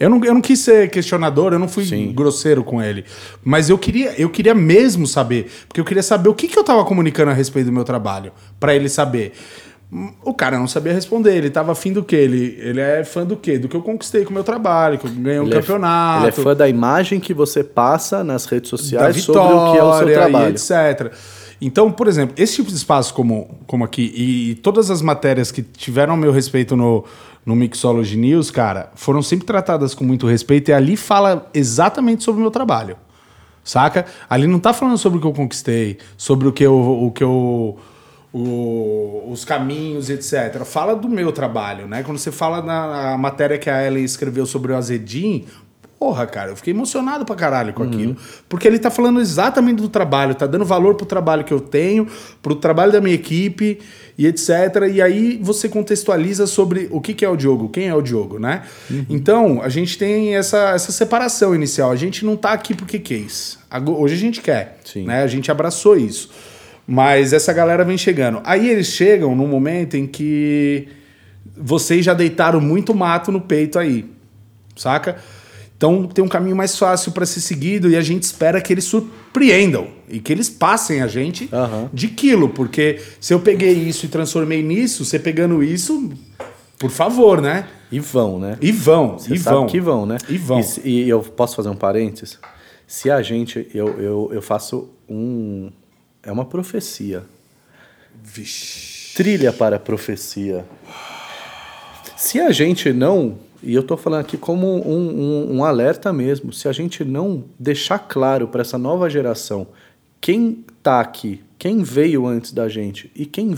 Eu 0.00 0.08
não, 0.10 0.24
eu 0.24 0.34
não 0.34 0.40
quis 0.40 0.58
ser 0.60 0.90
questionador, 0.90 1.52
eu 1.52 1.58
não 1.58 1.68
fui 1.68 1.84
Sim. 1.84 2.12
grosseiro 2.12 2.62
com 2.64 2.82
ele, 2.82 3.04
mas 3.44 3.70
eu 3.70 3.78
queria, 3.78 4.14
eu 4.20 4.28
queria 4.30 4.54
mesmo 4.54 5.06
saber, 5.06 5.50
porque 5.68 5.80
eu 5.80 5.84
queria 5.84 6.02
saber 6.02 6.28
o 6.28 6.34
que 6.34 6.48
que 6.48 6.58
eu 6.58 6.64
tava 6.64 6.84
comunicando 6.84 7.30
a 7.30 7.34
respeito 7.34 7.66
do 7.66 7.72
meu 7.72 7.84
trabalho, 7.84 8.32
pra 8.58 8.74
ele 8.74 8.88
saber. 8.88 9.32
O 10.22 10.34
cara 10.34 10.58
não 10.58 10.66
sabia 10.68 10.92
responder, 10.92 11.34
ele 11.34 11.48
tava 11.48 11.72
afim 11.72 11.94
do 11.94 12.04
quê? 12.04 12.16
Ele, 12.16 12.58
ele 12.60 12.78
é 12.78 13.02
fã 13.04 13.24
do 13.24 13.34
quê? 13.38 13.56
Do 13.58 13.68
que 13.70 13.74
eu 13.74 13.80
conquistei 13.80 14.22
com 14.22 14.28
o 14.28 14.34
meu 14.34 14.44
trabalho, 14.44 14.98
que 14.98 15.06
eu 15.06 15.10
ganhei 15.10 15.40
um 15.40 15.44
Ele 15.44 15.54
é- 15.54 15.60
campeonato. 15.60 16.20
ele 16.24 16.28
é 16.28 16.32
fã 16.32 16.54
da 16.54 16.68
imagem 16.68 17.18
que 17.18 17.32
você 17.32 17.64
passa 17.64 18.22
nas 18.22 18.44
redes 18.44 18.68
sociais 18.68 19.16
vitória 19.16 19.48
sobre 19.50 19.56
o 19.56 19.72
que 19.72 19.78
é 19.78 19.82
o 19.82 19.96
seu 19.96 20.12
trabalho. 20.12 20.50
etc. 20.50 21.10
Então, 21.60 21.90
por 21.90 22.06
exemplo, 22.06 22.34
esse 22.38 22.56
tipo 22.56 22.68
de 22.68 22.76
espaço 22.76 23.12
como, 23.12 23.58
como 23.66 23.84
aqui 23.84 24.12
e 24.14 24.54
todas 24.56 24.90
as 24.90 25.02
matérias 25.02 25.50
que 25.50 25.62
tiveram 25.62 26.16
meu 26.16 26.30
respeito 26.30 26.76
no, 26.76 27.04
no 27.44 27.56
Mixology 27.56 28.16
News, 28.16 28.50
cara, 28.50 28.92
foram 28.94 29.22
sempre 29.22 29.46
tratadas 29.46 29.94
com 29.94 30.04
muito 30.04 30.26
respeito 30.26 30.70
e 30.70 30.72
ali 30.72 30.96
fala 30.96 31.50
exatamente 31.52 32.22
sobre 32.22 32.38
o 32.40 32.42
meu 32.42 32.50
trabalho. 32.50 32.96
Saca? 33.64 34.06
Ali 34.30 34.46
não 34.46 34.58
tá 34.58 34.72
falando 34.72 34.96
sobre 34.96 35.18
o 35.18 35.20
que 35.20 35.26
eu 35.26 35.32
conquistei, 35.32 35.98
sobre 36.16 36.48
o 36.48 36.52
que 36.52 36.64
eu, 36.64 36.74
o 36.74 37.10
que 37.10 37.22
eu 37.22 37.76
o- 38.32 39.30
os 39.30 39.44
caminhos, 39.44 40.10
etc. 40.10 40.64
Fala 40.64 40.94
do 40.94 41.08
meu 41.08 41.32
trabalho, 41.32 41.86
né? 41.86 42.02
Quando 42.02 42.18
você 42.18 42.30
fala 42.30 42.62
na, 42.62 43.18
matéria 43.18 43.58
que 43.58 43.68
a 43.68 43.84
Ellen 43.86 44.04
escreveu 44.04 44.46
sobre 44.46 44.72
o 44.72 44.76
Azedim, 44.76 45.44
porra, 45.98 46.26
cara, 46.26 46.50
eu 46.50 46.56
fiquei 46.56 46.72
emocionado 46.72 47.24
pra 47.24 47.34
caralho 47.34 47.72
com 47.72 47.82
aquilo. 47.82 48.16
Porque 48.48 48.68
ele 48.68 48.78
tá 48.78 48.90
falando 48.90 49.20
exatamente 49.20 49.82
do 49.82 49.88
trabalho, 49.88 50.34
tá 50.34 50.46
dando 50.46 50.64
valor 50.64 50.94
pro 50.94 51.04
trabalho 51.04 51.42
que 51.42 51.52
eu 51.52 51.60
tenho, 51.60 52.06
pro 52.40 52.54
trabalho 52.54 52.92
da 52.92 53.00
minha 53.00 53.14
equipe 53.14 53.80
e 54.16 54.26
etc. 54.26 54.48
E 54.92 55.02
aí 55.02 55.38
você 55.42 55.68
contextualiza 55.68 56.46
sobre 56.46 56.88
o 56.92 57.00
que, 57.00 57.14
que 57.14 57.24
é 57.24 57.28
o 57.28 57.36
Diogo, 57.36 57.68
quem 57.68 57.88
é 57.88 57.94
o 57.94 58.00
Diogo, 58.00 58.38
né? 58.38 58.62
Então, 59.10 59.60
a 59.60 59.68
gente 59.68 59.98
tem 59.98 60.36
essa, 60.36 60.70
essa 60.70 60.92
separação 60.92 61.54
inicial. 61.54 61.90
A 61.90 61.96
gente 61.96 62.24
não 62.24 62.36
tá 62.36 62.52
aqui 62.52 62.74
porque 62.74 62.98
quis. 62.98 63.58
Hoje 63.98 64.14
a 64.14 64.18
gente 64.18 64.40
quer, 64.40 64.78
Sim. 64.84 65.04
né? 65.04 65.22
A 65.22 65.26
gente 65.26 65.50
abraçou 65.50 65.96
isso. 65.96 66.30
Mas 66.86 67.32
essa 67.32 67.52
galera 67.52 67.84
vem 67.84 67.98
chegando. 67.98 68.40
Aí 68.44 68.70
eles 68.70 68.86
chegam 68.86 69.34
num 69.34 69.48
momento 69.48 69.96
em 69.96 70.06
que 70.06 70.88
vocês 71.56 72.04
já 72.04 72.14
deitaram 72.14 72.60
muito 72.60 72.94
mato 72.94 73.32
no 73.32 73.40
peito 73.40 73.78
aí, 73.78 74.06
saca? 74.76 75.16
Então 75.78 76.08
tem 76.08 76.24
um 76.24 76.28
caminho 76.28 76.56
mais 76.56 76.76
fácil 76.76 77.12
para 77.12 77.24
ser 77.24 77.40
seguido 77.40 77.88
e 77.88 77.94
a 77.94 78.00
gente 78.02 78.24
espera 78.24 78.60
que 78.60 78.72
eles 78.72 78.82
surpreendam 78.82 79.86
e 80.08 80.18
que 80.18 80.32
eles 80.32 80.50
passem 80.50 81.00
a 81.02 81.06
gente 81.06 81.48
Aham. 81.52 81.88
de 81.94 82.08
quilo, 82.08 82.48
porque 82.48 83.00
se 83.20 83.32
eu 83.32 83.38
peguei 83.38 83.72
isso 83.74 84.04
e 84.04 84.08
transformei 84.08 84.60
nisso, 84.60 85.04
você 85.04 85.20
pegando 85.20 85.62
isso, 85.62 86.10
por 86.80 86.90
favor, 86.90 87.40
né? 87.40 87.68
E 87.92 88.00
vão, 88.00 88.40
né? 88.40 88.58
E 88.60 88.72
vão, 88.72 89.18
Você 89.20 89.34
e 89.34 89.38
vão. 89.38 89.66
que 89.68 89.80
vão, 89.80 90.04
né? 90.04 90.18
E 90.28 90.36
vão. 90.36 90.60
E, 90.84 91.04
e 91.04 91.08
eu 91.08 91.20
posso 91.20 91.54
fazer 91.54 91.68
um 91.68 91.76
parênteses? 91.76 92.40
Se 92.84 93.08
a 93.08 93.22
gente, 93.22 93.68
eu, 93.72 93.88
eu, 94.00 94.30
eu 94.32 94.42
faço 94.42 94.90
um, 95.08 95.70
é 96.24 96.32
uma 96.32 96.44
profecia. 96.44 97.22
Vixe. 98.20 99.14
Trilha 99.14 99.52
para 99.52 99.76
a 99.76 99.78
profecia. 99.78 100.64
Se 102.16 102.40
a 102.40 102.50
gente 102.50 102.92
não, 102.92 103.38
e 103.62 103.74
eu 103.74 103.80
estou 103.80 103.96
falando 103.96 104.20
aqui 104.20 104.36
como 104.36 104.66
um, 104.66 105.08
um, 105.08 105.56
um 105.56 105.64
alerta 105.64 106.12
mesmo, 106.12 106.52
se 106.52 106.68
a 106.68 106.72
gente 106.72 107.04
não 107.04 107.44
deixar 107.58 107.98
claro 107.98 108.48
para 108.48 108.60
essa 108.60 108.78
nova 108.78 109.08
geração 109.10 109.66
quem 110.20 110.64
está 110.78 111.00
aqui, 111.00 111.42
quem 111.58 111.82
veio 111.82 112.26
antes 112.26 112.52
da 112.52 112.68
gente 112.68 113.10
e 113.14 113.26
quem 113.26 113.54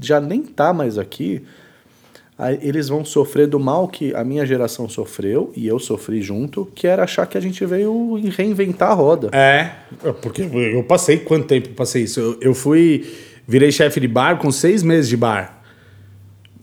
já 0.00 0.20
nem 0.20 0.42
está 0.42 0.72
mais 0.72 0.98
aqui, 0.98 1.42
eles 2.60 2.88
vão 2.88 3.04
sofrer 3.04 3.48
do 3.48 3.58
mal 3.58 3.88
que 3.88 4.14
a 4.14 4.22
minha 4.22 4.46
geração 4.46 4.88
sofreu 4.88 5.52
e 5.56 5.66
eu 5.66 5.78
sofri 5.78 6.22
junto, 6.22 6.66
que 6.74 6.86
era 6.86 7.02
achar 7.02 7.26
que 7.26 7.36
a 7.36 7.40
gente 7.40 7.64
veio 7.66 8.14
reinventar 8.36 8.92
a 8.92 8.94
roda. 8.94 9.30
É, 9.32 9.72
porque 10.22 10.42
eu 10.42 10.84
passei 10.84 11.18
quanto 11.18 11.46
tempo 11.46 11.70
passei 11.70 12.04
isso? 12.04 12.20
Eu, 12.20 12.38
eu 12.40 12.54
fui, 12.54 13.04
virei 13.46 13.72
chefe 13.72 13.98
de 13.98 14.06
bar 14.06 14.38
com 14.38 14.52
seis 14.52 14.84
meses 14.84 15.08
de 15.08 15.16
bar. 15.16 15.57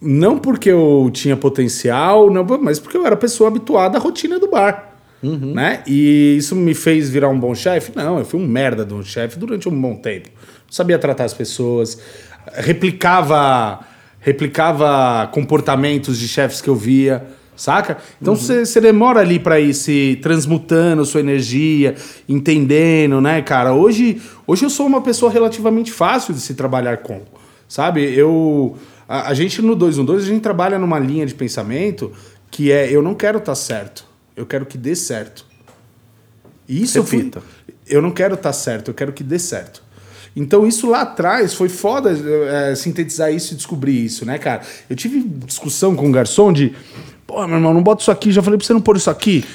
Não 0.01 0.37
porque 0.37 0.69
eu 0.69 1.09
tinha 1.13 1.37
potencial, 1.37 2.29
não, 2.29 2.45
mas 2.61 2.79
porque 2.79 2.97
eu 2.97 3.05
era 3.05 3.15
pessoa 3.15 3.49
habituada 3.49 3.97
à 3.97 4.01
rotina 4.01 4.39
do 4.39 4.47
bar. 4.47 4.93
Uhum. 5.23 5.53
Né? 5.53 5.81
E 5.87 6.35
isso 6.37 6.55
me 6.55 6.73
fez 6.73 7.09
virar 7.09 7.29
um 7.29 7.39
bom 7.39 7.55
chefe? 7.55 7.91
Não, 7.95 8.19
eu 8.19 8.25
fui 8.25 8.39
um 8.39 8.47
merda 8.47 8.85
de 8.85 8.93
um 8.93 9.03
chefe 9.03 9.39
durante 9.39 9.67
um 9.67 9.81
bom 9.81 9.95
tempo. 9.95 10.29
Não 10.35 10.71
sabia 10.71 10.99
tratar 10.99 11.23
as 11.23 11.33
pessoas, 11.33 11.99
replicava, 12.53 13.79
replicava 14.19 15.27
comportamentos 15.31 16.19
de 16.19 16.27
chefes 16.27 16.61
que 16.61 16.69
eu 16.69 16.75
via, 16.75 17.25
saca? 17.55 17.97
Então 18.21 18.35
você 18.35 18.59
uhum. 18.59 18.81
demora 18.83 19.21
ali 19.21 19.39
para 19.39 19.59
ir 19.59 19.73
se 19.73 20.19
transmutando 20.21 21.05
sua 21.05 21.21
energia, 21.21 21.95
entendendo, 22.27 23.19
né, 23.21 23.41
cara? 23.41 23.73
Hoje, 23.73 24.21
hoje 24.45 24.65
eu 24.65 24.69
sou 24.69 24.85
uma 24.85 25.01
pessoa 25.01 25.31
relativamente 25.31 25.91
fácil 25.91 26.33
de 26.33 26.39
se 26.39 26.53
trabalhar 26.53 26.97
com, 26.97 27.21
sabe? 27.67 28.03
Eu 28.13 28.77
a, 29.07 29.29
a 29.29 29.33
gente 29.33 29.61
no 29.61 29.75
212 29.75 30.25
a 30.25 30.33
gente 30.33 30.41
trabalha 30.41 30.79
numa 30.79 30.99
linha 30.99 31.25
de 31.25 31.33
pensamento 31.33 32.11
que 32.49 32.71
é 32.71 32.89
eu 32.91 33.01
não 33.01 33.13
quero 33.13 33.37
estar 33.37 33.51
tá 33.51 33.55
certo, 33.55 34.05
eu 34.35 34.45
quero 34.45 34.65
que 34.65 34.77
dê 34.77 34.95
certo. 34.95 35.45
E 36.67 36.81
isso 36.81 37.01
Repita. 37.01 37.39
eu 37.39 37.43
fui, 37.43 37.75
eu 37.87 38.01
não 38.01 38.11
quero 38.11 38.33
estar 38.35 38.49
tá 38.49 38.53
certo, 38.53 38.89
eu 38.89 38.93
quero 38.93 39.13
que 39.13 39.23
dê 39.23 39.37
certo. 39.37 39.83
Então 40.35 40.67
isso 40.67 40.89
lá 40.89 41.01
atrás 41.01 41.53
foi 41.53 41.69
foda 41.69 42.11
é, 42.11 42.75
sintetizar 42.75 43.31
isso 43.33 43.53
e 43.53 43.55
descobrir 43.57 44.03
isso, 44.03 44.25
né, 44.25 44.37
cara? 44.37 44.61
Eu 44.89 44.95
tive 44.95 45.21
discussão 45.21 45.95
com 45.95 46.07
um 46.07 46.11
garçom 46.11 46.51
de, 46.51 46.73
pô, 47.25 47.45
meu 47.47 47.57
irmão, 47.57 47.73
não 47.73 47.81
bota 47.81 48.01
isso 48.01 48.11
aqui, 48.11 48.31
já 48.31 48.41
falei 48.41 48.57
pra 48.57 48.67
você 48.67 48.73
não 48.73 48.81
pôr 48.81 48.97
isso 48.97 49.09
aqui. 49.09 49.45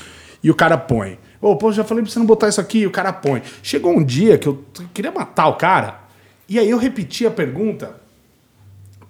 E 0.42 0.50
o 0.50 0.54
cara 0.54 0.78
põe. 0.78 1.18
Ô, 1.40 1.54
pô, 1.56 1.70
já 1.70 1.84
falei 1.84 2.02
pra 2.02 2.10
você 2.10 2.18
não 2.18 2.26
botar 2.26 2.48
isso 2.48 2.60
aqui, 2.60 2.80
e 2.80 2.86
o 2.86 2.90
cara 2.90 3.12
põe. 3.12 3.42
Chegou 3.62 3.96
um 3.96 4.02
dia 4.02 4.38
que 4.38 4.46
eu 4.46 4.64
queria 4.94 5.10
matar 5.10 5.48
o 5.48 5.56
cara, 5.56 6.00
e 6.48 6.58
aí 6.58 6.68
eu 6.68 6.78
repeti 6.78 7.26
a 7.26 7.30
pergunta 7.30 7.99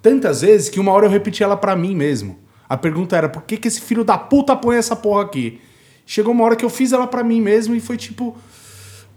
tantas 0.01 0.41
vezes 0.41 0.69
que 0.69 0.79
uma 0.79 0.91
hora 0.91 1.05
eu 1.05 1.09
repeti 1.09 1.43
ela 1.43 1.57
para 1.57 1.75
mim 1.75 1.95
mesmo. 1.95 2.39
A 2.67 2.77
pergunta 2.77 3.15
era: 3.15 3.29
por 3.29 3.43
que, 3.43 3.57
que 3.57 3.67
esse 3.67 3.81
filho 3.81 4.03
da 4.03 4.17
puta 4.17 4.55
põe 4.55 4.77
essa 4.77 4.95
porra 4.95 5.23
aqui? 5.23 5.61
Chegou 6.05 6.33
uma 6.33 6.43
hora 6.43 6.55
que 6.55 6.65
eu 6.65 6.69
fiz 6.69 6.91
ela 6.91 7.07
para 7.07 7.23
mim 7.23 7.41
mesmo 7.41 7.75
e 7.75 7.79
foi 7.79 7.97
tipo: 7.97 8.35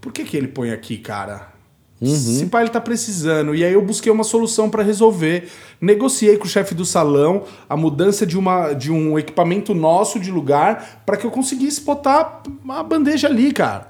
por 0.01 0.13
que, 0.13 0.25
que 0.25 0.37
ele 0.37 0.49
põe 0.49 0.71
aqui, 0.71 0.99
cara? 0.99 1.55
Uhum. 2.01 2.17
Se 2.17 2.47
pai 2.47 2.65
ele 2.65 2.71
tá 2.71 2.81
precisando. 2.81 3.55
E 3.55 3.65
aí 3.65 3.73
eu 3.73 3.81
busquei 3.81 4.11
uma 4.13 4.25
solução 4.25 4.69
para 4.69 4.83
resolver. 4.83 5.49
Negociei 5.81 6.37
com 6.37 6.45
o 6.45 6.49
chefe 6.49 6.75
do 6.75 6.85
salão 6.85 7.45
a 7.69 7.77
mudança 7.77 8.27
de, 8.27 8.37
uma, 8.37 8.73
de 8.73 8.91
um 8.91 9.19
equipamento 9.19 9.75
nosso 9.75 10.19
de 10.19 10.31
lugar 10.31 11.03
para 11.07 11.17
que 11.17 11.25
eu 11.25 11.31
conseguisse 11.31 11.81
botar 11.81 12.43
uma 12.63 12.83
bandeja 12.83 13.29
ali, 13.29 13.53
cara. 13.53 13.89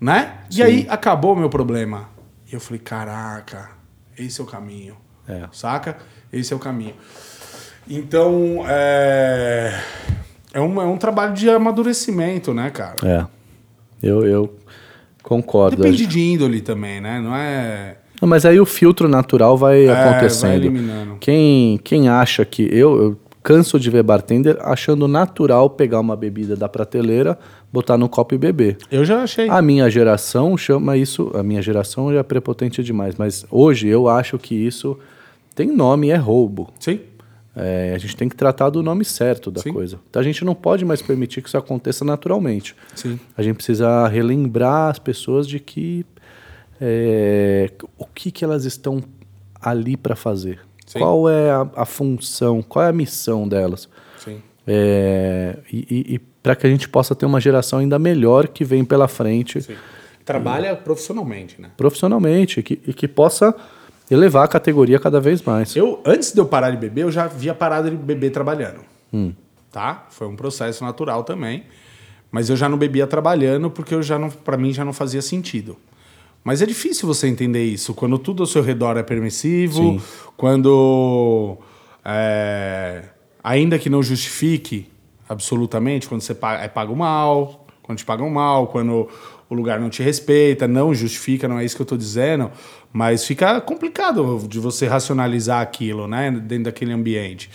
Né? 0.00 0.38
Sim. 0.50 0.58
E 0.58 0.62
aí 0.62 0.86
acabou 0.88 1.34
o 1.34 1.36
meu 1.36 1.48
problema. 1.48 2.08
E 2.50 2.54
eu 2.54 2.60
falei: 2.60 2.80
caraca, 2.80 3.70
esse 4.18 4.40
é 4.40 4.44
o 4.44 4.46
caminho. 4.46 4.96
É. 5.28 5.46
Saca? 5.52 5.98
Esse 6.34 6.52
é 6.52 6.56
o 6.56 6.58
caminho. 6.58 6.94
Então, 7.88 8.64
é, 8.66 9.78
é, 10.52 10.60
um, 10.60 10.80
é 10.80 10.86
um 10.86 10.96
trabalho 10.96 11.34
de 11.34 11.48
amadurecimento, 11.48 12.52
né, 12.54 12.70
cara? 12.70 12.96
É. 13.04 13.26
Eu, 14.02 14.26
eu 14.26 14.54
concordo. 15.22 15.76
Depende 15.76 16.06
de 16.06 16.20
índole 16.20 16.60
também, 16.60 17.00
né? 17.00 17.20
Não 17.20 17.34
é. 17.34 17.96
Não, 18.20 18.28
mas 18.28 18.44
aí 18.44 18.58
o 18.58 18.66
filtro 18.66 19.08
natural 19.08 19.56
vai 19.56 19.86
é, 19.86 19.90
acontecendo. 19.90 20.50
Vai 20.50 20.56
eliminando. 20.56 21.16
Quem, 21.20 21.78
quem 21.82 22.08
acha 22.08 22.44
que. 22.44 22.62
Eu, 22.62 23.02
eu 23.02 23.18
canso 23.42 23.78
de 23.78 23.90
ver 23.90 24.02
bartender 24.02 24.56
achando 24.62 25.06
natural 25.06 25.68
pegar 25.68 26.00
uma 26.00 26.16
bebida 26.16 26.56
da 26.56 26.66
prateleira, 26.66 27.38
botar 27.70 27.98
no 27.98 28.08
copo 28.08 28.34
e 28.34 28.38
beber. 28.38 28.78
Eu 28.90 29.04
já 29.04 29.22
achei. 29.22 29.48
A 29.50 29.60
minha 29.60 29.90
geração 29.90 30.56
chama 30.56 30.96
isso. 30.96 31.30
A 31.34 31.42
minha 31.42 31.60
geração 31.60 32.10
já 32.10 32.20
é 32.20 32.22
prepotente 32.22 32.82
demais, 32.82 33.14
mas 33.16 33.44
hoje 33.50 33.88
eu 33.88 34.08
acho 34.08 34.38
que 34.38 34.54
isso 34.54 34.98
tem 35.54 35.68
nome, 35.68 36.10
é 36.10 36.16
roubo. 36.16 36.72
Sim. 36.78 37.00
É, 37.56 37.92
a 37.94 37.98
gente 37.98 38.16
tem 38.16 38.28
que 38.28 38.34
tratar 38.34 38.68
do 38.70 38.82
nome 38.82 39.04
certo 39.04 39.50
da 39.50 39.60
Sim. 39.60 39.72
coisa. 39.72 40.00
Então 40.10 40.20
a 40.20 40.24
gente 40.24 40.44
não 40.44 40.54
pode 40.54 40.84
mais 40.84 41.00
permitir 41.00 41.40
que 41.40 41.48
isso 41.48 41.56
aconteça 41.56 42.04
naturalmente. 42.04 42.74
Sim. 42.94 43.18
A 43.36 43.42
gente 43.42 43.56
precisa 43.56 44.08
relembrar 44.08 44.90
as 44.90 44.98
pessoas 44.98 45.46
de 45.46 45.60
que 45.60 46.04
é, 46.80 47.70
o 47.96 48.06
que, 48.06 48.32
que 48.32 48.44
elas 48.44 48.64
estão 48.64 49.02
ali 49.60 49.96
para 49.96 50.16
fazer. 50.16 50.60
Sim. 50.84 50.98
Qual 50.98 51.30
é 51.30 51.50
a, 51.50 51.68
a, 51.76 51.86
função, 51.86 52.60
qual 52.60 52.84
é 52.84 52.88
a 52.88 52.92
missão 52.92 53.48
delas. 53.48 53.88
Sim. 54.18 54.42
É, 54.66 55.58
e, 55.72 55.86
e, 55.88 56.14
e 56.14 56.18
para 56.18 56.56
que 56.56 56.66
a 56.66 56.70
gente 56.70 56.88
possa 56.88 57.14
ter 57.14 57.24
uma 57.24 57.40
geração 57.40 57.78
ainda 57.78 57.98
melhor 57.98 58.48
que 58.48 58.64
vem 58.64 58.84
pela 58.84 59.08
frente. 59.08 59.62
Sim. 59.62 59.76
Trabalha 60.24 60.72
e, 60.72 60.76
profissionalmente, 60.76 61.60
né? 61.60 61.70
Profissionalmente, 61.76 62.62
que, 62.62 62.80
e 62.86 62.92
que 62.92 63.06
possa 63.06 63.54
elevar 64.14 64.44
a 64.44 64.48
categoria 64.48 64.98
cada 64.98 65.20
vez 65.20 65.42
mais. 65.42 65.74
Eu, 65.76 66.00
antes 66.04 66.32
de 66.32 66.40
eu 66.40 66.46
parar 66.46 66.70
de 66.70 66.76
beber, 66.76 67.02
eu 67.02 67.12
já 67.12 67.24
havia 67.24 67.54
parado 67.54 67.90
de 67.90 67.96
beber 67.96 68.30
trabalhando. 68.30 68.80
Hum. 69.12 69.32
Tá? 69.70 70.06
Foi 70.10 70.26
um 70.26 70.36
processo 70.36 70.84
natural 70.84 71.24
também. 71.24 71.64
Mas 72.30 72.50
eu 72.50 72.56
já 72.56 72.68
não 72.68 72.76
bebia 72.76 73.06
trabalhando 73.06 73.70
porque 73.70 73.94
eu 73.94 74.02
já 74.02 74.18
não, 74.18 74.28
para 74.28 74.56
mim 74.56 74.72
já 74.72 74.84
não 74.84 74.92
fazia 74.92 75.22
sentido. 75.22 75.76
Mas 76.42 76.60
é 76.60 76.66
difícil 76.66 77.06
você 77.06 77.26
entender 77.26 77.64
isso 77.64 77.94
quando 77.94 78.18
tudo 78.18 78.42
ao 78.42 78.46
seu 78.46 78.62
redor 78.62 78.96
é 78.96 79.02
permissivo, 79.02 79.98
Sim. 79.98 80.02
quando 80.36 81.56
é, 82.04 83.04
ainda 83.42 83.78
que 83.78 83.88
não 83.88 84.02
justifique 84.02 84.88
absolutamente, 85.28 86.06
quando 86.06 86.20
você 86.20 86.36
é 86.60 86.68
pago 86.68 86.94
mal, 86.94 87.66
quando 87.82 87.98
te 87.98 88.04
pagam 88.04 88.28
mal, 88.28 88.66
quando 88.66 89.08
o 89.48 89.54
lugar 89.54 89.80
não 89.80 89.88
te 89.88 90.02
respeita, 90.02 90.66
não 90.68 90.94
justifica, 90.94 91.46
não 91.46 91.58
é 91.58 91.64
isso 91.64 91.76
que 91.76 91.82
eu 91.82 91.84
estou 91.84 91.98
dizendo, 91.98 92.50
mas 92.94 93.24
fica 93.24 93.60
complicado 93.60 94.46
de 94.48 94.60
você 94.60 94.86
racionalizar 94.86 95.60
aquilo, 95.60 96.06
né, 96.06 96.30
dentro 96.30 96.66
daquele 96.66 96.92
ambiente. 96.92 97.50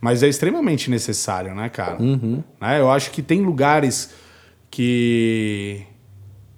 Mas 0.00 0.22
é 0.22 0.28
extremamente 0.28 0.90
necessário, 0.90 1.54
né, 1.54 1.68
cara? 1.68 2.00
Uhum. 2.00 2.42
Né? 2.58 2.80
Eu 2.80 2.90
acho 2.90 3.10
que 3.10 3.20
tem 3.20 3.42
lugares 3.42 4.14
que, 4.70 5.82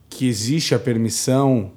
que 0.09 0.29
existe 0.29 0.73
a 0.73 0.79
permissão 0.79 1.73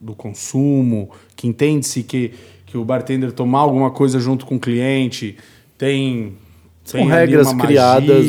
do 0.00 0.14
consumo, 0.14 1.10
que 1.36 1.46
entende-se 1.46 2.02
que, 2.04 2.32
que 2.64 2.78
o 2.78 2.84
bartender 2.84 3.30
tomar 3.30 3.58
alguma 3.58 3.90
coisa 3.90 4.18
junto 4.18 4.46
com 4.46 4.56
o 4.56 4.60
cliente 4.60 5.36
tem 5.76 6.38
regras 7.06 7.52
criadas 7.52 8.24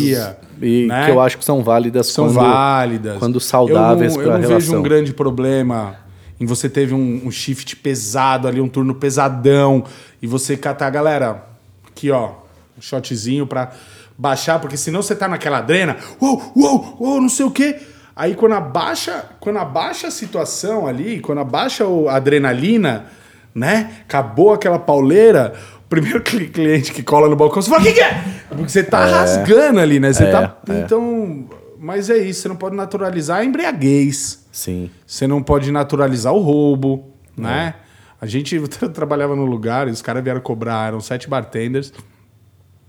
e 0.62 0.88
né? 0.88 1.06
que 1.06 1.12
eu 1.12 1.22
acho 1.22 1.38
que 1.38 1.46
são 1.46 1.64
válidas 1.64 2.08
são 2.08 2.26
quando, 2.26 2.36
válidas 2.36 3.18
quando 3.18 3.40
saudáveis 3.40 4.18
para 4.18 4.36
a 4.36 4.38
relação. 4.38 4.44
Eu 4.44 4.50
não 4.50 4.60
vejo 4.60 4.78
um 4.78 4.82
grande 4.82 5.14
problema 5.14 6.09
em 6.40 6.46
você 6.46 6.70
teve 6.70 6.94
um, 6.94 7.22
um, 7.26 7.32
shift 7.32 7.76
pesado 7.76 8.48
ali, 8.48 8.62
um 8.62 8.70
turno 8.70 8.96
pesadão 8.96 9.84
e 10.22 10.28
você 10.28 10.56
catar, 10.56 10.90
galera, 10.90 11.46
aqui 11.88 12.10
ó, 12.10 12.32
um 12.78 12.82
shotzinho 12.82 13.46
para 13.46 13.72
baixar, 14.18 14.60
porque 14.60 14.78
senão 14.78 15.02
você 15.02 15.16
tá 15.16 15.28
naquela 15.28 15.62
drena, 15.62 15.98
uou, 16.22 16.52
uou, 16.56 16.98
uou, 17.00 17.22
não 17.22 17.30
sei 17.30 17.46
o 17.46 17.52
quê. 17.52 17.78
Aí 18.16 18.36
quando 18.36 18.54
abaixa, 18.54 19.26
quando 19.40 19.60
abaixa 19.60 20.08
a 20.08 20.12
situação 20.12 20.88
ali, 20.88 21.20
quando 21.20 21.40
abaixa 21.40 21.86
a 22.10 22.16
adrenalina, 22.16 23.06
né? 23.54 23.92
Acabou 24.02 24.54
aquela 24.54 24.80
pauleira, 24.80 25.54
primeiro 25.90 26.22
cliente 26.24 26.94
que 26.94 27.04
cola 27.04 27.30
no 27.30 27.36
balcão, 27.36 27.62
você 27.62 27.70
fala, 27.70 27.82
o 27.82 27.86
que, 27.86 27.94
que, 27.94 28.02
é? 28.02 28.24
Porque 28.50 28.70
você 28.70 28.84
tá 28.84 29.08
é. 29.08 29.12
rasgando 29.12 29.80
ali, 29.80 30.00
né? 30.00 30.14
Você 30.14 30.24
é, 30.24 30.32
tá. 30.32 30.58
É. 30.70 30.80
Então. 30.80 31.50
Mas 31.82 32.10
é 32.10 32.18
isso, 32.18 32.42
você 32.42 32.48
não 32.50 32.58
pode 32.58 32.76
naturalizar 32.76 33.40
a 33.40 33.46
embriaguez. 33.46 34.39
Sim. 34.52 34.90
Você 35.06 35.28
não 35.28 35.42
pode 35.42 35.72
naturalizar 35.72 36.34
o 36.34 36.40
roubo, 36.40 37.14
né? 37.36 37.76
É. 37.78 37.90
A 38.22 38.26
gente 38.26 38.60
trabalhava 38.94 39.36
no 39.36 39.46
lugar 39.46 39.88
e 39.88 39.92
os 39.92 40.02
caras 40.02 40.24
vieram 40.24 40.42
cobrar, 40.42 40.88
eram 40.88 41.00
sete 41.00 41.30
bartenders, 41.30 41.94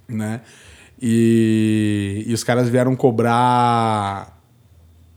né? 0.09 0.41
E, 1.01 2.25
e 2.27 2.35
os 2.35 2.45
caras 2.45 2.69
vieram 2.69 2.95
cobrar 2.95 4.39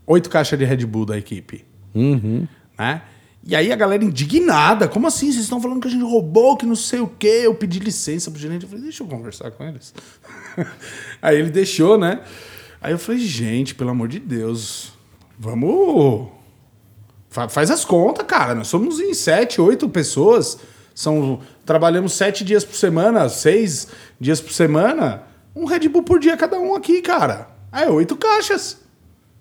oito 0.06 0.30
caixas 0.30 0.58
de 0.58 0.64
Red 0.64 0.86
Bull 0.86 1.04
da 1.04 1.18
equipe. 1.18 1.64
Uhum. 1.94 2.46
Né? 2.78 3.02
E 3.46 3.54
aí 3.54 3.70
a 3.70 3.76
galera 3.76 4.02
indignada, 4.02 4.88
como 4.88 5.06
assim? 5.06 5.30
Vocês 5.30 5.44
estão 5.44 5.60
falando 5.60 5.80
que 5.80 5.88
a 5.88 5.90
gente 5.90 6.02
roubou, 6.02 6.56
que 6.56 6.64
não 6.64 6.74
sei 6.74 7.00
o 7.00 7.06
quê. 7.06 7.42
Eu 7.44 7.54
pedi 7.54 7.78
licença 7.78 8.30
pro 8.30 8.40
gerente, 8.40 8.62
eu 8.62 8.68
falei, 8.68 8.84
deixa 8.84 9.02
eu 9.02 9.06
conversar 9.06 9.50
com 9.50 9.64
eles. 9.64 9.92
aí 11.20 11.38
ele 11.38 11.50
deixou, 11.50 11.98
né? 11.98 12.20
Aí 12.80 12.92
eu 12.92 12.98
falei, 12.98 13.20
gente, 13.20 13.74
pelo 13.74 13.90
amor 13.90 14.08
de 14.08 14.18
Deus, 14.18 14.93
vamos 15.38 16.28
Fa- 17.28 17.48
Faz 17.48 17.70
as 17.70 17.84
contas, 17.84 18.24
cara. 18.26 18.54
Nós 18.54 18.68
somos 18.68 19.00
em 19.00 19.12
sete, 19.12 19.60
oito 19.60 19.88
pessoas. 19.88 20.58
São, 20.94 21.40
trabalhamos 21.66 22.12
sete 22.12 22.44
dias 22.44 22.64
por 22.64 22.76
semana, 22.76 23.28
seis 23.28 23.88
dias 24.20 24.40
por 24.40 24.52
semana. 24.52 25.22
Um 25.56 25.64
Red 25.64 25.88
Bull 25.88 26.04
por 26.04 26.20
dia 26.20 26.36
cada 26.36 26.58
um 26.58 26.74
aqui, 26.76 27.02
cara. 27.02 27.48
É 27.72 27.88
oito 27.88 28.16
caixas. 28.16 28.78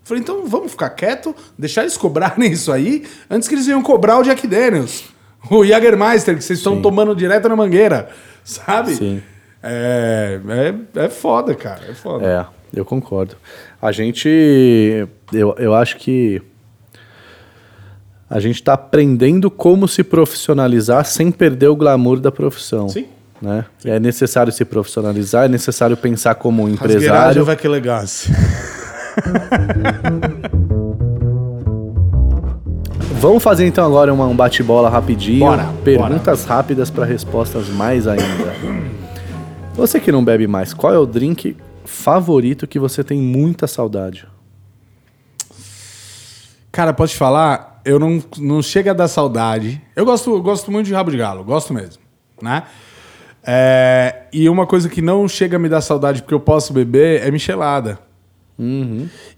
Falei, 0.03 0.21
então 0.23 0.45
vamos 0.47 0.71
ficar 0.71 0.89
quieto, 0.89 1.35
deixar 1.57 1.81
eles 1.81 1.95
cobrarem 1.95 2.49
isso 2.51 2.71
aí, 2.71 3.05
antes 3.29 3.47
que 3.47 3.53
eles 3.55 3.67
venham 3.67 3.81
cobrar 3.83 4.17
o 4.17 4.23
Jack 4.23 4.45
Daniels. 4.47 5.03
O 5.51 5.63
Jagermeister, 5.65 6.35
que 6.35 6.43
vocês 6.43 6.59
estão 6.59 6.81
tomando 6.81 7.15
direto 7.15 7.47
na 7.47 7.55
mangueira. 7.55 8.09
Sabe? 8.43 8.95
Sim. 8.95 9.21
É, 9.61 10.39
é, 10.95 11.03
é 11.05 11.09
foda, 11.09 11.53
cara. 11.53 11.81
É 11.87 11.93
foda. 11.93 12.25
É, 12.25 12.45
eu 12.79 12.83
concordo. 12.83 13.35
A 13.83 13.91
gente. 13.91 14.29
Eu, 15.33 15.53
eu 15.59 15.75
acho 15.75 15.97
que. 15.97 16.41
A 18.29 18.39
gente 18.39 18.55
está 18.55 18.73
aprendendo 18.75 19.51
como 19.51 19.89
se 19.89 20.05
profissionalizar 20.05 21.03
sem 21.03 21.29
perder 21.29 21.67
o 21.67 21.75
glamour 21.75 22.21
da 22.21 22.31
profissão. 22.31 22.87
Sim. 22.87 23.07
Né? 23.41 23.65
É 23.83 23.99
necessário 23.99 24.53
se 24.53 24.63
profissionalizar, 24.63 25.43
é 25.45 25.47
necessário 25.49 25.97
pensar 25.97 26.35
como 26.35 26.63
um 26.63 26.69
empresário. 26.69 27.43
vai 27.43 27.57
que 27.57 27.67
elegância. 27.67 28.33
Vamos 33.19 33.43
fazer 33.43 33.65
então 33.67 33.85
agora 33.85 34.13
uma- 34.13 34.27
um 34.27 34.35
bate-bola 34.35 34.89
rapidinho. 34.89 35.39
Bora, 35.39 35.67
Perguntas 35.83 36.45
rápidas 36.45 36.89
para 36.89 37.03
respostas 37.03 37.67
mais 37.67 38.07
ainda. 38.07 38.23
Você 39.75 39.99
que 39.99 40.09
não 40.09 40.23
bebe 40.23 40.47
mais, 40.47 40.73
qual 40.73 40.93
é 40.93 40.97
o 40.97 41.05
drink 41.05 41.57
favorito 41.93 42.67
que 42.67 42.79
você 42.79 43.03
tem 43.03 43.19
muita 43.19 43.67
saudade? 43.67 44.27
Cara, 46.71 46.93
posso 46.93 47.13
te 47.13 47.17
falar? 47.17 47.81
Eu 47.85 47.99
não, 47.99 48.21
não 48.37 48.61
chega 48.61 48.91
a 48.91 48.93
dar 48.93 49.07
saudade. 49.07 49.81
Eu 49.95 50.03
gosto, 50.03 50.41
gosto 50.41 50.71
muito 50.71 50.87
de 50.87 50.93
rabo 50.93 51.11
de 51.11 51.17
galo, 51.17 51.43
gosto 51.43 51.73
mesmo, 51.73 52.01
né? 52.41 52.63
É, 53.45 54.23
e 54.33 54.49
uma 54.49 54.65
coisa 54.65 54.89
que 54.89 55.01
não 55.01 55.27
chega 55.27 55.57
a 55.57 55.59
me 55.59 55.69
dar 55.69 55.81
saudade 55.81 56.21
porque 56.21 56.33
eu 56.33 56.39
posso 56.39 56.73
beber 56.73 57.21
é 57.21 57.29
michelada. 57.29 57.99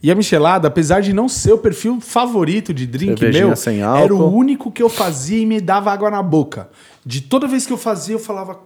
E 0.02 0.11
a 0.11 0.15
michelada, 0.15 0.68
apesar 0.68 1.02
de 1.02 1.11
não 1.11 1.27
ser 1.27 1.53
o 1.53 1.57
perfil 1.57 1.99
favorito 1.99 2.73
de 2.73 2.86
drink 2.86 3.19
Cervejinha 3.19 3.48
meu, 3.48 3.56
sem 3.56 3.82
era 3.82 4.14
o 4.14 4.34
único 4.34 4.72
que 4.72 4.84
eu 4.84 4.90
fazia 4.90 5.41
e 5.41 5.45
me 5.45 5.60
dava 5.60 5.91
água 5.91 6.11
na 6.11 6.22
boca. 6.22 6.69
De 7.06 7.22
toda 7.22 7.48
vez 7.48 7.65
que 7.65 7.73
eu 7.73 7.77
fazia, 7.77 8.15
eu 8.15 8.19
falava, 8.19 8.60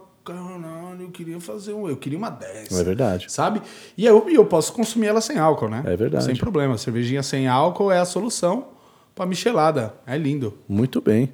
caralho, 1.00 1.02
eu 1.02 1.10
queria 1.10 1.40
fazer 1.40 1.72
um, 1.72 1.88
eu 1.88 1.96
queria 1.96 2.18
uma 2.18 2.28
dessa. 2.30 2.78
É 2.80 2.84
verdade. 2.84 3.26
Sabe? 3.28 3.62
E 3.96 4.04
eu, 4.04 4.28
eu 4.28 4.44
posso 4.44 4.72
consumir 4.72 5.06
ela 5.06 5.20
sem 5.20 5.38
álcool, 5.38 5.68
né? 5.68 5.82
É 5.86 5.96
verdade. 5.96 6.24
Sem 6.24 6.36
problema. 6.36 6.76
Cervejinha 6.76 7.22
sem 7.22 7.48
álcool 7.48 7.90
é 7.90 7.98
a 7.98 8.04
solução 8.04 8.68
pra 9.14 9.26
michelada. 9.26 9.94
É 10.06 10.16
lindo. 10.16 10.58
Muito 10.68 11.00
bem. 11.00 11.32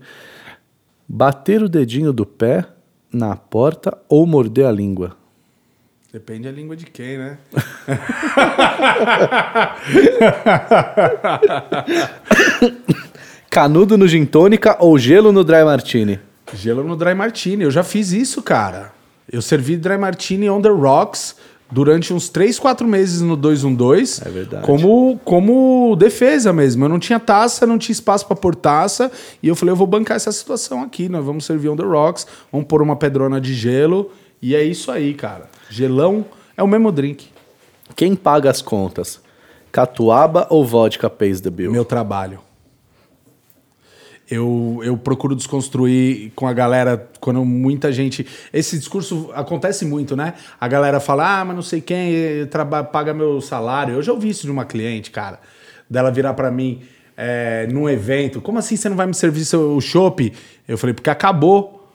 Bater 1.08 1.62
o 1.62 1.68
dedinho 1.68 2.12
do 2.12 2.24
pé 2.26 2.64
na 3.12 3.36
porta 3.36 3.98
ou 4.08 4.26
morder 4.26 4.66
a 4.66 4.72
língua? 4.72 5.16
Depende 6.12 6.44
da 6.44 6.52
língua 6.52 6.76
de 6.76 6.86
quem, 6.86 7.18
né? 7.18 7.38
Canudo 13.50 13.98
no 13.98 14.06
gin 14.08 14.24
tônica 14.24 14.76
ou 14.80 14.96
gelo 14.98 15.30
no 15.32 15.44
dry 15.44 15.64
martini? 15.64 16.18
Gelo 16.54 16.82
no 16.84 16.96
dry 16.96 17.14
martini. 17.14 17.64
Eu 17.64 17.70
já 17.70 17.84
fiz 17.84 18.12
isso, 18.12 18.40
cara. 18.42 18.95
Eu 19.36 19.42
servi 19.42 19.76
dry 19.76 19.98
martini 19.98 20.48
on 20.48 20.62
the 20.62 20.70
rocks 20.70 21.36
durante 21.70 22.12
uns 22.14 22.28
3, 22.30 22.58
4 22.58 22.88
meses 22.88 23.20
no 23.20 23.36
212. 23.36 24.22
É 24.24 24.30
verdade. 24.30 24.64
Como, 24.64 25.20
como 25.24 25.94
defesa 25.96 26.52
mesmo. 26.54 26.84
Eu 26.84 26.88
não 26.88 26.98
tinha 26.98 27.20
taça, 27.20 27.66
não 27.66 27.76
tinha 27.76 27.92
espaço 27.92 28.26
pra 28.26 28.34
pôr 28.34 28.54
taça. 28.54 29.12
E 29.42 29.48
eu 29.48 29.54
falei, 29.54 29.72
eu 29.72 29.76
vou 29.76 29.86
bancar 29.86 30.16
essa 30.16 30.32
situação 30.32 30.82
aqui. 30.82 31.08
Nós 31.08 31.24
vamos 31.24 31.44
servir 31.44 31.68
on 31.68 31.76
the 31.76 31.82
rocks. 31.82 32.26
Vamos 32.50 32.66
pôr 32.66 32.80
uma 32.80 32.96
pedrona 32.96 33.38
de 33.38 33.52
gelo. 33.52 34.10
E 34.40 34.54
é 34.54 34.62
isso 34.62 34.90
aí, 34.90 35.12
cara. 35.12 35.50
Gelão 35.68 36.24
é 36.56 36.62
o 36.62 36.66
mesmo 36.66 36.90
drink. 36.90 37.28
Quem 37.94 38.14
paga 38.14 38.50
as 38.50 38.62
contas? 38.62 39.20
Catuaba 39.70 40.46
ou 40.48 40.64
vodka 40.64 41.10
pays 41.10 41.42
the 41.42 41.50
bill? 41.50 41.70
Meu 41.70 41.84
trabalho. 41.84 42.45
Eu, 44.28 44.80
eu 44.82 44.96
procuro 44.96 45.36
desconstruir 45.36 46.32
com 46.34 46.48
a 46.48 46.52
galera 46.52 47.08
quando 47.20 47.44
muita 47.44 47.92
gente. 47.92 48.26
Esse 48.52 48.76
discurso 48.76 49.30
acontece 49.34 49.84
muito, 49.84 50.16
né? 50.16 50.34
A 50.60 50.66
galera 50.66 50.98
fala, 50.98 51.40
ah, 51.40 51.44
mas 51.44 51.54
não 51.54 51.62
sei 51.62 51.80
quem 51.80 52.48
paga 52.92 53.14
meu 53.14 53.40
salário. 53.40 53.94
Eu 53.94 54.02
já 54.02 54.12
ouvi 54.12 54.30
isso 54.30 54.44
de 54.44 54.50
uma 54.50 54.64
cliente, 54.64 55.12
cara. 55.12 55.38
Dela 55.88 56.10
virar 56.10 56.34
pra 56.34 56.50
mim 56.50 56.82
eh, 57.16 57.68
num 57.70 57.88
evento. 57.88 58.40
Como 58.40 58.58
assim 58.58 58.76
você 58.76 58.88
não 58.88 58.96
vai 58.96 59.06
me 59.06 59.14
servir 59.14 59.44
seu 59.44 59.80
chopp? 59.80 60.32
Eu 60.66 60.76
falei, 60.76 60.92
porque 60.92 61.08
acabou. 61.08 61.88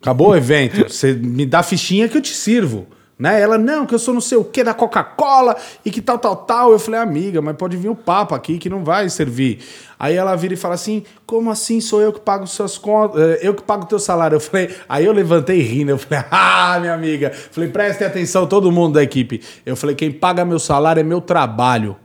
Acabou 0.00 0.30
o 0.30 0.36
evento. 0.36 0.88
Você 0.88 1.12
me 1.12 1.46
dá 1.46 1.62
fichinha 1.62 2.08
que 2.08 2.18
eu 2.18 2.22
te 2.22 2.34
sirvo. 2.34 2.86
Né? 3.16 3.40
Ela, 3.40 3.56
não, 3.56 3.86
que 3.86 3.94
eu 3.94 3.98
sou 3.98 4.12
não 4.12 4.20
sei 4.20 4.36
o 4.36 4.42
que 4.44 4.64
da 4.64 4.74
Coca-Cola 4.74 5.56
e 5.84 5.90
que 5.90 6.02
tal, 6.02 6.18
tal, 6.18 6.34
tal. 6.34 6.72
Eu 6.72 6.80
falei, 6.80 6.98
amiga, 6.98 7.40
mas 7.40 7.56
pode 7.56 7.76
vir 7.76 7.88
o 7.88 7.94
papo 7.94 8.34
aqui 8.34 8.58
que 8.58 8.68
não 8.68 8.82
vai 8.82 9.08
servir. 9.08 9.60
Aí 9.96 10.16
ela 10.16 10.34
vira 10.34 10.54
e 10.54 10.56
fala 10.56 10.74
assim: 10.74 11.04
como 11.24 11.48
assim 11.50 11.80
sou 11.80 12.02
eu 12.02 12.12
que 12.12 12.18
pago 12.18 12.44
suas 12.46 12.76
contas? 12.76 13.20
eh, 13.20 13.38
Eu 13.42 13.54
que 13.54 13.62
pago 13.62 13.86
teu 13.86 14.00
salário. 14.00 14.34
Eu 14.34 14.40
falei, 14.40 14.74
aí 14.88 15.04
eu 15.04 15.12
levantei 15.12 15.60
rindo. 15.62 15.92
Eu 15.92 15.98
falei, 15.98 16.24
ah, 16.30 16.76
minha 16.80 16.92
amiga. 16.92 17.30
Falei, 17.32 17.70
prestem 17.70 18.06
atenção, 18.06 18.48
todo 18.48 18.72
mundo 18.72 18.94
da 18.94 19.02
equipe. 19.02 19.40
Eu 19.64 19.76
falei, 19.76 19.94
quem 19.94 20.10
paga 20.10 20.44
meu 20.44 20.58
salário 20.58 20.98
é 20.98 21.04
meu 21.04 21.20
trabalho. 21.20 21.96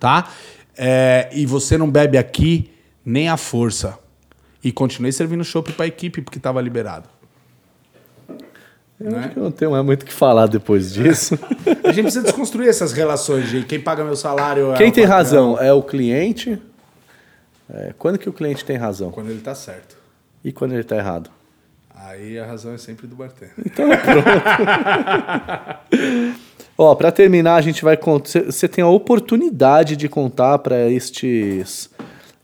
Tá? 0.00 0.28
É, 0.76 1.28
e 1.32 1.44
você 1.44 1.76
não 1.76 1.90
bebe 1.90 2.16
aqui 2.16 2.70
nem 3.04 3.28
a 3.28 3.36
força. 3.36 3.98
E 4.64 4.72
continuei 4.72 5.12
servindo 5.12 5.44
chopp 5.44 5.72
pra 5.72 5.86
equipe 5.86 6.22
porque 6.22 6.38
tava 6.40 6.60
liberado. 6.62 7.08
Eu 9.00 9.16
acho 9.16 9.30
que 9.30 9.38
não 9.38 9.50
tenho 9.52 9.70
mais 9.70 9.84
muito 9.84 10.02
o 10.02 10.06
que 10.06 10.12
falar 10.12 10.46
depois 10.48 10.92
disso. 10.92 11.38
A 11.84 11.92
gente 11.92 12.02
precisa 12.04 12.22
desconstruir 12.24 12.68
essas 12.68 12.92
relações 12.92 13.48
de 13.48 13.62
quem 13.64 13.80
paga 13.80 14.02
meu 14.04 14.16
salário. 14.16 14.72
é 14.72 14.76
Quem 14.76 14.88
o 14.90 14.92
tem 14.92 15.04
razão? 15.04 15.56
É 15.60 15.72
o 15.72 15.82
cliente? 15.82 16.60
É, 17.72 17.94
quando 17.96 18.18
que 18.18 18.28
o 18.28 18.32
cliente 18.32 18.64
tem 18.64 18.76
razão? 18.76 19.10
Quando 19.12 19.30
ele 19.30 19.40
tá 19.40 19.54
certo. 19.54 19.96
E 20.44 20.50
quando 20.52 20.72
ele 20.72 20.80
está 20.80 20.96
errado? 20.96 21.30
Aí 21.94 22.38
a 22.38 22.46
razão 22.46 22.72
é 22.74 22.78
sempre 22.78 23.06
do 23.06 23.14
bartender. 23.16 23.54
Ó, 26.76 26.94
para 26.94 27.10
terminar, 27.10 27.56
a 27.56 27.60
gente 27.60 27.82
vai 27.84 27.96
contar. 27.96 28.44
Você 28.44 28.68
tem 28.68 28.82
a 28.84 28.88
oportunidade 28.88 29.96
de 29.96 30.08
contar 30.08 30.58
para 30.60 30.88
estes 30.88 31.90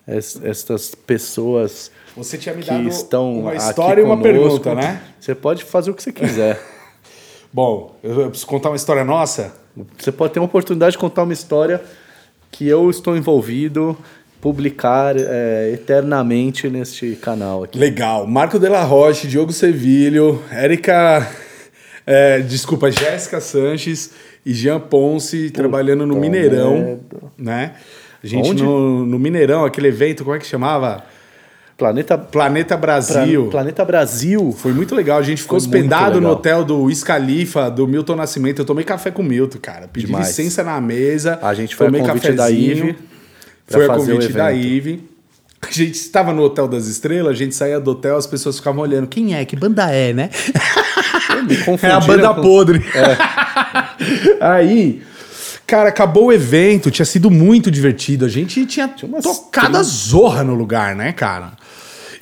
es- 0.06 0.40
estas 0.43 0.94
pessoas 0.94 1.90
Você 2.16 2.39
tinha 2.39 2.55
me 2.55 2.62
que 2.62 2.70
dado 2.70 2.89
estão 2.89 3.41
uma 3.41 3.55
história 3.55 4.01
e 4.01 4.05
uma 4.05 4.16
conosco. 4.16 4.61
pergunta, 4.61 4.74
né? 4.74 5.01
Você 5.19 5.35
pode 5.35 5.65
fazer 5.65 5.91
o 5.91 5.95
que 5.95 6.03
você 6.03 6.12
quiser. 6.12 6.61
Bom, 7.53 7.97
eu 8.03 8.28
preciso 8.28 8.47
contar 8.47 8.70
uma 8.70 8.77
história 8.77 9.05
nossa. 9.05 9.55
Você 9.99 10.12
pode 10.12 10.32
ter 10.32 10.41
uma 10.41 10.47
oportunidade 10.47 10.93
de 10.93 10.99
contar 10.99 11.23
uma 11.24 11.32
história 11.32 11.81
que 12.51 12.69
eu 12.69 12.89
estou 12.89 13.16
envolvido, 13.16 13.97
publicar 14.41 15.16
é, 15.16 15.73
eternamente 15.74 16.69
neste 16.69 17.16
canal 17.16 17.65
aqui. 17.65 17.78
Legal. 17.78 18.27
Marco 18.27 18.59
Della 18.59 18.82
Roche, 18.82 19.27
Diogo 19.27 19.53
Sevilho, 19.53 20.41
Érica. 20.51 21.28
é, 22.07 22.41
desculpa, 22.41 22.91
Jéssica 22.91 23.41
Sanches 23.41 24.12
e 24.47 24.53
Jean 24.53 24.78
Ponce 24.78 25.51
trabalhando 25.51 26.07
no 26.07 26.15
Mineirão. 26.16 26.74
merda. 26.74 27.01
Né? 27.36 27.74
A 28.23 28.27
gente 28.27 28.55
no, 28.62 29.05
no 29.05 29.19
Mineirão, 29.19 29.65
aquele 29.65 29.89
evento, 29.89 30.23
como 30.24 30.36
é 30.36 30.39
que 30.39 30.47
chamava? 30.47 31.05
Planeta 31.77 32.17
Planeta 32.17 32.69
Pra- 32.79 33.01
Brasil. 33.01 33.49
Planeta 33.51 33.85
Brasil. 33.85 34.55
Foi 34.57 34.73
muito 34.73 34.95
legal. 34.95 35.19
A 35.19 35.23
gente 35.23 35.43
ficou 35.43 35.59
Foi 35.59 35.67
hospedado 35.67 36.21
no 36.21 36.31
hotel 36.31 36.65
do 36.65 36.83
Wiz 36.83 37.03
Khalifa, 37.03 37.69
do 37.71 37.87
Milton 37.89 38.15
Nascimento. 38.17 38.61
Eu 38.61 38.65
tomei 38.65 38.85
café 38.85 39.11
com 39.11 39.23
o 39.23 39.25
Milton, 39.25 39.59
cara. 39.61 39.89
Pedi 39.89 40.07
Demais. 40.07 40.29
licença 40.29 40.63
na 40.63 40.81
mesa. 40.81 41.39
A 41.43 41.53
gente 41.53 41.75
foi 41.75 41.87
a 41.87 41.91
tomei 41.91 42.07
convite 42.07 42.33
da. 42.33 42.51
Ive 42.51 42.97
pra 43.67 43.77
Foi 43.79 43.85
a 43.87 43.89
convite 43.89 44.33
da. 44.33 44.53
Ive. 44.53 45.09
A 45.67 45.71
gente 45.73 45.95
estava 45.95 46.31
no 46.33 46.43
Hotel 46.43 46.69
das 46.69 46.87
Estrelas, 46.87 47.33
a 47.33 47.35
gente 47.35 47.55
saía 47.55 47.81
do 47.81 47.93
hotel, 47.93 48.19
as 48.19 48.27
pessoas 48.27 48.59
ficavam 48.59 48.83
olhando. 48.83 49.07
Quem 49.07 49.35
é? 49.35 49.45
Que 49.47 49.57
banda 49.57 49.91
é, 49.91 50.13
né? 50.13 50.29
É 51.83 51.91
a 51.91 52.01
banda 52.01 52.33
com- 52.35 52.43
podre. 52.43 52.83
Aí, 54.41 55.03
cara, 55.67 55.89
acabou 55.89 56.27
o 56.27 56.33
evento, 56.33 56.91
tinha 56.91 57.05
sido 57.05 57.31
muito 57.31 57.71
divertido. 57.71 58.25
A 58.25 58.29
gente 58.29 58.65
tinha, 58.67 58.93
umas 59.03 59.25
tocado 59.25 59.77
a 59.77 59.83
zorra 59.83 60.45
no 60.45 60.55
lugar, 60.55 60.95
né, 60.95 61.13
cara? 61.13 61.53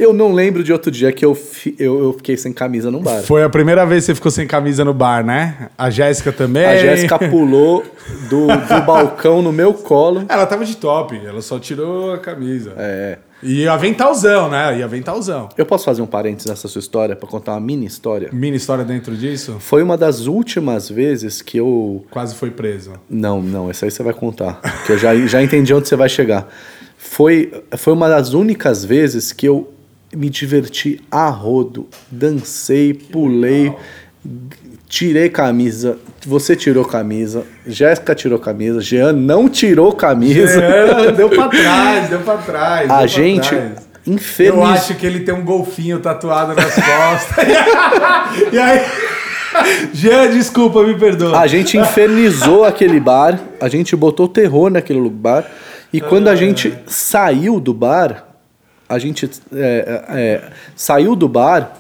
Eu 0.03 0.13
não 0.13 0.33
lembro 0.33 0.65
de 0.65 0.73
outro 0.73 0.91
dia 0.91 1.13
que 1.13 1.25
eu, 1.25 1.35
fi- 1.35 1.77
eu, 1.79 1.99
eu 2.03 2.13
fiquei 2.15 2.37
sem 2.37 2.53
camisa 2.53 2.91
num 2.91 3.01
bar. 3.01 3.23
Foi 3.23 3.43
a 3.45 3.49
primeira 3.49 3.87
vez 3.87 4.03
que 4.03 4.07
você 4.07 4.15
ficou 4.17 4.31
sem 4.33 4.47
camisa 4.47 4.85
no 4.85 4.93
bar, 4.93 5.25
né? 5.25 5.69
A 5.79 5.91
Jéssica 5.91 6.33
também. 6.33 6.65
A 6.65 6.77
Jéssica 6.77 7.19
pulou 7.19 7.85
do, 8.29 8.47
do 8.49 8.81
balcão 8.85 9.41
no 9.41 9.53
meu 9.53 9.73
colo. 9.73 10.25
Ela 10.29 10.45
tava 10.45 10.65
de 10.65 10.77
top, 10.77 11.21
ela 11.25 11.41
só 11.41 11.59
tirou 11.59 12.13
a 12.13 12.19
camisa. 12.19 12.73
É. 12.77 13.19
E 13.45 13.67
aventalzão, 13.69 14.49
né? 14.49 14.79
E 14.79 14.83
aventalzão. 14.83 15.49
Eu 15.57 15.67
posso 15.67 15.85
fazer 15.85 16.01
um 16.03 16.07
parênteses 16.07 16.49
nessa 16.49 16.67
sua 16.69 16.79
história 16.81 17.15
para 17.17 17.29
contar 17.29 17.53
uma 17.53 17.61
mini 17.61 17.87
história? 17.87 18.29
Mini 18.33 18.57
história 18.57 18.85
dentro 18.85 19.17
disso, 19.17 19.57
Foi 19.59 19.83
uma 19.83 19.97
das 19.97 20.27
últimas 20.27 20.89
vezes 20.89 21.43
que 21.43 21.59
eu 21.59 22.05
quase 22.11 22.35
foi 22.37 22.51
preso. 22.51 22.93
Não, 23.11 23.41
não, 23.43 23.69
essa 23.71 23.85
aí 23.87 23.91
você 23.91 24.03
vai 24.03 24.13
contar. 24.15 24.61
Que 24.87 24.93
eu 24.93 24.99
já, 24.99 25.15
já 25.27 25.43
entendi 25.43 25.73
onde 25.75 25.89
você 25.89 25.97
vai 25.97 26.09
chegar. 26.09 26.49
Foi, 26.97 27.53
foi 27.77 27.93
uma 27.93 28.09
das 28.09 28.33
únicas 28.33 28.85
vezes 28.85 29.33
que 29.33 29.47
eu 29.47 29.73
me 30.15 30.29
diverti 30.29 31.01
a 31.11 31.29
rodo. 31.29 31.89
Dancei, 32.11 32.95
pulei, 32.95 33.75
tirei 34.89 35.29
camisa. 35.29 35.99
Você 36.27 36.55
tirou 36.55 36.85
camisa, 36.85 37.45
Jéssica 37.67 38.15
tirou 38.15 38.39
camisa, 38.39 38.81
Jean 38.81 39.13
não 39.13 39.49
tirou 39.49 39.93
camisa. 39.93 40.63
É, 40.63 41.13
deu 41.13 41.29
pra 41.29 41.49
trás, 41.49 42.09
deu 42.09 42.21
pra 42.21 42.37
trás. 42.37 42.91
A 42.91 43.07
gente, 43.07 43.49
trás. 43.49 43.89
infeliz... 44.07 44.55
Eu 44.55 44.63
acho 44.63 44.95
que 44.95 45.07
ele 45.07 45.21
tem 45.21 45.35
um 45.35 45.45
golfinho 45.45 45.99
tatuado 45.99 46.55
nas 46.55 46.75
costas. 46.75 47.47
e 48.53 48.59
aí. 48.59 48.81
Jean, 49.93 50.31
desculpa, 50.31 50.83
me 50.83 50.95
perdoa. 50.99 51.39
A 51.39 51.47
gente 51.47 51.77
infernizou 51.77 52.65
aquele 52.65 52.99
bar, 52.99 53.39
a 53.61 53.69
gente 53.69 53.95
botou 53.95 54.27
terror 54.27 54.71
naquele 54.71 55.09
bar. 55.11 55.45
E 55.93 56.01
quando 56.01 56.29
a 56.29 56.35
gente 56.35 56.73
saiu 56.87 57.61
do 57.61 57.75
bar, 57.75 58.32
a 58.95 58.99
gente 58.99 59.29
é, 59.55 60.05
é, 60.09 60.51
saiu 60.77 61.15
do 61.17 61.29
bar, 61.29 61.79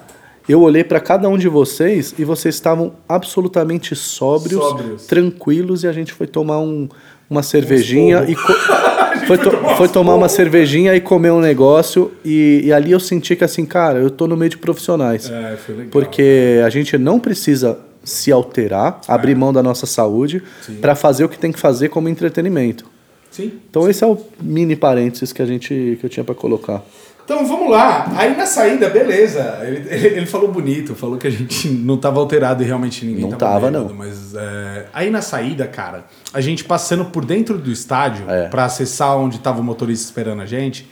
eu 0.48 0.60
olhei 0.60 0.82
para 0.82 0.98
cada 1.00 1.28
um 1.28 1.36
de 1.38 1.48
vocês 1.48 2.14
e 2.18 2.24
vocês 2.24 2.54
estavam 2.54 2.92
absolutamente 3.08 3.94
sóbrios, 3.94 4.60
Sóbrios. 4.60 5.06
tranquilos, 5.06 5.84
e 5.84 5.88
a 5.88 5.92
gente 5.92 6.12
foi 6.12 6.26
tomar 6.26 6.58
um- 6.58 6.88
uma 7.30 7.42
cervejinha 7.42 8.24
e 8.28 8.34
co- 8.34 8.42
foi, 9.26 9.38
to- 9.38 9.50
tomar 9.50 9.76
foi 9.76 9.88
tomar 9.88 10.14
uma 10.14 10.28
cervejinha 10.28 10.94
e 10.96 11.00
comer 11.00 11.30
um 11.30 11.40
negócio. 11.40 12.10
E, 12.24 12.62
e 12.64 12.72
ali 12.72 12.90
eu 12.92 12.98
senti 13.00 13.36
que 13.36 13.44
assim, 13.44 13.64
cara, 13.64 13.98
eu 14.00 14.10
tô 14.10 14.26
no 14.26 14.36
meio 14.36 14.50
de 14.50 14.58
profissionais. 14.58 15.30
É, 15.30 15.56
foi 15.56 15.74
legal. 15.76 15.90
Porque 15.90 16.60
a 16.64 16.68
gente 16.70 16.98
não 16.98 17.20
precisa 17.20 17.78
se 18.02 18.32
alterar, 18.32 19.00
abrir 19.06 19.36
mão 19.36 19.52
da 19.52 19.62
nossa 19.62 19.86
saúde 19.86 20.42
para 20.80 20.94
fazer 20.96 21.24
o 21.24 21.28
que 21.28 21.38
tem 21.38 21.52
que 21.52 21.58
fazer 21.60 21.88
como 21.88 22.08
entretenimento. 22.08 22.84
Sim. 23.32 23.52
Então 23.68 23.88
esse 23.90 24.04
é 24.04 24.06
o 24.06 24.16
mini 24.40 24.76
parênteses 24.76 25.32
que 25.32 25.42
a 25.42 25.46
gente 25.46 25.96
que 25.98 26.06
eu 26.06 26.10
tinha 26.10 26.22
para 26.22 26.34
colocar. 26.36 26.82
Então 27.24 27.46
vamos 27.46 27.70
lá. 27.70 28.12
Aí 28.16 28.36
na 28.36 28.44
saída, 28.46 28.90
beleza. 28.90 29.58
Ele, 29.62 29.88
ele, 29.88 30.06
ele 30.18 30.26
falou 30.26 30.50
bonito, 30.50 30.94
falou 30.94 31.16
que 31.16 31.26
a 31.26 31.30
gente 31.30 31.68
não 31.68 31.96
tava 31.96 32.18
alterado 32.20 32.62
e 32.62 32.66
realmente 32.66 33.04
ninguém 33.06 33.22
Não 33.22 33.30
tava. 33.38 33.52
tava, 33.54 33.66
bêbado, 33.70 33.88
não. 33.90 33.94
Mas 33.94 34.34
é, 34.34 34.86
aí 34.92 35.08
na 35.08 35.22
saída, 35.22 35.66
cara, 35.66 36.04
a 36.34 36.40
gente 36.40 36.64
passando 36.64 37.04
por 37.06 37.24
dentro 37.24 37.56
do 37.58 37.70
estádio 37.70 38.28
É. 38.28 38.48
pra 38.48 38.64
acessar 38.64 39.16
onde 39.16 39.38
tava 39.38 39.60
o 39.60 39.64
motorista 39.64 40.04
esperando 40.04 40.42
a 40.42 40.46
gente. 40.46 40.86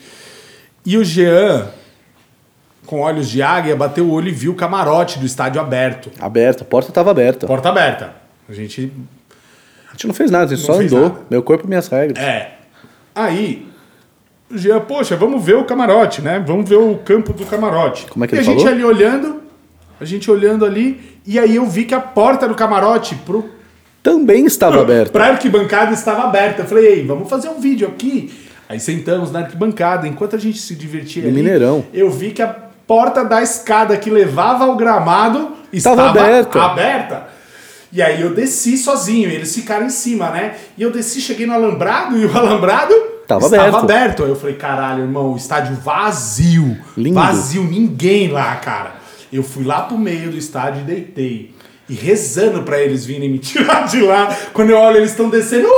E 0.87 0.97
o 0.97 1.05
Jean, 1.05 1.69
com 2.87 3.01
olhos 3.01 3.29
de 3.29 3.43
águia, 3.43 3.75
bateu 3.77 4.07
o 4.07 4.11
olho 4.13 4.29
e 4.29 4.33
viu 4.33 4.53
o 4.53 4.55
camarote 4.55 5.19
do 5.19 5.27
estádio 5.27 5.61
aberto. 5.61 6.11
Aberto, 6.21 6.63
a 6.63 6.65
porta 6.65 6.91
estava 6.91 7.11
aberta. 7.11 7.47
Porta 7.47 7.69
aberta. 7.69 8.15
A 8.49 8.53
gente 8.53 8.91
A 9.91 9.93
gente 9.93 10.07
não 10.07 10.15
fez 10.15 10.31
nada, 10.31 10.53
a 10.53 10.57
gente 10.57 10.67
Não 10.67 10.75
só 10.75 10.81
andou. 10.81 11.01
nada. 11.09 11.15
Meu 11.29 11.43
corpo, 11.43 11.67
minhas 11.69 11.89
regras. 11.89 12.23
É. 12.23 12.53
Aí, 13.15 13.67
o 14.51 14.57
Jean, 14.57 14.81
poxa, 14.81 15.17
vamos 15.17 15.45
ver 15.45 15.57
o 15.57 15.65
camarote, 15.65 16.23
né? 16.23 16.43
Vamos 16.47 16.69
ver 16.69 16.77
o 16.77 16.97
campo 17.05 17.33
do 17.33 17.45
camarote. 17.45 18.07
Como 18.07 18.25
é 18.25 18.29
que 18.29 18.35
e 18.35 18.39
ele 18.39 18.43
a 18.49 18.51
gente 18.51 18.59
falou? 18.63 18.73
ali 18.73 18.85
olhando, 18.85 19.43
a 20.01 20.05
gente 20.05 20.31
olhando 20.31 20.65
ali, 20.65 21.19
e 21.27 21.39
aí 21.39 21.57
eu 21.57 21.67
vi 21.67 21.85
que 21.85 21.95
a 21.95 22.01
porta 22.01 22.49
do 22.49 22.55
camarote 22.55 23.15
pro, 23.27 23.49
Também 24.03 24.47
estava 24.47 24.81
aberta. 24.83 25.11
pra 25.13 25.27
arquibancada 25.27 25.93
estava 25.93 26.23
aberta. 26.25 26.63
Eu 26.63 26.67
falei, 26.67 26.87
ei, 26.87 27.07
vamos 27.07 27.29
fazer 27.29 27.49
um 27.49 27.61
vídeo 27.61 27.87
aqui. 27.89 28.33
Aí 28.69 28.79
sentamos 28.79 29.33
na 29.33 29.41
arquibancada, 29.41 30.07
enquanto 30.07 30.37
a 30.37 30.39
gente 30.39 30.59
se 30.59 30.77
divertia 30.77 31.23
No 31.25 31.29
ali, 31.29 31.37
Mineirão. 31.43 31.85
eu 31.93 32.09
vi 32.11 32.31
que 32.31 32.41
a 32.41 32.47
porta 32.87 33.25
da 33.25 33.43
escada 33.43 33.97
que 33.97 34.09
levava 34.09 34.65
ao 34.65 34.77
gramado 34.77 35.57
Estava 35.73 36.07
estava 36.09 36.21
aberta. 36.21 36.63
aberta. 36.63 37.30
E 37.93 38.01
aí 38.01 38.21
eu 38.21 38.33
desci 38.35 38.77
sozinho, 38.79 39.29
eles 39.31 39.55
ficaram 39.55 39.87
em 39.87 39.91
cima, 39.91 40.31
né? 40.31 40.57
E 40.79 40.83
eu 40.83 40.91
desci, 40.93 41.21
cheguei 41.21 41.47
no 41.47 41.53
alambrado 41.55 42.17
e 42.17 42.25
o 42.25 42.31
alambrado 42.37 42.95
Tava 43.27 43.47
estava 43.47 43.79
aberto. 43.79 43.85
aberto. 43.85 44.25
Aí 44.25 44.29
eu 44.31 44.37
falei, 44.37 44.57
caralho, 44.57 45.03
irmão, 45.03 45.37
estádio 45.37 45.75
vazio. 45.77 46.77
Lindo. 46.97 47.15
Vazio, 47.15 47.63
ninguém 47.65 48.29
lá, 48.29 48.57
cara. 48.57 48.95
Eu 49.33 49.43
fui 49.43 49.65
lá 49.65 49.83
pro 49.83 49.97
meio 49.99 50.31
do 50.31 50.37
estádio 50.37 50.81
e 50.83 50.85
deitei. 50.85 51.55
E 51.89 51.95
rezando 51.95 52.63
pra 52.63 52.81
eles 52.81 53.05
virem 53.05 53.29
me 53.31 53.39
tirar 53.41 53.87
de 53.89 54.01
lá. 54.01 54.37
Quando 54.53 54.71
eu 54.71 54.79
olho, 54.79 54.97
eles 54.99 55.11
estão 55.11 55.29
descendo. 55.29 55.69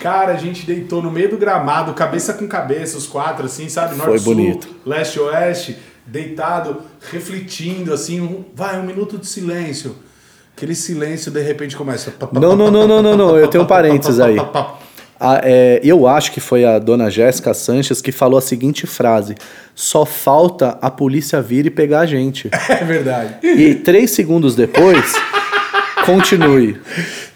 Cara, 0.00 0.32
a 0.32 0.36
gente 0.36 0.66
deitou 0.66 1.00
no 1.00 1.10
meio 1.12 1.30
do 1.30 1.36
gramado, 1.36 1.92
cabeça 1.94 2.32
com 2.32 2.48
cabeça, 2.48 2.98
os 2.98 3.06
quatro, 3.06 3.46
assim, 3.46 3.68
sabe? 3.68 3.94
Foi 3.94 4.18
sul, 4.18 4.34
bonito. 4.34 4.68
leste, 4.84 5.20
oeste, 5.20 5.76
deitado, 6.04 6.82
refletindo, 7.12 7.92
assim, 7.94 8.20
um- 8.20 8.44
vai, 8.54 8.78
um 8.80 8.82
minuto 8.82 9.16
de 9.16 9.26
silêncio. 9.28 9.94
Aquele 10.56 10.74
silêncio, 10.74 11.30
de 11.32 11.40
repente, 11.42 11.76
começa. 11.76 12.12
Não, 12.32 12.54
não, 12.56 12.70
não, 12.70 12.86
não, 12.86 13.02
não, 13.02 13.16
não. 13.16 13.36
Eu 13.38 13.48
tenho 13.48 13.64
um 13.64 13.66
parênteses 13.66 14.20
aí. 14.20 14.36
A- 15.18 15.40
é, 15.44 15.80
eu 15.84 16.06
acho 16.08 16.32
que 16.32 16.40
foi 16.40 16.64
a 16.64 16.78
dona 16.80 17.08
Jéssica 17.10 17.54
Sanches 17.54 18.00
que 18.02 18.10
falou 18.12 18.38
a 18.38 18.42
seguinte 18.42 18.86
frase: 18.86 19.34
só 19.74 20.04
falta 20.04 20.78
a 20.82 20.90
polícia 20.90 21.40
vir 21.40 21.66
e 21.66 21.70
pegar 21.70 22.00
a 22.00 22.06
gente. 22.06 22.48
É 22.68 22.84
verdade. 22.84 23.36
E 23.46 23.74
três 23.76 24.10
segundos 24.12 24.54
depois, 24.56 25.14
continue. 26.04 26.80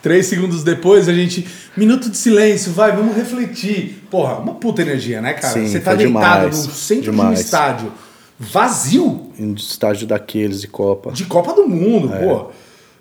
Três 0.02 0.26
segundos 0.26 0.62
depois, 0.62 1.08
a 1.08 1.12
gente. 1.12 1.46
Minuto 1.76 2.08
de 2.10 2.16
silêncio, 2.16 2.72
vai, 2.72 2.92
vamos 2.92 3.14
refletir. 3.16 4.02
Porra, 4.10 4.36
uma 4.36 4.54
puta 4.54 4.82
energia, 4.82 5.20
né, 5.20 5.34
cara? 5.34 5.52
Sim, 5.54 5.66
Você 5.66 5.78
tá 5.80 5.94
deitado 5.94 6.48
demais, 6.50 6.66
no 6.66 6.72
centro 6.72 7.02
de 7.04 7.10
um 7.10 7.12
demais. 7.12 7.40
estádio 7.40 7.92
vazio 8.38 9.30
Em 9.38 9.54
estágio 9.54 10.06
daqueles 10.06 10.60
de 10.60 10.68
Copa. 10.68 11.10
de 11.12 11.24
Copa 11.24 11.52
do 11.54 11.66
Mundo, 11.68 12.08
pô. 12.08 12.50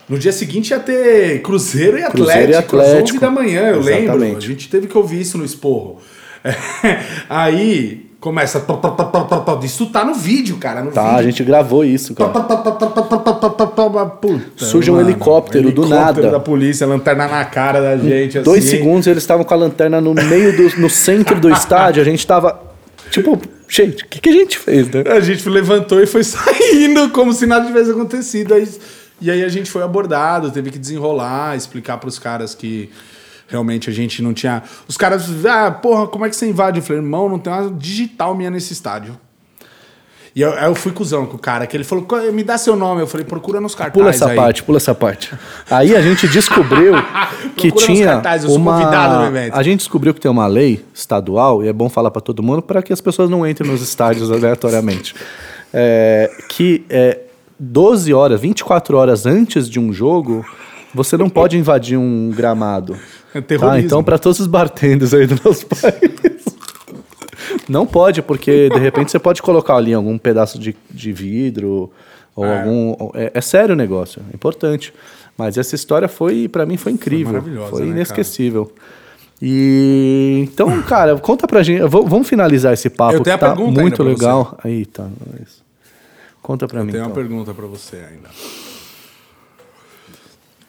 No 0.07 0.19
dia 0.19 0.31
seguinte 0.31 0.69
ia 0.71 0.79
ter 0.79 1.41
Cruzeiro 1.41 1.97
e 1.97 2.03
Atlético, 2.03 2.25
Cruzeiro 2.25 2.51
e 2.51 2.55
Atlético. 2.55 2.97
às 2.97 3.11
11 3.11 3.19
da 3.19 3.31
manhã, 3.31 3.61
eu 3.69 3.79
Exatamente. 3.79 4.17
lembro. 4.17 4.37
A 4.37 4.41
gente 4.41 4.69
teve 4.69 4.87
que 4.87 4.97
ouvir 4.97 5.21
isso 5.21 5.37
no 5.37 5.43
esporro. 5.45 5.99
Aí 7.29 8.05
começa. 8.19 8.63
Isso 9.63 9.87
tá 9.87 10.05
no 10.05 10.13
vídeo, 10.13 10.57
cara. 10.57 10.83
No 10.83 10.91
tá, 10.91 11.03
vídeo. 11.03 11.17
a 11.19 11.23
gente 11.23 11.43
gravou 11.43 11.83
isso, 11.83 12.13
cara. 12.13 12.29
Puta, 14.21 14.41
Surge 14.57 14.91
um 14.91 14.99
helicóptero, 14.99 15.67
helicóptero 15.67 15.71
do 15.71 15.87
nada. 15.87 16.31
da 16.31 16.39
polícia, 16.39 16.85
lanterna 16.85 17.27
na 17.27 17.45
cara 17.45 17.81
da 17.81 17.97
gente. 17.97 18.39
Dois 18.39 18.63
segundos 18.63 19.07
eles 19.07 19.23
estavam 19.23 19.43
com 19.43 19.53
a 19.53 19.57
lanterna 19.57 19.99
no 19.99 20.13
meio 20.13 20.55
do. 20.55 20.79
no 20.81 20.89
centro 20.89 21.39
do 21.39 21.49
estádio, 21.51 22.01
a 22.01 22.05
gente 22.05 22.25
tava. 22.25 22.63
Tipo, 23.11 23.39
gente, 23.67 24.03
o 24.03 24.07
que, 24.07 24.19
que 24.19 24.29
a 24.29 24.33
gente 24.33 24.57
fez, 24.57 24.89
né? 24.89 25.03
A 25.07 25.19
gente 25.19 25.47
levantou 25.47 26.01
e 26.01 26.05
foi 26.05 26.23
saindo 26.23 27.09
como 27.09 27.31
se 27.33 27.45
nada 27.45 27.65
tivesse 27.65 27.91
acontecido. 27.91 28.53
Aí 28.53 28.67
e 29.21 29.31
aí 29.31 29.43
a 29.43 29.49
gente 29.49 29.69
foi 29.71 29.81
abordado, 29.83 30.51
teve 30.51 30.69
que 30.71 30.77
desenrolar, 30.79 31.55
explicar 31.55 31.97
pros 31.97 32.19
caras 32.19 32.53
que 32.53 32.89
realmente 33.47 33.89
a 33.89 33.93
gente 33.93 34.21
não 34.21 34.33
tinha. 34.33 34.63
Os 34.87 34.97
caras, 34.97 35.25
ah, 35.45 35.71
porra, 35.71 36.07
como 36.07 36.25
é 36.25 36.29
que 36.29 36.35
você 36.35 36.47
invade? 36.47 36.79
Eu 36.79 36.83
falei, 36.83 37.01
irmão, 37.01 37.29
não 37.29 37.39
tem 37.39 37.51
uma 37.53 37.69
digital 37.71 38.35
minha 38.35 38.49
nesse 38.49 38.73
estádio. 38.73 39.17
E 40.35 40.41
eu, 40.41 40.51
aí 40.51 40.65
eu 40.65 40.75
fui 40.75 40.91
cuzão 40.91 41.25
com 41.25 41.37
o 41.37 41.39
cara, 41.39 41.65
que 41.65 41.77
ele 41.77 41.85
falou, 41.85 42.03
"Qual- 42.03 42.21
me 42.33 42.43
dá 42.43 42.57
seu 42.57 42.75
nome. 42.75 42.99
Eu 42.99 43.07
falei, 43.07 43.25
procura 43.25 43.61
nos 43.61 43.73
cartazes. 43.73 43.93
Pula 43.97 44.09
essa 44.09 44.29
aí. 44.31 44.35
parte, 44.35 44.63
pula 44.63 44.77
essa 44.77 44.93
parte. 44.93 45.31
Aí 45.71 45.95
a 45.95 46.01
gente 46.01 46.27
descobriu 46.27 46.91
que 47.55 47.71
tinha 47.71 48.07
cartazes, 48.15 48.43
eu 48.49 48.53
sou 48.53 48.61
convidado 48.61 49.13
no 49.13 49.19
uma. 49.21 49.27
evento. 49.27 49.55
A 49.55 49.63
gente 49.63 49.77
descobriu 49.79 50.13
que 50.13 50.19
tem 50.19 50.29
uma 50.29 50.45
lei 50.45 50.83
estadual, 50.93 51.63
e 51.63 51.69
é 51.69 51.73
bom 51.73 51.87
falar 51.87 52.11
para 52.11 52.21
todo 52.21 52.43
mundo, 52.43 52.61
para 52.61 52.83
que 52.83 52.91
as 52.91 52.99
pessoas 52.99 53.29
não 53.29 53.47
entrem 53.47 53.71
nos 53.71 53.81
estádios 53.81 54.29
aleatoriamente. 54.33 55.15
É, 55.73 56.29
que 56.49 56.83
é 56.89 57.19
12 57.59 58.13
horas, 58.13 58.39
24 58.41 58.97
horas 58.97 59.25
antes 59.25 59.69
de 59.69 59.79
um 59.79 59.91
jogo, 59.93 60.45
você 60.93 61.17
não 61.17 61.29
pode 61.29 61.57
invadir 61.57 61.97
um 61.97 62.31
gramado. 62.35 62.93
É 63.33 63.41
Tá, 63.41 63.47
terrorismo. 63.47 63.85
então, 63.85 64.03
para 64.03 64.17
todos 64.17 64.39
os 64.39 64.47
bartenders 64.47 65.13
aí 65.13 65.27
do 65.27 65.35
nosso 65.43 65.65
país. 65.67 66.45
Não 67.67 67.85
pode, 67.85 68.21
porque 68.21 68.69
de 68.69 68.79
repente 68.79 69.11
você 69.11 69.19
pode 69.19 69.41
colocar 69.41 69.75
ali 69.75 69.93
algum 69.93 70.17
pedaço 70.17 70.57
de, 70.59 70.75
de 70.89 71.11
vidro 71.11 71.91
ou 72.35 72.45
É. 72.45 72.59
algum. 72.59 72.95
É, 73.13 73.31
é 73.33 73.41
sério 73.41 73.73
o 73.73 73.75
negócio, 73.75 74.21
é 74.31 74.35
importante. 74.35 74.93
Mas 75.37 75.57
essa 75.57 75.75
história 75.75 76.07
foi, 76.07 76.47
para 76.47 76.65
mim, 76.65 76.77
foi 76.77 76.91
incrível. 76.93 77.33
maravilhosa, 77.33 77.69
Foi 77.71 77.79
né, 77.81 77.85
cara? 77.87 77.97
inesquecível. 77.97 78.71
E 79.41 80.47
então, 80.49 80.81
cara, 80.83 81.17
conta 81.17 81.45
pra 81.45 81.61
gente. 81.61 81.81
Vamos 81.87 82.27
finalizar 82.27 82.71
esse 82.73 82.89
papo. 82.89 83.15
Eu 83.15 83.19
tenho 83.21 83.37
tá 83.37 83.47
pergunta 83.49 83.81
muito 83.81 84.01
legal. 84.01 84.57
Aí, 84.63 84.85
tá. 84.85 85.07
é 85.37 85.43
isso. 85.43 85.64
Conta 86.45 86.67
pra 86.67 86.83
mim. 86.83 86.91
Tem 86.91 87.01
uma 87.01 87.07
então. 87.09 87.15
pergunta 87.23 87.55
pra 87.55 87.65
você 87.65 87.95
ainda. 87.95 88.29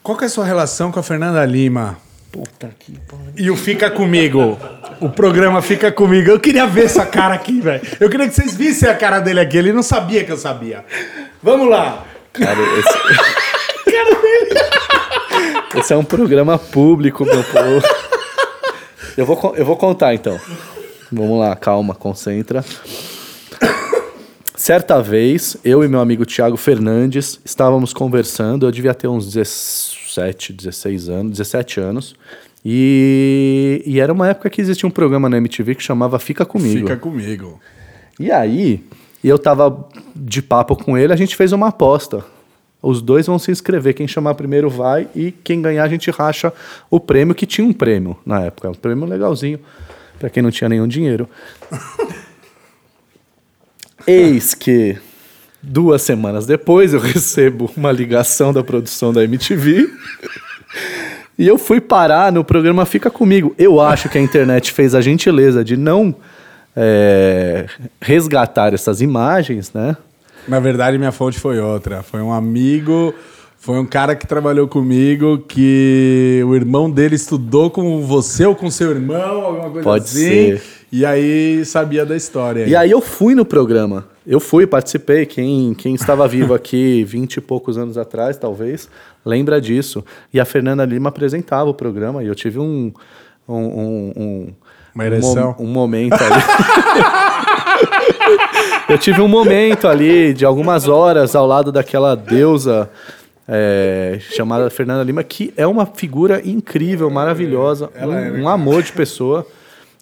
Qual 0.03 0.19
é 0.23 0.25
a 0.25 0.29
sua 0.31 0.47
relação 0.47 0.91
com 0.91 0.99
a 0.99 1.03
Fernanda 1.03 1.45
Lima? 1.45 1.99
Puta 2.33 2.71
que 2.79 2.99
pariu. 3.01 3.33
E 3.37 3.51
o 3.51 3.57
Fica 3.59 3.91
Comigo. 3.91 4.59
O 5.03 5.11
programa 5.11 5.61
Fica 5.61 5.93
Comigo. 5.93 6.31
Eu 6.31 6.41
queria 6.41 6.67
ver 6.67 6.87
essa 6.87 7.05
cara 7.05 7.35
aqui, 7.35 7.61
velho. 7.61 7.83
Eu 8.01 8.09
queria 8.09 8.27
que 8.27 8.35
vocês 8.35 8.57
vissem 8.57 8.89
a 8.89 8.95
cara 8.95 9.21
dele 9.21 9.39
aqui. 9.39 9.59
Ele 9.59 9.71
não 9.71 9.83
sabia 9.83 10.25
que 10.25 10.33
eu 10.33 10.39
sabia. 10.39 10.83
Vamos 11.43 11.69
lá. 11.69 12.07
Cara, 12.33 12.59
esse... 12.79 12.99
esse 15.79 15.93
é 15.93 15.97
um 15.99 16.05
programa 16.05 16.59
público, 16.59 17.23
meu 17.23 17.45
povo. 17.45 17.87
Eu 19.15 19.27
vou, 19.27 19.55
eu 19.55 19.67
vou 19.67 19.77
contar 19.77 20.15
então. 20.15 20.41
Vamos 21.13 21.39
lá, 21.39 21.55
calma, 21.55 21.95
concentra. 21.95 22.65
Certa 24.67 25.01
vez, 25.01 25.57
eu 25.65 25.85
e 25.85 25.89
meu 25.89 26.01
amigo 26.01 26.27
Tiago 26.27 26.57
Fernandes 26.57 27.41
estávamos 27.45 27.93
conversando, 27.93 28.67
eu 28.67 28.73
devia 28.73 28.93
ter 28.93 29.07
uns 29.07 29.33
17, 29.33 30.53
16 30.53 31.09
anos, 31.09 31.31
17 31.39 31.79
anos. 31.79 32.17
E, 32.65 33.81
e 33.87 34.01
era 34.01 34.13
uma 34.13 34.29
época 34.29 34.51
que 34.51 34.61
existia 34.61 34.89
um 34.89 34.91
programa 34.91 35.29
na 35.29 35.37
MTV 35.37 35.77
que 35.77 35.85
chamava 35.85 36.19
Fica 36.19 36.45
Comigo. 36.45 36.81
Fica 36.81 36.97
comigo. 36.97 37.61
E 38.19 38.33
aí, 38.33 38.85
eu 39.23 39.39
tava 39.39 39.89
de 40.17 40.43
papo 40.43 40.75
com 40.75 40.99
ele, 40.99 41.13
a 41.13 41.17
gente 41.17 41.37
fez 41.37 41.53
uma 41.53 41.69
aposta. 41.69 42.25
Os 42.83 43.01
dois 43.01 43.25
vão 43.25 43.39
se 43.39 43.53
inscrever, 43.53 43.95
quem 43.95 44.09
chamar 44.09 44.35
primeiro 44.35 44.69
vai 44.69 45.07
e 45.15 45.31
quem 45.31 45.63
ganhar 45.63 45.85
a 45.85 45.89
gente 45.89 46.11
racha 46.11 46.53
o 46.91 46.99
prêmio, 46.99 47.37
que 47.37 47.47
tinha 47.47 47.65
um 47.65 47.73
prêmio 47.73 48.19
na 48.27 48.41
época, 48.43 48.69
um 48.69 48.75
prêmio 48.75 49.07
legalzinho, 49.07 49.61
para 50.19 50.29
quem 50.29 50.43
não 50.43 50.51
tinha 50.51 50.69
nenhum 50.69 50.89
dinheiro. 50.89 51.29
Eis 54.07 54.55
que 54.55 54.97
duas 55.63 56.03
semanas 56.03 56.47
depois 56.47 56.95
eu 56.95 57.01
recebo 57.01 57.71
uma 57.77 57.91
ligação 57.91 58.53
da 58.53 58.63
produção 58.63 59.13
da 59.13 59.25
MTV. 59.25 59.91
E 61.39 61.47
eu 61.47 61.59
fui 61.59 61.81
parar 61.81 62.33
no 62.33 62.45
programa 62.45 62.87
Fica 62.87 63.11
Comigo. 63.11 63.55
Eu 63.59 63.81
acho 63.81 64.09
que 64.09 64.17
a 64.17 64.21
internet 64.21 64.73
fez 64.73 64.95
a 64.95 65.01
gentileza 65.01 65.63
de 65.63 65.77
não 65.77 66.15
é, 66.75 67.67
resgatar 68.01 68.73
essas 68.73 69.01
imagens, 69.01 69.73
né? 69.73 69.97
Na 70.49 70.61
verdade, 70.61 70.97
minha 70.97 71.13
fonte 71.13 71.39
foi 71.39 71.59
outra. 71.59 72.03
Foi 72.03 72.23
um 72.23 72.33
amigo, 72.33 73.13
foi 73.59 73.79
um 73.79 73.85
cara 73.85 74.15
que 74.15 74.27
trabalhou 74.27 74.69
comigo, 74.69 75.39
que 75.39 76.43
o 76.47 76.55
irmão 76.55 76.91
dele 76.91 77.17
estudou 77.17 77.71
com 77.71 78.01
você 78.03 78.47
ou 78.47 78.55
com 78.55 78.71
seu 78.71 78.93
irmão, 78.93 79.45
alguma 79.45 79.71
coisa 79.71 79.83
Pode 79.83 80.05
assim. 80.05 80.21
ser. 80.21 80.63
E 80.91 81.05
aí 81.05 81.65
sabia 81.65 82.07
da 82.07 82.17
história. 82.17 82.67
E 82.67 82.77
aí 82.77 82.91
eu 82.91 83.01
fui 83.01 83.35
no 83.35 83.45
programa. 83.45 84.07
Eu 84.27 84.41
fui, 84.41 84.67
participei. 84.67 85.27
Quem, 85.27 85.75
quem 85.75 85.95
estava 85.95 86.27
vivo 86.27 86.55
aqui 86.55 87.03
vinte 87.09 87.37
e 87.37 87.41
poucos 87.41 87.77
anos 87.77 87.99
atrás, 87.99 88.37
talvez, 88.37 88.89
lembra 89.25 89.61
disso. 89.61 90.05
E 90.33 90.41
a 90.41 90.45
Fernanda 90.45 90.85
Lima 90.85 91.09
apresentava 91.09 91.69
o 91.69 91.75
programa 91.75 92.23
e 92.23 92.27
eu 92.27 92.35
tive 92.35 92.59
um. 92.59 92.93
um, 93.49 93.57
um, 93.57 94.13
um 94.17 94.55
Uma 94.95 95.07
ereção? 95.07 95.55
Um, 95.59 95.65
um 95.65 95.69
momento 95.69 96.15
ali. 96.15 96.43
eu 98.91 98.99
tive 98.99 99.21
um 99.21 99.29
momento 99.29 99.89
ali 99.89 100.33
de 100.33 100.45
algumas 100.45 100.89
horas 100.89 101.35
ao 101.35 101.47
lado 101.47 101.71
daquela 101.73 102.15
deusa 102.15 102.89
é, 103.49 104.19
chamada 104.21 104.69
Fernanda 104.71 105.03
Lima, 105.05 105.23
que 105.23 105.53
é 105.57 105.67
uma 105.67 105.87
figura 105.87 106.41
incrível, 106.45 107.09
maravilhosa, 107.11 107.91
um, 108.01 108.13
é, 108.13 108.31
né, 108.31 108.43
um 108.43 108.49
amor 108.49 108.83
de 108.83 108.93
pessoa. 108.93 109.47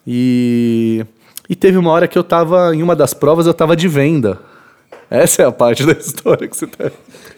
E, 0.07 1.05
e 1.49 1.55
teve 1.55 1.77
uma 1.77 1.91
hora 1.91 2.07
que 2.07 2.17
eu 2.17 2.23
tava, 2.23 2.75
em 2.75 2.81
uma 2.83 2.95
das 2.95 3.13
provas, 3.13 3.47
eu 3.47 3.53
tava 3.53 3.75
de 3.75 3.87
venda. 3.87 4.39
Essa 5.09 5.43
é 5.43 5.45
a 5.45 5.51
parte 5.51 5.85
da 5.85 5.93
história 5.93 6.47
que 6.47 6.55
você 6.57 6.65
tá. 6.67 6.91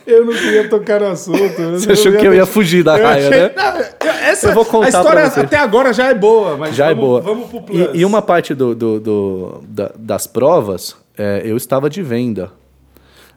Eu 0.05 0.25
não 0.25 0.33
queria 0.33 0.69
tocar 0.69 1.01
no 1.01 1.07
assunto. 1.07 1.39
Você 1.73 1.91
achou 1.91 2.13
que 2.13 2.25
eu 2.25 2.33
ia 2.33 2.45
fugir 2.45 2.81
da 2.81 2.95
raia, 2.95 3.29
né? 3.29 3.51
Não, 3.55 4.09
essa, 4.09 4.47
Eu 4.49 4.53
vou 4.53 4.63
contar 4.65 4.85
a 4.85 4.89
história 4.89 5.25
até 5.25 5.57
agora 5.57 5.91
já 5.91 6.07
é 6.07 6.13
boa, 6.13 6.55
mas 6.55 6.73
Já 6.75 6.85
vamos, 6.87 6.97
é 6.97 7.01
boa. 7.05 7.21
Vamos 7.21 7.49
pro 7.49 7.61
plus. 7.61 7.89
E, 7.93 7.97
e 7.99 8.05
uma 8.05 8.21
parte 8.21 8.53
do, 8.53 8.73
do- 8.73 8.99
do- 9.01 9.63
da- 9.67 9.91
das 9.97 10.25
provas, 10.25 10.95
é, 11.17 11.41
eu 11.43 11.57
estava 11.57 11.89
de 11.89 12.01
venda. 12.01 12.51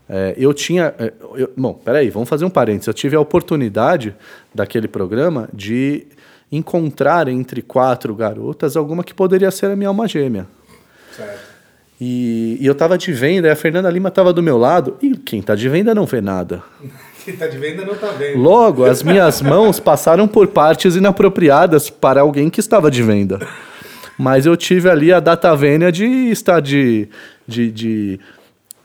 É, 0.08 0.34
eu 0.36 0.54
tinha. 0.54 0.94
é, 0.98 1.12
eu- 1.34 1.50
bom, 1.56 1.74
peraí, 1.74 2.08
vamos 2.08 2.28
fazer 2.28 2.44
um 2.44 2.50
parênteses. 2.50 2.86
Eu 2.86 2.94
tive 2.94 3.16
a 3.16 3.20
oportunidade 3.20 4.14
daquele 4.54 4.86
programa 4.86 5.48
de 5.52 6.06
encontrar 6.50 7.28
entre 7.28 7.62
quatro 7.62 8.14
garotas 8.14 8.76
alguma 8.76 9.04
que 9.04 9.14
poderia 9.14 9.50
ser 9.50 9.66
a 9.66 9.76
minha 9.76 9.88
alma 9.88 10.08
gêmea. 10.08 10.46
Certo. 11.16 11.50
E, 12.00 12.56
e 12.58 12.66
eu 12.66 12.72
estava 12.72 12.96
de 12.96 13.12
venda, 13.12 13.48
e 13.48 13.50
a 13.50 13.56
Fernanda 13.56 13.90
Lima 13.90 14.08
estava 14.08 14.32
do 14.32 14.42
meu 14.42 14.56
lado, 14.56 14.96
e 15.02 15.16
quem 15.16 15.40
está 15.40 15.54
de 15.54 15.68
venda 15.68 15.94
não 15.94 16.06
vê 16.06 16.20
nada. 16.20 16.62
Quem 17.22 17.36
tá 17.36 17.46
de 17.46 17.58
venda 17.58 17.84
não 17.84 17.94
tá 17.94 18.08
vendo. 18.12 18.38
Logo, 18.38 18.86
as 18.86 19.02
minhas 19.02 19.42
mãos 19.42 19.78
passaram 19.78 20.26
por 20.26 20.48
partes 20.48 20.96
inapropriadas 20.96 21.90
para 21.90 22.22
alguém 22.22 22.48
que 22.48 22.60
estava 22.60 22.90
de 22.90 23.02
venda. 23.02 23.46
Mas 24.16 24.46
eu 24.46 24.56
tive 24.56 24.88
ali 24.88 25.12
a 25.12 25.20
data 25.20 25.54
vênia 25.54 25.92
de 25.92 26.06
estar 26.30 26.60
de, 26.60 27.10
de, 27.46 27.70
de, 27.70 28.20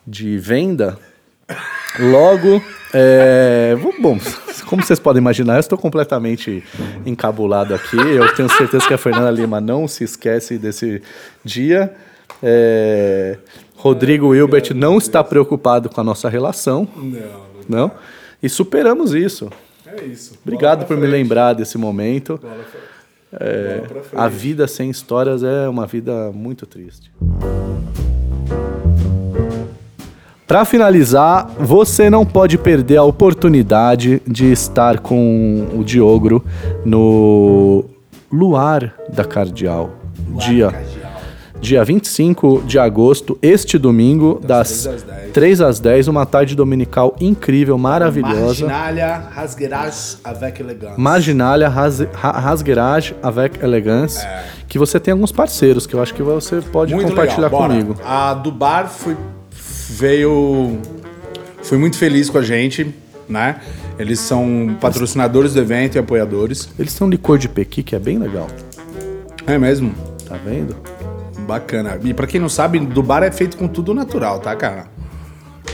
de 0.06 0.38
venda. 0.38 0.98
Logo, 2.00 2.62
é, 2.94 3.76
bom, 4.02 4.18
como 4.68 4.84
vocês 4.84 5.00
podem 5.00 5.22
imaginar, 5.22 5.56
eu 5.56 5.60
estou 5.60 5.78
completamente 5.78 6.64
encabulado 7.06 7.74
aqui. 7.74 7.98
Eu 7.98 8.34
tenho 8.36 8.50
certeza 8.50 8.88
que 8.88 8.94
a 8.94 8.98
Fernanda 8.98 9.32
Lima 9.32 9.62
não 9.62 9.88
se 9.88 10.04
esquece 10.04 10.58
desse 10.58 11.02
dia. 11.44 11.94
É, 12.42 13.38
Rodrigo 13.78 14.34
Hilbert 14.34 14.74
não 14.74 14.98
está 14.98 15.24
preocupado 15.24 15.90
com 15.90 16.02
a 16.02 16.04
nossa 16.04 16.28
relação, 16.30 16.88
Não, 16.96 17.46
não? 17.68 17.92
E 18.42 18.50
superamos 18.50 19.14
isso. 19.14 19.50
é 19.86 20.04
isso. 20.06 20.34
Obrigado 20.44 20.86
por 20.86 20.98
me 20.98 21.08
lembrar 21.08 21.54
desse 21.54 21.78
momento. 21.78 22.40
É, 23.34 23.84
a 24.16 24.28
vida 24.28 24.68
sem 24.68 24.90
histórias 24.90 25.44
é 25.44 25.68
uma 25.68 25.86
vida 25.86 26.32
muito 26.32 26.66
triste. 26.66 27.12
Para 30.48 30.64
finalizar, 30.64 31.48
você 31.60 32.08
não 32.10 32.24
pode 32.26 32.58
perder 32.58 32.98
a 32.98 33.04
oportunidade 33.04 34.22
de 34.28 34.52
estar 34.52 35.00
com 35.00 35.68
o 35.74 35.84
Diogro 35.84 36.44
no 36.86 37.84
Luar 38.32 38.94
da 39.12 39.24
Cardial. 39.24 39.90
dia, 40.38 40.72
dia 41.60 41.84
25 41.84 42.62
de 42.64 42.78
agosto, 42.78 43.38
este 43.42 43.80
domingo, 43.80 44.40
das, 44.46 44.84
três 44.84 44.88
às 44.88 45.04
dez. 45.04 45.32
3 45.34 45.62
às 45.62 45.80
10, 45.80 46.08
uma 46.10 46.26
tarde 46.28 46.56
dominical 46.56 47.16
incrível, 47.20 47.76
maravilhosa. 47.78 48.68
Marginalia 48.68 49.24
rasguerage 49.34 50.18
avec 50.24 50.62
elegance. 50.62 51.02
Marginalia 51.02 51.70
Ras- 51.70 52.08
Rasguerage 52.14 53.16
avec 53.24 53.64
Elegance, 53.64 54.26
que 54.68 54.78
você 54.78 55.00
tem 55.00 55.12
alguns 55.14 55.32
parceiros 55.32 55.88
que 55.88 55.96
eu 55.96 56.02
acho 56.04 56.14
que 56.14 56.22
você 56.22 56.62
pode 56.62 56.94
Muito 56.94 57.10
compartilhar. 57.10 57.50
Bora. 57.50 57.68
comigo. 57.70 57.96
A 58.06 58.34
do 58.36 58.52
bar 58.52 58.88
foi, 58.88 59.18
veio. 59.90 60.80
Foi 61.64 61.78
muito 61.78 61.98
feliz 61.98 62.30
com 62.30 62.38
a 62.38 62.42
gente, 62.44 62.94
né? 63.28 63.60
Eles 63.98 64.20
são 64.20 64.78
patrocinadores 64.80 65.54
do 65.54 65.60
evento 65.60 65.96
e 65.96 66.00
apoiadores. 66.00 66.70
Eles 66.78 66.94
têm 66.94 67.08
um 67.08 67.10
licor 67.10 67.38
de 67.38 67.48
pequi 67.50 67.82
que 67.82 67.96
é 67.96 68.00
bem 68.00 68.18
legal, 68.20 68.48
É 69.48 69.58
mesmo? 69.58 69.94
tá 70.28 70.36
vendo? 70.44 70.76
Bacana. 71.48 72.00
E 72.04 72.14
pra 72.14 72.26
quem 72.28 72.40
não 72.42 72.50
sabe, 72.50 72.80
do 72.80 73.02
bar 73.04 73.24
é 73.24 73.32
feito 73.32 73.56
com 73.58 73.68
tudo 73.68 73.94
natural, 73.94 74.40
tá, 74.40 74.56
cara? 74.56 74.88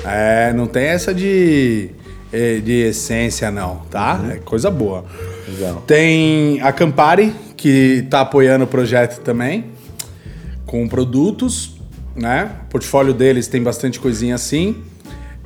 É, 0.05 0.51
não 0.53 0.67
tem 0.67 0.85
essa 0.87 1.13
de, 1.13 1.89
eh, 2.33 2.57
de 2.59 2.73
essência, 2.89 3.49
não, 3.49 3.77
tá? 3.89 4.19
É 4.31 4.35
coisa 4.35 4.69
boa. 4.69 5.05
Legal. 5.47 5.81
Tem 5.87 6.59
a 6.61 6.71
Campari, 6.73 7.33
que 7.55 8.05
tá 8.09 8.21
apoiando 8.21 8.65
o 8.65 8.67
projeto 8.67 9.21
também, 9.21 9.65
com 10.65 10.87
produtos, 10.87 11.70
né? 12.15 12.51
O 12.67 12.69
portfólio 12.71 13.13
deles 13.13 13.47
tem 13.47 13.61
bastante 13.61 13.99
coisinha 13.99 14.35
assim. 14.35 14.77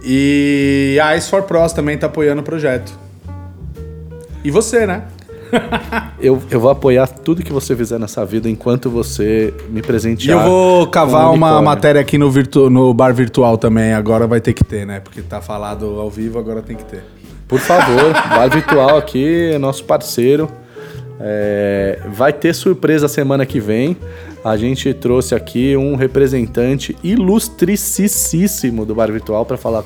E 0.04 1.00
a 1.04 1.16
Ice 1.18 1.30
for 1.30 1.44
Pros 1.44 1.74
também 1.74 1.98
tá 1.98 2.08
apoiando 2.08 2.42
o 2.42 2.44
projeto. 2.44 2.92
E 4.44 4.52
você, 4.52 4.86
né? 4.86 5.04
Eu, 6.20 6.42
eu 6.50 6.60
vou 6.60 6.70
apoiar 6.72 7.08
tudo 7.08 7.44
que 7.44 7.52
você 7.54 7.76
fizer 7.76 8.00
nessa 8.00 8.26
vida 8.26 8.50
enquanto 8.50 8.90
você 8.90 9.54
me 9.70 9.80
E 9.80 9.84
presentear. 9.84 10.40
eu 10.44 10.50
vou 10.50 10.88
cavar 10.88 11.30
um 11.30 11.34
uma 11.36 11.62
matéria 11.62 12.02
aqui 12.02 12.18
no, 12.18 12.32
virtu- 12.32 12.70
no 12.70 12.94
bar 12.94 13.14
virtual 13.14 13.58
também. 13.58 13.94
Agora 13.94 14.26
vai 14.26 14.42
ter 14.42 14.54
que 14.54 14.64
ter, 14.64 14.86
né? 14.88 15.00
Porque 15.00 15.22
tá 15.22 15.42
falado 15.42 15.86
ao 16.00 16.10
vivo, 16.10 16.40
agora 16.40 16.62
tem 16.62 16.76
que 16.76 16.84
ter. 16.86 17.04
Por 17.48 17.60
favor, 17.60 18.12
Bar 18.30 18.50
Virtual 18.50 18.98
aqui 18.98 19.56
nosso 19.60 19.84
parceiro. 19.84 20.50
É, 21.20 22.00
vai 22.12 22.34
ter 22.34 22.54
surpresa 22.56 23.08
semana 23.08 23.46
que 23.46 23.60
vem. 23.60 23.96
A 24.46 24.56
gente 24.58 24.94
trouxe 24.94 25.34
aqui 25.34 25.76
um 25.76 25.96
representante 25.96 26.96
ilustricíssimo 27.04 28.86
do 28.86 28.94
Bar 28.94 29.12
Virtual 29.12 29.44
para 29.44 29.58
falar 29.58 29.84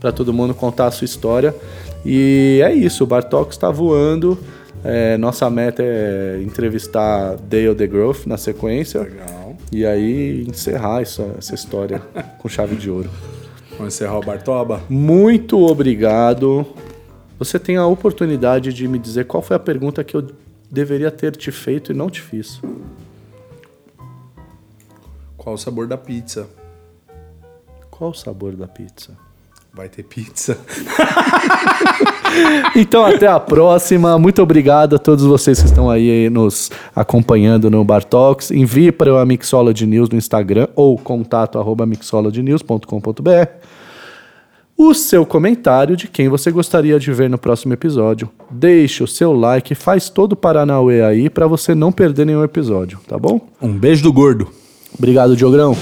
para 0.00 0.10
todo 0.10 0.32
mundo 0.32 0.54
contar 0.54 0.86
a 0.86 0.90
sua 0.90 1.04
história. 1.04 1.54
E 2.02 2.62
é 2.64 2.72
isso, 2.72 3.04
o 3.04 3.06
Bartok 3.06 3.52
está 3.52 3.70
voando. 3.70 4.38
É, 4.82 5.18
nossa 5.18 5.50
meta 5.50 5.82
é 5.82 6.40
entrevistar 6.42 7.36
Dale 7.36 7.74
DeGroff 7.74 8.26
na 8.26 8.38
sequência. 8.38 9.02
Legal. 9.02 9.54
E 9.70 9.84
aí 9.84 10.46
encerrar 10.48 11.02
essa, 11.02 11.34
essa 11.36 11.54
história 11.54 12.00
com 12.38 12.48
chave 12.48 12.76
de 12.76 12.88
ouro. 12.88 13.10
Vamos 13.76 13.92
encerrar 13.92 14.16
o 14.16 14.22
Bartoba? 14.22 14.80
Muito 14.88 15.60
obrigado. 15.60 16.66
Você 17.38 17.58
tem 17.58 17.76
a 17.76 17.86
oportunidade 17.86 18.72
de 18.72 18.88
me 18.88 18.98
dizer 18.98 19.26
qual 19.26 19.42
foi 19.42 19.56
a 19.56 19.60
pergunta 19.60 20.02
que 20.02 20.16
eu 20.16 20.26
deveria 20.70 21.10
ter 21.10 21.36
te 21.36 21.52
feito 21.52 21.92
e 21.92 21.94
não 21.94 22.08
te 22.08 22.22
fiz. 22.22 22.62
Qual 25.40 25.54
o 25.54 25.58
sabor 25.58 25.86
da 25.86 25.96
pizza? 25.96 26.46
Qual 27.90 28.10
o 28.10 28.14
sabor 28.14 28.52
da 28.52 28.68
pizza? 28.68 29.16
Vai 29.72 29.88
ter 29.88 30.02
pizza. 30.02 30.58
Então, 32.76 33.04
até 33.04 33.26
a 33.26 33.40
próxima. 33.40 34.16
Muito 34.16 34.40
obrigado 34.40 34.94
a 34.94 34.98
todos 35.00 35.24
vocês 35.24 35.60
que 35.60 35.66
estão 35.66 35.90
aí 35.90 36.30
nos 36.30 36.70
acompanhando 36.94 37.68
no 37.68 37.84
Bar 37.84 38.04
Talks. 38.04 38.52
Envie 38.52 38.92
para 38.92 39.20
a 39.20 39.26
Mixology 39.26 39.84
News 39.84 40.08
no 40.08 40.16
Instagram 40.16 40.68
ou 40.76 40.96
contato 40.96 41.58
arroba 41.58 41.84
mixologynews.com.br 41.86 43.48
o 44.78 44.94
seu 44.94 45.26
comentário 45.26 45.96
de 45.96 46.06
quem 46.06 46.28
você 46.28 46.52
gostaria 46.52 47.00
de 47.00 47.12
ver 47.12 47.28
no 47.28 47.36
próximo 47.36 47.74
episódio. 47.74 48.30
Deixe 48.48 49.02
o 49.02 49.08
seu 49.08 49.32
like, 49.32 49.74
faz 49.74 50.08
todo 50.08 50.34
o 50.34 50.36
Paranauê 50.36 51.02
aí 51.02 51.28
para 51.28 51.48
você 51.48 51.74
não 51.74 51.90
perder 51.90 52.26
nenhum 52.26 52.44
episódio, 52.44 53.00
tá 53.08 53.18
bom? 53.18 53.40
Um 53.60 53.76
beijo 53.76 54.04
do 54.04 54.12
gordo. 54.12 54.59
Obrigado, 54.98 55.36
Diogrão. 55.36 55.76